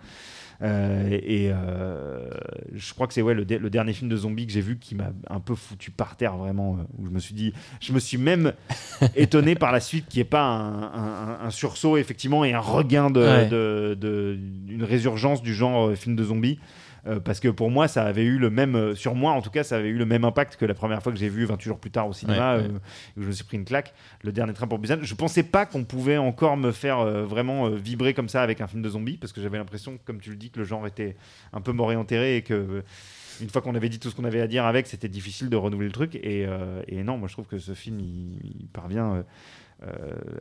Euh, 0.61 1.09
et 1.23 1.51
euh, 1.53 2.29
je 2.75 2.93
crois 2.93 3.07
que 3.07 3.15
c'est 3.15 3.23
ouais, 3.23 3.33
le, 3.35 3.45
de- 3.45 3.55
le 3.59 3.71
dernier 3.71 3.93
film 3.93 4.11
de 4.11 4.17
zombie 4.17 4.45
que 4.45 4.53
j'ai 4.53 4.61
vu 4.61 4.77
qui 4.77 4.97
m'a 4.97 5.13
un 5.31 5.39
peu 5.39 5.55
foutu 5.55 5.93
par 5.93 6.17
terre 6.17 6.37
vraiment 6.37 6.79
euh, 6.81 6.83
où 6.99 7.07
je 7.07 7.11
me 7.11 7.21
suis 7.21 7.35
dit 7.35 7.53
je 7.81 7.93
me 7.93 8.01
suis 8.01 8.19
même 8.19 8.53
étonné 9.15 9.55
par 9.55 9.71
la 9.71 9.79
suite 9.79 10.07
qu'il 10.09 10.19
n'y 10.19 10.23
ait 10.23 10.25
pas 10.31 10.43
un, 10.43 10.83
un- 10.83 11.39
un 11.47 11.51
sursaut 11.51 11.97
effectivement 11.97 12.45
et 12.45 12.55
un 12.55 12.59
regain 12.61 13.09
de, 13.09 13.21
Ouais. 13.21 13.47
de- 13.47 13.97
de- 14.01 14.37
une 14.69 14.83
résurgence 14.83 15.43
du 15.43 15.55
genre 15.55 15.95
film 15.95 16.17
de 16.17 16.25
zombie 16.25 16.59
Euh, 17.07 17.21
parce 17.21 17.39
que 17.39 17.47
pour 17.49 17.71
moi 17.71 17.87
ça 17.87 18.03
avait 18.05 18.25
eu 18.25 18.39
le 18.39 18.51
même 18.51 18.75
euh, 18.75 18.95
sur 18.97 19.15
moi 19.15 19.31
en 19.33 19.41
tout 19.41 19.51
cas 19.51 19.63
ça 19.63 19.77
avait 19.77 19.89
eu 19.89 19.97
le 19.97 20.05
même 20.05 20.25
impact 20.25 20.57
que 20.57 20.65
la 20.67 20.75
première 20.75 21.01
fois 21.01 21.13
que 21.13 21.19
j'ai 21.19 21.29
vu 21.29 21.45
28 21.45 21.69
jours 21.69 21.79
plus 21.79 21.93
tard 21.93 22.09
au 22.09 22.13
cinéma 22.13 22.57
Ouais, 22.57 22.63
ouais. 22.63 22.69
euh, 22.69 22.79
où 23.17 23.23
je 23.23 23.27
me 23.29 23.33
suis 23.33 23.45
pris 23.45 23.57
une 23.57 23.65
claque 23.65 23.95
le 24.25 24.33
dernier 24.33 24.53
train 24.53 24.67
pour 24.67 24.81
Busan 24.81 24.99
je 25.03 25.15
pensais 25.15 25.45
pas 25.45 25.65
qu'on 25.65 25.85
pouvait 25.85 26.17
encore 26.17 26.57
me 26.57 26.73
faire 26.73 26.99
euh, 26.99 27.25
vraiment 27.25 27.69
vibrer 27.71 28.15
comme 28.15 28.29
ça 28.29 28.43
avec 28.43 28.61
un 28.61 28.67
film 28.67 28.83
de 28.83 28.89
zombie 28.89 29.17
parce 29.17 29.33
que 29.33 29.41
j'avais 29.41 29.59
l'impression 29.59 29.99
comme 30.05 30.19
tu 30.21 30.31
le 30.31 30.37
dis 30.37 30.51
que 30.51 30.59
le 30.59 30.65
genre 30.65 30.87
était 30.89 31.15
un 31.53 31.61
peu 31.61 31.71
mort 31.73 31.93
et 31.93 31.97
enterré 31.97 32.37
et 32.37 32.43
que 32.43 32.83
une 33.41 33.49
fois 33.49 33.63
qu'on 33.63 33.77
avait 33.77 33.89
dit 33.89 34.01
tout 34.01 34.11
ce 34.11 34.17
qu'on 34.17 34.25
avait 34.25 34.41
à 34.41 34.49
dire 34.49 34.67
avec, 34.67 34.89
c'était 34.89 35.09
difficile 35.09 35.49
de 35.49 35.55
renouveler 35.55 35.87
le 35.87 35.93
truc. 35.93 36.17
Et, 36.17 36.45
euh, 36.49 36.83
et 36.89 37.05
non, 37.05 37.19
moi 37.19 37.29
je 37.29 37.35
trouve 37.35 37.47
que 37.47 37.59
ce 37.59 37.73
film, 37.73 38.01
il, 38.01 38.41
il 38.63 38.67
parvient 38.67 39.15
euh, 39.15 39.23
euh, 39.85 39.91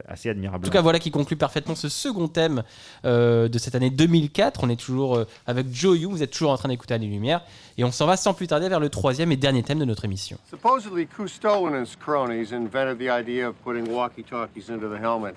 assez 0.07 0.29
En 0.29 0.31
admirablement. 0.31 0.65
tout 0.65 0.71
cas, 0.71 0.81
voilà 0.81 0.97
qui 0.99 1.11
conclut 1.11 1.38
parfaitement 1.38 1.75
ce 1.75 1.89
second 1.89 2.27
thème 2.27 2.63
euh, 3.05 3.47
de 3.47 3.59
cette 3.59 3.75
année 3.75 3.89
2004. 3.91 4.63
On 4.63 4.69
est 4.69 4.79
toujours 4.79 5.15
euh, 5.15 5.27
avec 5.45 5.67
Joe 5.71 5.97
Yu, 5.97 6.07
vous 6.07 6.23
êtes 6.23 6.31
toujours 6.31 6.51
en 6.51 6.57
train 6.57 6.69
d'écouter 6.69 6.95
Annie 6.95 7.07
Lumière. 7.07 7.41
Et 7.77 7.83
on 7.83 7.91
s'en 7.91 8.07
va 8.07 8.17
sans 8.17 8.33
plus 8.33 8.47
tarder 8.47 8.67
vers 8.67 8.79
le 8.79 8.89
troisième 8.89 9.31
et 9.31 9.38
dernier 9.38 9.61
thème 9.61 9.79
de 9.79 9.85
notre 9.85 10.05
émission. 10.05 10.38
Supposedly, 10.49 11.05
Cousteau 11.05 11.67
and 11.67 11.79
his 11.79 11.95
cronies 11.95 12.51
invented 12.51 12.97
the 12.97 13.09
idea 13.09 13.47
of 13.47 13.55
putting 13.63 13.88
walkie-talkies 13.91 14.71
into 14.71 14.88
the 14.89 14.99
helmet. 14.99 15.35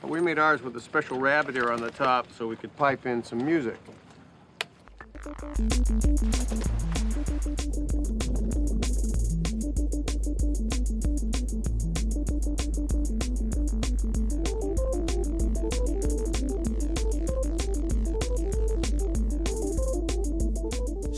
But 0.00 0.10
we 0.10 0.20
made 0.20 0.38
ours 0.38 0.62
with 0.62 0.76
a 0.76 0.80
special 0.80 1.18
rabbit 1.18 1.56
ear 1.56 1.70
on 1.70 1.80
the 1.80 1.90
top 1.90 2.26
so 2.38 2.46
we 2.46 2.56
could 2.56 2.74
pipe 2.76 3.06
in 3.06 3.22
some 3.22 3.44
music. 3.44 3.76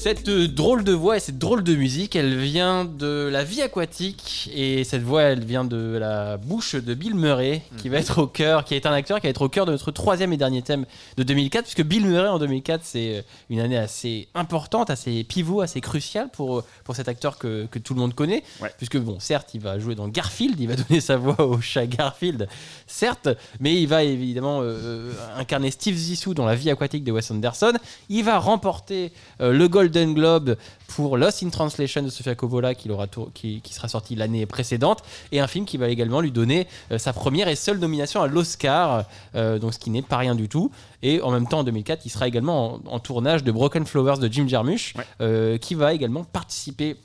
Cette 0.07 0.31
drôle 0.31 0.85
de 0.85 0.93
voix 0.93 1.17
et 1.17 1.21
cette 1.21 1.39
drôle 1.39 1.65
de 1.65 1.75
musique, 1.75 2.15
elle 2.15 2.37
vient 2.37 2.85
de 2.85 3.29
la 3.29 3.43
vie 3.43 3.61
aquatique 3.61 4.49
et 4.55 4.85
cette 4.85 5.03
voix, 5.03 5.23
elle 5.23 5.45
vient 5.45 5.65
de 5.65 5.97
la 5.99 6.37
bouche 6.37 6.77
de 6.77 6.95
Bill 6.95 7.17
Murray, 7.17 7.63
qui 7.79 7.89
va 7.89 7.99
être 7.99 8.23
au 8.23 8.29
cœur, 8.29 8.65
qui 8.65 8.77
est 8.77 8.87
un 8.87 8.93
acteur 8.93 9.19
qui 9.19 9.27
va 9.27 9.31
être 9.31 9.43
au 9.43 9.49
cœur 9.49 9.67
de 9.67 9.73
notre 9.73 9.91
troisième 9.91 10.33
et 10.33 10.37
dernier 10.37 10.63
thème 10.63 10.87
de 11.17 11.25
2004, 11.25 11.65
puisque 11.65 11.83
Bill 11.83 12.07
Murray 12.07 12.29
en 12.29 12.39
2004, 12.39 12.83
c'est 12.85 13.17
euh, 13.17 13.23
une 13.51 13.59
année 13.59 13.77
assez 13.77 14.29
importante, 14.37 14.91
assez 14.91 15.25
pivot, 15.25 15.61
assez 15.61 15.81
cruciale 15.81 16.29
pour, 16.33 16.61
euh, 16.61 16.65
pour 16.85 16.95
cet 16.95 17.09
acteur 17.09 17.37
que, 17.37 17.67
que 17.69 17.81
tout 17.81 17.93
le 17.93 17.99
monde 17.99 18.15
connaît, 18.15 18.45
Ouais. 18.63 18.71
puisque 18.77 18.99
bon, 18.99 19.19
certes, 19.19 19.55
il 19.55 19.61
va 19.61 19.81
jouer 19.81 19.97
dans 19.97 20.07
Garfield, 20.07 20.55
il 20.61 20.69
va 20.69 20.77
donner 20.77 21.01
sa 21.01 21.17
voix 21.17 21.41
au 21.45 21.61
chat 21.61 21.85
Garfield, 21.89 22.47
certes, 22.87 23.29
mais 23.59 23.75
il 23.83 23.89
va 23.89 24.05
évidemment 24.05 24.61
euh, 24.61 24.67
euh, 24.67 25.13
incarner 25.37 25.73
Steve 25.73 25.97
Zissou 25.97 26.33
dans 26.33 26.47
la 26.47 26.55
vie 26.55 26.71
aquatique 26.71 27.03
de 27.03 27.11
Wes 27.11 27.29
Anderson. 27.33 27.73
Il 28.09 28.23
va 28.23 28.39
remporter 28.39 29.11
euh, 29.41 29.51
le 29.51 29.67
Golden 29.67 29.96
Globe 30.05 30.57
pour 30.89 31.17
Lost 31.17 31.43
in 31.43 31.49
Translation 31.49 32.03
de 32.03 32.11
Sofia 32.11 32.35
Coppola 32.35 32.75
qui, 32.75 32.89
l'aura 32.89 33.07
tour- 33.07 33.31
qui, 33.35 33.61
qui 33.63 33.73
sera 33.75 33.89
sorti 33.89 34.15
l'année 34.15 34.47
précédente 34.47 35.03
et 35.33 35.41
un 35.41 35.47
film 35.47 35.65
qui 35.65 35.77
va 35.79 35.89
également 35.89 36.21
lui 36.21 36.31
donner 36.31 36.67
euh, 36.93 36.99
sa 36.99 37.13
première 37.13 37.49
et 37.49 37.57
seule 37.57 37.79
nomination 37.79 38.23
à 38.23 38.27
l'Oscar, 38.27 39.05
euh, 39.35 39.59
donc 39.59 39.75
ce 39.75 39.79
qui 39.79 39.91
n'est 39.91 40.03
pas 40.03 40.19
rien 40.19 40.35
du 40.35 40.49
tout. 40.49 40.71
Et 41.03 41.21
en 41.23 41.31
même 41.31 41.49
temps, 41.49 41.61
en 41.61 41.65
2004, 41.65 42.05
il 42.05 42.11
sera 42.11 42.29
également 42.29 42.75
en, 42.75 42.81
en 42.95 42.99
tournage 42.99 43.43
de 43.45 43.53
Broken 43.53 43.87
Flowers 43.87 44.19
de 44.19 44.31
Jim 44.33 44.47
Jarmusch, 44.49 44.95
Ouais. 44.97 45.05
euh, 45.21 45.59
qui 45.59 45.75
va 45.75 45.95
également 45.95 46.25
participer 46.25 46.97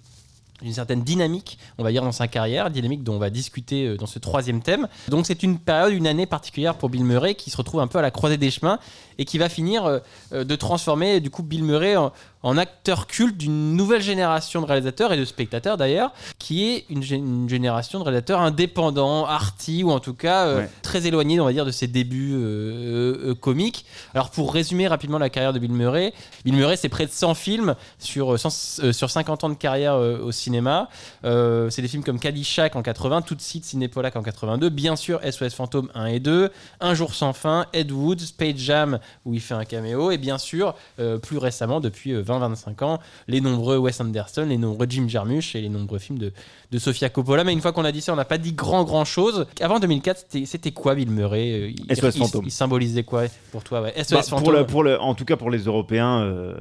d'une 0.62 0.74
certaine 0.74 1.02
dynamique, 1.04 1.58
on 1.80 1.84
va 1.84 1.92
dire, 1.92 2.04
dans 2.04 2.12
sa 2.12 2.28
carrière, 2.28 2.70
dynamique 2.70 3.04
dont 3.04 3.16
on 3.16 3.18
va 3.18 3.32
discuter 3.32 3.98
dans 3.98 4.06
ce 4.06 4.20
troisième 4.20 4.62
thème. 4.62 4.88
Donc 5.08 5.26
c'est 5.26 5.42
une 5.42 5.58
période, 5.58 5.92
une 5.92 6.06
année 6.06 6.28
particulière 6.28 6.76
pour 6.76 6.90
Bill 6.90 7.04
Murray 7.04 7.34
qui 7.34 7.50
se 7.50 7.58
retrouve 7.58 7.80
un 7.80 7.88
peu 7.88 7.98
à 7.98 8.04
la 8.04 8.12
croisée 8.12 8.38
des 8.38 8.52
chemins 8.52 8.78
et 9.18 9.26
qui 9.26 9.40
va 9.40 9.50
finir 9.50 10.02
de 10.32 10.56
transformer 10.56 11.20
du 11.20 11.32
coup 11.32 11.42
Bill 11.42 11.64
Murray 11.64 11.96
en, 11.96 12.12
en 12.44 12.58
acteur 12.58 13.08
culte 13.08 13.38
d'une 13.38 13.76
nouvelle 13.76 14.02
génération 14.02 14.62
de 14.62 14.66
réalisateurs 14.66 15.14
et 15.14 15.18
de 15.18 15.26
spectateurs 15.26 15.78
d'ailleurs, 15.78 16.12
qui 16.40 16.70
est 16.72 16.86
une, 16.90 17.02
gé- 17.02 17.16
une 17.18 17.48
génération 17.48 18.00
de 18.00 18.04
réalisateurs 18.04 18.40
indépendants, 18.42 19.26
arty 19.26 19.84
ou 19.84 19.92
en 19.92 20.00
tout 20.00 20.14
cas 20.14 20.48
euh, 20.48 20.58
Ouais. 20.62 20.70
très 20.82 21.06
éloignés, 21.08 21.40
on 21.40 21.46
va 21.46 21.54
dire, 21.54 21.66
de 21.66 21.72
ses 21.72 21.88
débuts 21.88 22.34
euh, 22.34 23.30
euh, 23.32 23.36
comiques. 23.36 23.86
Alors 24.14 24.32
pour 24.32 24.54
résumer 24.54 24.88
rapidement 24.88 25.18
la 25.18 25.30
carrière 25.30 25.54
de 25.54 25.60
Bill 25.60 25.72
Murray, 25.72 26.14
Bill 26.46 26.56
Murray 26.56 26.78
c'est 26.78 26.90
près 26.90 27.06
de 27.06 27.12
100 27.12 27.34
films 27.36 27.76
sur, 28.00 28.40
100 28.40 28.92
sur 28.92 29.10
50 29.10 29.44
ans 29.44 29.50
de 29.50 29.54
carrière 29.56 29.96
au 29.96 30.32
cinéma 30.32 30.90
c'est 31.24 31.82
des 31.82 31.88
films 31.88 32.04
comme 32.04 32.20
Caddyshack 32.20 32.76
en 32.76 32.82
80, 32.82 33.22
Tout 33.22 33.36
de 33.36 33.42
suite 33.42 33.66
Cinépolac 33.66 34.16
en 34.16 34.24
82, 34.24 34.70
bien 34.70 34.96
sûr 34.96 35.20
SOS 35.30 35.54
Fantôme 35.54 35.90
1 35.94 36.06
et 36.08 36.20
2, 36.20 36.50
Un 36.80 36.94
jour 36.94 37.14
sans 37.14 37.34
fin, 37.34 37.66
Ed 37.74 37.92
Wood, 37.92 38.20
Space 38.20 38.58
Jam 38.58 39.00
où 39.26 39.34
il 39.34 39.42
fait 39.42 39.54
un 39.54 39.66
caméo, 39.66 40.12
et 40.12 40.18
bien 40.18 40.38
sûr, 40.38 40.74
plus 41.22 41.38
récemment, 41.38 41.80
depuis 41.80 42.14
euh, 42.14 42.22
20-25 42.40 42.84
ans, 42.84 43.00
les 43.28 43.42
nombreux 43.42 43.78
Wes 43.78 44.00
Anderson, 44.00 44.46
les 44.48 44.58
nombreux 44.58 44.88
Jim 44.90 45.06
Jarmusch 45.08 45.56
et 45.56 45.62
les 45.62 45.70
nombreux 45.70 46.00
films 46.00 46.20
de, 46.20 46.32
de 46.72 46.78
Sofia 46.80 47.10
Coppola. 47.10 47.44
Mais 47.44 47.54
une 47.54 47.62
fois 47.62 47.72
qu'on 47.74 47.86
a 47.86 47.92
dit 47.92 48.02
ça, 48.02 48.14
on 48.14 48.16
n'a 48.16 48.26
pas 48.26 48.38
dit 48.38 48.54
grand 48.54 48.84
grand 48.84 49.06
chose. 49.06 49.46
Avant 49.62 49.80
2004, 49.80 50.26
c'était- 50.46 50.72
quoi 50.72 50.96
Bill 50.96 51.10
Murray 51.12 51.52
Euh, 51.52 51.70
il, 51.90 51.96
SOS 51.96 52.16
il- 52.16 52.20
Fantôme. 52.20 52.44
il 52.46 52.52
symbolisait 52.52 53.04
quoi 53.04 53.24
pour 53.52 53.64
toi 53.64 53.82
ouais. 53.82 53.94
SOS 53.98 54.12
Bah, 54.14 54.22
Fantôme. 54.24 54.44
pour 54.44 54.52
le, 54.54 54.66
pour 54.66 54.84
le, 54.84 55.00
en 55.00 55.14
tout 55.16 55.26
cas 55.26 55.36
pour 55.36 55.50
les 55.50 55.60
Européens, 55.60 56.22
euh, 56.22 56.54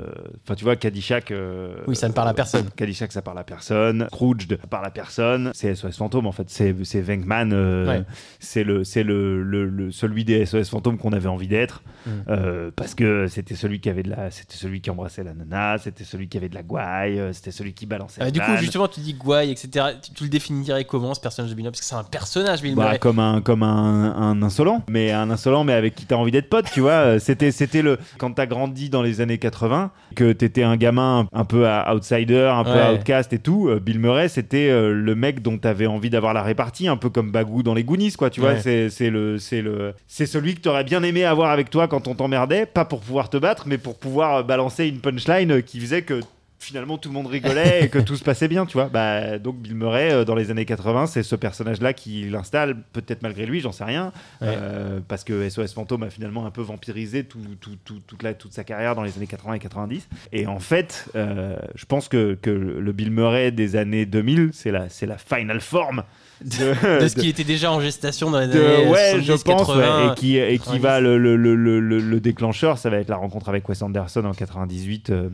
enfin 0.44 0.54
tu 0.54 0.64
vois, 0.64 0.76
Caddyshack. 0.76 1.30
euh, 1.30 1.74
Oui, 1.86 1.94
ça 1.96 2.08
ne 2.08 2.12
parle 2.12 2.28
à 2.28 2.34
personne. 2.34 2.68
Caddyshack, 2.76 3.12
ça 3.12 3.22
parle 3.22 3.38
à 3.38 3.44
personne. 3.44 4.06
Scrooge, 4.12 4.46
ça 4.48 4.66
parle 4.68 4.86
à 4.86 4.90
personne. 4.90 5.50
C'est 5.54 5.74
SOS 5.74 5.96
Fantôme 5.96 6.26
en 6.26 6.32
fait. 6.32 6.48
C'est 6.50 6.72
Venkman. 7.00 7.52
euh, 7.52 7.86
Ouais. 7.86 8.02
C'est 8.38 8.64
le, 8.64 8.84
c'est 8.84 9.02
le, 9.02 9.42
le- 9.42 9.66
le- 9.66 9.90
celui 9.92 10.24
des 10.24 10.44
SOS 10.46 10.68
Fantômes 10.70 10.98
qu'on 10.98 11.12
avait 11.12 11.28
envie 11.28 11.48
d'être 11.48 11.82
Mm. 12.06 12.70
parce 12.74 12.94
que 12.94 13.26
c'était 13.28 13.54
celui 13.54 13.80
qui 13.80 13.90
avait 13.90 14.02
de 14.02 14.10
la, 14.10 14.30
c'était 14.30 14.56
celui 14.56 14.80
qui 14.80 14.88
embrassait 14.90 15.22
la 15.22 15.34
nana, 15.34 15.59
c'était 15.82 16.04
celui 16.04 16.28
qui 16.28 16.36
avait 16.36 16.48
de 16.48 16.54
la 16.54 16.62
gouaille, 16.62 17.18
euh, 17.18 17.32
c'était 17.32 17.50
celui 17.50 17.72
qui 17.72 17.86
balançait. 17.86 18.20
Ah, 18.24 18.30
du 18.30 18.40
coup, 18.40 18.56
justement, 18.58 18.88
tu 18.88 19.00
dis 19.00 19.14
Gouaille, 19.14 19.50
etc. 19.50 19.86
Tu, 20.02 20.12
tu 20.12 20.24
le 20.24 20.30
définirais 20.30 20.84
comment 20.84 21.14
ce 21.14 21.20
personnage 21.20 21.50
de 21.50 21.54
Bill 21.54 21.64
Murray 21.64 21.72
Parce 21.72 21.80
que 21.80 21.86
c'est 21.86 21.94
un 21.94 22.04
personnage, 22.04 22.62
Bill 22.62 22.74
Bah, 22.74 22.82
Murray. 22.84 22.98
comme 22.98 23.18
un 23.18 23.40
comme 23.40 23.62
un, 23.62 24.14
un 24.16 24.42
insolent 24.42 24.82
mais 24.88 25.12
un 25.12 25.30
insolent 25.30 25.64
mais 25.64 25.72
avec 25.72 25.94
qui 25.94 26.06
t'as 26.06 26.16
envie 26.16 26.30
d'être 26.32 26.48
pote 26.48 26.66
tu 26.72 26.80
vois 26.80 26.92
Euh, 26.92 27.18
c'était 27.18 27.50
c'était 27.50 27.82
le 27.82 27.98
quand 28.18 28.32
t'as 28.32 28.46
grandi 28.46 28.90
dans 28.90 29.02
les 29.02 29.20
années 29.20 29.38
80 29.38 29.90
que 30.16 30.32
t'étais 30.32 30.62
un 30.62 30.76
gamin 30.76 31.26
un 31.32 31.44
peu 31.44 31.66
outsider 31.68 32.50
un 32.52 32.64
peu 32.64 32.70
Ouais. 32.70 32.94
outcast 32.94 33.32
et 33.32 33.38
tout 33.38 33.68
euh, 33.68 33.80
Bill 33.80 33.98
Murray 33.98 34.28
c'était 34.28 34.70
le 34.70 35.14
mec 35.14 35.42
dont 35.42 35.58
t'avais 35.58 35.86
envie 35.86 36.10
d'avoir 36.10 36.32
la 36.34 36.42
répartie 36.42 36.88
un 36.88 36.96
peu 36.96 37.10
comme 37.10 37.30
Bagou 37.32 37.62
dans 37.62 37.74
les 37.74 37.84
Goonies 37.84 38.12
quoi 38.12 38.30
tu 38.30 38.40
vois 38.40 38.56
c'est 38.58 38.90
c'est 38.90 39.10
le 39.10 39.38
c'est 39.38 39.60
le 39.62 39.94
c'est 40.06 40.26
celui 40.26 40.54
que 40.54 40.60
t'aurais 40.60 40.84
bien 40.84 41.02
aimé 41.02 41.24
avoir 41.24 41.50
avec 41.50 41.70
toi 41.70 41.88
quand 41.88 42.06
on 42.08 42.14
t'emmerdait 42.14 42.66
pas 42.66 42.84
pour 42.84 43.00
pouvoir 43.00 43.28
te 43.30 43.36
battre 43.36 43.64
mais 43.66 43.78
pour 43.78 43.98
pouvoir 43.98 44.44
balancer 44.44 44.86
une 44.86 45.00
punchline 45.00 45.49
euh, 45.50 45.60
qui 45.60 45.80
faisait 45.80 46.02
que 46.02 46.20
finalement 46.62 46.98
tout 46.98 47.08
le 47.08 47.14
monde 47.14 47.26
rigolait 47.26 47.84
et 47.84 47.88
que 47.88 47.98
tout 48.06 48.16
se 48.16 48.22
passait 48.22 48.46
bien, 48.46 48.66
tu 48.66 48.74
vois. 48.74 48.90
Bah, 48.90 49.38
donc 49.38 49.56
Bill 49.56 49.74
Murray, 49.74 50.12
euh, 50.12 50.24
dans 50.26 50.34
les 50.34 50.50
années 50.50 50.66
80, 50.66 51.06
c'est 51.06 51.22
ce 51.22 51.34
personnage-là 51.34 51.94
qui 51.94 52.28
l'installe, 52.28 52.76
peut-être 52.92 53.22
malgré 53.22 53.46
lui, 53.46 53.60
j'en 53.60 53.72
sais 53.72 53.84
rien, 53.84 54.12
Ouais. 54.42 54.48
euh, 54.50 55.00
parce 55.08 55.24
que 55.24 55.48
SOS 55.48 55.72
Fantôme 55.72 56.02
a 56.02 56.10
finalement 56.10 56.44
un 56.44 56.50
peu 56.50 56.60
vampirisé 56.60 57.24
tout, 57.24 57.38
tout- 57.62 57.78
tout- 57.84 58.00
toute, 58.06 58.22
la- 58.22 58.34
toute 58.34 58.52
sa 58.52 58.62
carrière 58.64 58.94
dans 58.94 59.02
les 59.02 59.16
années 59.16 59.26
80 59.26 59.54
et 59.54 59.58
90. 59.58 60.06
Et 60.32 60.46
en 60.46 60.58
fait, 60.60 61.06
euh, 61.16 61.56
je 61.74 61.86
pense 61.86 62.08
que, 62.08 62.34
que 62.34 62.50
le 62.50 62.92
Bill 62.92 63.10
Murray 63.10 63.52
des 63.52 63.76
années 63.76 64.04
2000, 64.04 64.50
c'est 64.52 64.70
la, 64.70 64.90
c'est 64.90 65.06
la 65.06 65.16
final 65.16 65.62
form 65.62 66.02
de, 66.44 67.00
de 67.02 67.08
ce 67.08 67.14
qui 67.16 67.28
était 67.28 67.44
déjà 67.44 67.70
en 67.72 67.80
gestation 67.80 68.30
dans 68.30 68.40
les 68.40 68.46
années 68.46 68.88
ouais, 68.88 69.10
70, 69.22 69.24
je 69.26 69.32
pense, 69.32 69.66
80. 69.68 69.76
ouais, 70.06 70.12
et 70.12 70.14
qui, 70.16 70.36
et 70.38 70.52
qui 70.58 70.64
90. 70.78 70.78
va 70.82 71.00
le, 71.00 71.18
le, 71.18 71.36
le, 71.36 71.54
le, 71.54 71.80
le- 71.80 72.00
le 72.00 72.20
déclencheur, 72.20 72.78
ça 72.78 72.90
va 72.90 72.96
être 72.98 73.08
la 73.08 73.16
rencontre 73.16 73.48
avec 73.48 73.68
Wes 73.68 73.80
Anderson 73.82 74.24
en 74.24 74.32
98 74.32 75.10
euh, 75.10 75.28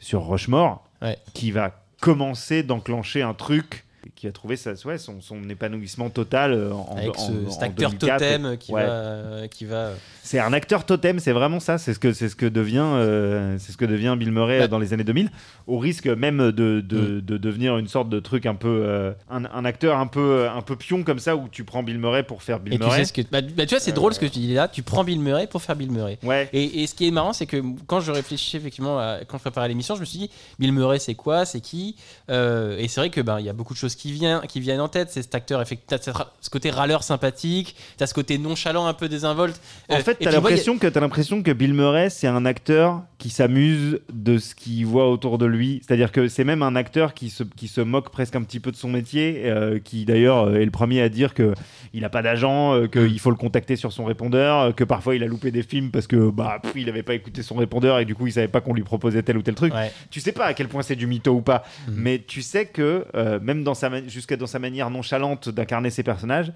sur 0.00 0.26
Rushmore, 0.28 0.82
Ouais. 1.02 1.16
qui 1.34 1.50
va 1.52 1.72
commencer 2.00 2.62
d'enclencher 2.62 3.22
un 3.22 3.34
truc 3.34 3.84
qui 4.14 4.26
a 4.26 4.32
trouvé 4.32 4.56
sa, 4.56 4.72
ouais, 4.84 4.98
son, 4.98 5.20
son 5.20 5.48
épanouissement 5.48 6.10
total 6.10 6.52
euh, 6.52 6.72
en, 6.72 6.96
Avec 6.96 7.16
ce, 7.16 7.46
en 7.46 7.50
cet 7.50 7.62
acteur 7.62 7.90
2004. 7.90 8.18
totem 8.20 8.56
qui 8.58 8.72
Ouais. 8.72 8.84
va, 8.84 8.88
euh, 8.90 9.46
qui 9.48 9.64
va. 9.64 9.90
C'est 10.22 10.38
un 10.38 10.52
acteur 10.52 10.84
totem, 10.84 11.18
c'est 11.18 11.32
vraiment 11.32 11.60
ça. 11.60 11.78
C'est 11.78 11.94
ce 11.94 11.98
que 11.98 12.12
c'est 12.12 12.28
ce 12.28 12.36
que 12.36 12.46
devient, 12.46 12.82
euh, 12.84 13.56
c'est 13.58 13.72
ce 13.72 13.76
que 13.76 13.84
devient 13.84 14.14
Bill 14.18 14.32
Murray 14.32 14.58
Bah. 14.60 14.68
dans 14.68 14.78
les 14.78 14.92
années 14.92 15.04
2000, 15.04 15.30
au 15.66 15.78
risque 15.78 16.06
même 16.06 16.38
de, 16.52 16.80
de, 16.80 17.20
de 17.20 17.36
devenir 17.38 17.78
une 17.78 17.88
sorte 17.88 18.08
de 18.08 18.20
truc 18.20 18.46
un 18.46 18.54
peu, 18.54 18.68
euh, 18.84 19.12
un, 19.30 19.44
un 19.44 19.64
acteur 19.64 19.98
un 19.98 20.06
peu, 20.06 20.48
un 20.48 20.62
peu 20.62 20.76
pion 20.76 21.02
comme 21.04 21.18
ça 21.18 21.36
où 21.36 21.48
tu 21.48 21.64
prends 21.64 21.82
Bill 21.82 21.98
Murray 21.98 22.22
pour 22.22 22.42
faire 22.42 22.60
Bill 22.60 22.74
Et 22.74 22.78
tu 22.78 22.84
Murray. 22.84 22.98
sais 22.98 23.04
ce 23.06 23.12
que. 23.12 23.22
Bah, 23.30 23.40
bah, 23.40 23.66
tu 23.66 23.74
vois, 23.74 23.80
c'est 23.80 23.92
drôle 23.92 24.14
ce 24.14 24.20
que 24.20 24.26
tu 24.26 24.38
dis 24.40 24.54
là. 24.54 24.68
Tu 24.68 24.82
prends 24.82 25.04
Bill 25.04 25.20
Murray 25.20 25.46
pour 25.46 25.62
faire 25.62 25.76
Bill 25.76 25.90
Murray. 25.90 26.18
Ouais. 26.22 26.48
Et, 26.52 26.82
et 26.82 26.86
ce 26.86 26.94
qui 26.94 27.06
est 27.06 27.10
marrant, 27.10 27.32
c'est 27.32 27.46
que 27.46 27.62
quand 27.86 28.00
je 28.00 28.12
réfléchissais 28.12 28.58
effectivement, 28.58 28.98
à- 28.98 29.18
quand 29.26 29.38
je 29.38 29.42
préparais 29.42 29.68
l'émission, 29.68 29.94
je 29.94 30.00
me 30.00 30.04
suis 30.04 30.18
dit, 30.18 30.30
Bill 30.58 30.72
Murray, 30.72 30.98
c'est 30.98 31.14
quoi 31.14 31.44
C'est 31.44 31.60
qui 31.60 31.96
Euh, 32.30 32.76
Et 32.78 32.88
c'est 32.88 33.00
vrai 33.00 33.10
que 33.10 33.20
ben, 33.20 33.38
il 33.40 33.46
y 33.46 33.48
a 33.48 33.52
beaucoup 33.52 33.72
de 33.74 33.78
choses 33.78 33.94
qui, 33.96 34.12
viennent 34.12 34.40
qui 34.48 34.60
viennent 34.60 34.80
en 34.80 34.88
tête. 34.88 35.08
C'est 35.10 35.22
cet 35.22 35.34
acteur, 35.34 35.60
effectivement, 35.62 35.98
t'as 36.04 36.12
ce- 36.42 36.50
côté 36.50 36.70
râleur 36.70 37.02
sympathique, 37.02 37.74
t'as 37.96 38.06
ce 38.06 38.14
côté 38.14 38.38
nonchalant, 38.38 38.86
un 38.86 38.94
peu 38.94 39.08
désinvolte. 39.08 39.60
En 39.88 39.96
Euh, 39.96 40.00
fait, 40.00 40.14
t'as 40.16 40.30
l'impression 40.30 40.78
que 40.78 40.86
t'as 40.86 41.00
l'impression 41.00 41.42
que 41.42 41.50
Bill 41.50 41.74
Murray, 41.74 42.10
c'est 42.10 42.26
un 42.28 42.44
acteur 42.46 43.02
qui 43.26 43.32
s'amuse 43.32 43.98
de 44.12 44.38
ce 44.38 44.54
qu'il 44.54 44.86
voit 44.86 45.10
autour 45.10 45.36
de 45.36 45.46
lui. 45.46 45.80
C'est-à-dire 45.84 46.12
que 46.12 46.28
c'est 46.28 46.44
même 46.44 46.62
un 46.62 46.76
acteur 46.76 47.12
qui 47.12 47.28
se, 47.28 47.42
qui 47.42 47.66
se 47.66 47.80
moque 47.80 48.10
presque 48.10 48.36
un 48.36 48.42
petit 48.44 48.60
peu 48.60 48.70
de 48.70 48.76
son 48.76 48.88
métier, 48.88 49.42
euh, 49.46 49.80
qui 49.80 50.04
d'ailleurs 50.04 50.44
euh, 50.46 50.60
est 50.60 50.64
le 50.64 50.70
premier 50.70 51.00
à 51.02 51.08
dire 51.08 51.34
que 51.34 51.52
il 51.92 52.04
a 52.04 52.08
pas 52.08 52.22
d'agent, 52.22 52.74
euh, 52.76 52.86
qu'il 52.86 53.18
faut 53.18 53.30
le 53.30 53.36
contacter 53.36 53.74
sur 53.74 53.92
son 53.92 54.04
répondeur, 54.04 54.72
que 54.76 54.84
parfois 54.84 55.16
il 55.16 55.24
a 55.24 55.26
loupé 55.26 55.50
des 55.50 55.64
films 55.64 55.90
parce 55.90 56.06
que 56.06 56.30
bah 56.30 56.60
pff, 56.62 56.74
il 56.76 56.88
avait 56.88 57.02
pas 57.02 57.14
écouté 57.14 57.42
son 57.42 57.56
répondeur 57.56 57.98
et 57.98 58.04
du 58.04 58.14
coup 58.14 58.28
il 58.28 58.32
savait 58.32 58.46
pas 58.46 58.60
qu'on 58.60 58.74
lui 58.74 58.84
proposait 58.84 59.24
tel 59.24 59.36
ou 59.38 59.42
tel 59.42 59.56
truc. 59.56 59.74
Ouais. 59.74 59.90
Tu 60.10 60.20
sais 60.20 60.30
pas 60.30 60.44
à 60.44 60.54
quel 60.54 60.68
point 60.68 60.82
c'est 60.82 60.94
du 60.94 61.08
mytho 61.08 61.32
ou 61.32 61.42
pas, 61.42 61.64
Mhm. 61.88 61.94
mais 61.96 62.22
tu 62.24 62.42
sais 62.42 62.66
que 62.66 63.06
euh, 63.16 63.40
même 63.40 63.64
dans 63.64 63.74
sa 63.74 63.90
jusqu'à 64.06 64.36
dans 64.36 64.46
sa 64.46 64.60
manière 64.60 64.88
nonchalante 64.88 65.48
d'incarner 65.48 65.90
ses 65.90 66.04
personnages, 66.04 66.52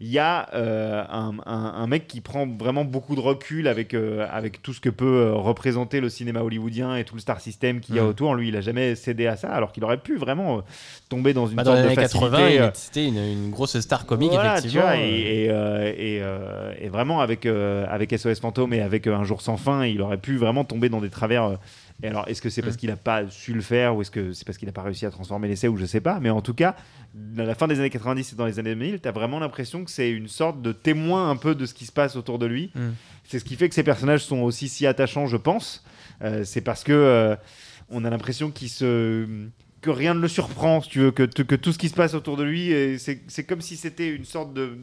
il 0.00 0.08
y 0.08 0.18
a 0.18 0.48
euh, 0.54 1.02
un, 1.10 1.32
un- 1.46 1.74
un 1.76 1.86
mec 1.86 2.06
qui 2.06 2.20
prend 2.20 2.46
vraiment 2.46 2.84
beaucoup 2.84 3.14
de 3.14 3.20
recul 3.20 3.68
avec, 3.68 3.94
euh, 3.94 4.26
avec 4.30 4.62
tout 4.62 4.72
ce 4.72 4.80
que 4.80 4.88
peut 4.88 5.04
euh, 5.06 5.34
représenter 5.34 6.00
le 6.00 6.08
cinéma 6.08 6.40
hollywoodien 6.42 6.96
et 6.96 7.04
tout 7.04 7.14
le 7.14 7.20
star 7.20 7.40
system 7.40 7.80
qu'il 7.80 7.94
y 7.94 7.98
a 7.98 8.02
Mhm. 8.02 8.08
autour. 8.08 8.34
Lui, 8.34 8.48
il 8.48 8.56
a 8.56 8.60
jamais 8.60 8.94
cédé 8.94 9.26
à 9.26 9.36
ça, 9.36 9.50
alors 9.52 9.72
qu'il 9.72 9.84
aurait 9.84 9.98
pu 9.98 10.16
vraiment 10.16 10.62
tomber 11.08 11.32
dans 11.32 11.46
une 11.46 11.56
bah, 11.56 11.64
dans 11.64 11.72
sorte 11.74 11.84
les 11.84 11.90
de 11.90 11.94
facilité. 12.00 12.30
80, 12.30 12.48
il 12.50 12.58
euh, 12.60 12.68
était- 12.68 12.78
c'était 12.78 13.06
une, 13.06 13.18
une 13.18 13.50
grosse 13.50 13.78
star 13.80 14.06
comique, 14.06 14.30
voilà, 14.32 14.52
tu 14.60 14.68
effectivement. 14.68 14.82
vois, 14.86 14.96
et, 14.98 15.44
et, 15.46 16.16
et, 16.16 16.22
et 16.80 16.88
vraiment 16.88 17.20
avec, 17.20 17.46
avec 17.46 18.12
SOS 18.12 18.40
Fantôme 18.40 18.72
et 18.74 18.80
avec 18.80 19.06
Un 19.06 19.24
jour 19.24 19.40
sans 19.42 19.56
fin, 19.56 19.84
il 19.84 20.00
aurait 20.02 20.18
pu 20.18 20.36
vraiment 20.36 20.64
tomber 20.64 20.88
dans 20.88 21.00
des 21.00 21.10
travers. 21.10 21.58
Et 22.02 22.08
alors, 22.08 22.26
est-ce 22.28 22.42
que 22.42 22.50
c'est 22.50 22.60
parce 22.62 22.74
Mm. 22.74 22.78
qu'il 22.78 22.88
n'a 22.90 22.96
pas 22.96 23.28
su 23.30 23.52
le 23.54 23.60
faire 23.60 23.94
ou 23.96 24.02
est-ce 24.02 24.10
que 24.10 24.32
c'est 24.32 24.44
parce 24.44 24.58
qu'il 24.58 24.66
n'a 24.66 24.72
pas 24.72 24.82
réussi 24.82 25.06
à 25.06 25.10
transformer 25.10 25.48
l'essai 25.48 25.68
ou 25.68 25.76
je 25.76 25.86
sais 25.86 26.00
pas, 26.00 26.18
mais 26.20 26.30
en 26.30 26.42
tout 26.42 26.54
cas, 26.54 26.74
à 27.38 27.44
la 27.44 27.54
fin 27.54 27.68
des 27.68 27.78
années 27.78 27.90
90 27.90 28.32
et 28.32 28.36
dans 28.36 28.46
les 28.46 28.58
années 28.58 28.74
2000, 28.74 29.00
tu 29.00 29.08
as 29.08 29.12
vraiment 29.12 29.38
l'impression 29.38 29.84
que 29.84 29.90
c'est 29.90 30.10
une 30.10 30.28
sorte 30.28 30.60
de 30.60 30.72
témoin 30.72 31.30
un 31.30 31.36
peu 31.36 31.54
de 31.54 31.66
ce 31.66 31.74
qui 31.74 31.86
se 31.86 31.92
passe 31.92 32.16
autour 32.16 32.38
de 32.38 32.46
lui. 32.46 32.72
Mm. 32.74 32.80
C'est 33.24 33.38
ce 33.38 33.44
qui 33.44 33.56
fait 33.56 33.68
que 33.68 33.74
ces 33.74 33.84
personnages 33.84 34.24
sont 34.24 34.40
aussi 34.40 34.68
si 34.68 34.86
attachants, 34.86 35.26
je 35.26 35.36
pense. 35.36 35.84
Euh, 36.22 36.44
c'est 36.44 36.60
parce 36.60 36.84
que 36.84 36.92
euh, 36.92 37.36
on 37.88 38.04
a 38.04 38.10
l'impression 38.10 38.52
se 38.54 39.26
que 39.80 39.90
rien 39.90 40.14
ne 40.14 40.20
le 40.20 40.28
surprend, 40.28 40.80
si 40.80 40.88
tu 40.88 40.98
veux, 41.00 41.10
que, 41.10 41.24
tout 41.26 41.72
ce 41.72 41.78
qui 41.78 41.90
se 41.90 41.94
passe 41.94 42.14
autour 42.14 42.38
de 42.38 42.42
lui, 42.42 42.72
c'est 42.98 43.44
comme 43.44 43.60
si 43.60 43.76
c'était 43.76 44.08
une 44.08 44.24
sorte 44.24 44.54
de, 44.54 44.78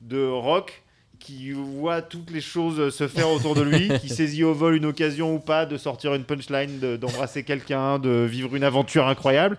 de 0.00 0.26
rock 0.26 0.82
qui 1.20 1.52
voit 1.52 2.02
toutes 2.02 2.30
les 2.30 2.40
choses 2.40 2.92
se 2.94 3.06
faire 3.06 3.30
autour 3.30 3.54
de 3.54 3.62
lui, 3.62 3.90
qui 4.00 4.08
saisit 4.14 4.42
au 4.42 4.54
vol 4.54 4.74
une 4.74 4.86
occasion 4.86 5.34
ou 5.34 5.38
pas 5.38 5.66
de 5.66 5.76
sortir 5.76 6.14
une 6.14 6.24
punchline, 6.24 6.78
de- 6.80 6.96
d'embrasser 6.96 7.44
quelqu'un, 7.44 7.98
de 7.98 8.26
vivre 8.28 8.56
une 8.56 8.64
aventure 8.64 9.06
incroyable, 9.06 9.56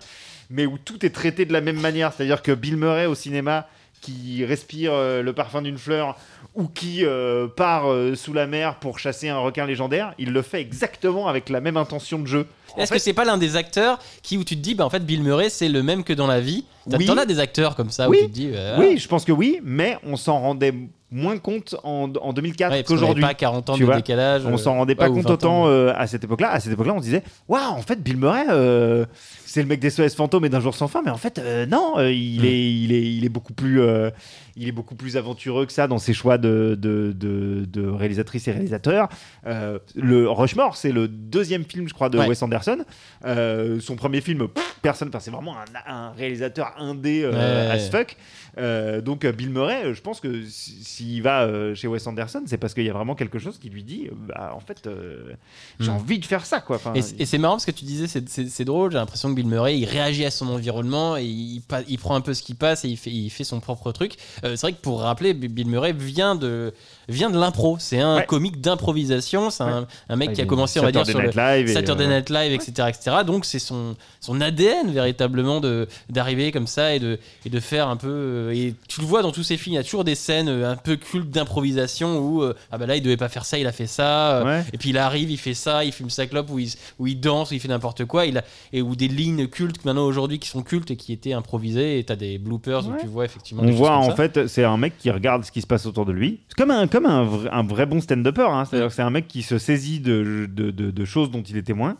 mais 0.50 0.66
où 0.66 0.76
tout 0.76 1.06
est 1.06 1.10
traité 1.10 1.44
de 1.46 1.52
la 1.52 1.60
même 1.60 1.80
manière. 1.80 2.12
C'est-à-dire 2.12 2.42
que 2.42 2.52
Bill 2.52 2.76
Murray 2.76 3.06
au 3.06 3.14
cinéma, 3.14 3.66
qui 4.00 4.44
respire 4.44 4.90
euh, 4.92 5.22
le 5.22 5.32
parfum 5.32 5.62
d'une 5.62 5.78
fleur 5.78 6.16
ou 6.56 6.66
qui 6.66 7.04
euh, 7.04 7.46
part 7.46 7.88
euh, 7.90 8.16
sous 8.16 8.32
la 8.32 8.48
mer 8.48 8.74
pour 8.80 8.98
chasser 8.98 9.28
un 9.28 9.38
requin 9.38 9.64
légendaire, 9.64 10.12
il 10.18 10.32
le 10.32 10.42
fait 10.42 10.60
exactement 10.60 11.28
avec 11.28 11.48
la 11.48 11.60
même 11.60 11.76
intention 11.76 12.18
de 12.18 12.26
jeu. 12.26 12.46
Est-ce 12.76 12.88
fait, 12.88 12.96
que 12.96 13.00
c'est 13.00 13.12
pas 13.12 13.24
l'un 13.24 13.38
des 13.38 13.54
acteurs 13.54 14.00
qui 14.22 14.36
où 14.38 14.42
tu 14.44 14.56
te 14.56 14.60
dis 14.60 14.74
bah 14.74 14.84
en 14.84 14.90
fait 14.90 15.06
Bill 15.06 15.22
Murray 15.22 15.50
c'est 15.50 15.68
le 15.68 15.84
même 15.84 16.02
que 16.02 16.12
dans 16.12 16.26
la 16.26 16.40
vie? 16.40 16.64
T'as- 16.90 16.96
Oui. 16.96 17.06
T'en 17.06 17.16
as 17.16 17.26
des 17.26 17.38
acteurs 17.38 17.76
comme 17.76 17.90
ça 17.90 18.08
Oui. 18.08 18.16
où 18.18 18.20
tu 18.24 18.26
te 18.28 18.34
dis 18.34 18.50
euh, 18.52 18.76
Oui, 18.80 18.98
je 18.98 19.06
pense 19.06 19.24
que 19.24 19.30
oui, 19.30 19.60
mais 19.62 19.96
on 20.04 20.16
s'en 20.16 20.40
rendait 20.40 20.74
moins 21.12 21.38
compte 21.38 21.76
en, 21.84 22.10
en 22.20 22.32
2004 22.32 22.70
ouais, 22.72 22.78
parce 22.78 22.88
qu'on 22.88 22.94
avait 22.94 23.00
qu'aujourd'hui. 23.00 23.22
pas 23.22 23.34
40 23.34 23.70
ans 23.70 23.74
Tu 23.74 23.80
de 23.80 23.84
vois, 23.86 23.96
décalage. 23.96 24.42
On 24.46 24.54
euh, 24.54 24.56
s'en 24.56 24.74
rendait 24.74 24.94
pas 24.94 25.04
ouais, 25.04 25.10
ou 25.10 25.14
compte 25.14 25.24
20 25.24 25.30
ans. 25.30 25.34
autant 25.34 25.68
euh, 25.68 25.92
à 25.96 26.06
cette 26.06 26.24
époque-là. 26.24 26.50
À 26.50 26.58
cette 26.60 26.72
époque-là, 26.72 26.94
on 26.94 26.98
se 26.98 27.04
disait 27.04 27.22
Waouh, 27.48 27.62
en 27.72 27.82
fait, 27.82 28.02
Bill 28.02 28.16
Murray, 28.16 28.46
euh, 28.50 29.04
c'est 29.44 29.60
le 29.62 29.68
mec 29.68 29.80
des 29.80 29.90
SOS 29.90 30.14
Fantômes 30.14 30.44
et 30.46 30.48
d'un 30.48 30.60
jour 30.60 30.74
sans 30.74 30.88
fin, 30.88 31.02
mais 31.04 31.10
en 31.10 31.18
fait, 31.18 31.38
euh, 31.38 31.66
non, 31.66 31.94
euh, 31.98 32.10
il, 32.10 32.40
Mm. 32.40 32.44
est, 32.46 32.72
il, 32.72 32.92
est, 32.92 33.02
il, 33.14 33.24
est 33.24 33.28
beaucoup 33.28 33.52
plus, 33.52 33.80
euh, 33.82 34.10
il 34.56 34.66
est 34.68 34.72
beaucoup 34.72 34.94
plus 34.94 35.16
aventureux 35.18 35.66
que 35.66 35.72
ça 35.72 35.86
dans 35.86 35.98
ses 35.98 36.14
choix 36.14 36.38
de, 36.38 36.76
de, 36.80 37.12
de, 37.14 37.66
de 37.66 37.86
réalisatrice 37.86 38.48
et 38.48 38.52
réalisateur. 38.52 39.08
Euh, 39.46 39.78
le 39.94 40.28
Rushmore, 40.30 40.76
c'est 40.76 40.92
le 40.92 41.08
deuxième 41.08 41.64
film, 41.64 41.86
je 41.88 41.92
crois, 41.94 42.08
de 42.08 42.18
Ouais. 42.18 42.28
Wes 42.28 42.42
Anderson. 42.42 42.78
Euh, 43.26 43.78
son 43.80 43.96
premier 43.96 44.20
film, 44.22 44.48
pff, 44.48 44.76
personne, 44.80 45.08
enfin, 45.08 45.20
c'est 45.20 45.30
vraiment 45.30 45.54
un, 45.86 45.92
un 45.92 46.12
réalisateur 46.12 46.72
indé 46.78 47.22
euh, 47.24 47.72
as 47.72 47.90
fuck. 47.90 48.16
Euh, 48.58 49.00
donc, 49.00 49.24
Bill 49.26 49.50
Murray, 49.50 49.86
euh, 49.86 49.94
je 49.94 50.00
pense 50.02 50.20
que 50.20 50.44
si, 50.44 50.84
s'il 50.84 51.22
va 51.22 51.42
euh, 51.44 51.74
chez 51.74 51.88
Wes 51.88 52.06
Anderson, 52.06 52.42
c'est 52.46 52.58
parce 52.58 52.74
qu'il 52.74 52.84
y 52.84 52.90
a 52.90 52.92
vraiment 52.92 53.14
quelque 53.14 53.38
chose 53.38 53.58
qui 53.58 53.70
lui 53.70 53.82
dit 53.82 54.08
bah, 54.28 54.52
en 54.54 54.60
fait, 54.60 54.86
euh, 54.86 55.32
j'ai 55.80 55.90
Mm. 55.90 55.94
envie 55.94 56.18
de 56.18 56.24
faire 56.26 56.44
ça. 56.44 56.60
Quoi. 56.60 56.76
Enfin, 56.76 56.92
Et, 56.94 57.02
c'est 57.24 57.38
marrant 57.38 57.54
parce 57.54 57.64
que 57.66 57.70
tu 57.70 57.84
disais, 57.84 58.06
c'est- 58.06 58.64
drôle, 58.64 58.92
j'ai 58.92 58.98
l'impression 58.98 59.30
que 59.30 59.34
Bill 59.34 59.46
Murray, 59.46 59.78
il 59.78 59.86
réagit 59.86 60.24
à 60.24 60.30
son 60.30 60.48
environnement 60.48 61.16
et 61.16 61.24
il, 61.24 61.62
prend 61.98 62.14
un 62.14 62.20
peu 62.20 62.34
ce 62.34 62.42
qui 62.42 62.54
passe 62.54 62.84
et 62.84 62.88
il 62.88 62.96
fait, 62.96 63.10
il 63.10 63.30
fait 63.30 63.44
son 63.44 63.60
propre 63.60 63.90
truc. 63.92 64.16
Euh, 64.44 64.54
c'est 64.56 64.66
vrai 64.66 64.72
que 64.72 64.80
pour 64.82 65.00
rappeler, 65.00 65.32
Bill 65.34 65.66
Murray 65.66 65.92
vient 65.92 66.34
de, 66.34 66.74
vient 67.08 67.30
de 67.30 67.38
l'impro. 67.38 67.76
C'est 67.80 68.00
un 68.00 68.16
Ouais. 68.18 68.26
comique 68.26 68.60
d'improvisation. 68.60 69.50
C'est 69.50 69.62
un, 69.64 69.86
un 70.08 70.16
mec 70.16 70.30
Ah, 70.32 70.34
qui 70.34 70.42
a 70.42 70.46
commencé, 70.46 70.78
on 70.78 70.82
va 70.82 70.92
dire, 70.92 71.06
Saturday 71.06 71.30
sur 71.32 71.40
le 71.42 71.42
Night 71.46 71.58
Live 71.66 71.70
et, 71.70 71.72
Saturday 71.72 72.06
Night 72.06 72.30
Live, 72.30 72.52
etc., 72.52 72.88
etc. 72.88 73.16
Donc 73.26 73.44
c'est 73.46 73.58
son, 73.58 73.96
son 74.20 74.40
ADN 74.40 74.90
véritablement 74.92 75.60
de 75.60 75.88
d'arriver 76.10 76.52
comme 76.52 76.66
ça 76.66 76.94
et 76.94 76.98
de, 76.98 77.18
et 77.46 77.50
de 77.50 77.60
faire 77.60 77.88
un 77.88 77.96
peu. 77.96 78.41
Euh, 78.48 78.50
Et 78.54 78.74
tu 78.88 79.00
le 79.00 79.06
vois 79.06 79.22
dans 79.22 79.32
tous 79.32 79.42
ses 79.42 79.56
films, 79.56 79.74
il 79.74 79.76
y 79.76 79.80
a 79.80 79.84
toujours 79.84 80.04
des 80.04 80.14
scènes 80.14 80.48
euh, 80.48 80.70
un 80.70 80.76
peu 80.76 80.96
cultes 80.96 81.30
d'improvisation 81.30 82.18
où 82.18 82.42
euh, 82.42 82.54
ah 82.70 82.78
bah 82.78 82.86
là 82.86 82.96
il 82.96 83.02
devait 83.02 83.16
pas 83.16 83.28
faire 83.28 83.44
ça, 83.44 83.58
il 83.58 83.66
a 83.66 83.72
fait 83.72 83.86
ça. 83.86 84.42
Ouais. 84.44 84.64
et 84.72 84.78
puis 84.78 84.90
il 84.90 84.98
arrive, 84.98 85.30
il 85.30 85.38
fait 85.38 85.54
ça, 85.54 85.84
il 85.84 85.92
fume 85.92 86.10
sa 86.10 86.26
clope, 86.26 86.50
où 86.50 86.58
il, 86.58 86.68
où 86.98 87.06
il 87.06 87.18
danse, 87.20 87.50
où 87.50 87.54
il 87.54 87.60
fait 87.60 87.68
n'importe 87.68 88.04
quoi. 88.04 88.26
Il 88.26 88.38
a, 88.38 88.44
et 88.72 88.82
où 88.82 88.96
des 88.96 89.08
lignes 89.08 89.46
cultes 89.48 89.84
maintenant 89.84 90.04
aujourd'hui 90.06 90.38
qui 90.38 90.48
sont 90.48 90.62
cultes 90.62 90.90
et 90.90 90.96
qui 90.96 91.12
étaient 91.12 91.32
improvisées. 91.32 91.98
Et 91.98 92.04
t'as 92.04 92.16
des 92.16 92.38
bloopers 92.38 92.86
où 92.88 92.92
tu 93.00 93.06
vois 93.06 93.24
effectivement. 93.24 93.62
On 93.64 93.70
voit 93.72 93.96
en 93.96 94.10
ça. 94.10 94.16
fait, 94.16 94.46
c'est 94.48 94.64
un 94.64 94.76
mec 94.76 94.94
qui 94.98 95.10
regarde 95.10 95.44
ce 95.44 95.52
qui 95.52 95.60
se 95.60 95.66
passe 95.66 95.86
autour 95.86 96.06
de 96.06 96.12
lui. 96.12 96.40
C'est 96.48 96.56
comme 96.56 96.70
un, 96.70 96.86
comme 96.86 97.06
un, 97.06 97.24
vrai, 97.24 97.48
un 97.52 97.62
vrai 97.62 97.86
bon 97.86 98.00
stand-upper. 98.00 98.42
Hein. 98.48 98.64
C'est-à-dire 98.64 98.88
que 98.88 98.94
c'est 98.94 99.02
un 99.02 99.10
mec 99.10 99.28
qui 99.28 99.42
se 99.42 99.58
saisit 99.58 100.00
de, 100.00 100.48
de, 100.52 100.70
de- 100.70 100.90
de 100.90 101.04
choses 101.04 101.30
dont 101.30 101.42
il 101.42 101.56
est 101.56 101.62
témoin 101.62 101.96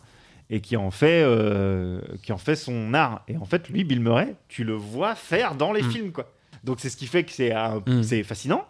et 0.51 0.61
qui 0.61 0.77
en, 0.77 0.91
fait, 0.91 1.23
euh, 1.23 2.01
qui 2.23 2.33
en 2.33 2.39
fait 2.39 2.57
son 2.57 2.93
art. 2.95 3.23
Et 3.29 3.37
en 3.37 3.45
fait, 3.45 3.69
lui, 3.69 3.85
Bill 3.85 4.01
Murray, 4.01 4.35
tu 4.49 4.65
le 4.65 4.75
vois 4.75 5.15
faire 5.15 5.55
dans 5.55 5.73
les 5.73 5.83
Mm. 5.83 5.91
films. 5.91 6.13
Quoi. 6.13 6.31
Donc 6.65 6.81
c'est 6.81 6.89
ce 6.91 6.97
qui 6.97 7.07
fait 7.07 7.25
que 7.25 7.33
c'est 7.33 7.53
Mm. 7.55 8.03
c'est 8.03 8.23
fascinant. 8.23 8.65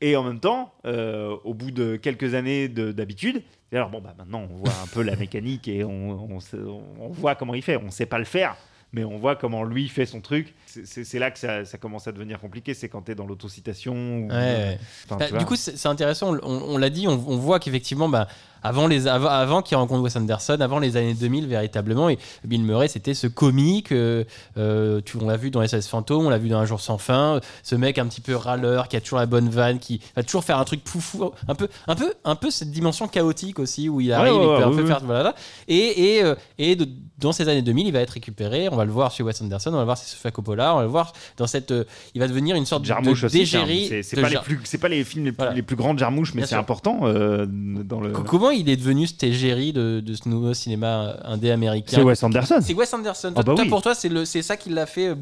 Et 0.00 0.16
en 0.16 0.22
même 0.24 0.40
temps, 0.40 0.72
euh, 0.86 1.36
au 1.44 1.54
bout 1.54 1.70
de 1.70 1.96
quelques 1.96 2.34
années 2.34 2.68
de- 2.68 2.92
d'habitude, 2.92 3.42
alors 3.72 3.90
bon, 3.90 4.00
bah, 4.00 4.14
maintenant 4.16 4.46
on 4.50 4.56
voit 4.56 4.72
un 4.82 4.86
peu 4.86 5.02
la 5.02 5.14
mécanique 5.16 5.68
et 5.68 5.84
on, 5.84 6.30
on, 6.30 7.08
voit 7.10 7.34
comment 7.34 7.54
il 7.54 7.62
fait. 7.62 7.76
On 7.76 7.90
sait 7.90 8.06
pas 8.06 8.18
le 8.18 8.24
faire, 8.24 8.56
mais 8.92 9.04
on 9.04 9.18
voit 9.18 9.36
comment 9.36 9.64
lui 9.64 9.88
fait 9.88 10.06
son 10.06 10.20
truc. 10.20 10.54
C'est- 10.66 11.18
là 11.18 11.30
que 11.30 11.38
ça, 11.38 11.64
ça 11.64 11.78
commence 11.78 12.06
à 12.08 12.12
devenir 12.12 12.38
compliqué, 12.40 12.74
c'est 12.74 12.88
quand 12.88 13.02
tu 13.02 13.12
es 13.12 13.14
dans 13.14 13.26
l'autocitation. 13.26 13.94
ou- 13.94 14.28
Ouais, 14.28 14.34
ouais. 14.34 14.78
Enfin, 15.10 15.16
Bah, 15.30 15.38
du 15.38 15.44
coup, 15.44 15.56
c'est 15.56 15.86
intéressant. 15.86 16.36
On, 16.42 16.76
l'a 16.78 16.90
dit, 16.90 17.06
on, 17.08 17.12
on 17.12 17.36
voit 17.36 17.58
qu'effectivement, 17.60 18.08
bah, 18.08 18.26
avant, 18.62 18.86
les, 18.86 19.06
avant, 19.06 19.28
avant 19.28 19.62
qu'il 19.62 19.76
rencontre 19.76 20.02
Wes 20.02 20.16
Anderson, 20.16 20.56
avant 20.60 20.78
les 20.78 20.96
années 20.96 21.14
2000, 21.14 21.46
véritablement, 21.46 22.08
et 22.08 22.18
Bill 22.44 22.62
Murray, 22.62 22.88
c'était 22.88 23.14
ce 23.14 23.26
comique. 23.26 23.92
euh, 23.92 24.24
euh, 24.56 25.00
tu, 25.04 25.16
on 25.20 25.26
l'a 25.26 25.36
vu 25.36 25.50
dans 25.50 25.66
SS 25.66 25.88
Fantômes, 25.88 26.26
on 26.26 26.30
l'a 26.30 26.38
vu 26.38 26.48
dans 26.48 26.58
Un 26.58 26.64
jour 26.66 26.80
sans 26.80 26.98
fin. 26.98 27.40
Ce 27.62 27.74
mec 27.74 27.98
un 27.98 28.06
petit 28.06 28.20
peu 28.20 28.34
râleur, 28.36 28.88
qui 28.88 28.96
a 28.96 29.00
toujours 29.00 29.18
la 29.18 29.26
bonne 29.26 29.48
vanne, 29.48 29.78
qui 29.78 30.00
va 30.16 30.22
toujours 30.22 30.44
faire 30.44 30.58
un 30.58 30.64
truc 30.64 30.80
foufou, 30.86 31.30
un 31.46 31.54
peu, 31.54 31.68
un 31.86 31.94
peu, 31.94 32.12
un 32.24 32.34
peu 32.34 32.50
cette 32.50 32.70
dimension 32.70 33.06
chaotique 33.08 33.58
aussi, 33.58 33.88
où 33.88 34.00
il 34.00 34.12
arrive, 34.12 34.32
ouais, 34.34 34.38
il 34.38 34.42
peut 34.46 34.56
ouais, 34.56 34.62
un 34.62 34.70
peu 34.76 34.86
faire. 34.86 35.00
Voilà, 35.04 35.34
et 35.68 36.16
et, 36.16 36.24
euh, 36.24 36.34
et 36.58 36.76
de- 36.76 36.88
dans 37.18 37.32
ces 37.32 37.48
années 37.48 37.62
2000, 37.62 37.86
il 37.86 37.92
va 37.92 38.00
être 38.00 38.10
récupéré. 38.10 38.68
On 38.70 38.76
va 38.76 38.84
le 38.84 38.92
voir 38.92 39.10
chez 39.10 39.22
Wes 39.22 39.40
Anderson, 39.42 39.70
on 39.70 39.72
va 39.74 39.78
le 39.80 39.84
voir 39.84 39.96
chez 39.96 40.04
Sofia 40.06 40.30
Coppola, 40.30 40.74
on 40.74 40.78
va 40.78 40.82
le 40.82 40.88
voir 40.88 41.12
dans 41.36 41.46
cette. 41.46 41.70
euh, 41.70 41.84
il 42.14 42.20
va 42.20 42.28
devenir 42.28 42.54
une 42.56 42.66
sorte 42.66 42.84
Jarmouche 42.84 43.22
de 43.22 43.28
d'égérie. 43.28 44.02
c'est- 44.02 44.20
pas, 44.20 44.28
Jar- 44.28 44.44
pas 44.80 44.88
les 44.88 45.04
films 45.04 45.24
les 45.24 45.32
plus, 45.32 45.36
Voilà. 45.38 45.52
les 45.54 45.62
plus 45.62 45.76
grands 45.76 45.94
de 45.94 45.98
Jarmouche, 45.98 46.34
mais 46.34 46.46
c'est 46.46 46.54
important 46.54 47.00
dans 47.02 48.00
le. 48.00 48.10
Co- 48.12 48.22
Comment 48.48 48.60
il 48.60 48.70
est 48.70 48.76
devenu 48.76 49.06
cet 49.06 49.22
égérie 49.24 49.74
de, 49.74 50.00
de 50.00 50.14
ce 50.14 50.26
nouveau 50.26 50.54
cinéma 50.54 51.16
indé 51.22 51.50
américain 51.50 51.96
C'est 51.96 52.02
Wes 52.02 52.22
Anderson. 52.22 52.60
C'est 52.62 52.72
Wes 52.72 52.94
Anderson. 52.94 53.32
Ah 53.36 53.42
bah 53.42 53.54
toi, 53.54 53.62
oui. 53.62 53.68
pour 53.68 53.82
toi, 53.82 53.94
c'est 53.94 54.40
ça 54.42 54.56
qui 54.56 54.70
l'a 54.70 54.86
fait 54.86 55.08
euh, 55.08 55.16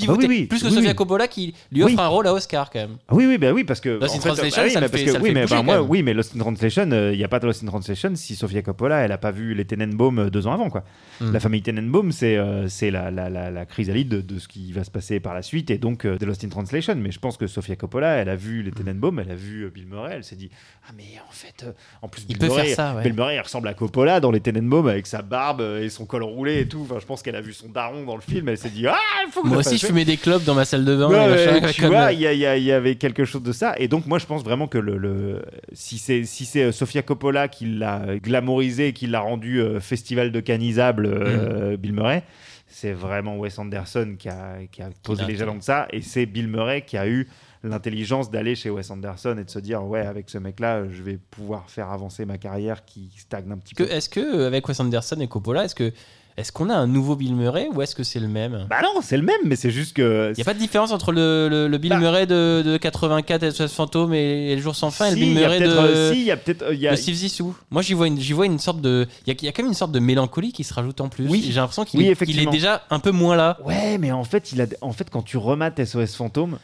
pivoter. 0.00 0.24
Ah 0.24 0.28
bah 0.28 0.28
oui, 0.34 0.40
oui. 0.40 0.46
Plus 0.46 0.62
que 0.62 0.68
Oui, 0.68 0.74
Sofia. 0.74 0.94
Coppola 0.94 1.28
qui 1.28 1.54
lui 1.72 1.82
offre 1.82 1.98
un 2.00 2.06
rôle 2.08 2.26
à 2.26 2.32
Oscar 2.34 2.70
quand 2.70 2.80
même. 2.80 2.96
Ah 3.08 3.14
oui, 3.14 3.26
oui, 3.26 3.38
bah 3.38 3.52
oui, 3.52 3.64
parce 3.64 3.80
que. 3.80 3.90
Lost 4.00 4.16
in 4.16 4.18
Translation, 4.18 4.68
ça 4.68 4.80
oui, 4.80 4.88
fait 4.88 5.32
mais 5.32 5.46
bah, 5.46 5.62
moi, 5.62 5.82
oui, 5.82 6.02
mais 6.02 6.14
Lost 6.14 6.34
in 6.34 6.38
Translation, 6.38 6.90
euh, 6.92 7.12
il 7.12 7.18
n'y 7.18 7.24
a 7.24 7.28
pas 7.28 7.38
de 7.40 7.46
Lost 7.46 7.62
in 7.62 7.66
Translation 7.66 8.12
si 8.14 8.34
Sofia 8.36 8.62
Coppola, 8.62 8.98
elle 9.00 9.12
a 9.12 9.18
pas 9.18 9.30
vu 9.30 9.54
les 9.54 9.64
Tenenbaum 9.64 10.18
euh, 10.18 10.30
deux 10.30 10.46
ans 10.46 10.52
avant, 10.52 10.70
quoi. 10.70 10.84
Hmm. 11.20 11.32
La 11.32 11.40
famille 11.40 11.62
Tenenbaum, 11.62 12.12
c'est 12.12 12.36
euh, 12.36 12.68
c'est 12.68 12.90
la, 12.90 13.10
la, 13.10 13.28
la, 13.28 13.50
la 13.50 13.66
chrysalide 13.66 14.08
de, 14.08 14.20
de 14.20 14.38
ce 14.38 14.48
qui 14.48 14.72
va 14.72 14.84
se 14.84 14.90
passer 14.90 15.20
par 15.20 15.34
la 15.34 15.42
suite 15.42 15.70
et 15.70 15.78
donc 15.78 16.04
euh, 16.04 16.18
de 16.18 16.26
Lost 16.26 16.44
in 16.44 16.48
Translation. 16.48 16.94
Mais 16.96 17.10
je 17.10 17.18
pense 17.18 17.36
que 17.36 17.46
Sofia 17.46 17.76
Coppola, 17.76 18.16
elle 18.16 18.28
a 18.28 18.36
vu 18.36 18.62
les 18.62 18.70
Tenenbaum, 18.70 19.18
elle 19.18 19.30
a 19.30 19.34
vu 19.34 19.64
euh, 19.64 19.70
Bill 19.70 19.86
Murray, 19.86 20.12
elle 20.16 20.24
s'est 20.24 20.36
dit 20.36 20.50
Ah, 20.88 20.92
mais 20.96 21.04
en 21.28 21.32
fait, 21.32 21.64
euh, 21.64 21.72
en 22.02 22.08
plus, 22.08 22.22
Il 22.22 22.28
Bill 22.28 22.38
peut 22.38 22.46
Murray, 22.46 22.66
faire 22.68 22.76
ça, 22.76 22.94
ouais. 22.94 23.02
Bill 23.02 23.14
Murray, 23.14 23.36
il 23.36 23.40
ressemble 23.40 23.68
à 23.68 23.74
Coppola 23.74 24.20
dans 24.20 24.30
les 24.30 24.40
Tenenbaum 24.40 24.86
avec 24.88 25.06
sa 25.06 25.22
barbe 25.22 25.60
euh, 25.60 25.82
et 25.84 25.88
son 25.90 26.06
col 26.06 26.22
roulé 26.22 26.60
et 26.60 26.68
tout. 26.68 26.80
Enfin, 26.88 26.98
je 27.00 27.06
pense 27.06 27.22
qu'elle 27.22 27.36
a 27.36 27.40
vu 27.40 27.52
son 27.52 27.68
daron 27.68 28.04
dans 28.04 28.14
le 28.16 28.22
film, 28.22 28.48
elle 28.48 28.58
s'est 28.58 28.70
dit 28.70 28.86
Ah, 28.86 28.96
il 29.26 29.32
faut 29.32 29.42
que 29.42 29.48
Moi 29.48 29.58
aussi, 29.58 29.78
je 29.78 29.86
fumais 29.90 30.04
des 30.04 30.16
clopes 30.16 30.44
dans 30.44 30.54
ma 30.54 30.64
salle 30.64 30.84
de 30.84 30.96
bain. 30.96 31.08
Ouais, 31.08 31.16
et 31.26 31.28
machin, 31.28 31.66
ouais, 31.66 31.72
tu 31.72 31.80
comme, 31.82 31.90
vois, 31.90 32.06
euh, 32.06 32.12
il 32.12 32.20
y, 32.20 32.72
avait 32.72 32.94
quelque 32.96 33.24
chose 33.24 33.42
de 33.42 33.52
ça. 33.52 33.74
Et 33.78 33.88
donc, 33.88 34.06
moi, 34.06 34.18
je 34.18 34.26
pense 34.26 34.42
vraiment 34.42 34.66
que 34.66 34.78
le, 34.78 34.96
le- 34.96 35.42
si 35.72 35.98
c'est 35.98 36.24
si 36.24 36.44
c'est 36.44 36.64
euh, 36.64 36.72
Sofia 36.72 37.02
Coppola 37.02 37.48
qui 37.48 37.66
l'a 37.66 38.02
glamourisé 38.22 38.88
et 38.88 38.92
qui 38.92 39.06
l'a 39.06 39.20
rendu 39.20 39.60
euh, 39.60 39.80
festival 39.80 40.32
de 40.32 40.40
canisable, 40.40 41.08
Mm. 41.10 41.76
Bill 41.76 41.92
Murray, 41.92 42.22
c'est 42.66 42.92
vraiment 42.92 43.36
Wes 43.38 43.58
Anderson 43.58 44.14
qui 44.18 44.28
a, 44.28 44.58
qui 44.70 44.82
a 44.82 44.90
posé 45.02 45.24
les 45.26 45.36
jalons 45.36 45.56
de 45.56 45.62
ça. 45.62 45.86
Et 45.92 46.00
c'est 46.02 46.26
Bill 46.26 46.48
Murray 46.48 46.82
qui 46.82 46.96
a 46.96 47.06
eu 47.08 47.28
l'intelligence 47.62 48.30
d'aller 48.30 48.54
chez 48.54 48.70
Wes 48.70 48.90
Anderson 48.90 49.36
et 49.38 49.44
de 49.44 49.50
se 49.50 49.58
dire 49.58 49.84
ouais 49.84 50.00
avec 50.00 50.30
ce 50.30 50.38
mec 50.38 50.60
là 50.60 50.82
je 50.90 51.02
vais 51.02 51.18
pouvoir 51.30 51.68
faire 51.68 51.90
avancer 51.90 52.24
ma 52.24 52.38
carrière 52.38 52.86
qui 52.86 53.10
stagne 53.18 53.52
un 53.52 53.58
petit 53.58 53.74
que- 53.74 53.82
peu 53.84 53.90
Est-ce 53.90 54.08
que 54.08 54.44
avec 54.46 54.66
Wes 54.66 54.80
Anderson 54.80 55.16
et 55.20 55.28
Coppola, 55.28 55.64
est-ce 55.66 55.74
que 55.74 55.92
est-ce 56.36 56.52
qu'on 56.52 56.70
a 56.70 56.74
un 56.74 56.86
nouveau 56.86 57.16
Bill 57.16 57.34
Murray 57.34 57.68
ou 57.74 57.82
est-ce 57.82 57.94
que 57.94 58.02
c'est 58.02 58.20
le 58.20 58.28
même? 58.28 58.66
Bah 58.70 58.76
non 58.82 59.00
c'est 59.02 59.16
le 59.16 59.22
même 59.22 59.40
mais 59.44 59.56
c'est 59.56 59.70
juste 59.70 59.94
que 59.96 60.32
Il 60.32 60.36
n'y 60.36 60.42
a 60.42 60.44
pas 60.44 60.54
de 60.54 60.58
différence 60.58 60.92
entre 60.92 61.12
le, 61.12 61.48
le- 61.50 61.68
le 61.68 61.78
Bill 61.78 61.90
Bah. 61.90 61.98
Murray 61.98 62.26
de, 62.26 62.62
de 62.64 62.76
84 62.76 63.42
et 63.42 63.50
SOS 63.50 63.72
Fantôme 63.72 64.14
et, 64.14 64.52
et 64.52 64.56
Le 64.56 64.62
Jour 64.62 64.74
sans 64.76 64.90
fin 64.90 65.06
et 65.06 65.10
le 65.10 65.16
Bill 65.16 65.34
Murray 65.34 65.60
de, 65.60 65.66
euh, 65.66 66.12
si, 66.12 66.20
il 66.20 66.26
y 66.26 66.30
a 66.30 66.36
peut-être 66.36 66.62
euh, 66.62 66.90
a- 66.92 66.96
Steve 66.96 67.14
Zissou. 67.14 67.54
Moi, 67.70 67.82
j'y 67.82 67.94
vois, 67.94 68.06
une, 68.06 68.18
j'y 68.18 68.32
vois 68.32 68.46
une 68.46 68.58
sorte 68.58 68.80
de. 68.80 69.06
Il 69.26 69.32
y, 69.32 69.36
a- 69.36 69.38
il 69.40 69.44
y 69.44 69.48
a 69.48 69.52
quand 69.52 69.62
même 69.62 69.70
une 69.70 69.74
sorte 69.76 69.92
de 69.92 69.98
mélancolie 70.00 70.52
qui 70.52 70.64
se 70.64 70.72
rajoute 70.74 71.00
en 71.00 71.08
plus. 71.08 71.26
Oui. 71.28 71.44
J'ai 71.46 71.54
l'impression 71.60 71.84
qu'il 71.84 72.00
Oui, 72.00 72.06
est, 72.08 72.50
déjà 72.50 72.82
un 72.90 72.98
peu 73.00 73.10
moins 73.10 73.36
là. 73.36 73.58
Ouais, 73.64 73.98
mais 73.98 74.10
en 74.12 74.24
fait, 74.24 74.52
il 74.52 74.60
a, 74.62 74.66
en 74.80 74.92
fait, 74.92 75.08
quand 75.10 75.22
tu 75.22 75.36
remates 75.36 75.84
SOS 75.84 76.14
Fantôme, 76.16 76.58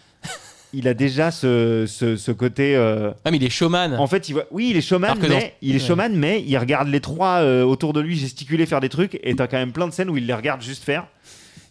il 0.72 0.88
a 0.88 0.94
déjà 0.94 1.30
ce, 1.30 1.84
ce, 1.86 2.16
ce 2.16 2.32
côté. 2.32 2.76
euh, 2.76 3.10
Ah, 3.24 3.30
mais 3.30 3.36
il 3.38 3.44
est 3.44 3.50
showman. 3.50 3.94
En 3.98 4.06
fait, 4.06 4.28
il 4.28 4.32
voit, 4.32 4.44
oui, 4.50 4.68
il 4.70 4.76
est 4.76 4.80
showman, 4.80 5.10
Alors 5.10 5.22
que 5.22 5.26
mais 5.28 5.40
dans- 5.40 5.46
il 5.62 5.76
est 5.76 5.78
showman, 5.86 6.10
mais 6.14 6.42
il 6.46 6.56
regarde 6.58 6.88
les 6.88 7.00
trois 7.00 7.38
euh, 7.40 7.62
autour 7.64 7.92
de 7.92 8.00
lui 8.00 8.16
gesticuler, 8.16 8.66
faire 8.66 8.80
des 8.80 8.88
trucs, 8.88 9.18
et 9.22 9.34
t'as 9.34 9.46
quand 9.46 9.56
même 9.58 9.72
plein 9.72 9.86
de 9.88 9.92
scènes 9.92 10.10
où 10.10 10.16
il 10.16 10.26
les 10.26 10.34
regarde 10.34 10.60
juste 10.62 10.84
faire. 10.84 11.06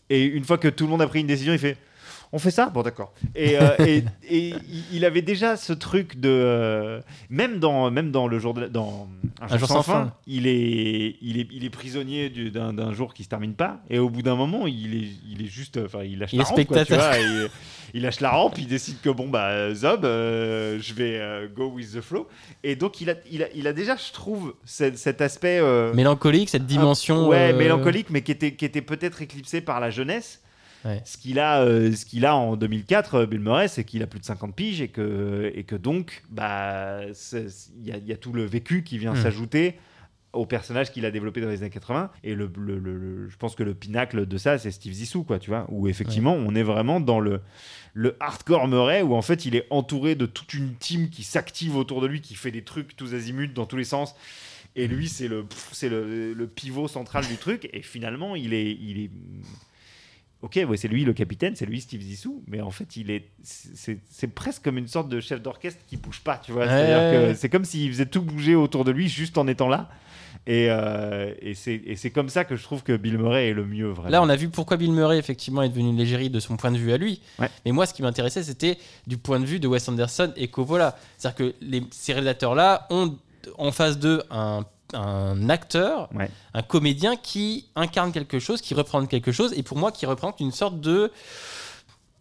Et 0.10 0.24
une 0.24 0.44
fois 0.44 0.58
que 0.58 0.68
tout 0.68 0.86
le 0.86 0.92
monde 0.92 1.02
a 1.02 1.08
pris 1.08 1.22
une 1.22 1.28
décision, 1.28 1.54
il 1.54 1.60
fait. 1.60 1.78
On 2.32 2.40
fait 2.40 2.52
ça 2.52 2.68
Bon, 2.68 2.82
d'accord. 2.82 3.14
Et, 3.36 3.58
euh, 3.60 3.70
et, 3.80 4.04
et 4.30 4.54
il- 4.92 5.06
avait 5.06 5.22
déjà 5.22 5.56
ce 5.58 5.72
truc 5.74 6.20
de. 6.20 6.30
euh, 6.30 7.02
même, 7.30 7.60
dans, 7.60 7.90
même 7.92 8.12
dans 8.12 8.28
le 8.28 8.40
jour 8.40 8.54
de, 8.54 8.66
dans 8.68 9.08
Un, 9.40 9.58
jour, 9.58 9.68
sans, 9.68 9.84
fin, 9.84 10.14
il, 10.28 10.48
est, 10.48 11.16
il, 11.22 11.40
est, 11.40 11.48
il 11.52 11.64
est 11.64 11.70
prisonnier 11.70 12.30
du- 12.30 12.52
d'un 12.52 12.74
d'un 12.74 12.92
jour 12.94 13.14
qui 13.14 13.24
se 13.24 13.30
termine 13.30 13.54
pas. 13.54 13.80
Et 13.90 14.00
au 14.00 14.10
bout 14.10 14.22
d'un 14.24 14.36
moment, 14.36 14.66
il 14.68 14.96
est, 14.96 15.08
il 15.30 15.42
est 15.46 15.50
juste. 15.50 15.78
Enfin, 15.86 16.04
il 16.04 16.20
lâche 16.20 16.34
Il 16.34 16.38
la 16.40 16.44
est 16.44 16.46
rampe. 16.48 16.66
quoi, 16.66 16.80
tu 16.84 16.94
spectateur. 16.94 17.12
vois, 17.12 17.20
et 17.46 17.48
il 17.94 18.02
lâche 18.02 18.20
la 18.20 18.32
rampe, 18.32 18.58
il 18.58 18.68
décide 18.68 19.00
que 19.02 19.10
bon, 19.10 19.30
bah, 19.30 19.74
Zob, 19.74 20.04
euh, 20.04 20.78
je 20.82 20.94
vais 20.94 21.18
euh, 21.20 21.48
go 21.48 21.68
with 21.68 21.94
the 21.94 22.02
flow. 22.02 22.28
Et 22.64 22.76
donc, 22.76 23.00
il 23.00 23.10
a, 23.12 23.14
il 23.32 23.44
a, 23.44 23.48
il 23.56 23.68
a 23.68 23.74
déjà, 23.74 23.96
je 23.96 24.12
trouve, 24.12 24.56
cet, 24.66 24.98
cet 24.98 25.22
aspect. 25.22 25.60
euh, 25.62 25.94
Mélancolique, 25.94 26.50
cette 26.50 26.66
dimension. 26.66 27.26
un- 27.26 27.28
ouais, 27.28 27.54
euh, 27.54 27.58
mélancolique, 27.58 28.08
mais 28.10 28.22
qui 28.22 28.32
était, 28.32 28.54
qui 28.56 28.66
était 28.66 28.82
peut-être 28.82 29.22
éclipsé 29.22 29.62
par 29.62 29.80
la 29.80 29.92
jeunesse. 29.92 30.42
Ouais. 30.86 31.02
Ce 31.04 31.18
qu'il 31.18 31.40
a, 31.40 31.62
euh, 31.64 31.92
ce 31.94 32.06
qu'il 32.06 32.26
a 32.26 32.36
en 32.36 32.56
2004, 32.56 33.16
euh, 33.16 33.26
Bill 33.26 33.40
Murray, 33.40 33.68
c'est 33.68 33.84
qu'il 33.84 34.04
a 34.04 34.08
plus 34.08 34.20
de 34.20 34.26
50 34.26 34.56
piges 34.56 34.82
et 34.82 34.88
que, 34.88 35.52
et 35.56 35.64
que 35.64 35.76
donc, 35.76 36.24
bah, 36.30 37.02
il 37.06 37.86
y, 37.88 37.92
a- 37.92 37.98
il 37.98 38.06
y 38.06 38.14
a 38.14 38.18
tout 38.18 38.32
le 38.34 38.44
vécu 38.46 38.84
qui 38.84 38.98
vient 39.00 39.14
Hmm. 39.14 39.22
s'ajouter 39.24 39.76
au 40.34 40.46
personnage 40.46 40.92
qu'il 40.92 41.06
a 41.06 41.12
développé 41.12 41.40
dans 41.42 41.48
les 41.50 41.62
années 41.62 41.70
80. 41.72 42.12
Et 42.24 42.36
le, 42.36 42.52
le- 42.58 42.78
le- 42.78 42.98
le- 42.98 43.30
je 43.30 43.38
pense 43.38 43.56
que 43.56 43.64
le 43.64 43.74
pinacle 43.74 44.26
de 44.28 44.38
ça, 44.38 44.58
c'est 44.58 44.70
Steve 44.70 44.92
Zissou, 44.94 45.24
quoi, 45.24 45.40
tu 45.40 45.50
vois, 45.50 45.66
où 45.70 45.88
effectivement, 45.88 46.34
on 46.34 46.54
est 46.56 46.62
vraiment 46.64 47.00
dans 47.00 47.22
le, 47.22 47.40
le 47.94 48.16
hardcore 48.20 48.68
Murray, 48.68 49.02
où 49.02 49.16
en 49.16 49.22
fait, 49.22 49.46
il 49.46 49.56
est 49.56 49.66
entouré 49.70 50.16
de 50.16 50.26
toute 50.26 50.54
une 50.54 50.76
team 50.76 51.10
qui 51.10 51.24
s'active 51.24 51.78
autour 51.78 52.02
de 52.02 52.08
lui, 52.08 52.20
qui 52.22 52.36
fait 52.36 52.52
des 52.52 52.64
trucs 52.64 52.96
tous 52.98 53.14
azimuts 53.14 53.48
dans 53.54 53.66
tous 53.66 53.78
les 53.78 53.86
sens. 53.86 54.14
Et 54.76 54.88
lui, 54.90 55.08
c'est 55.08 55.30
le, 55.30 55.46
c'est 55.72 55.90
pivot 56.54 56.90
central 56.90 57.26
du 57.26 57.38
truc. 57.38 57.70
Et 57.72 57.82
finalement, 57.82 58.36
il 58.36 58.54
est, 58.54 58.72
il 58.74 59.00
est. 59.06 59.10
Ok, 60.46 60.60
ouais, 60.70 60.78
c'est 60.78 60.88
lui 60.88 61.04
le 61.06 61.14
capitaine, 61.14 61.56
c'est 61.56 61.66
lui 61.66 61.82
Steve 61.82 62.02
Zissou, 62.02 62.44
mais 62.46 62.62
en 62.62 62.70
fait, 62.70 62.98
il 62.98 63.10
est, 63.10 63.32
c'est, 63.42 64.28
presque 64.28 64.64
comme 64.64 64.78
une 64.78 64.88
sorte 64.88 65.10
de 65.10 65.20
chef 65.20 65.42
d'orchestre 65.42 65.80
qui 65.88 65.98
bouge 65.98 66.22
pas, 66.22 66.38
tu 66.38 66.52
vois. 66.52 66.68
Ouais, 66.68 67.34
c'est 67.36 67.50
comme 67.50 67.66
s'il 67.66 67.92
faisait 67.92 68.06
tout 68.06 68.22
bouger 68.22 68.54
autour 68.54 68.86
de 68.86 68.92
lui 68.92 69.10
juste 69.10 69.40
en 69.40 69.48
étant 69.48 69.68
là. 69.68 69.90
Et, 70.46 70.68
euh, 70.70 71.34
et, 71.42 71.56
c'est, 71.56 72.12
comme 72.12 72.30
ça 72.30 72.46
que 72.46 72.56
je 72.56 72.62
trouve 72.62 72.84
que 72.84 72.96
Bill 72.96 73.18
Murray 73.18 73.50
est 73.50 73.54
le 73.54 73.66
mieux, 73.66 73.88
vraiment. 73.88 74.10
Là, 74.12 74.22
on 74.22 74.30
a 74.30 74.36
vu 74.36 74.50
pourquoi 74.50 74.78
Bill 74.78 74.92
Murray, 74.92 75.18
effectivement, 75.18 75.64
est 75.64 75.70
devenu 75.70 75.90
une 75.90 75.98
légérie 75.98 76.30
de 76.30 76.40
son 76.40 76.58
point 76.58 76.72
de 76.72 76.78
vue 76.78 76.94
à 76.94 76.98
lui. 76.98 77.22
Ouais. 77.40 77.50
Mais 77.66 77.72
moi, 77.72 77.88
ce 77.88 77.96
qui 77.96 78.04
m'intéressait, 78.04 78.44
c'était 78.44 78.78
du 79.08 79.18
point 79.18 79.40
de 79.40 79.46
vue 79.46 79.60
de 79.60 79.68
Wes 79.68 79.90
Anderson 79.90 80.32
et 80.36 80.48
Coppola. 80.48 80.96
C'est-à-dire 81.18 81.38
que 81.38 81.56
les, 81.62 81.82
ces 81.90 82.14
réalisateurs-là 82.14 82.86
ont 82.92 83.18
en 83.58 83.72
face 83.72 83.98
d'eux 83.98 84.22
un, 84.30 84.64
un 84.94 85.50
acteur, 85.50 86.10
Ouais. 86.14 86.30
un 86.54 86.62
comédien 86.62 87.16
qui 87.16 87.68
incarne 87.76 88.12
quelque 88.12 88.40
chose, 88.40 88.62
qui 88.62 88.74
représente 88.74 89.10
quelque 89.10 89.32
chose, 89.32 89.54
et 89.58 89.64
pour 89.64 89.78
moi, 89.78 89.92
qui 89.92 90.06
représente 90.06 90.40
une 90.40 90.52
sorte 90.52 90.80
de. 90.80 91.12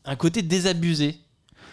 un 0.07 0.17
côté 0.17 0.43
désabusé. 0.43 1.19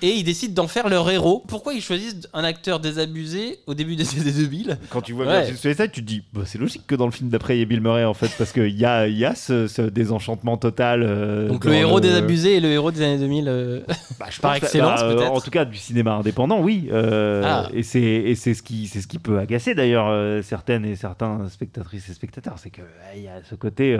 Et 0.01 0.09
ils 0.09 0.23
décident 0.23 0.53
d'en 0.63 0.67
faire 0.67 0.89
leur 0.89 1.09
héros. 1.09 1.43
Pourquoi 1.47 1.73
ils 1.73 1.81
choisissent 1.81 2.27
un 2.33 2.43
acteur 2.43 2.79
désabusé 2.79 3.59
au 3.67 3.73
début 3.73 3.95
des 3.95 4.07
années 4.19 4.31
2000 4.31 4.77
Quand 4.89 5.01
tu 5.01 5.13
vois 5.13 5.25
Ouais. 5.25 5.39
Virgin 5.45 5.55
Suicide, 5.57 5.91
tu 5.91 6.01
te 6.01 6.07
dis, 6.07 6.23
bah, 6.33 6.41
c'est 6.45 6.57
logique 6.57 6.85
que 6.87 6.95
dans 6.95 7.05
le 7.05 7.11
film 7.11 7.29
d'après, 7.29 7.55
il 7.55 7.59
y 7.59 7.61
ait 7.61 7.65
Bill 7.65 7.81
Murray 7.81 8.03
en 8.05 8.13
fait, 8.13 8.31
parce 8.37 8.51
qu'il 8.51 8.69
y 8.77 8.85
a, 8.85 9.07
y 9.07 9.25
a 9.25 9.35
ce, 9.35 9.67
ce 9.67 9.81
désenchantement 9.83 10.57
total. 10.57 11.03
euh, 11.03 11.47
Donc 11.47 11.65
le 11.65 11.73
héros 11.73 11.99
désabusé 11.99 12.55
et 12.55 12.59
le 12.59 12.69
héros 12.69 12.91
des 12.91 13.01
années 13.01 13.19
2000. 13.19 13.47
euh, 13.47 13.81
Bah, 14.19 14.27
je 14.29 14.39
Par 14.41 14.55
excellence, 14.55 15.01
euh, 15.03 15.15
peut-être. 15.15 15.31
En 15.31 15.39
tout 15.41 15.51
cas, 15.51 15.65
du 15.65 15.77
cinéma 15.77 16.13
indépendant, 16.15 16.59
oui. 16.61 16.89
euh, 16.91 17.41
Ah. 17.45 17.69
Et 17.73 17.83
c'est 17.83 18.35
ce 18.35 18.61
qui 18.63 18.87
c'est 18.87 19.01
ce 19.01 19.07
qui 19.07 19.19
peut 19.19 19.37
agacer 19.39 19.75
d'ailleurs 19.75 20.43
certaines 20.43 20.85
et 20.85 20.95
certains 20.95 21.47
spectatrices 21.49 22.09
et 22.09 22.13
spectateurs, 22.13 22.55
c'est 22.57 22.69
que 22.71 22.81
euh, 22.81 22.85
il 23.15 23.23
y 23.23 23.27
a 23.27 23.41
ce 23.49 23.55
côté 23.55 23.97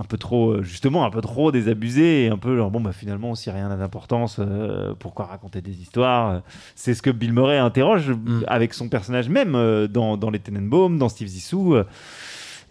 un 0.00 0.04
peu 0.04 0.16
trop 0.16 0.52
euh, 0.52 0.62
justement 0.62 1.04
un 1.04 1.10
peu 1.10 1.20
trop 1.20 1.52
désabusé 1.52 2.24
et 2.24 2.28
un 2.30 2.38
peu 2.38 2.56
genre 2.56 2.70
bon 2.70 2.80
bah 2.80 2.92
finalement 2.92 3.34
si 3.34 3.50
rien 3.50 3.68
n'a 3.68 3.76
d'importance, 3.76 4.36
euh, 4.38 4.94
pourquoi 4.98 5.26
raconter 5.26 5.60
des 5.60 5.80
histoires 5.82 6.40
C'est 6.74 6.94
ce 6.94 7.02
que 7.02 7.10
Bill 7.10 7.32
Murray 7.34 7.58
interroge 7.58 8.10
Mm. 8.10 8.44
avec 8.46 8.72
son 8.74 8.88
personnage 8.88 9.28
même 9.28 9.54
euh, 9.54 9.86
dans 9.88 10.16
dans 10.16 10.30
les 10.30 10.38
Tenenbaum, 10.38 10.98
dans 10.98 11.08
Steve 11.10 11.28
Zissou. 11.28 11.74
euh, 11.74 11.84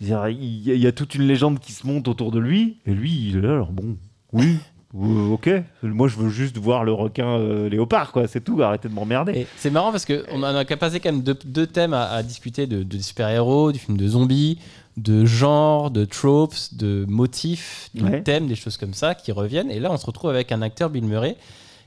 il 0.02 0.08
y, 0.08 0.86
a- 0.86 0.90
a 0.90 0.92
toute 0.92 1.14
une 1.16 1.28
légende 1.28 1.60
qui 1.60 1.72
se 1.74 1.86
monte 1.86 2.08
autour 2.08 2.32
de 2.32 2.40
lui, 2.40 2.78
et 2.86 2.92
lui, 2.94 3.12
il 3.30 3.38
est 3.38 3.42
là, 3.42 3.52
alors 3.52 3.72
bon, 3.72 3.98
oui, 4.34 4.58
euh, 4.96 5.28
ok, 5.32 5.50
moi 5.84 6.08
je 6.08 6.16
veux 6.18 6.30
juste 6.30 6.58
voir 6.58 6.84
le 6.86 6.94
requin 6.94 7.28
euh, 7.28 7.68
léopard, 7.70 8.12
quoi, 8.14 8.26
c'est 8.28 8.42
tout, 8.42 8.62
arrêtez 8.64 8.88
de 8.90 8.94
m'emmerder. 8.94 9.46
C'est 9.58 9.70
marrant 9.70 9.92
parce 9.92 10.06
qu'on 10.06 10.42
a 10.42 10.66
passé 10.66 11.00
quand 11.00 11.12
même 11.12 11.22
deux, 11.22 11.38
deux 11.46 11.68
thèmes 11.68 11.94
à, 11.94 12.06
à 12.12 12.24
discuter 12.24 12.66
de, 12.66 12.82
de 12.84 12.98
super-héros, 12.98 13.72
du 13.74 13.80
film 13.80 13.98
de 13.98 14.08
zombies, 14.08 14.58
de 15.00 15.26
genre, 15.26 15.92
de 15.92 16.06
tropes, 16.06 16.56
de 16.74 17.06
motifs, 17.08 17.90
de 17.94 18.04
Ouais. 18.04 18.22
thèmes, 18.24 18.48
des 18.48 18.56
choses 18.56 18.78
comme 18.78 18.94
ça 18.94 19.16
qui 19.16 19.32
reviennent. 19.32 19.72
Et 19.72 19.80
là, 19.80 19.92
on 19.92 19.98
se 19.98 20.06
retrouve 20.06 20.30
avec 20.30 20.52
un 20.52 20.62
acteur, 20.62 20.90
Bill 20.90 21.06
Murray, 21.06 21.38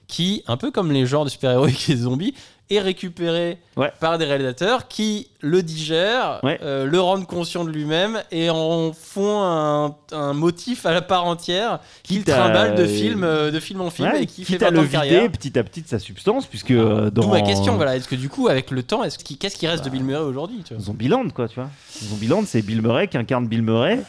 qui, 0.09 0.43
un 0.47 0.57
peu 0.57 0.71
comme 0.71 0.91
les 0.93 1.07
genres 1.07 1.25
de 1.25 1.31
super-héros 1.31 1.67
et 1.69 1.75
les 1.89 1.97
zombies, 1.97 2.35
est 2.75 2.81
récupéré 2.81 3.59
Ouais. 3.77 3.91
par 4.01 4.19
des 4.19 4.27
réalisateurs 4.27 4.87
qui 4.87 5.29
le 5.41 5.63
digèrent, 5.63 6.41
Ouais. 6.43 6.59
euh, 6.63 6.85
le 6.85 7.01
rendent 7.01 7.27
conscient 7.27 7.65
de 7.65 7.71
lui-même 7.71 8.23
et 8.31 8.51
en 8.51 8.93
font 8.93 9.43
un, 9.43 9.97
un 10.13 10.33
motif 10.35 10.85
à 10.85 10.93
la 10.93 11.01
part 11.01 11.25
entière 11.25 11.81
qu'il 12.03 12.23
trimballe 12.23 12.75
de 12.75 12.85
film, 12.87 13.23
de 13.23 13.61
film 13.61 13.81
en 13.81 13.89
film 13.91 14.11
Ouais, 14.13 14.25
et 14.25 14.27
qui 14.27 14.45
fait 14.45 14.59
20 14.59 14.71
le 14.73 14.87
carrière. 14.87 15.23
vider 15.23 15.29
petit 15.31 15.59
à 15.59 15.65
petit 15.65 15.81
de 15.83 15.89
sa 15.89 15.99
substance, 15.99 16.47
puisque 16.47 16.71
euh, 16.73 17.11
dans 17.11 17.23
D'où 17.23 17.29
ma 17.31 17.41
question, 17.41 17.77
voilà. 17.77 17.97
Est-ce 17.97 18.09
que 18.09 18.15
du 18.15 18.29
coup, 18.29 18.49
avec 18.49 18.71
le 18.71 18.83
temps, 18.83 19.03
est-ce 19.05 19.19
qu'est-ce 19.19 19.57
qui 19.57 19.67
reste 19.67 19.85
de 19.85 19.91
Bill 19.91 20.05
Murray 20.05 20.23
aujourd'hui 20.25 20.63
Zombieland, 20.79 21.31
quoi, 21.31 21.49
tu 21.49 21.55
vois. 21.57 21.71
Zombieland, 22.03 22.43
c'est 22.47 22.61
Bill 22.63 22.83
Murray 22.83 23.09
qui 23.09 23.17
incarne 23.17 23.49
Bill 23.49 23.63
Murray, 23.63 24.01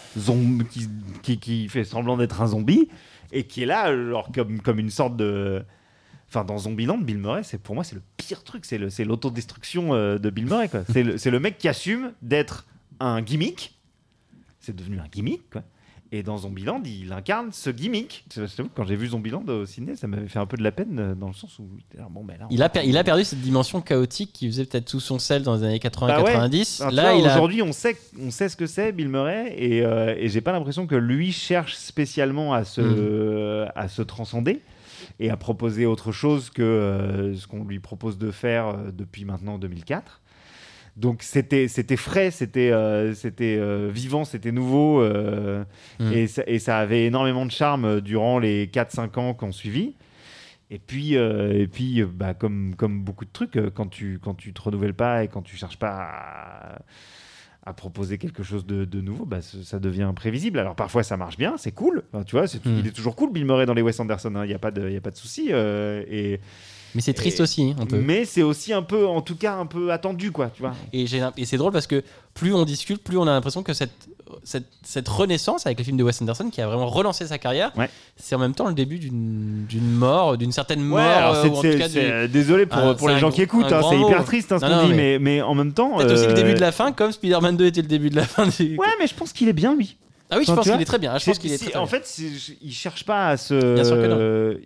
qui, 1.22 1.39
qui 1.39 1.68
fait 1.70 1.84
semblant 1.84 2.18
d'être 2.18 2.41
un 2.41 2.47
zombie, 2.47 2.89
et 3.32 3.45
qui 3.45 3.64
est 3.64 3.66
là, 3.66 3.95
genre, 4.09 4.28
comme, 4.34 4.59
comme 4.61 4.80
une 4.80 4.89
sorte 4.89 5.16
de. 5.16 5.64
Enfin, 6.34 6.43
dans 6.45 6.57
Zombieland, 6.57 6.97
Bill 6.97 7.17
Murray, 7.19 7.43
c'est 7.43 7.59
pour 7.61 7.75
moi, 7.75 7.84
c'est 7.84 7.95
le 7.95 8.01
pire 8.17 8.43
truc, 8.43 8.65
c'est 8.65 8.77
l'autodestruction 9.05 9.93
euh, 9.93 10.17
de 10.17 10.29
Bill 10.29 10.45
Murray. 10.45 10.69
C'est 10.91 11.03
le, 11.03 11.15
le 11.31 11.39
mec 11.39 11.57
qui 11.57 11.67
assume 11.67 12.11
d'être 12.21 12.65
un 12.99 13.21
gimmick, 13.21 13.75
c'est 14.59 14.75
devenu 14.75 14.99
un 14.99 15.07
gimmick, 15.11 15.49
quoi. 15.51 15.61
Et 16.15 16.21
dans 16.21 16.38
Zombieland, 16.38 16.79
il 16.86 17.11
incarne 17.11 17.49
ce 17.51 17.71
gimmick. 17.71 18.23
Quand 18.75 18.86
j'ai 18.86 18.95
vu 18.95 19.07
Zombieland 19.07 19.43
au 19.47 19.65
ciné, 19.65 19.95
ça 19.95 20.05
m'avait 20.05 20.27
fait 20.27 20.38
un 20.38 20.45
peu 20.45 20.57
de 20.57 20.63
la 20.63 20.71
peine 20.71 20.99
euh, 20.99 21.15
dans 21.15 21.25
le 21.27 21.34
sens 21.34 21.57
où 21.57 21.67
bon, 22.11 22.23
ben 22.23 22.38
là, 22.39 22.45
il 22.51 22.61
a, 22.61 22.69
per- 22.69 22.84
il 22.86 22.95
a 22.99 23.03
perdu 23.03 23.23
cette 23.23 23.41
dimension 23.41 23.81
chaotique 23.81 24.31
qui 24.31 24.45
faisait 24.45 24.65
peut-être 24.65 24.86
tout 24.86 24.99
son 24.99 25.17
sel 25.17 25.41
dans 25.41 25.55
les 25.55 25.63
années 25.63 25.79
80-90. 25.79 26.79
Bah 26.81 26.86
ouais. 26.88 26.91
Là, 26.93 27.09
a. 27.09 27.15
aujourd'hui, 27.15 27.63
on 27.63 27.71
sait, 27.73 27.97
on 28.21 28.29
sait 28.29 28.47
ce 28.47 28.55
que 28.55 28.67
c'est 28.67 28.91
Bill 28.91 29.09
Murray 29.09 29.55
et, 29.57 29.84
euh, 29.84 30.13
et 30.15 30.29
j'ai 30.29 30.41
pas 30.41 30.51
l'impression 30.51 30.86
que 30.86 30.93
lui 30.95 31.31
cherche 31.31 31.75
spécialement 31.75 32.53
à 32.53 32.63
se, 32.63 32.81
Hmm. 33.65 33.71
à 33.75 33.88
se 33.88 34.03
transcender 34.03 34.61
et 35.20 35.30
à 35.30 35.38
proposer 35.38 35.86
autre 35.86 36.11
chose 36.11 36.49
que 36.49 36.61
euh, 36.61 37.36
ce 37.36 37.47
qu'on 37.47 37.64
lui 37.64 37.80
propose 37.80 38.18
de 38.18 38.32
faire 38.32 38.68
euh, 38.68 38.91
depuis 38.91 39.26
maintenant 39.26 39.57
2004. 39.57 40.22
Donc 40.95 41.24
c'était 41.24 41.68
c'était 41.68 41.97
frais, 41.97 42.30
c'était 42.30 42.72
euh, 42.72 43.16
c'était 43.16 43.57
euh, 43.59 43.89
vivant, 43.91 44.26
c'était 44.26 44.51
nouveau 44.51 45.01
euh, 45.01 45.64
Mm. 45.99 46.11
et, 46.11 46.28
ça, 46.28 46.43
et 46.45 46.59
ça 46.59 46.78
avait 46.78 47.05
énormément 47.05 47.45
de 47.45 47.51
charme 47.51 48.01
durant 48.01 48.39
les 48.39 48.68
4-5 48.68 49.20
ans 49.20 49.34
qu'on 49.34 49.51
suivi. 49.51 49.95
Et 50.70 50.80
puis, 50.80 51.14
et 51.14 51.68
puis 51.68 52.03
bah, 52.03 52.34
comme, 52.34 52.74
comme 52.76 53.03
beaucoup 53.03 53.26
de 53.26 53.32
trucs, 53.32 53.59
quand 53.76 53.88
tu 53.88 54.20
quand 54.20 54.34
tu 54.34 54.53
te 54.53 54.61
renouvelles 54.61 54.95
pas 54.95 55.24
et 55.24 55.28
quand 55.28 55.43
tu 55.43 55.55
cherches 55.55 55.78
pas 55.78 55.91
à, 55.91 56.80
à 57.66 57.74
proposer 57.74 58.18
quelque 58.18 58.43
chose 58.43 58.66
de, 58.66 58.84
de 58.86 58.99
nouveau, 59.01 59.26
bah, 59.26 59.39
ça 59.41 59.80
devient 59.80 60.03
imprévisible. 60.03 60.59
Alors 60.59 60.76
parfois 60.76 61.01
ça 61.03 61.16
marche 61.18 61.38
bien, 61.38 61.55
c'est 61.57 61.72
cool. 61.72 62.03
Enfin, 62.11 62.24
tu 62.24 62.36
vois, 62.36 62.45
c'est- 62.47 62.66
Mm. 62.66 62.78
il 62.80 62.88
est 62.88 62.91
toujours 62.91 63.16
cool 63.16 63.32
Bill 63.32 63.45
Murray 63.45 63.66
dans 63.66 63.74
les 63.74 63.82
Wes 63.82 63.97
Anderson. 63.99 64.34
Il 64.43 64.47
n'y 64.47 64.53
a 64.53 64.59
pas 64.59 64.72
de 64.72 64.88
il 64.88 64.93
y 64.93 64.97
a 64.97 65.01
pas 65.01 65.11
de 65.11 65.16
souci. 65.16 65.47
euh, 65.51 66.03
et 66.09 66.39
Mais 66.96 67.02
c'est 67.02 67.14
triste 67.14 67.39
et- 67.39 67.44
aussi, 67.44 67.74
un 67.80 67.86
peu. 67.86 67.98
mais 67.98 68.26
c'est 68.26 68.44
aussi 68.44 68.72
un 68.74 68.84
peu, 68.84 69.08
en 69.08 69.22
tout 69.22 69.36
cas, 69.36 69.56
un 69.56 69.66
peu 69.66 69.91
attendu, 69.91 70.32
quoi. 70.32 70.52
Tu 70.54 70.62
vois. 70.62 70.74
Et, 70.94 71.06
c'est 71.46 71.58
drôle 71.58 71.72
parce 71.72 71.88
que 71.88 72.04
plus 72.34 72.54
on 72.54 72.66
discute, 72.66 73.04
plus 73.04 73.18
on 73.18 73.24
a 73.24 73.32
l'impression 73.32 73.64
que 73.64 73.74
cette, 73.74 73.91
cette, 74.44 74.66
cette 74.84 75.08
renaissance 75.08 75.66
avec 75.66 75.78
le 75.78 75.84
film 75.84 75.98
de 75.98 76.04
Wes 76.04 76.20
Anderson 76.22 76.50
qui 76.52 76.60
a 76.62 76.68
vraiment 76.68 76.88
relancé 76.88 77.28
sa 77.28 77.38
carrière, 77.38 77.72
Ouais. 77.78 77.89
c'est 78.18 78.36
en 78.36 78.39
même 78.39 78.54
temps 78.56 78.68
le 78.68 78.74
début 78.74 78.98
d'une 79.00 79.66
mort, 79.91 80.38
d'une 80.38 80.52
certaine 80.52 80.82
mort. 80.82 81.00
Ouais, 81.00 81.04
euh, 81.06 81.41
c'est- 81.44 81.48
ou 81.50 81.52
en 81.54 81.56
tout 81.56 81.62
c'est- 81.72 81.78
cas 81.78 81.88
du- 81.88 81.94
c'est- 81.94 82.12
euh, 82.12 82.28
désolé 82.28 82.66
pour, 82.66 82.80
c'est 83.00 83.08
les 83.14 83.20
gens 83.20 83.32
qui 83.32 83.41
écoutent, 83.41 83.72
hein, 83.72 83.82
c'est 83.89 84.00
hyper 84.00 84.24
triste 84.26 84.52
hein, 84.52 84.60
ce 84.60 84.66
qu'on 84.66 84.88
dit, 84.88 84.94
mais- 84.94 85.20
mais, 85.20 85.41
en 85.41 85.54
même 85.56 85.74
temps. 85.74 85.98
Peut-être 85.98 86.14
aussi 86.14 86.26
le 86.26 86.32
euh, 86.32 86.36
début 86.36 86.54
de 86.56 86.62
la 86.62 86.72
fin, 86.72 86.91
comme 86.91 87.12
Spider-Man 87.12 87.58
2 87.58 87.66
était 87.68 87.82
le 87.82 87.88
début 87.88 88.10
de 88.10 88.16
la 88.16 88.24
fin. 88.26 88.48
du- 88.48 88.78
Ouais, 88.78 88.88
mais 89.00 89.08
je 89.08 89.14
pense 89.16 89.34
qu'il 89.34 89.48
est 89.50 89.54
bien, 89.54 89.76
lui. 89.76 89.98
Ah 90.30 90.38
oui, 90.39 90.46
je 90.48 90.52
pense 90.54 90.64
qu'il 90.68 90.82
est 90.82 90.86
très 90.86 90.98
bien. 90.98 91.14
Je 91.14 91.20
C'est- 91.24 91.32
pense 91.32 91.38
qu'il 91.38 91.52
est 91.52 91.58
c'est- 91.58 91.66
très, 91.66 91.72
très 91.74 91.80
en 91.80 91.84
bien. 91.84 91.91
fait, 91.91 92.06
c'est- 92.08 92.58
il 92.64 92.74
cherche 92.74 93.04
pas 93.06 93.28
à 93.30 93.38
se. 93.38 93.76
Bien 93.76 93.84
sûr 93.84 93.98
que 93.98 94.08
non. 94.08 94.58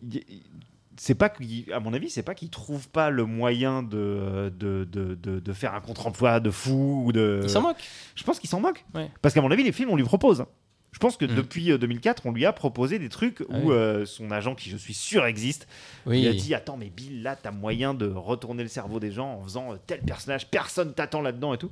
Euh, 0.98 1.02
C'est 1.02 1.16
pas 1.16 1.32
à 1.74 1.80
mon 1.80 1.93
avis, 1.93 2.10
c'est 2.10 2.24
pas 2.24 2.36
qu'il 2.36 2.50
trouve 2.50 2.89
pas 2.89 3.10
le 3.10 3.26
moyen 3.26 3.84
de, 3.84 4.52
de, 4.58 4.84
de, 4.89 5.16
de, 5.16 5.39
de 5.39 5.54
faire 5.54 5.74
un 5.76 5.82
contre-emploi 5.82 6.39
de 6.39 6.50
fou 6.52 7.04
ou 7.06 7.12
de. 7.12 7.41
Il 7.43 7.50
s'en 7.50 7.62
moque. 7.62 7.78
Je 8.16 8.24
pense 8.24 8.39
qu'il 8.39 8.50
s'en 8.50 8.60
moque. 8.60 8.84
Ouais. 8.93 9.10
Parce 9.22 9.34
qu'à 9.34 9.41
mon 9.41 9.52
avis, 9.52 9.64
les 9.64 9.72
films, 9.72 9.89
on 9.91 9.95
lui 9.95 10.04
propose. 10.04 10.45
Je 10.93 11.00
pense 11.00 11.18
que 11.18 11.26
Mm. 11.26 11.36
depuis 11.36 11.72
euh, 11.72 11.78
2004, 11.78 12.26
on 12.26 12.32
lui 12.32 12.45
a 12.45 12.54
proposé 12.54 12.98
des 12.98 13.10
trucs 13.10 13.41
Ah 13.41 13.54
où 13.60 13.68
oui. 13.70 13.74
euh, 13.76 14.06
son 14.06 14.32
agent, 14.32 14.56
qui 14.56 14.70
je 14.70 14.78
suis 14.78 14.93
sûr 14.95 15.26
existe, 15.26 15.68
Oui. 16.08 16.22
il 16.22 16.28
a 16.28 16.34
dit 16.34 16.56
Attends, 16.56 16.78
mais 16.78 16.89
Bill, 16.89 17.22
là, 17.22 17.36
t'as 17.36 17.52
moyen 17.52 17.93
de 17.93 18.08
retourner 18.10 18.64
le 18.64 18.70
cerveau 18.70 19.00
des 19.00 19.12
gens 19.12 19.34
en 19.34 19.43
faisant 19.43 19.74
euh, 19.74 19.78
tel 19.86 20.00
personnage, 20.02 20.48
personne 20.50 20.93
t'attend 20.93 21.22
là-dedans 21.22 21.54
et 21.54 21.58
tout. 21.58 21.70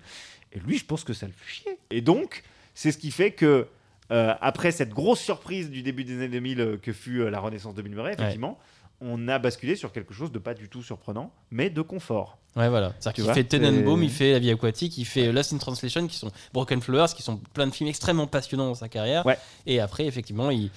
Et 0.54 0.60
lui, 0.60 0.78
je 0.78 0.86
pense 0.86 1.04
que 1.04 1.14
ça 1.14 1.26
le 1.26 1.32
fait 1.32 1.52
chier. 1.52 1.78
Et 1.90 2.02
donc, 2.02 2.44
c'est 2.76 2.92
ce 2.92 2.98
qui 2.98 3.10
fait 3.10 3.32
que, 3.32 3.68
euh, 4.12 4.36
après 4.42 4.72
cette 4.72 4.92
grosse 4.92 5.22
surprise 5.22 5.72
du 5.72 5.82
début 5.82 6.04
des 6.04 6.18
années 6.18 6.28
2000 6.28 6.60
euh, 6.62 6.78
que 6.78 6.94
fut 6.94 7.22
euh, 7.22 7.32
la 7.32 7.40
renaissance 7.40 7.74
de 7.74 7.82
Bill 7.82 7.96
Murray, 7.96 8.14
effectivement, 8.14 8.60
on 9.02 9.28
a 9.28 9.40
basculé 9.40 9.76
sur 9.76 9.92
quelque 9.92 10.14
chose 10.14 10.32
de 10.32 10.40
pas 10.40 10.54
du 10.54 10.70
tout 10.70 10.82
surprenant, 10.82 11.32
mais 11.52 11.70
de 11.70 11.82
confort. 11.82 12.38
Ouais, 12.56 12.70
voilà. 12.70 12.94
C'est-à-dire 13.00 13.26
qu'il 13.26 13.34
fait 13.34 13.44
Tenenbaum, 13.44 14.02
il 14.02 14.10
fait 14.10 14.32
La 14.32 14.40
vie 14.40 14.52
aquatique, 14.52 14.98
il 14.98 15.06
fait 15.06 15.32
Lost 15.32 15.52
in 15.54 15.58
Translation, 15.58 16.08
qui 16.08 16.18
sont 16.18 16.32
Broken 16.54 16.82
Flowers, 16.82 17.10
qui 17.16 17.22
sont 17.22 17.38
plein 17.54 17.68
de 17.68 17.74
films 17.74 17.90
extrêmement 17.90 18.28
passionnants 18.28 18.68
dans 18.68 18.76
sa 18.76 18.88
carrière. 18.88 19.26
Ouais. 19.26 19.38
Et 19.66 19.80
après, 19.80 20.06
effectivement, 20.06 20.50
il. 20.52 20.72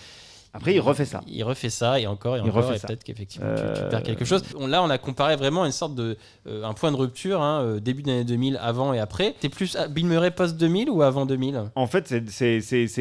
Après, 0.54 0.74
il 0.74 0.80
refait 0.80 1.04
ça. 1.04 1.20
Il 1.26 1.44
refait 1.44 1.70
ça 1.70 2.00
et 2.00 2.06
encore 2.06 2.36
et 2.36 2.40
encore. 2.40 2.54
refait 2.64 2.76
Et 2.76 2.80
peut-être 2.86 3.04
qu'effectivement, 3.04 3.46
tu, 3.54 3.62
tu 3.62 3.68
Euh, 3.80 3.88
perds 3.90 4.02
quelque 4.02 4.24
chose. 4.24 4.42
On- 4.58 4.66
là, 4.66 4.82
on 4.82 4.90
a 4.90 4.96
comparé 4.98 5.36
vraiment 5.36 5.64
une 5.66 5.72
sorte 5.72 5.94
de. 5.94 6.16
euh, 6.46 6.64
un 6.64 6.72
point 6.72 6.90
de 6.90 6.96
rupture, 6.96 7.42
hein, 7.42 7.62
euh, 7.62 7.80
début 7.80 8.02
des 8.02 8.10
années 8.12 8.24
2000, 8.24 8.58
avant 8.62 8.92
et 8.94 8.98
après. 8.98 9.34
T'es 9.40 9.48
plus 9.50 9.76
à 9.76 9.88
Bill 9.88 10.06
Murray 10.06 10.30
post-2000 10.30 10.88
ou 10.88 11.02
avant 11.02 11.26
2000 11.26 11.62
En 11.74 11.86
fait, 11.86 12.06
c'est- 12.08 12.20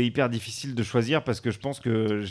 hyper 0.06 0.30
difficile 0.30 0.76
de 0.76 0.84
choisir 0.84 1.24
parce 1.24 1.40
que 1.42 1.50
je 1.52 1.60
pense 1.60 1.80
que 1.80 2.22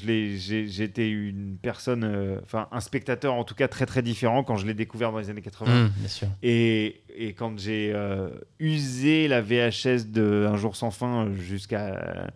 été 0.85 1.09
une 1.09 1.57
personne, 1.61 2.05
euh, 2.05 2.39
enfin 2.45 2.69
un 2.71 2.81
spectateur 2.81 3.33
en 3.35 3.45
tout 3.45 3.55
cas 3.55 3.69
très 3.69 3.87
très 3.87 4.03
différent 4.03 4.45
quand 4.45 4.57
je 4.57 4.67
l'ai 4.67 4.75
découvert 4.75 5.13
dans 5.13 5.19
les 5.19 5.31
années 5.31 5.43
80. 5.43 5.85
Mmh, 5.87 5.89
Bien 5.99 6.09
sûr. 6.09 6.29
Et, 6.43 7.01
et 7.17 7.33
quand 7.33 7.59
j'ai 7.59 7.91
euh, 7.95 8.29
usé 8.61 9.29
la 9.29 9.41
VHS 9.41 10.07
de 10.13 10.47
Un 10.51 10.57
jour 10.57 10.77
sans 10.77 10.91
fin 10.91 11.27
euh, 11.27 11.35
jusqu'à 11.35 12.29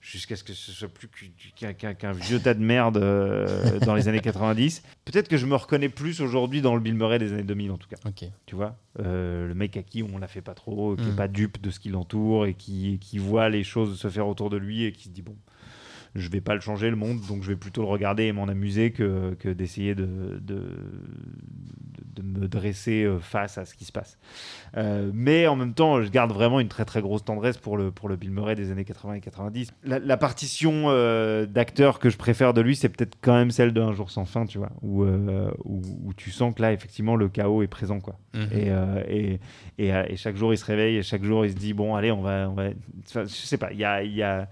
jusqu'à 0.00 0.36
ce 0.36 0.44
que 0.44 0.52
ce 0.52 0.70
soit 0.72 0.88
plus 0.88 1.08
qu'un 1.56 2.12
vieux 2.12 2.38
tas 2.40 2.54
de 2.54 2.60
merde 2.62 2.96
euh, 2.98 3.78
dans 3.80 3.94
les 3.94 4.08
années 4.08 4.20
90, 4.20 4.82
peut-être 5.04 5.28
que 5.28 5.36
je 5.36 5.46
me 5.46 5.54
reconnais 5.56 5.88
plus 5.88 6.20
aujourd'hui 6.20 6.62
dans 6.62 6.74
le 6.74 6.80
Bill 6.80 6.94
Murray 6.94 7.18
des 7.18 7.32
années 7.32 7.42
2000 7.42 7.70
en 7.72 7.78
tout 7.78 7.88
cas. 7.88 7.96
Tu 8.46 8.54
vois, 8.54 8.76
Euh, 9.00 9.46
le 9.46 9.54
mec 9.54 9.76
à 9.76 9.82
qui 9.82 10.02
on 10.02 10.18
la 10.18 10.26
fait 10.28 10.40
pas 10.42 10.54
trop, 10.54 10.96
qui 10.96 11.02
est 11.08 11.12
Mm. 11.12 11.16
pas 11.16 11.28
dupe 11.28 11.60
de 11.60 11.70
ce 11.70 11.78
qui 11.80 11.88
l'entoure 11.88 12.46
et 12.46 12.54
qui, 12.54 12.98
qui 13.00 13.18
voit 13.18 13.48
les 13.48 13.64
choses 13.64 13.98
se 13.98 14.08
faire 14.08 14.26
autour 14.28 14.50
de 14.50 14.56
lui 14.56 14.84
et 14.84 14.92
qui 14.92 15.04
se 15.04 15.10
dit 15.10 15.22
bon, 15.22 15.36
je 16.14 16.28
vais 16.30 16.40
pas 16.40 16.54
le 16.54 16.60
changer 16.60 16.90
le 16.90 16.96
monde, 16.96 17.20
donc 17.28 17.42
je 17.42 17.48
vais 17.48 17.56
plutôt 17.56 17.82
le 17.82 17.88
regarder 17.88 18.24
et 18.24 18.32
m'en 18.32 18.48
amuser 18.48 18.90
que, 18.92 19.34
que 19.38 19.48
d'essayer 19.50 19.94
de, 19.94 20.06
de, 20.06 20.40
de 20.40 20.66
me 22.38 22.48
dresser 22.48 23.04
euh, 23.04 23.18
face 23.18 23.58
à 23.58 23.64
ce 23.64 23.74
qui 23.74 23.84
se 23.84 23.92
passe. 23.92 24.18
Euh, 24.76 25.10
mais 25.12 25.46
en 25.46 25.56
même 25.56 25.74
temps, 25.74 26.02
je 26.02 26.08
garde 26.08 26.32
vraiment 26.32 26.60
une 26.60 26.68
très 26.68 26.84
très 26.84 27.00
grosse 27.00 27.24
tendresse 27.24 27.56
pour 27.56 27.76
le, 27.76 27.90
pour 27.90 28.08
le 28.08 28.16
Bill 28.16 28.30
Murray 28.30 28.54
des 28.54 28.70
années 28.70 28.84
80 28.84 29.14
et 29.14 29.20
90. 29.20 29.72
La, 29.84 29.98
la 29.98 30.16
partition 30.16 30.84
euh, 30.86 31.46
d'acteur 31.46 31.98
que 31.98 32.10
je 32.10 32.16
préfère 32.16 32.54
de 32.54 32.60
lui, 32.60 32.76
c'est 32.76 32.88
peut-être 32.88 33.16
quand 33.20 33.34
même 33.34 33.50
celle 33.50 33.72
de 33.72 33.80
Un 33.80 33.92
jour 33.92 34.10
sans 34.10 34.24
fin, 34.24 34.46
tu 34.46 34.58
vois, 34.58 34.70
où, 34.82 35.04
où, 35.04 35.82
où 36.04 36.14
tu 36.14 36.30
sens 36.30 36.54
que 36.54 36.62
là, 36.62 36.72
effectivement, 36.72 37.16
le 37.16 37.28
chaos 37.28 37.62
est 37.62 37.68
présent, 37.68 38.00
quoi. 38.00 38.18
Mhm. 38.34 38.48
Et, 38.52 38.70
et, 39.08 39.40
et, 39.78 39.88
et 39.88 40.16
chaque 40.16 40.36
jour, 40.36 40.52
il 40.52 40.58
se 40.58 40.64
réveille 40.64 40.96
et 40.96 41.02
chaque 41.02 41.24
jour, 41.24 41.44
il 41.44 41.52
se 41.52 41.56
dit 41.56 41.72
bon, 41.72 41.94
allez, 41.94 42.12
on 42.12 42.22
va. 42.22 42.48
On 42.50 42.54
va... 42.54 42.68
Enfin, 43.06 43.24
je 43.24 43.28
sais 43.28 43.58
pas, 43.58 43.72
il 43.72 43.78
y 43.78 43.84
a. 43.84 44.02
il 44.02 44.14
Y 44.14 44.22
a 44.22 44.48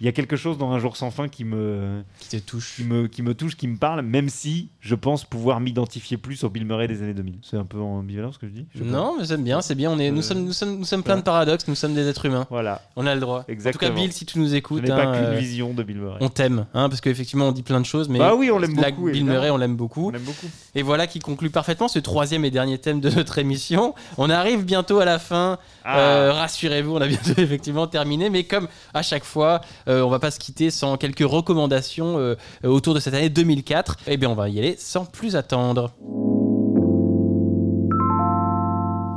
il 0.00 0.06
y 0.06 0.08
a 0.08 0.12
quelque 0.12 0.36
chose 0.36 0.56
dans 0.58 0.70
Un 0.72 0.78
jour 0.78 0.96
sans 0.96 1.10
fin 1.10 1.28
qui 1.28 1.44
me, 1.44 2.02
Qui 2.20 2.28
te 2.28 2.36
touche. 2.50 2.74
qui 2.76 2.84
me, 2.84 3.06
qui 3.06 3.22
me 3.22 3.34
touche, 3.34 3.56
qui 3.56 3.68
me 3.68 3.76
parle, 3.76 4.02
même 4.02 4.28
si 4.28 4.70
je 4.80 4.94
pense 4.94 5.24
pouvoir 5.24 5.60
m'identifier 5.60 6.16
plus 6.16 6.42
au 6.44 6.48
Bill 6.48 6.64
Murray 6.64 6.88
des 6.88 7.02
années 7.02 7.12
2000. 7.14 7.34
C'est 7.42 7.56
un 7.56 7.64
peu 7.64 7.78
ambivalent 7.80 8.32
ce 8.32 8.38
que 8.38 8.46
je 8.46 8.52
dis 8.52 8.66
je 8.74 8.82
pas. 8.82 8.88
Non, 8.90 9.16
mais 9.18 9.24
j'aime 9.26 9.42
bien, 9.44 9.60
c'est 9.60 9.74
bien. 9.74 9.90
On 9.90 9.98
est, 9.98 10.10
nous, 10.10 10.22
sommes, 10.22 10.44
nous, 10.44 10.52
sommes, 10.52 10.78
nous 10.78 10.84
sommes 10.84 11.02
plein 11.02 11.16
de 11.16 11.22
paradoxes, 11.22 11.68
nous 11.68 11.74
sommes 11.74 11.94
des 11.94 12.06
êtres 12.08 12.24
humains. 12.26 12.46
Voilà. 12.50 12.82
On 12.96 13.06
a 13.06 13.14
le 13.14 13.20
droit. 13.20 13.40
En 13.40 13.42
tout 13.44 13.50
Exactement. 13.52 13.90
cas, 13.94 14.00
Bill, 14.00 14.12
si 14.12 14.24
tu 14.26 14.38
nous 14.38 14.48
Je 14.48 14.54
écoutes, 14.54 14.86
pas 14.86 14.94
hein, 14.94 15.12
qu'une 15.16 15.24
euh, 15.26 15.38
vision 15.38 15.74
de 15.74 15.82
Bill 15.82 15.98
Murray. 15.98 16.18
on 16.20 16.28
t'aime. 16.28 16.66
Hein, 16.72 16.88
parce 16.88 17.00
qu'effectivement, 17.00 17.48
on 17.48 17.52
dit 17.52 17.62
plein 17.62 17.80
de 17.80 17.86
choses, 17.86 18.08
mais 18.08 18.18
Bah 18.18 18.34
oui, 18.34 18.50
on 18.50 18.58
l'aime 18.58 18.74
la- 18.76 18.90
beaucoup, 18.90 19.02
Bill 19.06 19.16
évidemment. 19.16 19.32
Murray, 19.32 19.50
on 19.50 19.56
l'aime 19.58 19.76
beaucoup. 19.76 20.06
On 20.08 20.10
l'aime 20.10 20.22
beaucoup. 20.22 20.46
Et 20.74 20.82
voilà 20.82 21.06
qui 21.06 21.18
conclut 21.18 21.50
parfaitement 21.50 21.88
ce 21.88 21.98
troisième 21.98 22.44
et 22.44 22.50
dernier 22.50 22.78
thème 22.78 23.00
de 23.00 23.10
notre 23.10 23.38
émission. 23.38 23.94
On 24.18 24.30
arrive 24.30 24.64
bientôt 24.64 24.98
à 25.00 25.04
la 25.04 25.18
fin. 25.18 25.58
Ah. 25.84 25.98
Euh, 25.98 26.32
Rassurez-vous, 26.32 26.94
on 26.96 27.00
a 27.00 27.06
bientôt 27.06 27.32
effectivement 27.38 27.86
terminé. 27.86 28.30
Mais 28.30 28.44
comme 28.44 28.68
à 28.94 29.02
chaque 29.02 29.24
fois, 29.24 29.60
on 29.90 30.08
va 30.08 30.18
pas 30.18 30.30
se 30.30 30.38
quitter 30.38 30.70
sans 30.70 30.96
quelques 30.96 31.28
recommandations 31.28 32.18
euh, 32.18 32.36
autour 32.64 32.94
de 32.94 33.00
cette 33.00 33.14
année 33.14 33.30
2004. 33.30 33.98
Eh 34.06 34.16
bien, 34.16 34.30
on 34.30 34.34
va 34.34 34.48
y 34.48 34.58
aller 34.58 34.76
sans 34.78 35.04
plus 35.04 35.36
attendre. 35.36 35.92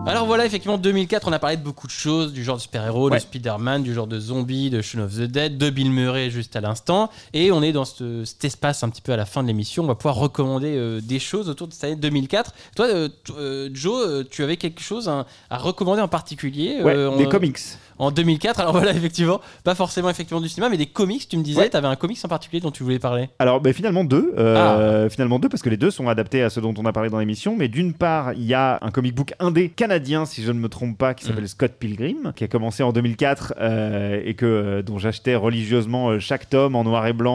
Alors 0.05 0.25
voilà, 0.25 0.45
effectivement, 0.45 0.77
2004, 0.77 1.27
on 1.29 1.31
a 1.31 1.39
parlé 1.39 1.55
de 1.55 1.63
beaucoup 1.63 1.87
de 1.87 1.91
choses, 1.91 2.33
du 2.33 2.43
genre 2.43 2.57
de 2.57 2.61
super-héros, 2.61 3.09
de. 3.09 3.17
Spider-Man, 3.17 3.83
du 3.83 3.93
genre 3.93 4.05
de 4.05 4.19
zombies, 4.19 4.69
de 4.69 4.81
Shaun 4.81 5.01
of 5.03 5.15
the 5.15 5.21
Dead, 5.21 5.57
de 5.57 5.69
Bill 5.69 5.91
Murray 5.91 6.29
juste 6.29 6.55
à 6.57 6.61
l'instant. 6.61 7.09
Et 7.33 7.51
on 7.53 7.63
est 7.63 7.71
dans 7.71 7.85
ce- 7.85 8.25
cet 8.25 8.43
espace 8.43 8.83
un 8.83 8.89
petit 8.89 9.01
peu 9.01 9.13
à 9.13 9.17
la 9.17 9.25
fin 9.25 9.41
de 9.43 9.47
l'émission. 9.47 9.83
On 9.83 9.87
va 9.87 9.95
pouvoir 9.95 10.15
recommander 10.15 10.75
euh, 10.75 10.99
des 11.01 11.19
choses 11.19 11.47
autour 11.49 11.67
de 11.69 11.73
cette 11.73 11.85
année 11.85 11.95
2004. 11.95 12.53
Toi, 12.75 12.87
euh, 12.87 13.09
euh, 13.37 13.69
Joe, 13.73 14.05
euh, 14.05 14.23
tu 14.29 14.43
avais 14.43 14.57
quelque 14.57 14.81
chose 14.81 15.07
hein, 15.07 15.25
à 15.49 15.57
recommander 15.57 16.01
en 16.01 16.09
particulier 16.09 16.81
Ouais, 16.83 17.17
des 17.17 17.27
comics. 17.29 17.57
En 17.99 18.09
2004, 18.11 18.59
alors 18.59 18.73
voilà, 18.73 18.91
effectivement, 18.95 19.39
pas 19.63 19.75
forcément 19.75 20.09
effectivement 20.09 20.41
du 20.41 20.49
cinéma, 20.49 20.67
mais 20.69 20.77
des 20.77 20.87
comics, 20.87 21.29
tu 21.29 21.37
me 21.37 21.43
disais, 21.43 21.59
Ouais. 21.61 21.69
tu 21.69 21.77
avais 21.77 21.87
un 21.87 21.95
comics 21.95 22.17
en 22.23 22.27
particulier 22.27 22.59
dont 22.59 22.71
tu 22.71 22.83
voulais 22.83 22.97
parler. 22.99 23.29
Alors 23.39 23.61
bah, 23.61 23.71
finalement 23.71 24.03
deux, 24.03 24.33
euh, 24.37 25.09
finalement 25.09 25.39
deux 25.39 25.47
parce 25.47 25.61
que 25.61 25.69
les 25.69 25.77
deux 25.77 25.91
sont 25.91 26.09
adaptés 26.09 26.41
à 26.43 26.49
ce 26.49 26.59
dont 26.59 26.73
on 26.77 26.85
a 26.85 26.91
parlé 26.91 27.09
dans 27.09 27.19
l'émission. 27.19 27.55
Mais 27.55 27.67
d'une 27.69 27.93
part, 27.93 28.33
il 28.33 28.43
y 28.45 28.53
a 28.53 28.79
un 28.81 28.91
comic 28.91 29.15
book 29.15 29.33
indé 29.39 29.69
canadien, 29.69 29.92
si 30.25 30.43
je 30.43 30.51
ne 30.51 30.59
me 30.59 30.69
trompe 30.69 30.97
pas, 30.97 31.13
qui 31.13 31.25
s'appelle 31.25 31.47
Scott 31.47 31.73
Pilgrim, 31.79 32.33
qui 32.35 32.43
a 32.43 32.47
commencé 32.47 32.83
en 32.83 32.91
2004 32.91 33.53
euh, 33.59 34.21
et 34.23 34.33
que 34.33 34.45
euh, 34.45 34.81
dont 34.81 34.97
j'achetais 34.97 35.35
religieusement 35.35 36.09
euh, 36.09 36.19
chaque 36.19 36.49
tome 36.49 36.75
en 36.75 36.83
noir 36.83 37.05
et 37.07 37.13
blanc 37.13 37.33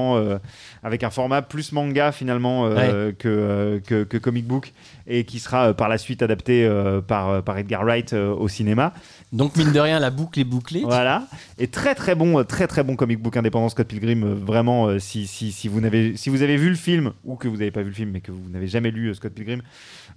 avec 0.82 1.02
un 1.02 1.10
format 1.10 1.42
plus 1.42 1.72
manga 1.72 2.12
finalement 2.12 2.68
que, 3.18 3.80
que 3.86 4.04
que 4.04 4.16
comic 4.16 4.46
book 4.46 4.72
et 5.10 5.24
qui 5.24 5.38
sera 5.40 5.68
euh, 5.68 5.72
par 5.72 5.88
la 5.88 5.98
suite 5.98 6.22
adapté 6.22 6.64
euh, 6.64 7.00
par 7.00 7.28
euh, 7.30 7.40
par 7.42 7.58
Edgar 7.58 7.82
Wright 7.82 8.12
au 8.12 8.46
cinéma. 8.46 8.92
Donc, 9.32 9.56
mine 9.56 9.72
de 9.72 9.80
rien, 9.80 9.98
la 9.98 10.10
boucle 10.10 10.38
est 10.40 10.44
bouclée. 10.44 10.82
Voilà. 10.84 11.24
Et 11.58 11.66
très 11.66 11.94
très 11.94 12.14
bon, 12.14 12.44
très 12.44 12.66
très 12.66 12.82
bon 12.82 12.96
comic 12.96 13.20
book 13.20 13.36
indépendant 13.36 13.68
Scott 13.68 13.86
Pilgrim. 13.88 14.24
Vraiment, 14.34 14.98
si, 14.98 15.26
si, 15.26 15.52
si, 15.52 15.68
vous 15.68 15.80
n'avez, 15.82 16.16
si 16.16 16.30
vous 16.30 16.40
avez 16.42 16.56
vu 16.56 16.70
le 16.70 16.76
film 16.76 17.12
ou 17.24 17.36
que 17.36 17.46
vous 17.48 17.56
n'avez 17.58 17.70
pas 17.70 17.82
vu 17.82 17.88
le 17.88 17.94
film 17.94 18.10
mais 18.12 18.20
que 18.20 18.32
vous 18.32 18.48
n'avez 18.50 18.68
jamais 18.68 18.90
lu 18.90 19.14
Scott 19.14 19.32
Pilgrim, 19.34 19.60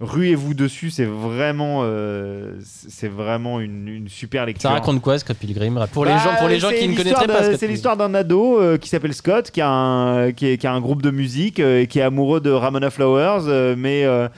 ruez-vous 0.00 0.54
dessus. 0.54 0.88
C'est 0.90 1.04
vraiment, 1.04 1.80
euh, 1.82 2.54
c'est 2.62 3.08
vraiment 3.08 3.60
une, 3.60 3.86
une 3.88 4.08
super 4.08 4.46
lecture. 4.46 4.70
Ça 4.70 4.74
raconte 4.76 5.02
quoi, 5.02 5.18
Scott 5.18 5.36
Pilgrim? 5.36 5.78
Pour 5.92 6.04
les 6.06 6.12
Bah, 6.12 6.18
gens, 6.24 6.36
pour 6.38 6.48
les 6.48 6.58
gens 6.58 6.70
qui 6.70 6.88
ne 6.88 6.96
connaîtraient 6.96 7.26
pas 7.26 7.56
C'est 7.56 7.68
l'histoire 7.68 7.98
d'un 7.98 8.14
ado 8.14 8.58
euh, 8.60 8.78
qui 8.78 8.88
s'appelle 8.88 9.12
Scott, 9.14 9.50
qui 9.50 9.60
a, 9.60 9.68
un, 9.68 10.32
qui, 10.32 10.46
est- 10.46 10.56
qui 10.58 10.66
a 10.66 10.72
un 10.72 10.80
groupe 10.80 11.02
de 11.02 11.10
musique 11.10 11.60
euh, 11.60 11.82
et 11.82 11.86
qui 11.86 11.98
est 11.98 12.02
amoureux 12.02 12.40
de 12.40 12.50
Ramona 12.50 12.88
Flowers, 12.90 13.74
mais 13.76 14.04
euh, 14.04 14.28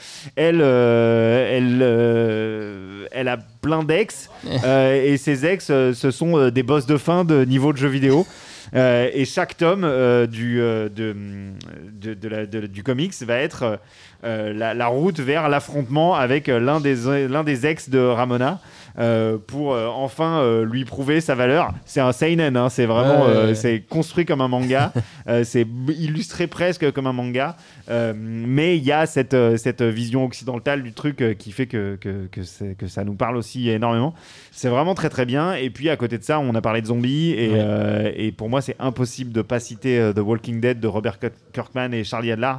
elle, 0.49 0.61
euh, 0.61 1.57
elle, 1.57 1.79
euh, 1.83 3.07
elle 3.13 3.29
a 3.29 3.39
plein 3.61 3.83
d'ex 3.83 4.31
euh, 4.65 5.03
et 5.03 5.17
ses 5.17 5.47
ex, 5.47 5.67
ce 5.67 6.11
sont 6.11 6.51
des 6.51 6.63
boss 6.63 6.87
de 6.87 6.97
fin 6.97 7.25
de 7.25 7.45
niveau 7.45 7.73
de 7.73 7.79
jeu 7.79 7.89
vidéo. 7.89 8.27
Euh, 8.75 9.09
et 9.13 9.25
chaque 9.25 9.57
tome 9.57 9.85
euh, 9.85 10.27
du, 10.27 10.61
euh, 10.61 10.89
de, 10.89 11.15
de- 12.01 12.15
de 12.15 12.29
la- 12.29 12.47
de- 12.47 12.67
du 12.67 12.83
comics 12.83 13.13
va 13.23 13.37
être 13.37 13.79
la, 14.23 14.73
la 14.73 14.87
route 14.87 15.21
vers 15.21 15.51
l'affrontement 15.51 16.15
avec 16.15 16.47
l'un 16.47 16.81
des, 16.81 17.29
l'un 17.29 17.45
des 17.45 17.67
ex 17.67 17.91
de 17.91 17.99
Ramona 17.99 18.59
euh, 18.99 19.37
pour 19.47 19.75
euh, 19.75 19.87
enfin 19.89 20.39
euh, 20.39 20.65
lui 20.65 20.87
prouver 20.87 21.21
sa 21.21 21.35
valeur. 21.35 21.75
C'est 21.85 22.01
un 22.01 22.13
seinen, 22.13 22.57
hein, 22.57 22.71
c'est 22.71 22.87
vraiment 22.87 23.27
c'est 23.55 23.81
construit 23.87 24.25
comme 24.25 24.41
un 24.41 24.49
manga, 24.49 24.93
c'est 25.45 25.67
illustré 25.99 26.47
presque 26.47 26.91
comme 26.93 27.07
un 27.07 27.13
manga, 27.13 27.57
mais 28.17 28.79
il 28.79 28.85
y 28.85 28.93
a 28.93 29.05
cette, 29.05 29.37
cette 29.59 29.83
vision 29.83 30.25
occidentale 30.25 30.83
du 30.83 30.93
truc 30.95 31.23
qui 31.39 31.53
fait 31.53 31.67
que, 31.67 31.97
que, 32.01 32.27
que, 32.33 32.87
ça 32.87 33.05
nous 33.05 33.15
parle 33.15 33.37
aussi 33.37 33.69
énormément. 33.69 34.15
C'est 34.53 34.69
vraiment 34.69 34.95
très 34.95 35.11
très 35.11 35.27
bien. 35.27 35.53
Et 35.55 35.69
puis 35.71 35.91
à 35.91 35.97
côté 35.97 36.17
de 36.17 36.23
ça, 36.25 36.39
on 36.39 36.55
a 36.55 36.61
parlé 36.63 36.81
de 36.81 36.87
zombies 36.87 37.33
et, 37.33 37.51
Ouais. 37.51 38.15
et 38.17 38.33
pour 38.33 38.49
moi, 38.49 38.54
c'est 38.61 38.77
impossible 38.79 39.33
de 39.33 39.43
pas 39.43 39.61
citer 39.61 39.99
euh, 39.99 40.13
The 40.13 40.19
Walking 40.21 40.61
Dead 40.61 40.81
de 40.81 40.87
Robert 40.87 41.19
Kirk- 41.19 41.33
Kirkman 41.53 41.93
et 41.93 42.05
Charlie 42.05 42.33
Adler. 42.33 42.55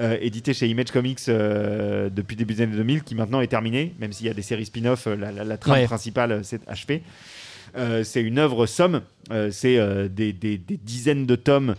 euh, 0.00 0.16
édité 0.20 0.52
chez 0.54 0.66
Image 0.66 0.90
Comics 0.90 1.20
euh, 1.28 2.10
depuis 2.10 2.34
début 2.34 2.54
des 2.54 2.62
années 2.62 2.76
2000, 2.76 3.04
qui 3.04 3.14
maintenant 3.14 3.40
est 3.40 3.46
terminé, 3.46 3.94
même 4.00 4.12
s'il 4.12 4.26
y 4.26 4.28
a 4.28 4.34
des 4.34 4.42
séries 4.42 4.66
spin-off, 4.66 5.06
euh, 5.06 5.14
la, 5.16 5.30
la- 5.30 5.44
la 5.44 5.56
trame 5.56 5.74
Ouais. 5.74 5.84
principale 5.84 6.44
s'est 6.44 6.58
achevée. 6.66 7.02
Euh, 7.76 8.04
c'est 8.04 8.22
une 8.22 8.38
œuvre 8.38 8.66
somme, 8.66 9.02
euh, 9.32 9.50
c'est 9.50 9.78
euh, 9.78 10.08
des, 10.08 10.32
des- 10.32 10.58
des 10.58 10.76
dizaines 10.76 11.26
de 11.26 11.34
tomes 11.36 11.74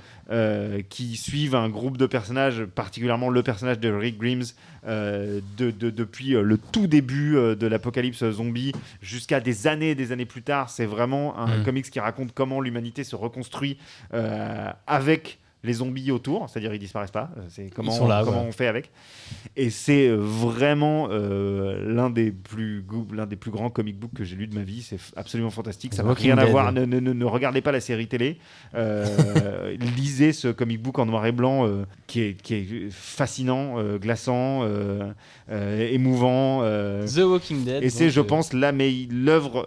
qui 0.90 1.18
suivent 1.18 1.54
un 1.54 1.70
groupe 1.70 1.98
de 1.98 2.08
personnages, 2.08 2.66
particulièrement 2.66 3.30
le 3.30 3.44
personnage 3.44 3.80
de 3.80 3.90
Rick 3.92 4.18
Grimes, 4.18 4.42
de, 4.88 5.42
de- 5.58 5.92
depuis 5.92 6.30
le 6.32 6.58
tout 6.58 6.88
début 6.88 7.34
de 7.36 7.68
l'apocalypse 7.68 8.28
zombie 8.32 8.72
jusqu'à 9.04 9.40
des 9.40 9.68
années 9.68 9.92
et 9.92 9.96
des 9.96 10.12
années 10.12 10.26
plus 10.26 10.42
tard. 10.42 10.72
C'est 10.72 10.88
vraiment 10.88 11.38
un 11.38 11.58
Mhm. 11.60 11.64
comics 11.64 11.90
qui 11.92 12.00
raconte 12.00 12.32
comment 12.34 12.60
l'humanité 12.60 13.04
se 13.04 13.16
reconstruit 13.16 13.78
avec 14.88 15.38
les 15.66 15.74
zombies 15.74 16.12
autour, 16.12 16.50
c'est-à-dire 16.50 16.74
ils 16.74 16.80
disparaissent 16.80 17.12
pas, 17.12 17.30
euh, 17.38 17.42
c'est 17.50 17.70
comment, 17.74 17.92
sont 17.92 18.08
là, 18.08 18.22
comment 18.24 18.42
ouais. 18.42 18.48
on 18.48 18.52
fait 18.52 18.68
avec. 18.68 18.92
Et 19.56 19.70
c'est 19.70 20.08
euh, 20.08 20.16
vraiment 20.18 21.08
euh, 21.12 21.94
l'un 21.94 22.10
des 22.10 22.32
plus 22.32 22.86
l'un 23.14 23.26
des 23.26 23.36
plus 23.36 23.52
grands 23.52 23.70
comic 23.70 24.00
books 24.00 24.14
que 24.14 24.24
j'ai 24.24 24.36
lu 24.36 24.48
de 24.48 24.56
ma 24.56 24.64
vie. 24.64 24.82
C'est 24.82 25.00
absolument 25.16 25.50
fantastique. 25.50 25.94
Ça 25.94 26.04
n'a 26.04 26.14
rien 26.14 26.38
à 26.38 26.46
voir. 26.46 26.72
Ne, 26.72 26.86
ne- 26.86 27.00
ne- 27.00 27.14
ne 27.14 27.26
regardez 27.26 27.62
pas 27.62 27.72
la 27.72 27.82
série 27.82 28.08
télé. 28.08 28.38
Euh, 28.76 29.76
lisez 29.98 30.34
ce 30.34 30.50
comic 30.50 30.82
book 30.82 31.00
en 31.00 31.06
noir 31.06 31.26
et 31.26 31.32
blanc 31.32 31.68
euh, 31.68 31.86
qui, 32.08 32.22
est, 32.22 32.42
qui 32.42 32.54
est 32.56 32.90
fascinant, 32.92 33.76
glaçant, 33.98 34.64
émouvant. 35.50 36.62
The 37.06 37.20
Walking 37.20 37.64
Dead. 37.66 37.84
et 37.84 37.90
c'est, 37.90 38.10
je 38.10 38.22
pense, 38.22 38.54
l'œuvre 38.54 39.66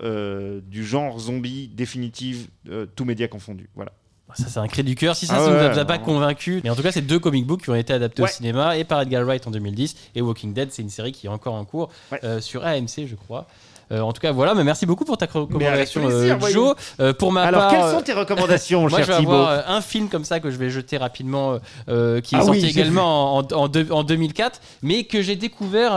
du 0.61 0.85
genre 0.85 1.19
zombie 1.19 1.69
définitive, 1.69 2.49
tous 2.95 3.05
médias 3.05 3.29
confondus. 3.29 3.69
Voilà. 3.75 3.93
Ça, 4.35 4.45
c'est 4.49 4.59
un 4.61 4.69
cri 4.69 4.85
du 4.85 4.95
cœur. 4.95 5.17
Si 5.17 5.27
ça, 5.27 5.35
Ah 5.37 5.41
ça 5.45 5.51
ne 5.51 5.57
ouais, 5.57 5.73
vous 5.73 5.79
a 5.79 5.85
pas 5.85 5.99
convaincu. 5.99 6.61
Mais 6.63 6.71
en 6.71 6.77
tout 6.77 6.83
cas, 6.83 6.93
c'est 6.93 7.01
deux 7.03 7.19
comic 7.19 7.47
books 7.47 7.63
qui 7.63 7.71
ont 7.71 7.75
été 7.75 7.93
adaptés 7.93 8.23
au 8.23 8.27
cinéma 8.27 8.77
et 8.77 8.85
par 8.85 9.01
Edgar 9.01 9.25
Wright 9.25 9.47
en 9.47 9.51
2010. 9.51 9.97
Et 10.15 10.21
Walking 10.23 10.53
Dead, 10.53 10.71
c'est 10.71 10.83
une 10.83 10.91
série 10.91 11.13
qui 11.13 11.27
est 11.27 11.31
encore 11.31 11.55
en 11.55 11.65
cours 11.65 11.89
euh, 12.25 12.41
sur 12.41 12.65
AMC, 12.65 13.07
je 13.07 13.15
crois. 13.15 13.47
Euh, 13.93 14.01
en 14.01 14.13
tout 14.13 14.21
cas, 14.21 14.33
voilà. 14.33 14.55
Mais 14.55 14.65
merci 14.65 14.87
beaucoup 14.87 15.05
pour 15.05 15.17
ta 15.19 15.27
recommandation, 15.27 16.03
plaisir, 16.07 16.39
euh. 16.43 16.49
Joe. 16.51 16.75
Euh, 17.01 17.13
pour 17.13 17.33
ma 17.33 17.43
Alors, 17.43 17.63
part, 17.63 17.71
quelles 17.71 17.95
sont 17.97 18.03
tes 18.03 18.13
recommandations, 18.19 18.81
Moi, 18.89 18.91
cher 18.99 19.07
je 19.07 19.13
vais 19.13 19.19
Thibaut 19.19 19.33
avoir 19.33 19.71
un 19.71 19.81
film 19.81 20.09
comme 20.09 20.25
ça 20.25 20.41
que 20.41 20.51
je 20.51 20.57
vais 20.57 20.71
jeter 20.71 20.97
rapidement, 20.97 21.59
qui 21.87 21.93
est 22.35 22.39
Ah 22.39 22.43
sorti 22.43 22.61
oui, 22.63 22.67
également 22.69 23.37
en, 23.39 23.43
en 23.53 23.69
deux- 23.69 23.91
en 23.91 24.03
2004, 24.05 24.61
mais 24.83 25.05
que 25.05 25.23
j'ai 25.23 25.37
découvert 25.37 25.93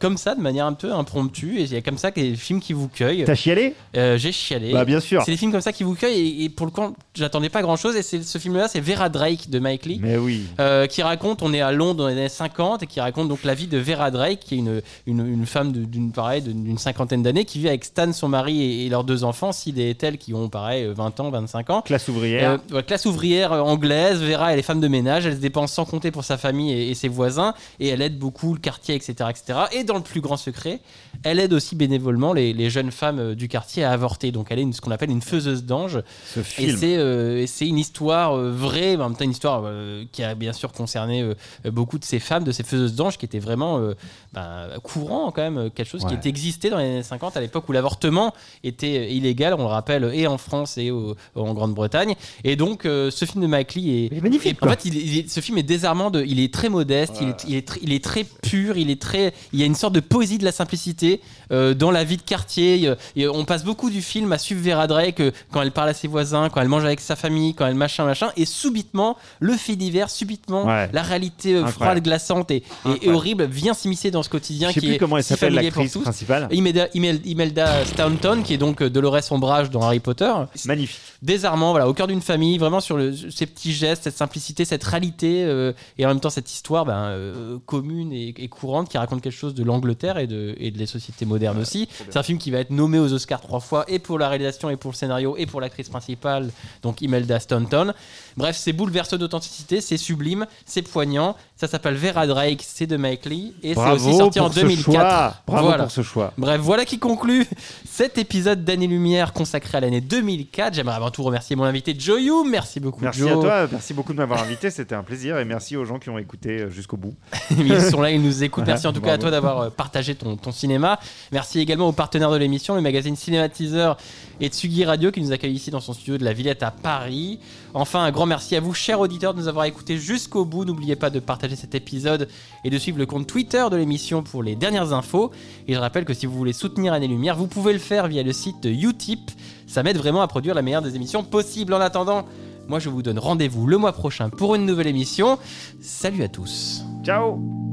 comme 0.00 0.16
ça, 0.16 0.34
de 0.34 0.40
manière 0.40 0.66
un 0.66 0.72
peu 0.74 0.92
impromptue. 0.92 1.58
Et 1.58 1.62
il 1.62 1.72
y 1.72 1.76
a 1.76 1.80
comme 1.82 1.98
ça 1.98 2.10
des 2.10 2.34
films 2.36 2.60
qui 2.60 2.72
vous 2.72 2.88
cueillent. 2.88 3.24
T'as 3.24 3.34
chialé? 3.34 3.74
J'ai 3.94 4.32
chialé. 4.32 4.72
Bah, 4.72 4.84
bien 4.84 5.00
sûr. 5.00 5.22
C'est 5.24 5.30
des 5.32 5.36
films 5.36 5.52
comme 5.52 5.60
ça 5.60 5.72
qui 5.72 5.82
vous 5.84 5.94
cueillent. 5.94 6.42
Et, 6.42 6.44
et 6.44 6.48
pour 6.48 6.66
le 6.66 6.72
coup, 6.72 6.94
j'attendais 7.14 7.48
pas 7.48 7.62
grand 7.62 7.76
chose. 7.76 7.96
Et 7.96 8.02
ce 8.02 8.38
film-là, 8.38 8.68
c'est 8.68 8.80
Vera 8.80 9.08
Drake 9.08 9.48
de 9.50 9.58
Mike 9.58 9.86
Lee. 9.86 10.00
Mais 10.02 10.16
oui. 10.16 10.44
Qui 10.90 11.02
raconte, 11.02 11.42
on 11.42 11.52
est 11.52 11.60
à 11.60 11.72
Londres 11.72 11.94
dans 12.02 12.08
les 12.08 12.14
années 12.14 12.28
50 12.28 12.82
et 12.82 12.86
qui 12.86 13.00
raconte 13.00 13.28
donc 13.28 13.44
la 13.44 13.54
vie 13.54 13.66
de 13.66 13.78
Vera 13.78 14.10
Drake, 14.10 14.40
qui 14.40 14.54
est 14.56 14.58
une, 14.58 14.82
une, 15.06 15.26
une 15.26 15.46
femme 15.46 15.72
pareil 16.14 16.42
d'une 16.42 16.78
cinquantaine 16.78 17.22
d'années, 17.22 17.29
qui 17.44 17.58
vit 17.58 17.68
avec 17.68 17.84
Stan, 17.84 18.12
son 18.12 18.28
mari, 18.28 18.60
et, 18.62 18.86
et 18.86 18.88
leurs 18.88 19.04
deux 19.04 19.24
enfants, 19.24 19.52
Sid 19.52 19.78
et 19.78 19.90
Ethel, 19.90 20.18
qui 20.18 20.34
ont 20.34 20.48
pareil 20.48 20.84
euh, 20.84 20.92
20 20.94 21.20
ans, 21.20 21.30
25 21.30 21.70
ans. 21.70 21.82
Classe 21.82 22.08
ouvrière. 22.08 22.58
Euh, 22.72 22.76
ouais, 22.76 22.82
classe 22.82 23.06
ouvrière 23.06 23.52
euh, 23.52 23.60
anglaise, 23.60 24.22
Vera 24.22 24.52
elle 24.52 24.58
est 24.58 24.62
femme 24.62 24.80
de 24.80 24.88
ménage, 24.88 25.26
elle 25.26 25.34
se 25.36 25.40
dépense 25.40 25.72
sans 25.72 25.84
compter 25.84 26.10
pour 26.10 26.24
sa 26.24 26.36
famille 26.38 26.72
et, 26.72 26.90
et 26.90 26.94
ses 26.94 27.08
voisins, 27.08 27.54
et 27.78 27.88
elle 27.88 28.02
aide 28.02 28.18
beaucoup 28.18 28.52
le 28.54 28.60
quartier, 28.60 28.94
etc., 28.94 29.14
etc. 29.30 29.58
Et 29.72 29.84
dans 29.84 29.94
le 29.96 30.02
plus 30.02 30.20
grand 30.20 30.36
secret, 30.36 30.80
elle 31.22 31.38
aide 31.38 31.52
aussi 31.52 31.76
bénévolement 31.76 32.32
les, 32.32 32.52
les 32.52 32.70
jeunes 32.70 32.90
femmes 32.90 33.18
euh, 33.18 33.34
du 33.34 33.48
quartier 33.48 33.84
à 33.84 33.92
avorter. 33.92 34.30
Donc 34.32 34.46
elle 34.50 34.58
est 34.58 34.62
une- 34.62 34.72
ce 34.72 34.80
qu'on 34.80 34.90
appelle 34.90 35.10
une 35.10 35.22
faiseuse 35.22 35.64
d'ange. 35.64 36.00
Ce 36.34 36.40
Et 36.40 36.42
film. 36.44 36.76
c'est 36.78 36.96
euh, 36.96 37.42
et 37.42 37.46
c'est 37.46 37.66
une 37.66 37.78
histoire 37.78 38.36
euh, 38.36 38.50
vraie, 38.52 38.96
en 38.96 39.08
même 39.08 39.16
temps 39.16 39.24
une 39.24 39.30
histoire 39.32 39.62
euh, 39.64 40.04
qui 40.12 40.22
a 40.22 40.34
bien 40.34 40.52
sûr 40.52 40.72
concerné 40.72 41.22
euh, 41.22 41.34
beaucoup 41.70 41.98
de 41.98 42.04
ces 42.04 42.18
femmes, 42.18 42.44
de 42.44 42.52
ces 42.52 42.62
faiseuses 42.62 42.94
d'anges, 42.94 43.18
qui 43.18 43.24
étaient 43.26 43.38
vraiment 43.38 43.78
euh, 43.78 43.94
ben, 44.32 44.68
courant 44.82 45.30
quand 45.30 45.42
même, 45.42 45.58
euh, 45.58 45.68
quelque 45.70 45.88
chose 45.88 46.02
qui 46.04 46.14
Ouais. 46.14 46.20
existé 46.24 46.70
dans 46.70 46.78
les 46.78 46.84
années 46.84 47.02
50, 47.02 47.19
à 47.28 47.40
l'époque 47.40 47.68
où 47.68 47.72
l'avortement 47.72 48.32
était 48.64 49.12
illégal, 49.12 49.54
on 49.54 49.58
le 49.58 49.64
rappelle, 49.64 50.10
et 50.14 50.26
en 50.26 50.38
France 50.38 50.78
et 50.78 50.90
au- 50.90 51.16
en 51.34 51.52
Grande-Bretagne. 51.54 52.14
Et 52.44 52.56
donc, 52.56 52.86
euh, 52.86 53.10
ce 53.10 53.24
film 53.24 53.42
de 53.42 53.46
Mike 53.46 53.74
Lee 53.74 53.90
est, 53.90 54.06
Il 54.12 54.18
est 54.18 54.20
magnifique, 54.20 54.62
en 54.64 54.68
fait, 54.68 54.84
il 54.84 54.96
est- 54.96 55.00
il 55.02 55.18
est- 55.18 55.28
ce 55.30 55.40
film 55.40 55.58
est 55.58 55.62
désarmant. 55.62 56.10
De, 56.10 56.22
il 56.24 56.40
est 56.40 56.52
très 56.52 56.68
modeste, 56.68 57.14
il, 57.20 57.28
est, 57.28 57.44
il, 57.48 57.54
est 57.56 57.66
très, 57.66 57.80
il 57.82 57.92
est 57.92 58.02
très 58.04 58.24
pur, 58.24 58.76
il 58.78 58.90
est 58.90 59.00
très. 59.00 59.32
Il 59.52 59.60
y 59.60 59.62
a 59.62 59.66
une 59.66 59.74
sorte 59.74 59.94
de 59.94 60.00
poésie 60.00 60.38
de 60.38 60.44
la 60.44 60.52
simplicité 60.52 61.20
euh, 61.52 61.74
dans 61.74 61.90
la 61.90 62.04
vie 62.04 62.16
de 62.16 62.22
quartier. 62.22 62.94
Et 63.16 63.28
on 63.28 63.44
passe 63.44 63.64
beaucoup 63.64 63.90
du 63.90 64.02
film 64.02 64.32
à 64.32 64.38
suivre 64.38 64.62
Vera 64.62 64.86
Drake 64.86 65.20
euh, 65.20 65.30
quand 65.52 65.62
elle 65.62 65.72
parle 65.72 65.88
à 65.90 65.94
ses 65.94 66.08
voisins, 66.08 66.48
quand 66.48 66.60
elle 66.60 66.68
mange 66.68 66.84
avec 66.84 67.00
sa 67.00 67.16
famille, 67.16 67.54
quand 67.54 67.66
elle 67.66 67.74
machin 67.74 68.04
machin, 68.04 68.30
et 68.36 68.44
subitement 68.44 69.16
le 69.40 69.54
fait 69.54 69.76
divers, 69.76 70.10
subitement 70.10 70.64
Ouais. 70.66 70.88
la 70.92 71.02
réalité 71.02 71.54
euh, 71.56 71.66
froide, 71.66 72.02
glaçante 72.02 72.50
et, 72.50 72.56
et- 72.56 72.60
et 72.60 72.62
Incroyable. 72.84 73.14
horrible 73.14 73.44
vient 73.46 73.74
s'immiscer 73.74 74.10
dans 74.10 74.22
ce 74.22 74.28
quotidien 74.28 74.68
Je 74.68 74.74
sais 74.74 74.80
qui 74.80 74.86
plus 74.86 74.94
est 74.94 74.98
comment 74.98 75.16
elle 75.16 75.24
s'appelle 75.24 75.54
l'actrice 75.54 75.96
principale. 75.98 76.48
Imelda, 76.52 76.88
Imelda 77.24 77.84
Staunton, 77.84 78.42
qui 78.42 78.54
est 78.54 78.58
donc 78.58 78.82
euh, 78.82 78.90
Dolores 78.90 79.30
Ombrage 79.30 79.70
dans 79.70 79.82
Harry 79.82 80.00
Potter 80.00 80.32
Magnifique. 80.66 81.00
désarmant, 81.22 81.70
voilà, 81.72 81.88
au 81.88 81.94
cœur 81.94 82.06
d'une 82.06 82.20
famille, 82.20 82.58
vraiment 82.58 82.80
sur 82.80 82.96
le- 82.96 83.14
ces 83.30 83.46
petits 83.46 83.72
gestes, 83.72 84.04
cette 84.04 84.16
simplicité, 84.16 84.64
cette 84.64 84.84
réalité, 84.84 85.44
euh, 85.44 85.72
et 85.98 86.04
en 86.04 86.08
même 86.08 86.20
temps 86.20 86.30
cette 86.30 86.50
histoire 86.50 86.84
ben, 86.84 87.04
euh, 87.08 87.58
commune 87.66 88.12
et, 88.12 88.34
et 88.36 88.48
courante 88.48 88.88
qui 88.88 88.98
raconte 88.98 89.22
quelque 89.22 89.32
chose 89.36 89.54
de 89.54 89.64
l'Angleterre 89.64 90.18
et 90.18 90.26
de, 90.26 90.54
et 90.58 90.70
de 90.70 90.78
les 90.78 90.86
sociétés 90.86 91.24
modernes 91.26 91.58
aussi. 91.58 91.88
C'est 92.10 92.18
un 92.18 92.22
film 92.22 92.38
qui 92.38 92.50
va 92.50 92.58
être 92.58 92.70
nommé 92.70 92.98
aux 92.98 93.12
Oscars 93.12 93.40
trois 93.40 93.60
fois, 93.60 93.84
et 93.88 93.98
pour 93.98 94.18
la 94.18 94.28
réalisation, 94.28 94.70
et 94.70 94.76
pour 94.76 94.90
le 94.92 94.96
scénario, 94.96 95.36
et 95.38 95.46
pour 95.46 95.60
l'actrice 95.60 95.88
principale, 95.88 96.50
donc 96.82 97.00
Imelda 97.02 97.40
Staunton. 97.40 97.92
Bref, 98.36 98.56
c'est 98.56 98.72
bouleverseux 98.72 99.18
d'authenticité, 99.18 99.80
c'est 99.80 99.96
sublime, 99.96 100.46
c'est 100.66 100.82
poignant. 100.82 101.36
Ça 101.60 101.68
s'appelle 101.68 101.94
Vera 101.94 102.26
Drake, 102.26 102.64
c'est 102.66 102.86
de 102.86 102.96
Mike 102.96 103.26
Lee, 103.26 103.54
et 103.62 103.74
c'est 103.74 103.90
aussi 103.90 104.14
sorti 104.16 104.38
pour 104.38 104.48
en 104.48 104.50
ce 104.50 104.60
2004. 104.60 104.82
choix. 104.82 105.34
Bravo 105.46 105.66
Voilà. 105.66 105.82
pour 105.82 105.92
ce 105.92 106.00
choix. 106.00 106.32
Bref, 106.38 106.58
voilà 106.62 106.86
qui 106.86 106.98
conclut 106.98 107.46
cet 107.86 108.16
épisode 108.16 108.64
d'Année 108.64 108.86
Lumière 108.86 109.34
consacré 109.34 109.76
à 109.76 109.82
l'année 109.82 110.00
2004. 110.00 110.72
J'aimerais 110.72 110.94
avant 110.96 111.10
tout 111.10 111.22
remercier 111.22 111.56
mon 111.56 111.64
invité 111.64 111.94
Joe 111.98 112.22
Youm. 112.22 112.48
Merci 112.50 112.80
beaucoup, 112.80 113.02
Merci 113.02 113.20
Joe. 113.20 113.32
à 113.32 113.34
toi, 113.34 113.68
merci 113.70 113.92
beaucoup 113.92 114.14
de 114.14 114.18
m'avoir 114.18 114.42
invité, 114.42 114.70
c'était 114.70 114.94
un 114.94 115.02
plaisir 115.02 115.38
et 115.38 115.44
merci 115.44 115.76
aux 115.76 115.84
gens 115.84 115.98
qui 115.98 116.08
ont 116.08 116.16
écouté 116.16 116.60
euh, 116.62 116.70
jusqu'au 116.70 116.96
bout. 116.96 117.14
ils 117.50 117.78
sont 117.82 118.00
là, 118.00 118.10
ils 118.10 118.22
nous 118.22 118.42
écoutent. 118.42 118.66
Merci 118.66 118.86
en 118.86 118.94
tout 118.94 119.02
cas 119.02 119.12
à 119.12 119.18
toi 119.18 119.30
d'avoir 119.30 119.60
euh, 119.60 119.68
partagé 119.68 120.14
ton, 120.14 120.36
ton 120.38 120.52
cinéma. 120.52 120.98
Merci 121.30 121.60
également 121.60 121.88
aux 121.88 121.92
partenaires 121.92 122.30
de 122.30 122.38
l'émission, 122.38 122.74
le 122.74 122.80
magazine 122.80 123.16
Cinématiseur 123.16 123.98
et 124.40 124.48
Tsugi 124.48 124.84
Radio 124.84 125.10
qui 125.10 125.20
nous 125.20 125.32
accueille 125.32 125.52
ici 125.52 125.70
dans 125.70 125.80
son 125.80 125.92
studio 125.92 126.18
de 126.18 126.24
la 126.24 126.32
Villette 126.32 126.62
à 126.62 126.70
Paris. 126.70 127.38
Enfin, 127.74 128.02
un 128.02 128.10
grand 128.10 128.26
merci 128.26 128.56
à 128.56 128.60
vous, 128.60 128.74
chers 128.74 129.00
auditeurs, 129.00 129.34
de 129.34 129.40
nous 129.40 129.48
avoir 129.48 129.66
écoutés 129.66 129.98
jusqu'au 129.98 130.44
bout. 130.44 130.64
N'oubliez 130.64 130.96
pas 130.96 131.10
de 131.10 131.20
partager 131.20 131.56
cet 131.56 131.74
épisode 131.74 132.28
et 132.64 132.70
de 132.70 132.78
suivre 132.78 132.98
le 132.98 133.06
compte 133.06 133.26
Twitter 133.26 133.64
de 133.70 133.76
l'émission 133.76 134.22
pour 134.22 134.42
les 134.42 134.56
dernières 134.56 134.92
infos. 134.92 135.30
Et 135.68 135.74
je 135.74 135.78
rappelle 135.78 136.04
que 136.04 136.14
si 136.14 136.26
vous 136.26 136.36
voulez 136.36 136.52
soutenir 136.52 136.92
Année 136.92 137.08
Lumière, 137.08 137.36
vous 137.36 137.46
pouvez 137.46 137.72
le 137.72 137.78
faire 137.78 138.08
via 138.08 138.22
le 138.22 138.32
site 138.32 138.62
de 138.62 138.70
Utip. 138.70 139.30
Ça 139.66 139.82
m'aide 139.82 139.98
vraiment 139.98 140.22
à 140.22 140.28
produire 140.28 140.54
la 140.54 140.62
meilleure 140.62 140.82
des 140.82 140.96
émissions 140.96 141.22
possibles. 141.22 141.74
En 141.74 141.80
attendant, 141.80 142.26
moi 142.66 142.78
je 142.78 142.88
vous 142.88 143.02
donne 143.02 143.18
rendez-vous 143.18 143.66
le 143.66 143.76
mois 143.76 143.92
prochain 143.92 144.30
pour 144.30 144.54
une 144.54 144.66
nouvelle 144.66 144.88
émission. 144.88 145.38
Salut 145.80 146.22
à 146.22 146.28
tous. 146.28 146.82
Ciao 147.04 147.69